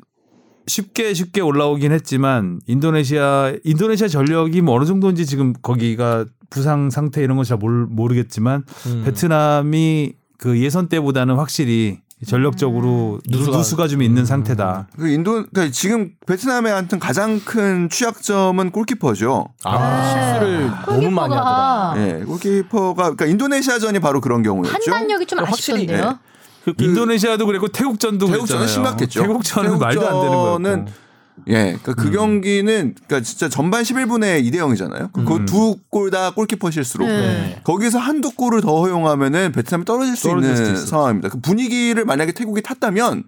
쉽게 0.67 1.13
쉽게 1.13 1.41
올라오긴 1.41 1.91
했지만 1.91 2.59
인도네시아 2.67 3.53
인도네시아 3.63 4.07
전력이 4.07 4.61
뭐 4.61 4.75
어느 4.75 4.85
정도인지 4.85 5.25
지금 5.25 5.53
거기가 5.61 6.25
부상 6.49 6.89
상태 6.89 7.21
이런 7.23 7.37
거잘 7.37 7.57
모르겠지만 7.57 8.63
음. 8.87 9.03
베트남이 9.05 10.13
그 10.37 10.59
예선 10.61 10.87
때보다는 10.89 11.35
확실히 11.35 11.99
전력적으로 12.26 13.19
누- 13.30 13.39
누수가- 13.39 13.57
누수가 13.57 13.88
좀 13.88 14.02
있는 14.02 14.26
상태다. 14.26 14.88
그 14.98 15.07
인도 15.10 15.45
그러니까 15.52 15.69
지금 15.72 16.11
베트남의 16.26 16.73
한튼 16.73 16.98
가장 16.99 17.39
큰 17.41 17.89
취약점은 17.89 18.72
골키퍼죠. 18.72 19.45
아, 19.64 20.39
실수를 20.39 20.72
너무 20.88 21.11
많이 21.11 21.35
하더라. 21.35 21.94
골키퍼가 21.94 21.95
예, 21.98 22.23
골키퍼가 22.26 23.03
그러니까 23.03 23.26
인도네시아전이 23.27 23.99
바로 23.99 24.19
그런 24.22 24.41
경우였죠. 24.41 24.72
판단력이 24.91 25.26
좀 25.27 25.39
확실히, 25.39 25.84
아쉽던데요. 25.84 26.19
그- 26.65 26.73
인도네시아도 26.84 27.45
그랬고 27.45 27.68
태국전도 27.68 28.26
태국전은 28.26 28.61
그랬잖아요. 28.61 28.68
심각했죠. 28.68 29.22
태국전은 29.22 29.77
말도 29.80 30.02
안 30.02 30.14
되는 30.14 30.22
태국전은 30.31 30.85
거였고. 30.85 31.06
예, 31.47 31.77
그러니까 31.81 31.93
그 31.93 32.11
경기는 32.11 32.95
그러니까 33.07 33.22
진짜 33.26 33.47
전반 33.47 33.84
11분에 33.84 34.43
2대 34.43 34.55
0이잖아요. 34.55 35.14
그 35.14 35.45
두 35.45 35.77
골 35.89 36.09
다 36.11 36.31
골키퍼 36.31 36.72
실수로. 36.72 37.05
네. 37.05 37.61
거기서 37.64 37.99
한두 37.99 38.31
골을 38.31 38.61
더 38.61 38.80
허용하면은 38.81 39.51
베트남이 39.53 39.85
떨어질 39.85 40.15
수 40.15 40.27
떨어질 40.30 40.51
있는. 40.51 40.76
상황입니다. 40.85 41.30
그 41.30 41.39
분위기를 41.39 42.03
만약에 42.05 42.31
태국이 42.34 42.61
탔다면 42.61 43.23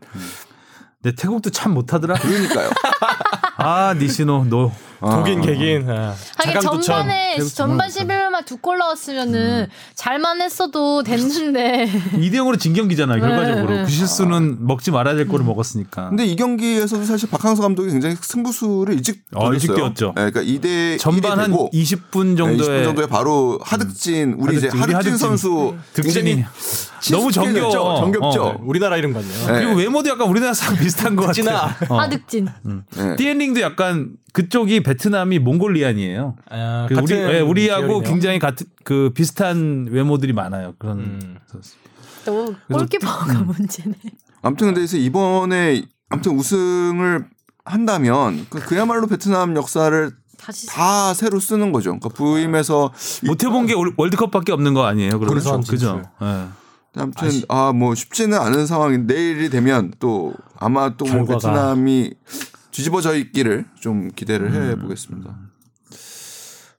근데 1.02 1.16
태국도 1.16 1.50
참 1.52 1.74
못하더라. 1.74 2.16
그러니까요. 2.16 2.70
아 3.58 3.94
니시노 3.98 4.46
너 4.50 4.72
독인 5.00 5.42
개긴 5.42 5.90
아, 5.90 6.14
하긴. 6.38 6.60
전반에 6.62 7.38
전반 7.40 7.90
정말 7.90 7.90
11분만 7.90 8.46
두골 8.46 8.78
넣었으면은 8.80 9.68
잘만 9.96 10.42
했어도 10.42 11.04
됐는데 11.04 11.88
2대 12.16 12.34
0으로 12.36 12.60
진 12.60 12.74
경기잖아요. 12.74 13.20
결과적으로 13.22 13.76
네. 13.76 13.84
그 13.86 13.90
실수는 13.90 14.58
먹지 14.66 14.92
말아야 14.92 15.16
될 15.16 15.28
거를 15.28 15.46
먹었으니까. 15.46 16.10
근데 16.10 16.26
이 16.26 16.36
경기에서도 16.36 17.04
사실 17.06 17.30
박항서 17.30 17.62
감독이 17.62 17.90
굉장히 17.92 18.16
승부수를 18.20 18.94
일찍 18.96 19.24
어. 19.36 19.54
일찍 19.54 19.74
띄웠죠. 19.74 20.14
예, 20.18 20.30
그러니까 20.32 20.42
2대 20.42 21.00
전반 21.00 21.40
한 21.40 21.52
20분 21.52 21.70
네, 21.72 21.82
20분 21.84 22.38
정도에 22.38 22.84
정도에 22.84 23.06
바로 23.08 23.60
하득진 23.64 24.36
우리 24.38 24.58
이제 24.58 24.68
하득진, 24.68 24.84
우리 24.84 24.94
하득진 24.94 25.14
하득진. 25.14 25.18
선수 25.18 25.76
득진이 25.94 26.44
너무 27.12 27.32
정겨워. 27.32 28.00
정겹죠. 28.00 28.44
어. 28.44 28.58
우리나라 28.64 28.98
이름 28.98 29.14
같네요. 29.14 29.48
네. 29.48 29.54
그리고 29.54 29.76
외모도 29.80 30.10
약간 30.10 30.28
우리나라 30.28 30.54
사람 30.54 30.78
비슷한 30.78 31.16
것 31.16 31.28
득진아. 31.28 31.52
같아. 31.52 31.94
어. 31.94 32.00
하득진. 32.00 32.48
네. 32.64 33.16
띠엔링도 33.16 33.62
약간 33.62 34.10
그쪽이 34.34 34.84
베트남이 34.84 35.40
몽골리안이에요. 35.40 36.36
아, 36.50 36.86
그 36.88 36.96
우리 36.96 37.02
같은 37.02 37.18
예, 37.34 37.40
우리하고 37.40 37.88
계열이네요. 37.88 38.12
굉장히 38.12 38.40
같은 38.40 38.68
그 38.84 39.12
비슷한 39.14 39.88
외모들이 39.90 40.34
많아요. 40.34 40.76
그런 40.78 41.00
음. 41.00 41.38
또 42.26 42.56
골키퍼가 42.72 43.34
문제네. 43.44 43.96
아무튼 44.42 44.68
근데 44.68 44.80
그래서 44.82 44.98
이번에 44.98 45.84
아무튼 46.10 46.34
우승을 46.38 47.26
한다면 47.66 48.46
그 48.50 48.60
그야말로 48.60 49.08
베트남 49.08 49.56
역사를 49.56 50.12
다시 50.38 50.68
다 50.68 51.14
새로 51.14 51.40
쓰는 51.40 51.72
거죠. 51.72 51.90
그러니까 51.92 52.10
부임에서 52.10 52.94
못 53.26 53.44
해본 53.44 53.66
게 53.66 53.74
올- 53.74 53.94
월드컵밖에 53.98 54.52
없는 54.52 54.74
거 54.74 54.86
아니에요? 54.86 55.20
그렇죠. 55.20 55.60
그죠. 55.68 56.02
예. 56.22 56.46
아무튼 56.96 57.30
아뭐 57.50 57.94
쉽지는 57.96 58.38
않은 58.40 58.66
상황인 58.66 59.06
내일이 59.06 59.50
되면 59.50 59.94
또 60.00 60.34
아마 60.58 60.96
또 60.98 61.06
뭐. 61.06 61.26
베트남이 61.26 62.14
뒤집어져 62.80 63.16
있기를 63.16 63.66
좀 63.82 64.10
기대를 64.16 64.54
해 64.54 64.76
보겠습니다. 64.80 65.38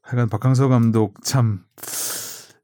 하여간 0.00 0.30
박항서 0.30 0.68
감독 0.68 1.22
참 1.22 1.60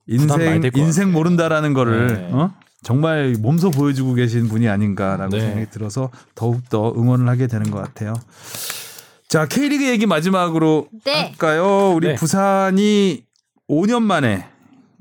인생 0.07 0.63
인생 0.75 1.13
모른다라는 1.13 1.75
거를 1.75 2.07
네. 2.07 2.31
어? 2.33 2.55
정말 2.83 3.35
몸소 3.39 3.73
보여주고 3.73 4.15
계신 4.15 4.49
분이 4.49 4.69
아닌가라고 4.69 5.37
네. 5.37 5.41
생각이 5.41 5.71
들어서 5.71 6.11
더욱 6.35 6.67
더 6.71 6.95
응원을 6.97 7.29
하게 7.29 7.47
되는 7.47 7.71
것 7.71 7.79
같아요. 7.83 8.15
자 9.29 9.47
K리그 9.47 9.87
얘기 9.87 10.07
마지막으로 10.07 10.89
네. 11.05 11.27
할까요? 11.27 11.93
우리 11.95 12.09
네. 12.09 12.15
부산이 12.15 13.25
5년 13.69 14.01
만에 14.03 14.49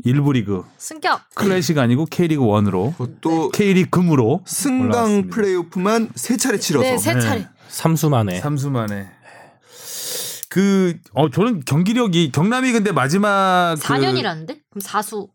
1부 0.05 0.33
리그 0.33 0.63
승격. 0.77 1.21
클래식 1.35 1.77
아니고 1.77 2.05
K리그 2.07 2.43
1으로 2.43 2.91
그것도 2.97 3.51
K리그 3.51 3.89
금으로 3.91 4.41
승강 4.45 4.89
올라왔습니다. 4.89 5.35
플레이오프만 5.35 6.09
세 6.15 6.35
차례 6.37 6.57
치러서 6.57 6.85
네, 6.89 6.97
세 6.97 7.13
네. 7.13 7.19
차례. 7.21 7.47
삼수 7.67 8.09
만에 8.09 8.41
3수 8.41 8.69
만에 8.69 9.07
그 10.49 10.97
어 11.13 11.29
저는 11.29 11.61
경기력이 11.65 12.31
경남이 12.31 12.71
근데 12.71 12.91
마지막 12.91 13.75
그- 13.77 13.83
4년이라는데? 13.83 14.47
그럼 14.69 14.81
4수, 14.81 15.27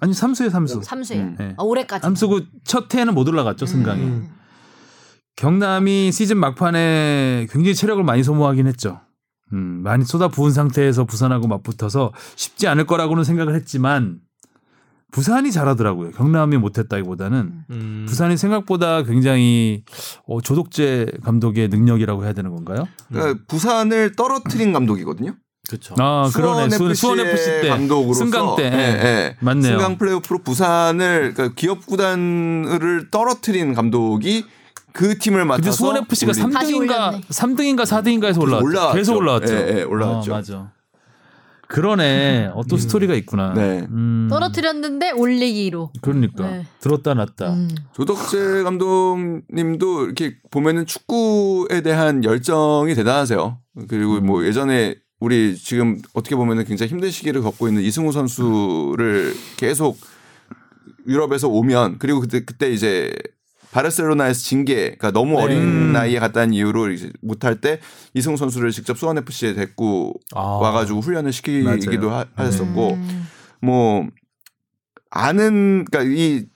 아니 0.00 0.12
3수에 0.12 0.50
3수. 0.50 0.82
3수예요. 0.84 1.18
음. 1.20 1.36
네. 1.38 1.54
아, 1.56 1.62
올해까지. 1.62 2.06
3수고 2.06 2.46
첫 2.64 2.92
해에는 2.94 3.14
못 3.14 3.26
올라갔죠 3.28 3.64
승강이. 3.66 4.02
음. 4.02 4.30
경남이 5.36 6.12
시즌 6.12 6.36
막판에 6.38 7.46
굉장히 7.50 7.74
체력을 7.74 8.02
많이 8.04 8.22
소모하긴 8.22 8.66
했죠. 8.66 9.00
음, 9.52 9.80
많이 9.82 10.04
쏟아 10.04 10.28
부은 10.28 10.50
상태에서 10.52 11.04
부산하고 11.04 11.48
맞붙어서 11.48 12.12
쉽지 12.36 12.68
않을 12.68 12.84
거라고는 12.86 13.24
생각을 13.24 13.54
했지만 13.54 14.18
부산이 15.10 15.50
잘하더라고요. 15.52 16.10
경남이 16.12 16.56
못했다기보다는 16.58 17.52
음. 17.70 18.06
부산이 18.08 18.36
생각보다 18.36 19.02
굉장히 19.02 19.84
어, 20.26 20.40
조덕재 20.40 21.06
감독의 21.24 21.68
능력이라고 21.68 22.24
해야 22.24 22.32
되는 22.32 22.50
건가요? 22.54 22.86
그러니까 23.12 23.40
부산을 23.48 24.14
떨어뜨린 24.16 24.72
감독이거든요. 24.72 25.34
그렇죠. 25.68 25.94
아 25.98 26.28
그러네. 26.34 26.70
수원, 26.70 26.90
FC의 26.90 26.94
수원 26.94 27.20
FC 27.20 27.44
때 27.62 27.68
감독으로서 27.68 28.18
승강 28.24 28.56
때 28.56 28.64
예, 28.64 28.78
예. 28.78 29.36
맞네요. 29.40 29.72
승강 29.78 29.98
플레이오프로 29.98 30.38
부산을 30.40 31.32
그러니까 31.34 31.54
기업 31.54 31.86
구단을 31.86 33.08
떨어뜨린 33.10 33.74
감독이 33.74 34.44
그 34.92 35.16
팀을 35.18 35.44
맡아서 35.44 35.62
근데 35.62 35.70
수원 35.76 35.96
FC가 35.98 36.32
올린- 36.32 36.50
다시 36.50 36.72
3등인가 36.72 36.80
올렸네. 36.80 37.20
3등인가 37.28 37.82
4등인가에서 37.84 38.40
올라왔죠. 38.40 38.66
올라왔죠. 38.66 38.96
계속 38.96 39.16
올라왔죠. 39.16 39.54
예, 39.54 39.74
예, 39.78 39.82
올라왔죠. 39.82 40.32
어, 40.32 40.34
맞아. 40.36 40.72
그러네. 41.70 42.50
어떤 42.54 42.80
스토리가 42.80 43.14
있구나. 43.14 43.54
네. 43.54 43.86
음, 43.90 44.26
떨어뜨렸는데 44.28 45.12
올리기로. 45.12 45.92
그러니까 46.00 46.50
네. 46.50 46.66
들었다 46.80 47.14
놨다. 47.14 47.52
음. 47.52 47.68
조덕재 47.92 48.64
감독님도 48.64 50.04
이렇게 50.06 50.36
보면은 50.50 50.84
축구에 50.84 51.82
대한 51.82 52.24
열정이 52.24 52.96
대단하세요. 52.96 53.58
그리고 53.88 54.14
음. 54.14 54.26
뭐 54.26 54.44
예전에 54.44 54.96
우리 55.20 55.54
지금 55.56 55.98
어떻게 56.12 56.34
보면은 56.34 56.64
굉장히 56.64 56.90
힘든 56.90 57.12
시기를 57.12 57.40
겪고 57.42 57.68
있는 57.68 57.82
이승우 57.82 58.10
선수를 58.10 59.32
계속 59.56 59.96
유럽에서 61.06 61.48
오면 61.48 61.98
그리고 62.00 62.20
그때 62.20 62.44
그때 62.44 62.72
이제 62.72 63.14
바르셀로나에서 63.72 64.40
징계, 64.40 64.96
그러니까 64.96 65.12
너무 65.12 65.36
네. 65.36 65.42
어린 65.42 65.92
나이에 65.92 66.18
갔다는 66.18 66.52
이유로 66.52 66.90
이제 66.90 67.10
못할 67.22 67.60
때 67.60 67.80
이승우 68.14 68.36
선수를 68.36 68.72
직접 68.72 68.98
수원 68.98 69.18
FC에 69.18 69.54
데리고 69.54 70.14
아. 70.34 70.40
와가지고 70.40 71.00
훈련을 71.00 71.32
시키기도. 71.32 71.70
하, 72.10 72.24
하셨었고 72.34 72.94
음. 72.94 73.26
뭐 73.60 74.06
아는 75.10 75.84
그러니까 75.90 76.14
이 76.14 76.46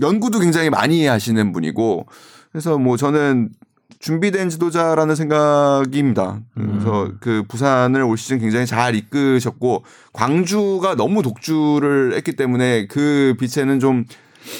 연구도 0.00 0.38
굉장히 0.38 0.70
많이 0.70 1.06
하시는 1.06 1.52
분이고 1.52 2.06
그래서 2.50 2.78
뭐 2.78 2.96
저는 2.96 3.50
준비된 3.98 4.48
지도자라는 4.48 5.14
생각입니다. 5.14 6.40
그래서 6.54 7.04
음. 7.04 7.18
그 7.20 7.44
부산을 7.46 8.02
올 8.02 8.16
시즌 8.16 8.38
굉장히 8.40 8.66
잘 8.66 8.94
이끄셨고 8.96 9.84
광주가 10.12 10.96
너무 10.96 11.22
독주를 11.22 12.14
했기 12.16 12.34
때문에 12.34 12.86
그 12.86 13.36
빛에는 13.38 13.78
좀 13.78 14.04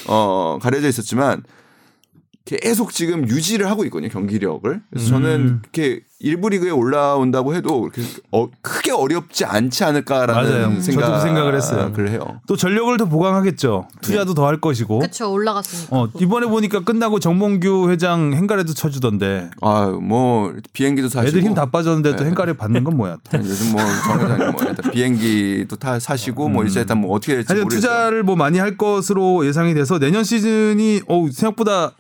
어, 0.06 0.58
가려져 0.62 0.88
있었지만 0.88 1.42
계속 2.44 2.92
지금 2.92 3.28
유지를 3.28 3.70
하고 3.70 3.84
있거든요 3.84 4.10
경기력을. 4.10 4.82
그래서 4.90 5.08
저는 5.08 5.30
음. 5.40 5.60
이렇게 5.62 6.00
일부 6.24 6.48
리그에 6.48 6.70
올라온다고 6.70 7.54
해도 7.54 7.80
그렇게 7.80 8.02
어, 8.30 8.48
크게 8.62 8.92
어렵지 8.92 9.44
않지 9.44 9.82
않을까라는 9.84 10.50
맞아요. 10.50 10.80
생각 10.80 11.00
저도 11.06 11.14
그 11.14 11.20
생각을 11.20 11.54
했어요. 11.56 11.92
을 11.98 12.10
해요. 12.10 12.40
또 12.46 12.56
전력을 12.56 12.96
더 12.96 13.06
보강하겠죠. 13.06 13.88
투자도 14.02 14.34
더할 14.34 14.60
것이고. 14.60 15.00
그쵸, 15.00 15.32
올라갔으니까. 15.32 15.96
어, 15.96 16.08
이번에 16.20 16.46
보니까 16.46 16.80
끝나고 16.80 17.18
정몽규 17.18 17.90
회장 17.90 18.34
행가래도 18.34 18.72
쳐주던데. 18.72 19.50
아뭐 19.60 20.54
비행기도 20.72 21.08
사시고 21.08 21.28
애들 21.28 21.42
힘 21.42 21.54
다 21.54 21.66
빠졌는데 21.70 22.16
또 22.16 22.22
네. 22.22 22.30
행가래 22.30 22.56
받는 22.56 22.82
건 22.84 22.96
뭐야? 22.96 23.18
또. 23.30 23.38
요즘 23.42 23.72
뭐정 23.72 24.20
회장님 24.20 24.52
뭐 24.52 24.62
일단 24.68 24.90
비행기도 24.92 25.76
타 25.76 25.98
사시고 25.98 26.48
뭐 26.48 26.64
이제 26.64 26.80
일단 26.80 26.98
뭐 26.98 27.14
어떻게 27.14 27.34
될지 27.34 27.52
모르겠어요. 27.52 27.80
투자를 27.80 28.22
뭐 28.22 28.36
많이 28.36 28.58
할 28.58 28.76
것으로 28.78 29.44
예상이 29.46 29.74
돼서 29.74 29.98
내년 29.98 30.24
시즌이 30.24 31.02
어우 31.08 31.30
생각보다 31.32 31.92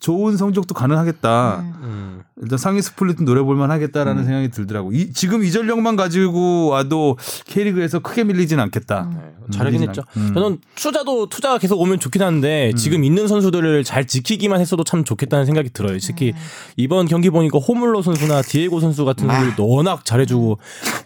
좋은 0.00 0.36
성적도 0.36 0.74
가능하겠다. 0.74 1.58
음. 1.60 1.74
음. 1.82 2.22
일단 2.40 2.56
상위 2.56 2.80
스플릿 2.80 3.20
노려볼만 3.22 3.70
하겠다라는 3.72 4.22
음. 4.22 4.24
생각이 4.24 4.50
들더라고. 4.50 4.92
이, 4.92 5.12
지금 5.12 5.42
이 5.42 5.50
전력만 5.50 5.96
가지고 5.96 6.68
와도 6.68 7.16
K리그에서 7.46 7.98
크게 7.98 8.22
밀리진 8.22 8.60
않겠다. 8.60 9.08
네, 9.12 9.18
잘하긴 9.50 9.80
밀리진 9.80 9.88
했죠. 9.88 10.02
않- 10.16 10.22
음. 10.22 10.34
저는 10.34 10.58
투자도 10.76 11.28
투자가 11.30 11.58
계속 11.58 11.80
오면 11.80 11.98
좋긴 11.98 12.22
한데 12.22 12.72
지금 12.76 13.02
있는 13.02 13.26
선수들을 13.26 13.82
잘 13.82 14.06
지키기만 14.06 14.60
했어도 14.60 14.84
참 14.84 15.02
좋겠다는 15.02 15.46
생각이 15.46 15.70
들어요. 15.70 15.98
특히 16.00 16.32
이번 16.76 17.06
경기 17.06 17.28
보니까 17.30 17.58
호물로 17.58 18.02
선수나 18.02 18.42
디에고 18.42 18.78
선수 18.78 19.04
같은 19.04 19.26
선수들도 19.26 19.68
워낙 19.68 20.04
잘해주고 20.04 20.58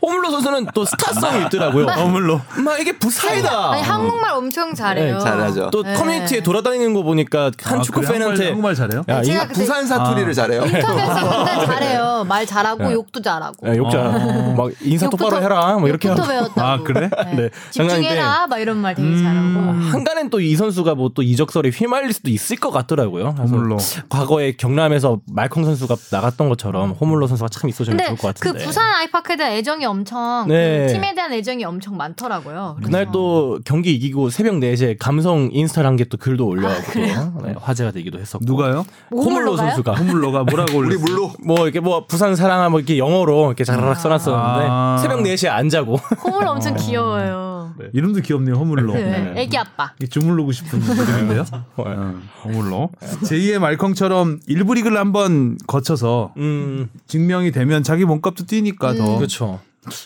호물로 0.02 0.30
선수는 0.32 0.66
또 0.74 0.84
스타성이 0.84 1.46
있더라고요. 1.46 1.86
호물로. 1.86 2.40
막 2.62 2.78
이게 2.78 2.92
부사이다. 2.98 3.72
아니, 3.72 3.80
한국말 3.82 4.32
엄청 4.32 4.74
잘해요. 4.74 5.16
네, 5.16 5.24
잘하죠. 5.24 5.70
또 5.70 5.82
네. 5.82 5.94
커뮤니티에 5.94 6.42
돌아다니는 6.42 6.92
거 6.92 7.02
보니까 7.02 7.50
한 7.62 7.78
아, 7.78 7.82
축구 7.82 8.00
그래? 8.00 8.08
한국말- 8.08 8.18
팬한테 8.18 8.44
한국말 8.48 8.74
잘해요? 8.88 9.04
야, 9.08 9.22
제가 9.22 9.44
이- 9.44 9.48
그때 9.48 9.60
부산 9.60 9.86
사투리를 9.86 10.30
아. 10.30 10.34
잘해요. 10.34 10.62
인터뷰에서 10.64 11.44
굉장히 11.44 11.66
잘해요. 11.66 12.24
말 12.28 12.46
잘하고 12.46 12.84
네. 12.84 12.92
욕도 12.92 13.20
잘하고. 13.22 13.68
야, 13.68 13.76
욕자 13.76 13.98
어. 14.00 14.54
막 14.56 14.70
인사 14.82 15.08
똑바로 15.10 15.42
해라 15.42 15.76
뭐 15.78 15.88
이렇게 15.88 16.08
하고 16.08 16.22
배웠다고. 16.26 16.60
아, 16.60 16.78
그래? 16.82 17.08
네. 17.36 17.48
집중해라 17.70 18.46
막 18.46 18.58
이런 18.58 18.76
말 18.78 18.94
되게 18.94 19.08
음. 19.08 19.16
잘하고. 19.22 19.90
한간엔 19.92 20.30
또 20.30 20.40
이 20.42 20.56
선수가 20.56 20.94
뭐 20.96 21.10
또 21.14 21.22
이적설에 21.22 21.68
휘말릴 21.70 22.12
수도 22.12 22.30
있을 22.30 22.56
것 22.56 22.70
같더라고요. 22.70 23.34
호물로. 23.38 23.76
과거에 24.08 24.52
경남에서 24.52 25.20
말콩 25.30 25.64
선수가 25.64 25.94
나갔던 26.10 26.48
것처럼 26.48 26.92
호물로 26.92 27.26
선수가 27.26 27.48
참 27.50 27.68
있어주면 27.68 27.98
좋을 27.98 28.16
것그 28.16 28.26
같은데. 28.28 28.64
부산 28.64 28.86
아이파크에 28.94 29.36
대한 29.36 29.52
애정이 29.52 29.84
엄청 29.84 30.46
네. 30.48 30.86
그 30.86 30.92
팀에 30.94 31.14
대한 31.14 31.32
애정이 31.34 31.64
엄청 31.64 31.96
많더라고요. 31.98 32.76
그래서 32.78 32.90
그날 32.90 33.08
또 33.12 33.58
경기 33.66 33.92
이기고 33.94 34.30
새벽 34.30 34.54
4시에 34.54 34.96
감성 34.98 35.50
인스타를 35.52 35.86
한게또 35.88 36.16
글도 36.16 36.46
올려가지고 36.46 37.00
아? 37.14 37.32
네, 37.44 37.54
화제가 37.60 37.90
되기도 37.90 38.18
했었고. 38.18 38.44
누가요? 38.46 38.71
호물로 39.10 39.22
호물로가요? 39.24 39.68
선수가 39.68 39.92
호물로가 39.94 40.44
뭐라고 40.44 40.78
우리? 40.78 40.96
물로 40.96 41.32
뭐 41.44 41.64
이렇게 41.64 41.80
뭐 41.80 42.06
부산 42.06 42.34
사랑아 42.34 42.68
뭐 42.68 42.80
이렇게 42.80 42.98
영어로 42.98 43.46
이렇게 43.48 43.64
자라락 43.64 43.98
써놨었는데 44.00 44.66
아. 44.70 44.98
새벽 45.00 45.20
4시에 45.20 45.48
안 45.48 45.68
자고 45.68 45.96
호물 45.96 46.46
엄청 46.46 46.74
귀여워요. 46.76 47.74
이름도 47.94 48.20
귀엽네요. 48.20 48.54
호물로. 48.56 48.92
네. 48.94 49.32
애기 49.36 49.56
아빠. 49.56 49.92
이게 49.98 50.06
주물르고 50.06 50.52
싶은 50.52 50.80
이름인데요. 50.82 51.44
어, 51.76 52.14
호물로. 52.44 52.90
제2의 53.22 53.58
말컹처럼 53.58 54.40
일부 54.46 54.74
리그를 54.74 54.98
한번 54.98 55.56
거쳐서 55.66 56.34
음 56.36 56.88
증명이 57.06 57.50
되면 57.52 57.82
자기 57.82 58.04
몸값도 58.04 58.44
뛰니까 58.46 58.94
더 58.94 59.16
그렇죠. 59.16 59.60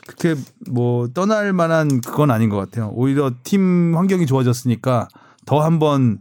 그렇게 0.06 0.40
뭐 0.70 1.08
떠날 1.12 1.52
만한 1.52 2.00
그건 2.00 2.30
아닌 2.30 2.48
것 2.48 2.56
같아요. 2.56 2.90
오히려 2.94 3.32
팀 3.42 3.94
환경이 3.96 4.26
좋아졌으니까 4.26 5.08
더 5.44 5.60
한번 5.62 6.18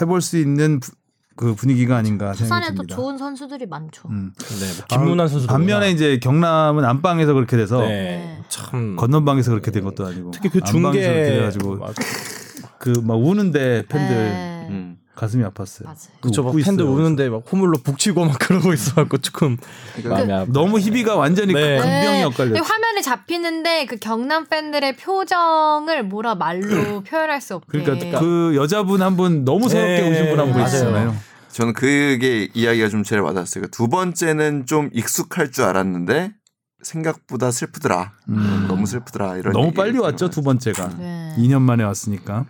해볼 0.00 0.20
수 0.20 0.38
있는 0.38 0.78
부- 0.80 0.92
그 1.36 1.54
분위기가 1.54 1.96
아닌가 1.96 2.32
생각이 2.32 2.42
부산에 2.42 2.66
또 2.68 2.74
듭니다. 2.82 2.96
좋은 2.96 3.18
선수들이 3.18 3.66
많죠. 3.66 4.08
음. 4.08 4.32
네, 4.38 4.66
뭐 4.76 4.86
김문환 4.88 5.28
선수 5.28 5.46
반면에 5.46 5.90
이제 5.90 6.18
경남은 6.18 6.84
안방에서 6.84 7.34
그렇게 7.34 7.56
돼서 7.58 7.80
네, 7.80 8.42
참 8.48 8.96
건넌방에서 8.96 9.50
그렇게 9.50 9.70
된 9.70 9.84
것도 9.84 10.06
아니고 10.06 10.30
특히 10.30 10.48
그 10.48 10.60
안방에서 10.64 10.72
중계 10.72 11.12
그렇게 11.12 11.30
돼가지고 11.36 11.76
막그막 11.76 13.18
우는데 13.18 13.84
팬들 13.88 14.16
네. 14.16 14.50
음. 14.52 14.55
가슴이 15.16 15.42
아팠어요. 15.44 15.84
맞아요. 15.84 15.96
그쵸 16.20 16.42
막 16.44 16.52
팬들 16.54 16.84
있어요. 16.84 16.92
우는데 16.94 17.28
막 17.28 17.42
호물로 17.50 17.78
북치고 17.82 18.24
막 18.26 18.38
그러고 18.38 18.72
있어갖고 18.72 19.18
조금 19.18 19.56
마음이 20.04 20.32
아프. 20.32 20.52
너무 20.52 20.78
희비가 20.78 21.16
완전히 21.16 21.52
네. 21.54 21.78
금병이 21.78 22.18
네. 22.18 22.22
엇갈렸어. 22.24 22.62
화면에 22.62 23.02
잡히는데 23.02 23.86
그 23.86 23.96
경남 23.96 24.46
팬들의 24.46 24.96
표정을 24.96 26.04
뭐라 26.04 26.34
말로 26.36 27.02
표현할 27.02 27.40
수 27.40 27.54
없게. 27.56 27.82
그러니까 27.82 28.20
그 28.20 28.52
여자분 28.56 29.02
한 29.02 29.16
분 29.16 29.44
너무 29.44 29.68
서럽게 29.68 30.02
네. 30.02 30.10
우신 30.10 30.30
분 30.30 30.38
한 30.40 30.52
분. 30.52 30.62
있잖아요. 30.62 31.16
저는 31.50 31.72
그게 31.72 32.50
이야기가 32.52 32.90
좀 32.90 33.02
제일 33.02 33.22
와닿았어요. 33.22 33.62
그두 33.64 33.88
번째는 33.88 34.66
좀 34.66 34.90
익숙할 34.92 35.50
줄 35.50 35.64
알았는데 35.64 36.32
생각보다 36.82 37.50
슬프더라. 37.50 38.12
음. 38.28 38.66
너무 38.68 38.84
슬프더라. 38.84 39.38
이런 39.38 39.54
너무 39.54 39.72
빨리 39.72 39.98
왔죠. 39.98 40.28
두 40.28 40.42
번째가. 40.42 40.90
네. 40.98 41.34
2년 41.38 41.62
만에 41.62 41.82
왔으니까. 41.82 42.44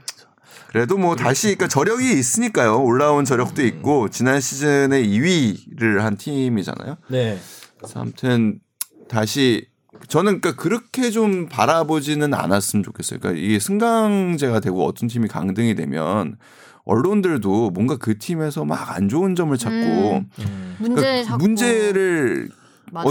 그래도 0.77 0.99
뭐 0.99 1.17
다시 1.17 1.47
그러니까 1.55 1.69
저력이 1.69 2.19
있으니까요. 2.19 2.83
올라온 2.83 3.25
저력도 3.25 3.65
있고 3.65 4.11
지난 4.11 4.43
시즌에 4.43 5.03
2위를 5.05 6.01
한 6.01 6.19
팀이잖아요. 6.19 6.99
네. 7.09 7.39
그래서 7.79 8.01
아무튼 8.01 8.61
다시 9.09 9.69
저는 10.09 10.43
그러니까 10.43 10.63
그렇게 10.63 11.11
좀 11.11 11.49
바라보지는 11.49 12.35
않았으면 12.35 12.83
좋겠어요. 12.83 13.21
그러니까 13.21 13.43
이게 13.43 13.59
승강제가 13.59 14.61
되고 14.61 14.85
어떤 14.85 15.09
팀이 15.09 15.29
강등이 15.29 15.77
되면 15.77 16.37
언론들도 16.85 17.71
뭔가 17.71 17.97
그 17.97 18.19
팀에서 18.19 18.67
막 18.67 18.91
안 18.97 19.09
좋은 19.09 19.35
점을 19.35 19.57
찾고 19.57 19.77
음. 19.77 20.31
음. 20.41 20.77
문제 20.79 21.01
그러니까 21.01 21.25
자꾸 21.25 21.39
문제를 21.43 22.51
막. 22.93 23.05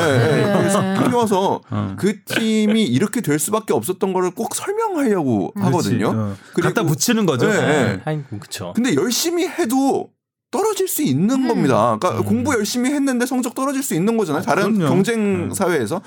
예, 0.00 0.02
예. 0.02 0.44
네. 0.46 0.58
그래서 0.58 0.80
끌려서 1.02 1.60
어. 1.70 1.94
그 1.98 2.22
팀이 2.24 2.82
이렇게 2.84 3.20
될 3.20 3.38
수밖에 3.38 3.72
없었던 3.72 4.12
거를 4.12 4.30
꼭 4.32 4.54
설명하려고 4.54 5.52
하거든요. 5.56 6.12
그렇지. 6.12 6.18
어. 6.18 6.36
그리고- 6.54 6.68
갖다 6.68 6.82
붙이는 6.84 7.26
거죠. 7.26 7.48
네, 7.48 8.00
네. 8.04 8.22
그쵸. 8.40 8.72
근데 8.74 8.94
열심히 8.94 9.46
해도 9.46 10.10
떨어질 10.50 10.86
수 10.88 11.02
있는 11.02 11.42
음. 11.44 11.48
겁니다. 11.48 11.96
그러니까 12.00 12.22
공부 12.28 12.54
열심히 12.54 12.90
했는데 12.90 13.26
성적 13.26 13.54
떨어질 13.54 13.82
수 13.82 13.94
있는 13.94 14.16
거잖아요. 14.16 14.42
다른 14.42 14.74
그럼요. 14.78 14.94
경쟁 14.94 15.48
네. 15.48 15.54
사회에서. 15.54 16.00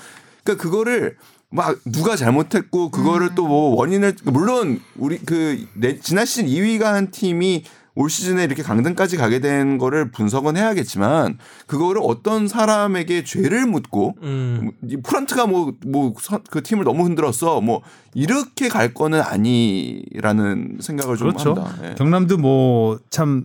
그러니까 0.44 0.62
그거를 0.62 1.16
막 1.50 1.78
누가 1.86 2.14
잘못했고 2.16 2.86
음. 2.86 2.90
그거를 2.90 3.34
또 3.34 3.46
뭐 3.46 3.74
원인을 3.76 4.14
물론 4.24 4.80
우리 4.96 5.18
그 5.18 5.66
내- 5.74 5.98
지난 5.98 6.24
시즌 6.26 6.46
2위가 6.46 6.82
한 6.84 7.10
팀이 7.10 7.64
올 7.98 8.08
시즌에 8.08 8.44
이렇게 8.44 8.62
강등까지 8.62 9.16
가게 9.16 9.40
된 9.40 9.76
거를 9.76 10.12
분석은 10.12 10.56
해야겠지만 10.56 11.36
그거를 11.66 12.00
어떤 12.04 12.46
사람에게 12.46 13.24
죄를 13.24 13.66
묻고 13.66 14.14
음. 14.22 14.70
이 14.88 14.96
프런트가 14.98 15.46
뭐 15.46 15.72
뭐 15.84 16.12
그 16.48 16.62
팀을 16.62 16.84
너무 16.84 17.04
흔들었어 17.04 17.60
뭐 17.60 17.82
이렇게 18.14 18.68
갈 18.68 18.94
거는 18.94 19.20
아니라는 19.20 20.78
생각을 20.80 21.16
좀 21.16 21.30
그렇죠. 21.30 21.54
합니다. 21.54 21.88
예. 21.90 21.94
경남도 21.96 22.38
뭐 22.38 22.98
참 23.10 23.44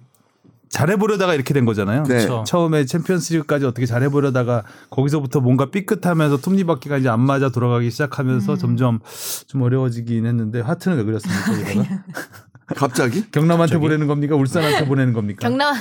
잘해보려다가 0.70 1.36
이렇게 1.36 1.54
된 1.54 1.66
거잖아요. 1.66 2.04
네. 2.04 2.26
그렇죠. 2.26 2.44
처음에 2.48 2.86
챔피언스리그까지 2.86 3.66
어떻게 3.66 3.86
잘해보려다가 3.86 4.64
거기서부터 4.90 5.40
뭔가 5.40 5.70
삐끗하면서 5.70 6.38
톱니바퀴가 6.38 6.98
이제 6.98 7.10
안 7.10 7.20
맞아 7.22 7.50
돌아가기 7.50 7.92
시작하면서 7.92 8.58
점점 8.58 9.00
좀 9.48 9.62
어려워지긴 9.62 10.26
했는데 10.26 10.62
하트는 10.62 10.98
왜 10.98 11.04
그렸습니까? 11.04 11.44
갑자기? 12.76 13.24
경남한테 13.32 13.78
보내는 13.78 14.08
겁니까? 14.08 14.36
울산한테 14.36 14.86
보내는 14.86 15.14
겁니까? 15.14 15.48
경남 15.48 15.76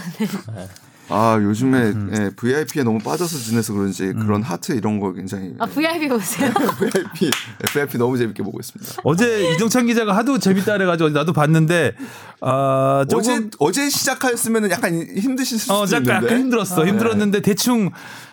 아 1.09 1.39
요즘에 1.43 1.79
음. 1.79 2.11
예, 2.17 2.31
VIP에 2.35 2.85
너무 2.85 2.99
빠져서 2.99 3.37
지내서 3.37 3.75
그런지 3.75 4.13
그런 4.15 4.43
하트 4.43 4.73
이런 4.73 4.99
거 4.99 5.13
굉장히 5.13 5.53
아 5.59 5.67
VIP 5.67 6.09
보세요. 6.09 6.51
VIP 7.15 7.31
VIP 7.71 7.99
너무 7.99 8.17
재밌게 8.17 8.43
보고 8.43 8.59
있습니다. 8.59 9.03
어제 9.05 9.53
이정찬 9.53 9.87
기자가 9.87 10.17
하도 10.17 10.39
재밌다 10.39 10.73
그래가지고 10.73 11.11
나도 11.11 11.33
봤는데 11.35 11.95
아 12.41 13.05
조금 13.11 13.21
어제 13.21 13.51
어제 13.59 13.91
시작하였으면 13.91 14.71
약간 14.71 14.95
힘드실 14.95 15.59
수도 15.59 15.75
어, 15.75 15.85
있는데 15.85 16.07
잠깐 16.07 16.25
약간 16.25 16.39
힘들었어. 16.39 16.87
힘들었는데 16.87 17.41
대충 17.41 17.91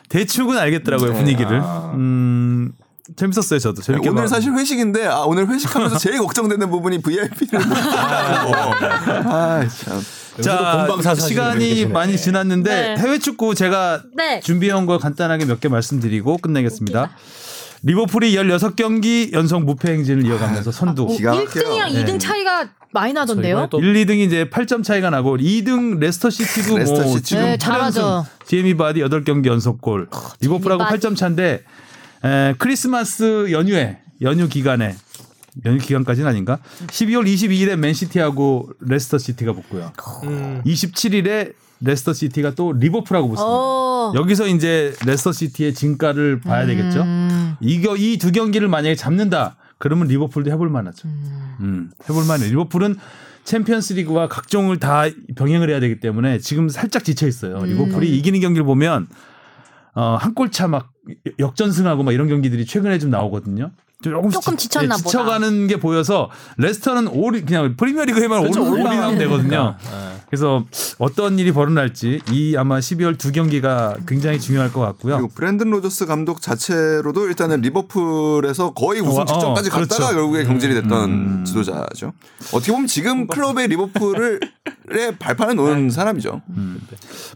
대충은 0.07 0.57
알겠더라고요 0.57 1.13
분위기를. 1.13 1.61
음 1.95 2.71
재밌었어요 3.15 3.59
저도 3.59 3.81
재밌게. 3.81 4.03
네, 4.05 4.09
오늘 4.11 4.23
봐. 4.23 4.27
사실 4.27 4.53
회식인데 4.53 5.05
아 5.07 5.19
오늘 5.21 5.47
회식하면서 5.49 5.97
제일 5.99 6.19
걱정되는 6.19 6.69
부분이 6.69 7.01
VIP를 7.01 7.59
못 7.65 7.73
가고 7.75 8.53
아참 9.29 10.01
자 10.41 11.15
시간이 11.15 11.85
많이. 11.87 12.17
지났는데 12.17 12.69
네. 12.95 12.97
해외 13.01 13.19
축구 13.19 13.55
제가 13.55 14.03
네. 14.15 14.39
준비해온 14.41 14.85
거 14.85 14.97
간단하게 14.97 15.45
몇 15.45 15.59
개 15.59 15.67
말씀드리고 15.69 16.37
끝내겠습니다. 16.37 17.11
리버풀이 17.83 18.35
16경기 18.35 19.31
연속 19.33 19.63
무패 19.63 19.91
행진을 19.91 20.25
이어가면서 20.25 20.71
선두. 20.71 21.05
뭐 21.05 21.15
기가 21.17 21.33
막혀요. 21.33 21.63
1등이랑 21.63 21.93
네. 21.93 22.03
2등 22.05 22.19
차이가 22.19 22.69
많이 22.91 23.13
나던데요. 23.13 23.53
이번에 23.55 23.67
또 23.69 23.79
1, 23.79 23.93
2등이 24.05 24.19
이제 24.27 24.49
8점 24.49 24.83
차이가 24.83 25.09
나고 25.09 25.37
2등 25.37 25.99
레스터 25.99 26.29
시티도 26.29 26.77
레스터 26.77 27.01
뭐 27.03 27.07
시티. 27.15 27.23
지금 27.23 27.43
네, 27.43 27.57
잘하죠. 27.57 28.25
제이미 28.45 28.75
바디 28.75 28.99
8경기 29.01 29.45
연속골. 29.47 30.09
리버풀하고 30.41 30.83
바디. 30.83 30.97
8점 31.07 31.15
차인데 31.15 31.63
에, 32.23 32.53
크리스마스 32.57 33.51
연휴에 33.51 33.99
연휴 34.21 34.47
기간에 34.47 34.95
연휴 35.65 35.79
기간까지는 35.79 36.27
아닌가? 36.29 36.59
12월 36.87 37.25
22일에 37.25 37.75
맨시티하고 37.75 38.69
레스터 38.81 39.17
시티가 39.17 39.53
붙고요. 39.53 39.91
음. 40.25 40.61
27일에 40.65 41.53
레스터 41.81 42.13
시티가 42.13 42.55
또 42.55 42.73
리버풀하고 42.73 43.29
붙습니다. 43.29 43.49
어. 43.51 44.11
여기서 44.15 44.47
이제 44.47 44.93
레스터 45.05 45.31
시티의 45.31 45.73
진가를 45.73 46.39
봐야 46.41 46.65
되겠죠. 46.65 47.01
음. 47.01 47.55
이거 47.61 47.95
이 47.97 48.17
두 48.17 48.31
경기를 48.31 48.67
만약에 48.67 48.95
잡는다. 48.95 49.55
그러면 49.77 50.07
리버풀도 50.07 50.51
해볼 50.51 50.69
만하죠. 50.69 51.07
음, 51.07 51.89
해볼 52.09 52.25
만해. 52.25 52.47
리버풀은 52.49 52.97
챔피언스리그와 53.45 54.27
각종을 54.27 54.77
다 54.77 55.05
병행을 55.35 55.69
해야 55.69 55.79
되기 55.79 55.99
때문에 56.01 56.39
지금 56.39 56.67
살짝 56.69 57.03
지쳐 57.05 57.27
있어요. 57.27 57.63
리버풀이 57.63 58.15
이기는 58.17 58.39
경기를 58.41 58.65
보면 58.65 59.07
어, 59.99 60.15
한 60.15 60.33
골차 60.33 60.69
막 60.69 60.91
역전승하고 61.39 62.03
막 62.03 62.13
이런 62.13 62.29
경기들이 62.29 62.65
최근에 62.65 62.99
좀 62.99 63.09
나오거든요. 63.09 63.71
조금, 64.01 64.29
조금 64.29 64.55
지쳤나 64.55 64.95
보다. 64.95 65.09
지쳐가는 65.09 65.67
게 65.67 65.75
보여서 65.77 66.29
레스터는 66.55 67.09
올 67.09 67.43
그냥 67.43 67.75
프리미어리그에만 67.75 68.39
그렇죠. 68.43 68.61
올 68.61 68.69
올인하면 68.75 68.97
올라가면 68.97 69.19
되거든요. 69.19 69.75
되니까. 69.77 70.19
그래서 70.29 70.63
어떤 70.99 71.37
일이 71.37 71.51
벌어날지 71.51 72.21
이 72.31 72.55
아마 72.55 72.79
12월 72.79 73.17
두 73.17 73.33
경기가 73.33 73.97
굉장히 74.07 74.39
중요할 74.39 74.71
것 74.71 74.79
같고요. 74.79 75.17
그리고 75.17 75.29
브랜든 75.35 75.69
로저스 75.69 76.05
감독 76.05 76.41
자체로도 76.41 77.27
일단은 77.27 77.59
리버풀에서 77.59 78.73
거의 78.73 79.01
우승 79.01 79.23
어, 79.23 79.25
직전까지 79.25 79.69
어, 79.69 79.71
갔다가 79.73 79.95
그렇죠. 79.97 80.13
결국에 80.13 80.45
경질이 80.45 80.75
됐던 80.75 81.09
음. 81.09 81.43
지도자죠. 81.45 82.13
어떻게 82.53 82.71
보면 82.71 82.87
지금 82.87 83.27
클럽의 83.27 83.67
리버풀을 83.67 84.39
의 84.91 85.15
발판을 85.17 85.55
놓은 85.55 85.89
사람이죠. 85.91 86.41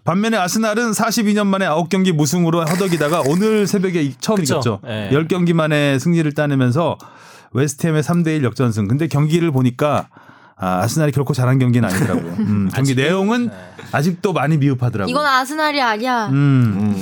반면에 0.04 0.38
아스날은 0.38 0.92
42년 0.92 1.46
만에 1.46 1.68
9경기 1.68 2.12
무승으로 2.12 2.64
허덕이다가 2.66 3.22
오늘 3.30 3.68
새벽에 3.68 4.12
처음 4.20 4.38
그쵸. 4.38 4.56
이겼죠. 4.56 4.80
네. 4.84 5.10
10경기 5.12 5.54
만에 5.54 6.00
승리를 6.00 6.32
따내면서 6.34 6.98
웨스트햄의 7.52 8.02
3대1 8.02 8.44
역전승. 8.44 8.88
근데 8.88 9.08
경기를 9.08 9.52
보니까 9.52 10.08
아, 10.56 10.80
아스날이 10.82 11.12
결코 11.12 11.34
잘한 11.34 11.60
경기는 11.60 11.88
아니더라고요. 11.88 12.34
음, 12.40 12.70
경기 12.74 12.96
내용은 12.96 13.50
아직도 13.92 14.34
많이 14.34 14.58
미흡하더라고요. 14.58 15.12
이건 15.12 15.26
아스날이 15.26 15.82
아니야. 15.82 16.28
음, 16.28 16.96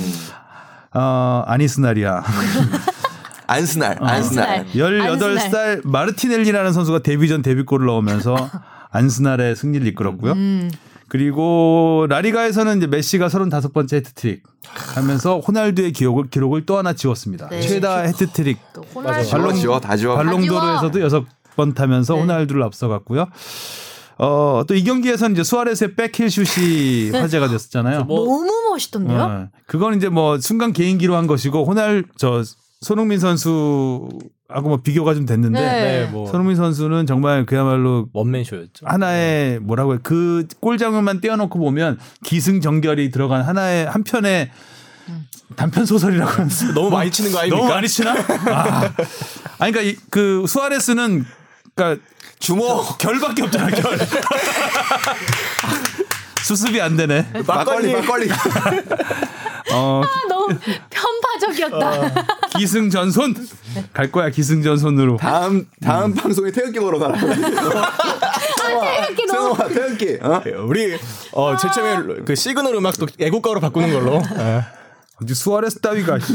어, 0.94 1.44
아니스날이야. 1.46 2.22
안스날, 3.46 3.98
어. 4.00 4.06
안스날. 4.06 4.66
18살 4.74 5.86
마르티넬리라는 5.86 6.72
선수가 6.72 7.00
데뷔 7.00 7.28
전 7.28 7.42
데뷔골을 7.42 7.86
넣으면서 7.86 8.50
안스날의 8.92 9.56
승리를 9.56 9.86
이끌었고요. 9.88 10.32
음. 10.32 10.70
그리고 11.08 12.06
라리가에서는 12.08 12.78
이제 12.78 12.86
메시가 12.86 13.28
35번째 13.28 13.94
해트트릭 13.96 14.42
하면서 14.94 15.40
호날두의 15.40 15.92
기록을, 15.92 16.30
기록을 16.30 16.64
또 16.64 16.78
하나 16.78 16.94
지웠습니다. 16.94 17.48
네. 17.50 17.60
최다 17.60 17.98
해트트릭 18.02 18.58
발롱- 18.94 19.60
지워, 19.60 19.78
다 19.80 19.96
지워. 19.96 20.16
발롱도르에서도 20.16 21.00
여섯 21.02 21.24
번 21.56 21.74
타면서 21.74 22.14
네. 22.14 22.20
호날두를 22.20 22.62
앞서갔고요. 22.62 23.26
어, 24.18 24.62
또 24.66 24.74
이 24.74 24.84
경기에서는 24.84 25.32
이제 25.34 25.42
수아레스의 25.42 25.94
백힐 25.96 26.30
슛이 26.30 27.10
네. 27.12 27.18
화제가 27.18 27.48
됐었잖아요. 27.48 28.04
뭐- 28.04 28.24
너무 28.24 28.70
멋있던데요? 28.70 29.18
어, 29.22 29.48
그건 29.66 29.96
이제 29.96 30.08
뭐 30.08 30.38
순간 30.38 30.72
개인기로 30.72 31.14
한 31.16 31.26
것이고 31.26 31.64
호날 31.66 32.04
저 32.16 32.42
손흥민 32.80 33.18
선수 33.18 34.08
하고 34.52 34.68
뭐 34.68 34.78
비교가 34.78 35.14
좀 35.14 35.26
됐는데 35.26 35.60
네. 35.60 35.82
네, 35.82 36.04
뭐 36.06 36.26
손흥민 36.30 36.56
선수는 36.56 37.06
정말 37.06 37.46
그야말로 37.46 38.08
원맨쇼였죠. 38.12 38.86
하나의 38.86 39.58
뭐라고 39.60 39.94
해그 39.94 40.46
골장면만 40.60 41.20
떼어놓고 41.20 41.58
보면 41.58 41.98
기승전결이 42.24 43.10
들어간 43.10 43.42
하나의 43.42 43.86
한 43.86 44.04
편의 44.04 44.50
단편 45.56 45.84
소설이라고 45.84 46.30
하면 46.30 46.50
너무 46.74 46.90
많이 46.90 47.10
치는 47.10 47.32
거 47.32 47.38
아닙니까? 47.40 47.58
너무 47.62 47.74
많이 47.74 47.88
치나? 47.88 48.12
아, 48.12 48.90
아니 49.58 49.72
그러니까 49.72 49.82
이- 49.82 49.96
그 50.10 50.44
수아레스는 50.46 51.24
그러니까 51.74 52.02
주먹. 52.38 52.98
결밖에 52.98 53.42
없잖아 53.42 53.68
결. 53.70 53.98
수습이 56.54 56.80
안 56.80 56.96
되네. 56.96 57.26
막걸리, 57.46 57.92
막걸리. 57.92 58.30
어, 59.72 60.02
아, 60.04 60.28
너무 60.28 60.54
편파적이었다. 60.90 62.26
기승전손 62.58 63.48
갈 63.92 64.12
거야 64.12 64.30
기승전손으로. 64.30 65.16
다음, 65.16 65.66
다음 65.82 66.14
방송에 66.14 66.50
태극기 66.50 66.78
걸어 66.78 66.98
가라. 66.98 67.18
태극기 67.18 69.26
너무 69.26 69.56
세영아, 69.56 69.68
태극기. 69.68 70.18
어? 70.20 70.42
우리 70.66 70.98
어 71.32 71.56
제처음에 71.56 72.22
그 72.26 72.34
시그널 72.34 72.74
음악도 72.74 73.06
애국가로 73.18 73.60
바꾸는 73.60 73.92
걸로. 73.92 74.22
예. 74.38 74.64
어디 75.22 75.34
수아레스 75.34 75.80
따위가. 75.80 76.18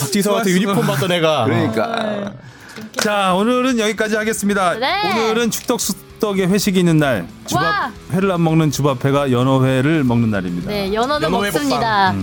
박지성한테 0.00 0.50
유니폼 0.50 0.86
받던 0.86 1.12
애가. 1.12 1.44
그러니까. 1.44 2.32
자 3.00 3.34
오늘은 3.34 3.78
여기까지 3.78 4.16
하겠습니다. 4.16 4.74
네. 4.74 5.12
오늘은 5.12 5.50
축덕쑥덕의 5.50 6.48
회식이 6.48 6.78
있는 6.78 6.98
날. 6.98 7.22
와. 7.22 7.26
주밥 7.46 7.92
회를 8.12 8.30
안 8.30 8.42
먹는 8.44 8.70
주밥회가 8.70 9.32
연어회를 9.32 10.04
먹는 10.04 10.30
날입니다. 10.30 10.68
네, 10.70 10.92
연어도 10.92 11.26
연어회 11.26 11.50
먹습니다. 11.50 12.14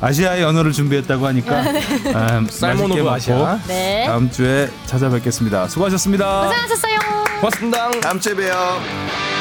아시아의 0.00 0.42
연어를 0.42 0.72
준비했다고 0.72 1.26
하니까 1.26 1.60
음, 1.62 2.46
salmon 2.48 2.87
of 2.87 3.00
맛있게 3.00 3.32
먹고 3.32 3.46
아시아. 3.46 3.58
네. 3.66 4.04
다음 4.06 4.30
주에 4.30 4.68
찾아뵙겠습니다. 4.86 5.68
수고하셨습니다. 5.68 6.42
고생하셨어요. 6.46 6.98
고맙습니다. 7.40 7.90
다음 8.00 8.20
주에 8.20 8.34
봬요. 8.34 9.39